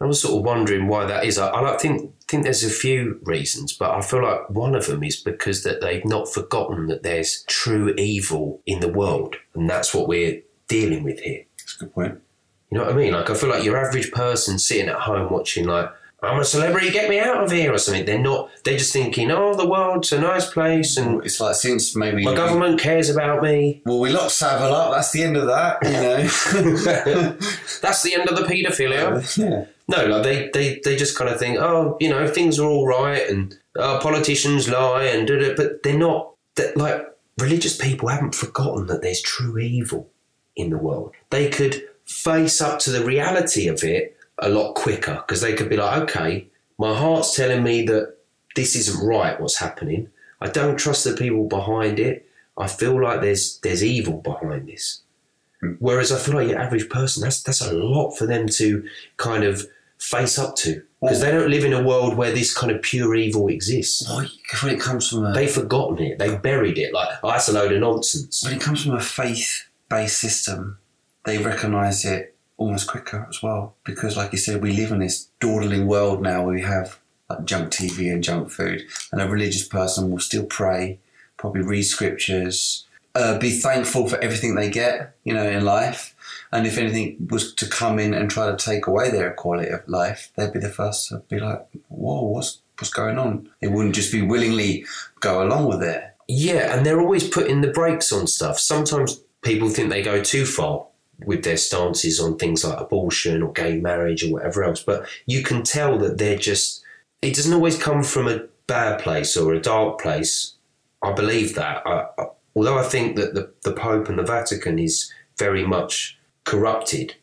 I 0.00 0.06
was 0.06 0.20
sort 0.20 0.38
of 0.38 0.44
wondering 0.44 0.88
why 0.88 1.06
that 1.06 1.24
is. 1.24 1.38
I, 1.38 1.50
I 1.50 1.76
think 1.76 2.12
think 2.26 2.44
there's 2.44 2.64
a 2.64 2.70
few 2.70 3.20
reasons, 3.22 3.72
but 3.72 3.90
I 3.90 4.02
feel 4.02 4.22
like 4.22 4.50
one 4.50 4.74
of 4.74 4.86
them 4.86 5.02
is 5.04 5.16
because 5.16 5.62
that 5.62 5.80
they've 5.80 6.04
not 6.04 6.32
forgotten 6.32 6.86
that 6.88 7.02
there's 7.02 7.44
true 7.46 7.94
evil 7.96 8.60
in 8.66 8.80
the 8.80 8.92
world, 8.92 9.36
and 9.54 9.68
that's 9.68 9.94
what 9.94 10.08
we're 10.08 10.42
dealing 10.68 11.04
with 11.04 11.20
here. 11.20 11.44
That's 11.58 11.76
a 11.76 11.78
good 11.84 11.94
point. 11.94 12.20
You 12.70 12.78
know 12.78 12.84
what 12.84 12.94
I 12.94 12.96
mean? 12.96 13.12
Like 13.12 13.30
I 13.30 13.34
feel 13.34 13.50
like 13.50 13.64
your 13.64 13.76
average 13.76 14.10
person 14.10 14.58
sitting 14.58 14.88
at 14.88 14.96
home 14.96 15.32
watching 15.32 15.66
like 15.66 15.90
I'm 16.24 16.40
a 16.40 16.44
celebrity, 16.44 16.90
get 16.90 17.10
me 17.10 17.18
out 17.18 17.44
of 17.44 17.50
here 17.50 17.72
or 17.72 17.78
something. 17.78 18.04
They're 18.04 18.18
not. 18.18 18.50
They're 18.64 18.78
just 18.78 18.92
thinking, 18.92 19.30
oh, 19.30 19.54
the 19.54 19.68
world's 19.68 20.12
a 20.12 20.20
nice 20.20 20.50
place 20.50 20.96
and 20.96 21.24
It's 21.24 21.40
like 21.40 21.54
since 21.54 21.94
maybe 21.94 22.24
my 22.24 22.34
government 22.34 22.80
cares 22.80 23.10
about 23.10 23.42
me. 23.42 23.82
Well, 23.84 24.00
we 24.00 24.10
locked 24.10 24.32
Savile 24.32 24.74
up. 24.74 24.92
That's 24.92 25.12
the 25.12 25.22
end 25.22 25.36
of 25.36 25.46
that. 25.46 25.78
You 25.84 25.92
know. 25.92 27.36
That's 27.82 28.02
the 28.02 28.14
end 28.14 28.28
of 28.28 28.36
the 28.36 28.44
paedophilia. 28.44 29.36
yeah. 29.38 29.66
No, 29.86 30.06
like 30.06 30.22
they, 30.22 30.50
they, 30.52 30.80
they 30.82 30.96
just 30.96 31.16
kind 31.16 31.30
of 31.30 31.38
think, 31.38 31.58
oh, 31.58 31.96
you 32.00 32.08
know, 32.08 32.26
things 32.26 32.58
are 32.58 32.68
all 32.68 32.86
right 32.86 33.28
and 33.28 33.58
uh, 33.78 34.00
politicians 34.00 34.68
lie 34.68 35.04
and 35.04 35.28
da 35.28 35.38
da. 35.38 35.54
But 35.54 35.82
they're 35.82 35.98
not. 35.98 36.30
That 36.56 36.76
like 36.76 37.04
religious 37.38 37.76
people 37.76 38.08
haven't 38.08 38.34
forgotten 38.34 38.86
that 38.86 39.02
there's 39.02 39.20
true 39.20 39.58
evil 39.58 40.08
in 40.56 40.70
the 40.70 40.78
world. 40.78 41.12
They 41.30 41.48
could 41.50 41.82
face 42.06 42.60
up 42.60 42.78
to 42.80 42.90
the 42.90 43.04
reality 43.04 43.66
of 43.66 43.82
it 43.82 44.16
a 44.38 44.48
lot 44.48 44.74
quicker 44.74 45.14
because 45.14 45.40
they 45.40 45.54
could 45.54 45.68
be 45.68 45.76
like, 45.76 46.02
okay, 46.02 46.46
my 46.78 46.94
heart's 46.94 47.34
telling 47.34 47.62
me 47.62 47.82
that 47.86 48.16
this 48.54 48.76
isn't 48.76 49.04
right. 49.04 49.40
What's 49.40 49.58
happening? 49.58 50.10
I 50.40 50.48
don't 50.48 50.78
trust 50.78 51.04
the 51.04 51.14
people 51.14 51.48
behind 51.48 51.98
it. 51.98 52.28
I 52.56 52.68
feel 52.68 53.00
like 53.02 53.20
there's 53.20 53.58
there's 53.60 53.82
evil 53.82 54.18
behind 54.20 54.68
this. 54.68 55.00
Hmm. 55.60 55.72
Whereas 55.78 56.12
I 56.12 56.18
feel 56.18 56.34
like 56.34 56.48
your 56.48 56.58
average 56.58 56.88
person, 56.88 57.22
that's 57.22 57.42
that's 57.42 57.60
a 57.60 57.72
lot 57.72 58.12
for 58.12 58.26
them 58.26 58.48
to 58.48 58.86
kind 59.16 59.44
of 59.44 59.66
face 59.98 60.38
up 60.38 60.56
to 60.56 60.82
because 61.00 61.20
they 61.20 61.30
don't 61.30 61.50
live 61.50 61.64
in 61.64 61.72
a 61.72 61.82
world 61.82 62.16
where 62.16 62.32
this 62.32 62.56
kind 62.56 62.72
of 62.72 62.80
pure 62.82 63.14
evil 63.14 63.48
exists. 63.48 64.08
Well, 64.08 64.26
when 64.62 64.74
it 64.74 64.80
comes 64.80 65.08
from 65.08 65.26
a 65.26 65.32
They've 65.32 65.50
forgotten 65.50 65.98
it. 66.02 66.18
They've 66.18 66.40
buried 66.40 66.78
it. 66.78 66.92
Like 66.94 67.08
oh, 67.22 67.30
that's 67.30 67.48
a 67.48 67.52
load 67.52 67.72
of 67.72 67.80
nonsense. 67.80 68.42
when 68.44 68.54
it 68.54 68.60
comes 68.60 68.84
from 68.84 68.94
a 68.94 69.00
faith-based 69.00 70.18
system, 70.18 70.78
they 71.24 71.38
recognise 71.38 72.04
it 72.04 72.34
almost 72.56 72.88
quicker 72.88 73.26
as 73.28 73.42
well. 73.42 73.76
Because, 73.84 74.16
like 74.16 74.32
you 74.32 74.38
said, 74.38 74.62
we 74.62 74.72
live 74.72 74.92
in 74.92 75.00
this 75.00 75.28
dawdling 75.40 75.86
world 75.86 76.22
now 76.22 76.44
where 76.44 76.54
we 76.54 76.62
have 76.62 76.98
like 77.28 77.44
junk 77.44 77.70
TV 77.70 78.12
and 78.12 78.22
junk 78.22 78.50
food, 78.50 78.82
and 79.12 79.20
a 79.20 79.28
religious 79.28 79.66
person 79.66 80.10
will 80.10 80.20
still 80.20 80.44
pray, 80.44 81.00
probably 81.36 81.62
read 81.62 81.82
scriptures, 81.82 82.86
uh, 83.14 83.38
be 83.38 83.50
thankful 83.50 84.08
for 84.08 84.18
everything 84.18 84.54
they 84.54 84.70
get, 84.70 85.16
you 85.24 85.32
know, 85.32 85.48
in 85.48 85.64
life. 85.64 86.14
And 86.52 86.66
if 86.66 86.78
anything 86.78 87.28
was 87.30 87.54
to 87.54 87.68
come 87.68 87.98
in 87.98 88.14
and 88.14 88.30
try 88.30 88.50
to 88.50 88.56
take 88.56 88.86
away 88.86 89.10
their 89.10 89.32
quality 89.32 89.70
of 89.70 89.86
life, 89.88 90.30
they'd 90.36 90.52
be 90.52 90.60
the 90.60 90.68
first 90.68 91.08
to 91.08 91.18
be 91.28 91.38
like, 91.38 91.66
"Whoa, 91.88 92.22
what's 92.22 92.60
what's 92.78 92.92
going 92.92 93.18
on?" 93.18 93.50
They 93.60 93.68
wouldn't 93.68 93.94
just 93.94 94.12
be 94.12 94.22
willingly 94.22 94.84
go 95.20 95.42
along 95.42 95.68
with 95.68 95.82
it. 95.82 96.04
Yeah, 96.28 96.74
and 96.74 96.84
they're 96.84 97.00
always 97.00 97.28
putting 97.28 97.60
the 97.60 97.68
brakes 97.72 98.12
on 98.12 98.26
stuff. 98.26 98.58
Sometimes 98.58 99.20
people 99.42 99.68
think 99.68 99.90
they 99.90 100.02
go 100.02 100.22
too 100.22 100.46
far 100.46 100.86
with 101.24 101.44
their 101.44 101.56
stances 101.56 102.18
on 102.18 102.36
things 102.36 102.64
like 102.64 102.80
abortion 102.80 103.42
or 103.42 103.52
gay 103.52 103.76
marriage 103.76 104.24
or 104.24 104.32
whatever 104.32 104.64
else, 104.64 104.82
but 104.82 105.06
you 105.26 105.42
can 105.42 105.62
tell 105.62 105.98
that 105.98 106.18
they're 106.18 106.38
just. 106.38 106.82
It 107.20 107.34
doesn't 107.34 107.54
always 107.54 107.78
come 107.82 108.02
from 108.02 108.28
a 108.28 108.44
bad 108.66 109.00
place 109.00 109.36
or 109.36 109.54
a 109.54 109.60
dark 109.60 110.00
place. 110.00 110.54
I 111.02 111.12
believe 111.12 111.54
that. 111.54 111.82
I, 111.86 112.06
I, 112.18 112.26
although 112.54 112.78
I 112.78 112.82
think 112.84 113.16
that 113.16 113.34
the, 113.34 113.52
the 113.64 113.72
Pope 113.72 114.08
and 114.08 114.18
the 114.18 114.22
Vatican 114.22 114.78
is 114.78 115.12
very 115.38 115.66
much 115.66 116.18
corrupted 116.44 117.14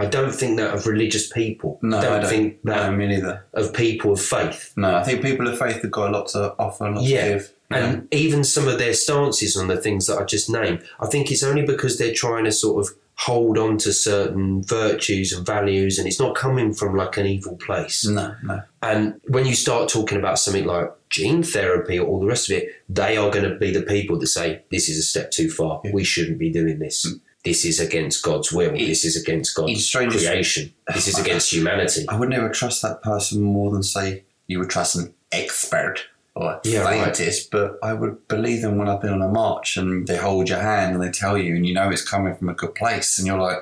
I 0.00 0.06
don't 0.06 0.32
think 0.32 0.58
that 0.58 0.72
of 0.74 0.86
religious 0.86 1.26
people. 1.28 1.80
No, 1.82 1.98
I 1.98 2.02
don't, 2.02 2.12
I 2.12 2.20
don't 2.20 2.30
think 2.30 2.62
that 2.62 2.90
No, 2.92 2.96
me 2.96 3.08
neither. 3.08 3.44
of 3.52 3.74
people 3.74 4.12
of 4.12 4.20
faith. 4.20 4.72
No, 4.76 4.94
I 4.94 5.02
think 5.02 5.22
people 5.22 5.48
of 5.48 5.58
faith 5.58 5.82
have 5.82 5.90
got 5.90 6.10
a 6.10 6.12
lot 6.16 6.28
to 6.28 6.54
offer, 6.56 6.86
a 6.86 6.92
lot 6.94 7.02
Yeah. 7.02 7.24
to 7.24 7.32
give. 7.34 7.52
And 7.70 8.06
even 8.12 8.44
some 8.44 8.68
of 8.68 8.78
their 8.78 8.94
stances 8.94 9.56
on 9.56 9.66
the 9.66 9.76
things 9.76 10.06
that 10.06 10.18
I 10.18 10.24
just 10.24 10.48
named, 10.48 10.84
I 11.00 11.06
think 11.08 11.32
it's 11.32 11.42
only 11.42 11.62
because 11.66 11.98
they're 11.98 12.14
trying 12.14 12.44
to 12.44 12.52
sort 12.52 12.86
of 12.86 12.94
hold 13.18 13.58
on 13.58 13.76
to 13.78 13.92
certain 13.92 14.62
virtues 14.62 15.32
and 15.32 15.44
values, 15.44 15.98
and 15.98 16.06
it's 16.06 16.20
not 16.20 16.36
coming 16.36 16.72
from 16.72 16.96
like 16.96 17.16
an 17.16 17.26
evil 17.26 17.56
place. 17.56 18.06
no, 18.06 18.34
no. 18.44 18.62
And 18.80 19.20
when 19.26 19.44
you 19.44 19.54
start 19.54 19.88
talking 19.88 20.18
about 20.18 20.38
something 20.38 20.64
like 20.64 20.90
gene 21.10 21.42
therapy 21.42 21.98
or 21.98 22.06
all 22.06 22.20
the 22.20 22.26
rest 22.26 22.48
of 22.48 22.56
it, 22.56 22.68
they 22.88 23.16
are 23.16 23.30
going 23.30 23.48
to 23.48 23.56
be 23.56 23.72
the 23.72 23.82
people 23.82 24.18
that 24.20 24.28
say, 24.28 24.62
this 24.70 24.88
is 24.88 24.98
a 24.98 25.02
step 25.02 25.32
too 25.32 25.50
far. 25.50 25.80
We 25.92 26.04
shouldn't 26.04 26.38
be 26.38 26.50
doing 26.50 26.78
this. 26.78 27.04
Hmm. 27.04 27.18
This 27.44 27.64
is 27.64 27.80
against 27.80 28.22
God's 28.22 28.52
will. 28.52 28.72
this 28.72 29.04
is 29.04 29.20
against 29.20 29.54
God's 29.56 29.72
it's 29.72 29.84
strange 29.86 30.14
as- 30.14 30.26
creation. 30.26 30.72
This 30.94 31.08
is 31.08 31.18
against 31.18 31.52
humanity. 31.52 32.04
I 32.08 32.16
would 32.18 32.28
never 32.28 32.50
trust 32.50 32.82
that 32.82 33.02
person 33.02 33.42
more 33.42 33.70
than 33.72 33.82
say 33.82 34.24
you 34.46 34.58
would 34.60 34.70
trust 34.70 34.96
an 34.96 35.12
expert 35.32 36.04
or 36.40 36.60
Yeah, 36.64 36.80
right. 36.82 37.00
scientist, 37.16 37.50
but 37.50 37.78
I 37.82 37.92
would 37.94 38.26
believe 38.28 38.62
them 38.62 38.78
when 38.78 38.88
I've 38.88 39.00
been 39.00 39.12
on 39.12 39.22
a 39.22 39.28
march 39.28 39.76
and 39.76 40.06
they 40.06 40.16
hold 40.16 40.48
your 40.48 40.60
hand 40.60 40.94
and 40.94 41.02
they 41.02 41.10
tell 41.10 41.36
you 41.36 41.54
and 41.56 41.66
you 41.66 41.74
know 41.74 41.90
it's 41.90 42.08
coming 42.08 42.34
from 42.36 42.48
a 42.48 42.54
good 42.54 42.74
place 42.74 43.18
and 43.18 43.26
you're 43.26 43.38
like, 43.40 43.58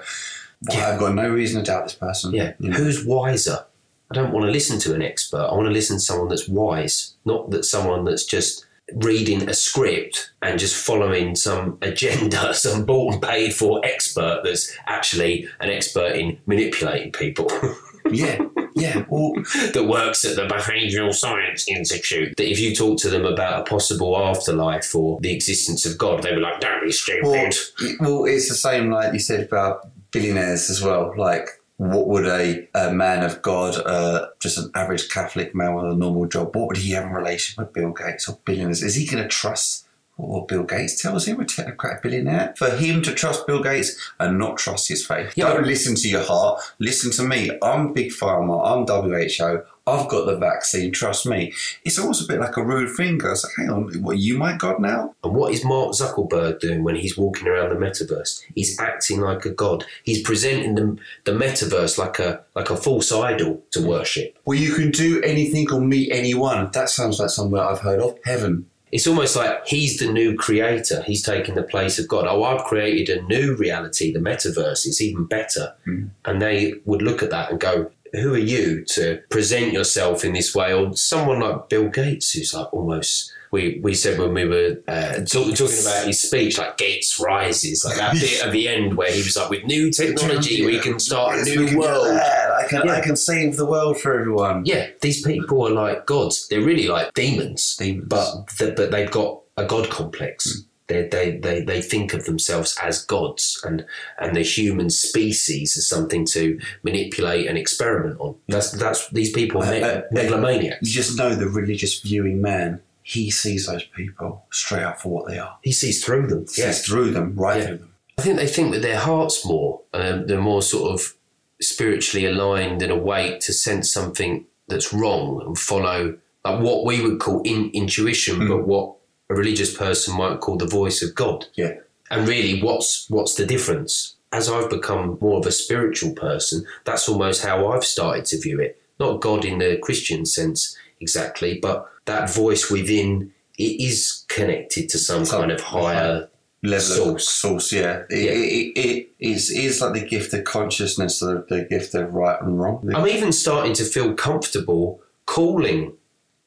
well, 0.69 0.77
Yeah. 0.79 0.89
I've 0.91 1.01
got 1.01 1.15
no 1.15 1.29
reason 1.29 1.63
to 1.63 1.71
doubt 1.71 1.85
this 1.85 1.95
person. 1.95 2.33
Yeah. 2.33 2.53
You 2.59 2.71
know? 2.71 2.77
Who's 2.77 3.05
wiser? 3.05 3.65
I 4.11 4.15
don't 4.15 4.33
want 4.33 4.47
to 4.47 4.53
listen 4.53 4.79
to 4.81 4.95
an 4.95 5.03
expert. 5.03 5.39
I 5.51 5.55
want 5.55 5.67
to 5.67 5.73
listen 5.73 5.97
to 5.97 6.01
someone 6.03 6.29
that's 6.29 6.49
wise, 6.49 7.15
not 7.25 7.51
that 7.51 7.65
someone 7.65 8.05
that's 8.05 8.25
just 8.25 8.65
reading 8.95 9.49
a 9.51 9.53
script 9.55 10.31
and 10.43 10.61
just 10.61 10.77
following 10.77 11.35
some 11.35 11.77
agenda, 11.83 12.55
some 12.67 12.85
bought 12.85 13.15
and 13.15 13.23
paid 13.23 13.53
for 13.53 13.85
expert 13.85 14.43
that's 14.45 14.73
actually 14.87 15.49
an 15.61 15.71
expert 15.71 16.13
in 16.15 16.39
manipulating 16.47 17.11
people. 17.11 17.49
yeah, 18.11 18.45
yeah. 18.75 19.05
Well, 19.09 19.33
that 19.73 19.87
works 19.89 20.25
at 20.25 20.37
the 20.37 20.47
Behavioural 20.47 21.15
Science 21.15 21.69
Institute. 21.69 22.37
That 22.37 22.51
if 22.51 22.61
you 22.61 22.75
talk 22.75 22.99
to 23.01 23.11
them 23.11 23.25
about 23.25 23.61
a 23.61 23.71
possible 23.71 24.17
afterlife 24.17 24.95
or 24.95 25.19
the 25.21 25.35
existence 25.35 25.87
of 25.87 25.99
God, 25.99 26.23
they 26.23 26.33
were 26.33 26.41
like, 26.41 26.61
"Don't 26.61 26.85
be 26.85 26.93
stupid." 26.93 27.25
well, 27.25 27.97
well, 28.01 28.25
it's 28.25 28.49
the 28.49 28.55
same 28.55 28.91
like 28.91 29.13
you 29.13 29.19
said 29.19 29.41
about 29.41 29.89
billionaires 30.11 30.71
as 30.71 30.83
well. 30.83 31.15
Like, 31.17 31.49
what 31.79 32.07
would 32.07 32.27
a, 32.27 32.69
a 32.75 32.93
man 32.93 33.23
of 33.23 33.43
God, 33.43 33.77
uh, 33.85 34.29
just 34.41 34.59
an 34.59 34.71
average 34.75 35.11
Catholic 35.11 35.55
man 35.55 35.75
with 35.75 35.93
a 35.93 35.95
normal 35.95 36.27
job, 36.27 36.55
what 36.57 36.69
would 36.69 36.79
he 36.79 36.93
have 36.93 37.05
in 37.05 37.13
relation 37.13 37.63
with 37.63 37.73
Bill 37.73 37.93
Gates 37.93 38.29
or 38.29 38.39
billionaires? 38.45 38.83
Is 38.83 38.95
he 38.95 39.07
going 39.07 39.23
to 39.23 39.29
trust 39.29 39.86
what 40.17 40.49
Bill 40.49 40.65
Gates 40.65 41.01
tells 41.01 41.27
him, 41.27 41.41
a 41.41 41.45
technocrat 41.45 42.03
billionaire? 42.03 42.55
For 42.57 42.71
him 42.71 43.03
to 43.03 43.13
trust 43.13 43.47
Bill 43.47 43.63
Gates 43.63 43.97
and 44.19 44.39
not 44.39 44.57
trust 44.57 44.89
his 44.89 45.07
faith. 45.07 45.33
Yeah. 45.37 45.53
Don't 45.53 45.67
listen 45.67 45.95
to 45.95 46.09
your 46.09 46.25
heart. 46.25 46.61
Listen 46.79 47.11
to 47.13 47.23
me. 47.23 47.51
I'm 47.63 47.93
Big 47.93 48.11
Pharma. 48.11 48.65
I'm 48.65 48.87
WHO. 48.87 49.63
I've 49.89 50.09
got 50.09 50.27
the 50.27 50.37
vaccine. 50.37 50.91
Trust 50.91 51.27
me. 51.27 51.53
It's 51.85 51.99
almost 51.99 52.25
a 52.25 52.27
bit 52.27 52.41
like 52.41 52.57
a 52.57 52.65
rude 52.65 52.91
finger. 52.91 53.31
It's 53.31 53.45
like, 53.45 53.53
hang 53.57 53.71
on, 53.71 54.03
what, 54.03 54.13
are 54.13 54.19
you 54.19 54.37
my 54.37 54.57
God 54.57 54.81
now? 54.81 55.15
And 55.23 55.33
what 55.33 55.53
is 55.53 55.65
Mark 55.65 55.93
Zuckerberg 55.93 56.59
doing 56.59 56.83
when 56.83 56.97
he's 56.97 57.17
walking 57.17 57.47
around 57.47 57.69
the 57.69 57.77
metaverse? 57.77 58.43
He's 58.55 58.81
acting 58.81 59.21
like 59.21 59.45
a 59.45 59.51
god. 59.51 59.85
He's 60.03 60.23
presenting 60.23 60.75
the, 60.75 60.99
the 61.25 61.33
metaverse 61.33 61.99
like 61.99 62.19
a 62.19 62.43
like 62.57 62.71
a 62.71 62.77
false 62.77 63.13
idol 63.13 63.63
to 63.73 63.87
worship. 63.87 64.37
Well, 64.45 64.59
you 64.59 64.75
can 64.75 64.91
do 64.91 65.23
anything 65.23 65.71
or 65.71 65.81
meet 65.81 66.11
anyone. 66.11 66.71
That 66.73 66.89
sounds 66.89 67.21
like 67.21 67.31
somewhere 67.31 67.63
I've 67.63 67.81
heard 67.81 68.01
of. 68.01 68.19
Heaven. 68.25 68.67
It's 68.93 69.07
almost 69.07 69.37
like 69.37 69.67
he's 69.67 69.99
the 69.99 70.11
new 70.11 70.37
creator. 70.37 71.03
He's 71.03 71.23
taking 71.23 71.55
the 71.55 71.63
place 71.63 71.99
of 71.99 72.09
God. 72.09 72.27
Oh, 72.29 72.45
I've 72.45 72.65
created 72.65 73.19
a 73.19 73.23
new 73.23 73.57
reality, 73.57 74.13
the 74.13 74.21
metaverse. 74.21 74.87
It's 74.87 75.01
even 75.01 75.25
better. 75.25 75.75
Hmm. 75.85 76.07
And 76.25 76.41
they 76.41 76.75
would 76.85 77.03
look 77.03 77.23
at 77.23 77.31
that 77.31 77.51
and 77.51 77.61
go, 77.61 77.91
Who 78.13 78.35
are 78.35 78.39
you 78.39 78.85
to 78.87 79.23
present 79.29 79.73
yourself 79.73 80.25
in 80.25 80.33
this 80.35 80.55
way? 80.55 80.73
Or 80.73 80.97
someone 80.97 81.41
like 81.41 81.69
Bill 81.69 81.89
Gates, 81.89 82.33
who's 82.33 82.55
like 82.55 82.73
almost. 82.73 83.33
We, 83.57 83.81
we 83.83 83.95
said 83.95 84.19
when 84.19 84.35
we 84.35 84.45
were 84.45 84.83
uh, 84.87 85.15
talk, 85.33 85.55
talking 85.55 85.81
about 85.81 86.07
his 86.07 86.21
speech, 86.21 86.59
like 86.59 86.77
Gates 86.77 87.19
rises, 87.19 87.85
like 87.87 87.97
that 87.97 88.13
bit 88.13 88.45
at 88.45 88.53
the 88.53 88.69
end 88.69 88.97
where 88.99 89.11
he 89.11 89.23
was 89.23 89.35
like, 89.37 89.49
with 89.49 89.65
new 89.65 89.91
technology, 89.91 90.65
we 90.67 90.79
can 90.79 90.99
start 91.01 91.35
a 91.35 91.39
Yes, 91.39 91.57
we 91.57 91.65
new 91.71 91.79
world. 91.79 92.07
I 92.07 92.67
can, 92.69 92.83
Yeah. 92.87 92.93
I 92.99 93.01
can 93.01 93.17
save 93.17 93.57
the 93.57 93.65
world 93.65 93.99
for 93.99 94.11
everyone. 94.21 94.67
Yeah, 94.67 94.89
these 95.01 95.23
people 95.23 95.67
are 95.67 95.71
like 95.71 96.05
gods. 96.05 96.47
They're 96.49 96.61
really 96.73 96.89
like 96.97 97.15
demons, 97.15 97.77
Demons. 97.77 98.07
but 98.09 98.27
th- 98.59 98.77
but 98.77 98.91
they've 98.91 99.11
got 99.11 99.41
a 99.57 99.65
god 99.65 99.89
complex. 99.89 100.63
They, 100.89 101.09
they 101.09 101.39
they 101.39 101.63
they 101.71 101.81
think 101.83 102.15
of 102.15 102.27
themselves 102.27 102.77
as 102.81 103.05
gods, 103.05 103.61
and 103.65 103.85
and 104.21 104.37
the 104.37 104.43
human 104.43 104.89
species 104.91 105.77
as 105.77 105.89
something 105.89 106.25
to 106.37 106.61
manipulate 106.85 107.49
and 107.49 107.59
experiment 107.59 108.21
on. 108.21 108.37
That's 108.49 108.71
that's 108.71 109.09
these 109.11 109.33
people 109.33 109.63
are 109.65 109.71
me- 109.73 109.83
Uh, 109.83 109.89
uh, 109.89 110.03
megalomaniacs. 110.13 110.83
You 110.87 110.93
just 111.03 111.19
know 111.19 111.35
the 111.35 111.49
religious 111.49 112.01
viewing 112.01 112.41
man. 112.41 112.81
He 113.09 113.31
sees 113.31 113.67
those 113.67 113.85
people 113.85 114.47
straight 114.51 114.83
up 114.83 115.01
for 115.01 115.11
what 115.11 115.29
they 115.29 115.39
are. 115.39 115.59
He 115.63 115.71
sees 115.71 116.05
through 116.05 116.27
them. 116.27 116.45
Sees 116.49 116.65
Yeah, 116.65 116.73
through 116.73 117.13
them, 117.13 117.37
right 117.37 117.61
Yeah. 117.61 117.67
through 117.69 117.77
them. 117.79 117.95
I 118.19 118.23
think 118.23 118.37
they 118.37 118.49
think 118.49 118.73
with 118.73 118.83
their 118.83 118.99
hearts 118.99 119.47
more. 119.47 119.83
Um, 119.95 120.27
they're 120.27 120.41
more 120.41 120.61
sort 120.61 120.91
of 120.93 121.15
spiritually 121.61 122.27
aligned 122.27 122.83
and 122.83 122.91
awake 122.91 123.39
to 123.43 123.53
sense 123.53 123.93
something 123.93 124.47
that's 124.67 124.93
wrong 124.93 125.41
and 125.47 125.57
follow 125.57 126.19
like 126.45 126.61
what 126.61 126.85
we 126.85 127.01
would 127.01 127.21
call 127.21 127.43
in, 127.43 127.71
intuition, 127.73 128.49
but 128.49 128.67
what 128.67 128.97
a 129.31 129.35
religious 129.37 129.73
person 129.73 130.17
might 130.17 130.41
call 130.41 130.57
the 130.57 130.67
voice 130.67 131.01
of 131.01 131.15
God. 131.15 131.47
Yeah. 131.55 131.75
And 132.11 132.27
really, 132.27 132.61
what's 132.61 133.09
what's 133.09 133.35
the 133.37 133.47
difference? 133.47 134.17
As 134.33 134.49
I've 134.49 134.69
become 134.69 135.17
more 135.21 135.39
of 135.39 135.47
a 135.47 135.53
spiritual 135.53 136.13
person, 136.13 136.67
that's 136.85 137.09
almost 137.09 137.45
how 137.45 137.69
I've 137.69 137.85
started 137.85 138.25
to 138.27 138.41
view 138.41 138.59
it. 138.61 138.81
Not 138.99 139.21
God 139.21 139.45
in 139.45 139.59
the 139.59 139.79
Christian 139.81 140.27
sense 140.27 140.77
exactly, 141.01 141.61
but 141.63 141.89
that 142.07 142.31
voice 142.31 142.71
within 142.71 143.33
it 143.59 143.81
is 143.81 144.25
connected 144.29 144.89
to 144.91 144.99
some 144.99 145.25
Some- 145.25 145.41
kind 145.41 145.53
of 145.53 145.61
higher 145.61 146.29
Level 146.63 146.81
Source. 146.81 147.29
source, 147.29 147.73
yeah. 147.73 148.03
It, 148.11 148.25
Yeah. 148.25 148.31
It, 148.33 148.37
it, 148.77 148.89
it 148.89 149.09
is, 149.21 149.51
is 149.51 149.81
like 149.81 149.93
the 149.93 150.01
gift 150.07 150.33
of 150.35 150.45
consciousness, 150.45 151.21
the, 151.21 151.45
the 151.49 151.65
gift 151.65 151.95
of 151.95 152.13
right 152.13 152.41
and 152.41 152.59
wrong. 152.61 152.91
I'm 152.95 153.07
even 153.07 153.31
starting 153.33 153.73
to 153.75 153.85
feel 153.85 154.15
comfortable 154.15 155.01
calling 155.27 155.93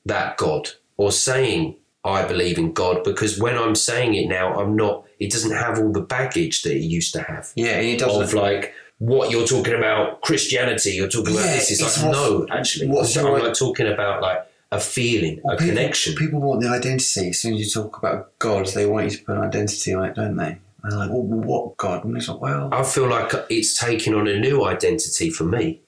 that 0.06 0.38
God 0.38 0.70
or 0.98 1.12
saying 1.12 1.76
I 2.04 2.26
believe 2.26 2.58
in 2.58 2.74
God 2.74 3.04
because 3.04 3.40
when 3.40 3.58
I'm 3.58 3.76
saying 3.76 4.16
it 4.16 4.28
now, 4.28 4.60
I'm 4.60 4.76
not. 4.76 5.06
It 5.20 5.32
doesn't 5.32 5.56
have 5.56 5.78
all 5.80 5.92
the 5.92 6.02
baggage 6.02 6.64
that 6.64 6.74
it 6.74 6.80
used 6.84 7.14
to 7.14 7.22
have 7.22 7.52
yeah, 7.56 7.78
and 7.78 7.88
it 7.88 8.00
doesn't. 8.00 8.22
of 8.24 8.34
like 8.34 8.74
what 9.00 9.32
you're 9.32 9.46
talking 9.48 9.74
about 9.76 10.22
Christianity. 10.22 10.92
You're 10.92 11.10
talking 11.10 11.34
about 11.34 11.46
Yeah, 11.46 11.56
this. 11.56 11.72
It's, 11.72 11.82
it's 11.82 12.02
like 12.04 12.12
no, 12.14 12.48
actually, 12.52 12.88
what's 12.88 13.16
I'm 13.18 13.26
like 13.34 13.54
talking 13.54 13.88
about 13.88 14.22
like 14.22 14.46
a 14.72 14.80
feeling, 14.80 15.40
a 15.40 15.58
people, 15.58 15.68
connection. 15.68 16.16
People 16.16 16.42
want 16.42 16.62
the 16.62 16.70
identity. 16.70 17.30
As 17.30 17.40
soon 17.40 17.56
as 17.56 17.60
you 17.62 17.70
talk 17.70 17.98
about 17.98 18.38
God, 18.40 18.68
they 18.68 18.86
want 18.86 19.12
you 19.12 19.18
to 19.18 19.24
put 19.24 19.38
an 19.38 19.44
identity 19.44 19.94
on 19.94 20.06
it, 20.06 20.16
don't 20.16 20.36
they? 20.38 20.60
And 20.84 20.92
they're 20.92 21.00
like, 21.00 21.10
well, 21.10 21.24
what 21.24 21.78
God? 21.78 22.06
And 22.06 22.16
it's 22.16 22.30
like, 22.30 22.42
well, 22.42 22.70
I 22.72 22.84
feel 22.84 23.08
like 23.08 23.34
it's 23.50 23.78
taking 23.78 24.14
on 24.14 24.28
a 24.28 24.40
new 24.40 24.64
identity 24.64 25.30
for 25.30 25.44
me. 25.44 25.82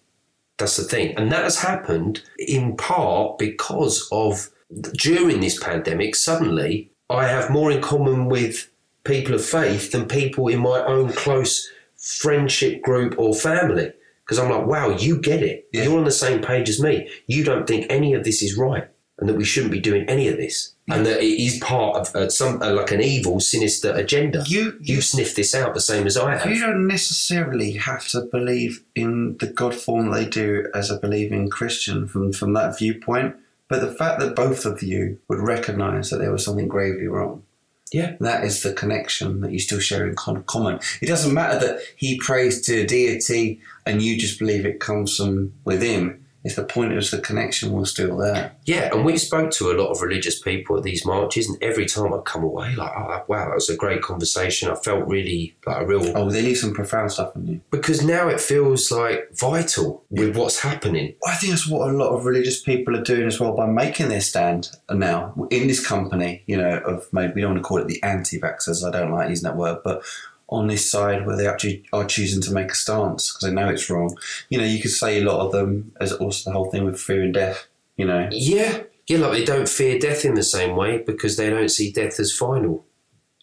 That's 0.58 0.78
the 0.78 0.84
thing. 0.84 1.16
And 1.16 1.32
that 1.32 1.44
has 1.44 1.60
happened 1.60 2.24
in 2.38 2.76
part 2.76 3.38
because 3.38 4.08
of 4.12 4.50
during 4.94 5.42
this 5.42 5.62
pandemic, 5.62 6.16
suddenly 6.16 6.92
I 7.10 7.28
have 7.28 7.50
more 7.50 7.72
in 7.72 7.82
common 7.82 8.28
with 8.28 8.70
people 9.04 9.34
of 9.36 9.44
faith 9.44 9.92
than 9.92 10.08
people 10.08 10.48
in 10.48 10.60
my 10.60 10.84
own 10.86 11.14
close 11.14 11.70
friendship 11.98 12.82
group 12.82 13.16
or 13.18 13.34
family. 13.34 13.94
Because 14.32 14.46
I'm 14.46 14.50
like, 14.50 14.66
wow, 14.66 14.88
you 14.88 15.18
get 15.18 15.44
it. 15.44 15.68
Yeah. 15.74 15.84
You're 15.84 15.98
on 15.98 16.06
the 16.06 16.12
same 16.12 16.42
page 16.42 16.70
as 16.70 16.82
me. 16.82 17.10
You 17.28 17.44
don't 17.44 17.68
think 17.68 17.86
any 17.90 18.14
of 18.14 18.24
this 18.24 18.42
is 18.42 18.56
right 18.56 18.88
and 19.18 19.28
that 19.28 19.36
we 19.36 19.44
shouldn't 19.44 19.74
be 19.74 19.82
doing 19.82 20.06
any 20.08 20.30
of 20.30 20.38
this. 20.38 20.74
And 20.88 21.06
that 21.06 21.22
it 21.22 21.26
is 21.26 21.60
part 21.60 21.98
of 21.98 22.16
uh, 22.16 22.30
some 22.30 22.62
uh, 22.62 22.72
like 22.72 22.92
an 22.92 23.02
evil, 23.02 23.42
sinister 23.42 23.94
agenda. 23.94 24.46
you, 24.48 24.78
you 24.80 24.96
You've 24.96 25.04
sniffed 25.04 25.36
this 25.36 25.54
out 25.54 25.74
the 25.74 25.82
same 25.82 26.08
as 26.08 26.16
I 26.16 26.38
have. 26.38 26.50
You 26.50 26.62
don't 26.62 26.88
necessarily 26.88 27.74
have 27.74 28.08
to 28.08 28.22
believe 28.22 28.86
in 28.96 29.36
the 29.40 29.48
God 29.48 29.76
form 29.76 30.12
they 30.12 30.24
do 30.24 30.66
as 30.74 30.90
a 30.90 30.98
believing 30.98 31.50
Christian 31.50 32.08
from, 32.08 32.32
from 32.32 32.54
that 32.54 32.80
viewpoint. 32.80 33.36
But 33.68 33.82
the 33.82 33.94
fact 33.94 34.22
that 34.22 34.34
both 34.34 34.66
of 34.66 34.82
you 34.82 35.20
would 35.28 35.40
recognize 35.40 36.10
that 36.10 36.20
there 36.20 36.32
was 36.32 36.46
something 36.46 36.70
gravely 36.70 37.08
wrong, 37.08 37.44
Yeah. 37.92 38.16
that 38.22 38.46
is 38.46 38.64
the 38.64 38.74
connection 38.74 39.42
that 39.42 39.52
you 39.52 39.60
still 39.60 39.80
share 39.80 40.08
in 40.08 40.16
common. 40.16 40.80
It 41.02 41.08
doesn't 41.08 41.34
matter 41.34 41.60
that 41.60 41.82
he 41.96 42.18
prays 42.18 42.62
to 42.62 42.82
a 42.82 42.86
deity 42.86 43.60
and 43.86 44.02
you 44.02 44.18
just 44.18 44.40
believe 44.40 44.66
it 44.66 44.80
comes 44.80 45.18
from 45.18 45.54
within. 45.66 46.26
If 46.44 46.56
the 46.56 46.64
point 46.64 46.94
is 46.94 47.12
the 47.12 47.20
connection 47.20 47.72
was 47.72 47.92
still 47.92 48.18
there. 48.18 48.54
Yeah, 48.66 48.90
and 48.94 49.06
we 49.06 49.18
spoke 49.18 49.52
to 49.52 49.72
a 49.72 49.78
lot 49.78 49.92
of 49.92 50.02
religious 50.02 50.40
people 50.40 50.78
at 50.78 50.84
these 50.84 51.06
marches, 51.06 51.48
and 51.48 51.62
every 51.62 51.86
time 51.86 52.14
I 52.14 52.18
come 52.20 52.44
away, 52.44 52.76
like, 52.76 52.92
oh, 52.96 53.24
wow, 53.28 53.46
that 53.50 53.56
was 53.56 53.70
a 53.70 53.76
great 53.76 54.02
conversation. 54.02 54.70
I 54.70 54.76
felt 54.76 55.08
really 55.08 55.56
like 55.66 55.82
a 55.82 55.86
real 55.86 56.02
Oh, 56.18 56.30
they 56.30 56.42
leave 56.42 56.58
some 56.58 56.74
profound 56.74 57.12
stuff 57.12 57.36
on 57.36 57.48
you. 57.48 57.62
because 57.70 58.04
now 58.04 58.28
it 58.28 58.42
feels 58.42 58.92
like 58.92 59.30
vital 59.34 60.04
with 60.10 60.36
what's 60.36 60.60
happening. 60.62 61.14
I 61.26 61.36
think 61.36 61.52
that's 61.52 61.68
what 61.70 61.90
a 61.90 61.94
lot 61.94 62.10
of 62.10 62.26
religious 62.26 62.62
people 62.62 62.96
are 62.98 63.04
doing 63.04 63.28
as 63.28 63.40
well 63.40 63.56
by 63.56 63.68
making 63.68 64.10
their 64.10 64.22
stand 64.22 64.70
now 64.90 65.34
in 65.52 65.68
this 65.68 65.86
company, 65.86 66.44
you 66.48 66.58
know, 66.58 66.78
of 66.80 67.08
maybe 67.14 67.34
we 67.36 67.42
don't 67.42 67.52
want 67.52 67.64
to 67.64 67.68
call 67.68 67.78
it 67.78 67.88
the 67.88 68.02
anti 68.04 68.40
vaxxers, 68.40 68.84
I 68.86 68.92
don't 68.92 69.12
like 69.12 69.30
using 69.30 69.50
that 69.50 69.58
word, 69.58 69.80
but 69.84 70.04
on 70.52 70.68
this 70.68 70.92
side 70.92 71.26
where 71.26 71.38
they 71.38 71.48
actually 71.48 71.84
are 71.94 72.06
choosing 72.06 72.42
to 72.42 72.52
make 72.52 72.72
a 72.72 72.76
stance 72.76 73.32
because 73.32 73.50
they 73.50 73.56
know 73.56 73.70
it's 73.70 73.90
wrong. 73.90 74.16
You 74.50 74.58
know, 74.58 74.66
you 74.66 74.82
could 74.82 74.92
say 74.92 75.20
a 75.20 75.24
lot 75.24 75.46
of 75.46 75.52
them 75.52 75.94
as 76.00 76.12
also 76.12 76.50
the 76.50 76.54
whole 76.56 76.70
thing 76.70 76.84
with 76.84 77.00
fear 77.00 77.24
and 77.24 77.34
death. 77.34 77.68
You 77.96 78.06
know, 78.06 78.28
Yeah, 78.32 78.84
yeah, 79.08 79.18
like 79.20 79.32
they 79.32 79.46
don't 79.46 79.70
fear 79.70 79.98
death 79.98 80.26
in 80.26 80.34
the 80.34 80.44
same 80.44 80.76
way 80.76 81.00
because 81.00 81.38
they 81.38 81.50
don't 81.50 81.70
see 81.70 81.92
death 81.92 82.20
as 82.20 82.36
final. 82.36 82.86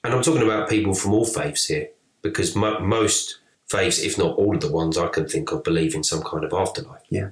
And 0.05 0.15
I'm 0.15 0.23
talking 0.23 0.43
about 0.43 0.69
people 0.69 0.95
from 0.95 1.15
all 1.15 1.25
faiths 1.25 1.67
here 1.67 1.89
because 2.23 2.55
mo- 2.55 2.81
most 2.81 3.39
faiths, 3.69 3.99
if 3.99 4.19
not 4.19 4.37
all 4.37 4.55
of 4.55 4.61
the 4.61 4.71
ones 4.71 4.99
I 4.99 5.09
can 5.09 5.27
think 5.27 5.51
of, 5.51 5.65
believe 5.65 5.95
in 5.95 6.05
some 6.05 6.23
kind 6.23 6.45
of 6.45 6.53
afterlife. 6.53 7.03
Yeah. 7.09 7.31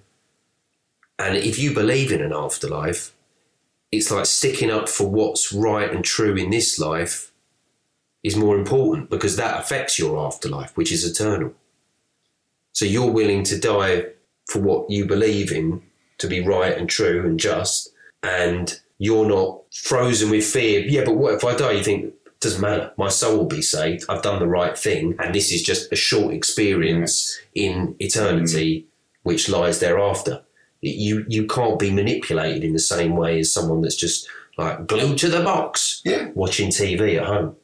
And 1.19 1.37
if 1.37 1.59
you 1.59 1.75
believe 1.75 2.13
in 2.13 2.21
an 2.21 2.33
afterlife, 2.33 3.15
it's 3.93 4.11
like 4.11 4.27
sticking 4.27 4.71
up 4.71 4.89
for 4.89 5.09
what's 5.09 5.53
right 5.53 5.91
and 5.91 6.05
true 6.05 6.35
in 6.35 6.51
this 6.51 6.79
life 6.79 7.33
is 8.27 8.37
more 8.37 8.59
important 8.59 9.09
because 9.09 9.37
that 9.37 9.61
affects 9.61 10.01
your 10.01 10.19
afterlife, 10.19 10.77
which 10.77 10.91
is 10.91 11.09
eternal. 11.09 11.55
So 12.73 12.85
you're 12.85 13.11
willing 13.11 13.45
to 13.45 13.59
die 13.59 14.07
for 14.51 14.59
what 14.61 14.91
you 14.91 15.07
believe 15.07 15.53
in 15.53 15.81
to 16.19 16.27
be 16.27 16.41
right 16.41 16.77
and 16.77 16.89
true 16.89 17.25
and 17.25 17.39
just, 17.39 17.93
and 18.25 18.81
you're 18.99 19.29
not 19.29 19.61
frozen 19.73 20.29
with 20.31 20.45
fear. 20.45 20.81
Yeah, 20.81 21.05
but 21.05 21.15
what 21.17 21.35
if 21.35 21.45
I 21.45 21.55
die? 21.55 21.73
You 21.73 21.85
think, 21.85 22.15
doesn't 22.41 22.61
matter. 22.61 22.93
My 22.99 23.09
soul 23.09 23.39
will 23.39 23.47
be 23.47 23.63
saved. 23.63 24.05
I've 24.09 24.23
done 24.23 24.41
the 24.41 24.49
right 24.49 24.77
thing, 24.77 25.15
and 25.21 25.33
this 25.33 25.53
is 25.53 25.63
just 25.63 25.93
a 25.93 25.97
short 25.97 26.35
experience 26.35 27.39
in 27.55 27.95
eternity, 28.01 28.81
mm. 28.81 28.87
which 29.23 29.49
lies 29.49 29.79
thereafter. 29.79 30.43
You 30.81 31.25
you 31.29 31.47
can't 31.47 31.79
be 31.79 31.91
manipulated 31.91 32.65
in 32.65 32.73
the 32.73 32.79
same 32.95 33.17
way 33.17 33.39
as 33.39 33.53
someone 33.53 33.81
that's 33.83 33.97
just 33.97 34.29
like 34.59 34.87
glued 34.87 35.19
to 35.19 35.29
the 35.29 35.43
box, 35.43 36.03
Yeah. 36.05 36.31
watching 36.35 36.71
TV 36.71 37.17
at 37.19 37.27
home. 37.27 37.57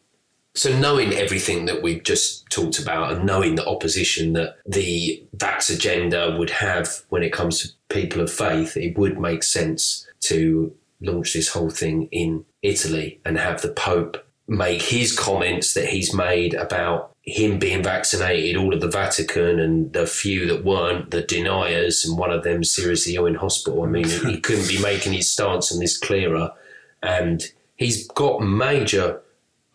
So 0.55 0.77
knowing 0.79 1.15
everything 1.15 1.65
that 1.67 1.83
we've 1.83 2.03
just 2.03 2.49
talked 2.51 2.79
about 2.79 3.13
and 3.13 3.25
knowing 3.25 3.55
the 3.55 3.67
opposition 3.67 4.35
that 4.35 4.57
the 4.67 5.25
vax 5.37 5.75
agenda 5.75 6.37
would 6.39 6.51
have 6.51 7.03
when 7.09 7.23
it 7.23 7.33
comes 7.33 7.61
to 7.61 7.69
people 7.89 8.21
of 8.21 8.31
faith, 8.31 8.77
it 8.77 8.99
would 8.99 9.19
make 9.19 9.43
sense 9.43 10.07
to 10.21 10.75
launch 11.01 11.33
this 11.33 11.49
whole 11.49 11.71
thing 11.71 12.09
in 12.13 12.45
Italy 12.63 13.21
and 13.25 13.39
have 13.39 13.63
the 13.63 13.73
Pope 13.73 14.25
make 14.47 14.83
his 14.83 15.19
comments 15.19 15.73
that 15.75 15.89
he's 15.89 16.15
made 16.15 16.55
about 16.55 17.15
him 17.23 17.59
being 17.59 17.83
vaccinated, 17.83 18.57
all 18.57 18.75
of 18.75 18.81
the 18.81 18.89
Vatican 18.89 19.61
and 19.61 19.93
the 19.93 20.07
few 20.07 20.47
that 20.47 20.65
weren't, 20.65 21.13
the 21.13 21.23
deniers, 21.23 22.05
and 22.05 22.19
one 22.19 22.33
of 22.33 22.43
them 22.43 22.65
seriously 22.65 23.15
ill 23.15 23.27
in 23.27 23.37
hospital. 23.37 23.85
I 23.85 23.87
mean, 23.87 24.09
he 24.09 24.41
couldn't 24.41 24.69
be 24.69 24.83
making 24.83 25.13
his 25.13 25.31
stance 25.31 25.73
on 25.73 25.79
this 25.79 25.97
clearer. 25.97 26.51
And 27.03 27.43
he's 27.77 28.09
got 28.09 28.41
major 28.41 29.23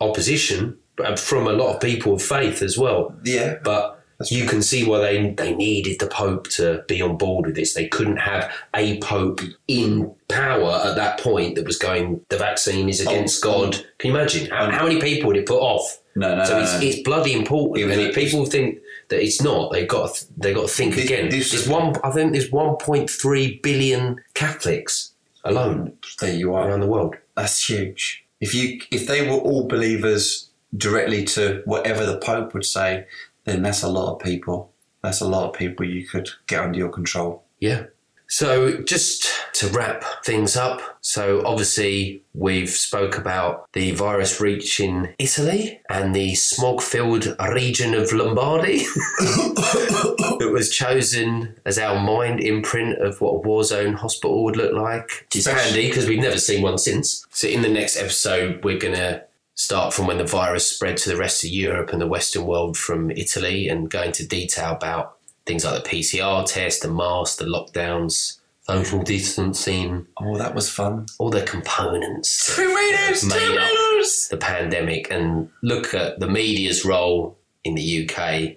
opposition 0.00 0.76
uh, 1.04 1.16
from 1.16 1.46
a 1.46 1.52
lot 1.52 1.74
of 1.74 1.80
people 1.80 2.14
of 2.14 2.22
faith 2.22 2.62
as 2.62 2.76
well. 2.78 3.14
yeah, 3.24 3.56
But 3.62 4.00
That's 4.18 4.32
you 4.32 4.40
true. 4.42 4.48
can 4.50 4.62
see 4.62 4.84
why 4.84 4.98
they 5.00 5.30
they 5.32 5.54
needed 5.54 5.98
the 6.00 6.06
Pope 6.08 6.48
to 6.50 6.82
be 6.88 7.00
on 7.02 7.16
board 7.16 7.46
with 7.46 7.54
this. 7.56 7.74
They 7.74 7.88
couldn't 7.88 8.16
have 8.18 8.52
a 8.74 8.98
Pope 9.00 9.40
in 9.68 10.12
power 10.28 10.82
at 10.84 10.96
that 10.96 11.20
point 11.20 11.54
that 11.54 11.64
was 11.66 11.78
going, 11.78 12.20
the 12.28 12.36
vaccine 12.38 12.88
is 12.88 13.00
against 13.00 13.44
Oh, 13.44 13.50
God. 13.70 13.84
Can 13.98 14.10
you 14.10 14.16
imagine? 14.16 14.50
How, 14.50 14.70
how 14.70 14.86
many 14.86 15.00
people 15.00 15.28
would 15.28 15.36
it 15.36 15.46
put 15.46 15.60
off? 15.60 16.00
no, 16.16 16.34
no, 16.34 16.44
so 16.44 16.54
no, 16.56 16.62
it's, 16.62 16.72
no. 16.74 16.80
it's 16.88 17.00
bloody 17.02 17.32
important. 17.32 17.92
And 17.92 18.00
if 18.00 18.14
people 18.14 18.44
think 18.44 18.78
that 19.08 19.22
it's 19.22 19.40
not, 19.40 19.70
they've 19.72 19.86
got 19.88 20.14
to, 20.16 20.26
they've 20.36 20.54
got 20.54 20.62
to 20.68 20.74
think 20.74 20.96
This- 20.96 21.04
again. 21.04 21.28
this 21.30 21.52
there's 21.52 21.68
one. 21.68 21.94
I 22.02 22.10
think 22.10 22.32
there's 22.32 22.50
1.3 22.50 23.62
billion 23.62 24.16
Catholics 24.34 25.12
alone 25.44 25.92
there 26.20 26.34
you 26.34 26.52
are. 26.54 26.68
around 26.68 26.80
the 26.80 26.86
world. 26.88 27.14
That's 27.36 27.68
huge. 27.68 28.24
If 28.40 28.54
you 28.54 28.80
if 28.90 29.06
they 29.06 29.28
were 29.28 29.36
all 29.36 29.66
believers 29.66 30.50
directly 30.76 31.24
to 31.24 31.62
whatever 31.64 32.04
the 32.04 32.18
Pope 32.18 32.54
would 32.54 32.64
say, 32.64 33.06
then 33.44 33.62
that's 33.62 33.82
a 33.82 33.88
lot 33.88 34.14
of 34.14 34.20
people. 34.20 34.72
That's 35.02 35.20
a 35.20 35.28
lot 35.28 35.48
of 35.48 35.54
people 35.54 35.86
you 35.86 36.06
could 36.06 36.28
get 36.46 36.62
under 36.62 36.78
your 36.78 36.90
control. 36.90 37.44
Yeah. 37.60 37.84
So 38.28 38.82
just 38.82 39.26
to 39.54 39.68
wrap 39.68 40.04
things 40.24 40.56
up, 40.56 40.80
so 41.00 41.42
obviously 41.46 42.22
we've 42.34 42.68
spoke 42.68 43.16
about 43.16 43.72
the 43.72 43.92
virus 43.92 44.40
reaching 44.40 45.14
Italy 45.18 45.80
and 45.88 46.14
the 46.14 46.34
smog-filled 46.34 47.34
region 47.52 47.94
of 47.94 48.12
Lombardy 48.12 48.78
that 49.18 50.50
was 50.52 50.70
chosen 50.70 51.56
as 51.64 51.78
our 51.78 51.98
mind 51.98 52.40
imprint 52.40 52.98
of 52.98 53.20
what 53.20 53.30
a 53.30 53.38
war 53.48 53.64
zone 53.64 53.94
hospital 53.94 54.44
would 54.44 54.56
look 54.56 54.74
like. 54.74 55.26
Which 55.28 55.36
is 55.36 55.46
handy 55.46 55.88
because 55.88 56.06
we've 56.06 56.20
never 56.20 56.38
seen 56.38 56.62
one 56.62 56.78
since. 56.78 57.26
So 57.30 57.48
in 57.48 57.62
the 57.62 57.68
next 57.68 57.96
episode, 57.96 58.62
we're 58.62 58.78
gonna 58.78 59.24
start 59.54 59.92
from 59.92 60.06
when 60.06 60.18
the 60.18 60.24
virus 60.24 60.70
spread 60.70 60.96
to 60.98 61.08
the 61.08 61.16
rest 61.16 61.42
of 61.42 61.50
Europe 61.50 61.92
and 61.92 62.00
the 62.00 62.06
Western 62.06 62.46
world 62.46 62.76
from 62.76 63.10
Italy 63.10 63.68
and 63.68 63.90
go 63.90 64.02
into 64.02 64.26
detail 64.26 64.72
about 64.72 65.17
things 65.48 65.64
like 65.64 65.82
the 65.82 65.90
PCR 65.90 66.44
test, 66.46 66.82
the 66.82 66.90
mask, 66.92 67.38
the 67.38 67.44
lockdowns, 67.46 68.38
social 68.68 69.02
distancing, 69.02 70.06
Oh, 70.20 70.36
that 70.38 70.54
was 70.54 70.68
fun. 70.70 71.06
all 71.18 71.30
the 71.30 71.42
components 71.42 72.54
Two 72.54 72.68
meters, 72.68 73.22
two 73.22 73.28
meters. 73.50 74.28
the 74.30 74.36
pandemic 74.36 75.10
and 75.10 75.48
look 75.62 75.94
at 75.94 76.20
the 76.20 76.28
media's 76.28 76.84
role 76.84 77.36
in 77.64 77.74
the 77.74 78.08
UK, 78.08 78.56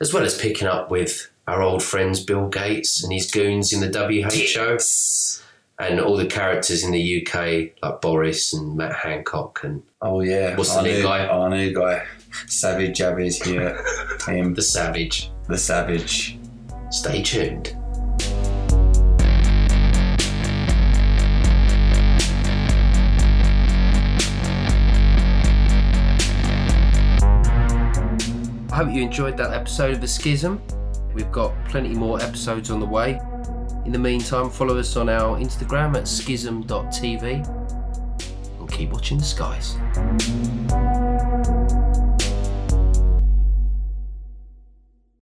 as 0.00 0.12
well 0.12 0.24
as 0.24 0.36
picking 0.36 0.66
up 0.68 0.90
with 0.90 1.30
our 1.46 1.62
old 1.62 1.82
friends 1.82 2.22
Bill 2.24 2.48
Gates 2.48 3.02
and 3.04 3.12
his 3.12 3.30
goons 3.30 3.72
in 3.72 3.80
the 3.80 3.96
WHO 3.96 4.78
and 5.78 6.00
all 6.00 6.16
the 6.16 6.26
characters 6.26 6.82
in 6.82 6.90
the 6.90 7.04
UK 7.26 7.70
like 7.82 8.00
Boris 8.00 8.52
and 8.52 8.76
Matt 8.76 8.94
Hancock 8.96 9.60
and 9.62 9.82
Oh 10.02 10.22
yeah. 10.22 10.56
What's 10.56 10.72
the 10.72 10.78
our 10.78 10.82
new 10.82 10.92
new 10.94 11.02
guy? 11.02 11.26
Our 11.26 11.50
new 11.50 11.72
guy, 11.74 12.04
Savage 12.48 12.98
Jabby's 12.98 13.40
here. 13.42 13.78
Him, 14.26 14.54
the 14.54 14.62
Savage. 14.62 15.30
The 15.48 15.56
Savage. 15.56 16.38
Stay 16.90 17.22
tuned. 17.22 17.76
I 28.68 28.80
hope 28.80 28.92
you 28.92 29.02
enjoyed 29.02 29.36
that 29.38 29.52
episode 29.54 29.94
of 29.94 30.00
The 30.00 30.08
Schism. 30.08 30.60
We've 31.14 31.32
got 31.32 31.54
plenty 31.66 31.94
more 31.94 32.20
episodes 32.20 32.70
on 32.70 32.80
the 32.80 32.86
way. 32.86 33.18
In 33.86 33.92
the 33.92 33.98
meantime, 33.98 34.50
follow 34.50 34.76
us 34.78 34.96
on 34.96 35.08
our 35.08 35.38
Instagram 35.38 35.96
at 35.96 36.08
schism.tv 36.08 37.46
and 38.58 38.70
keep 38.70 38.90
watching 38.90 39.18
the 39.18 39.24
skies. 39.24 39.76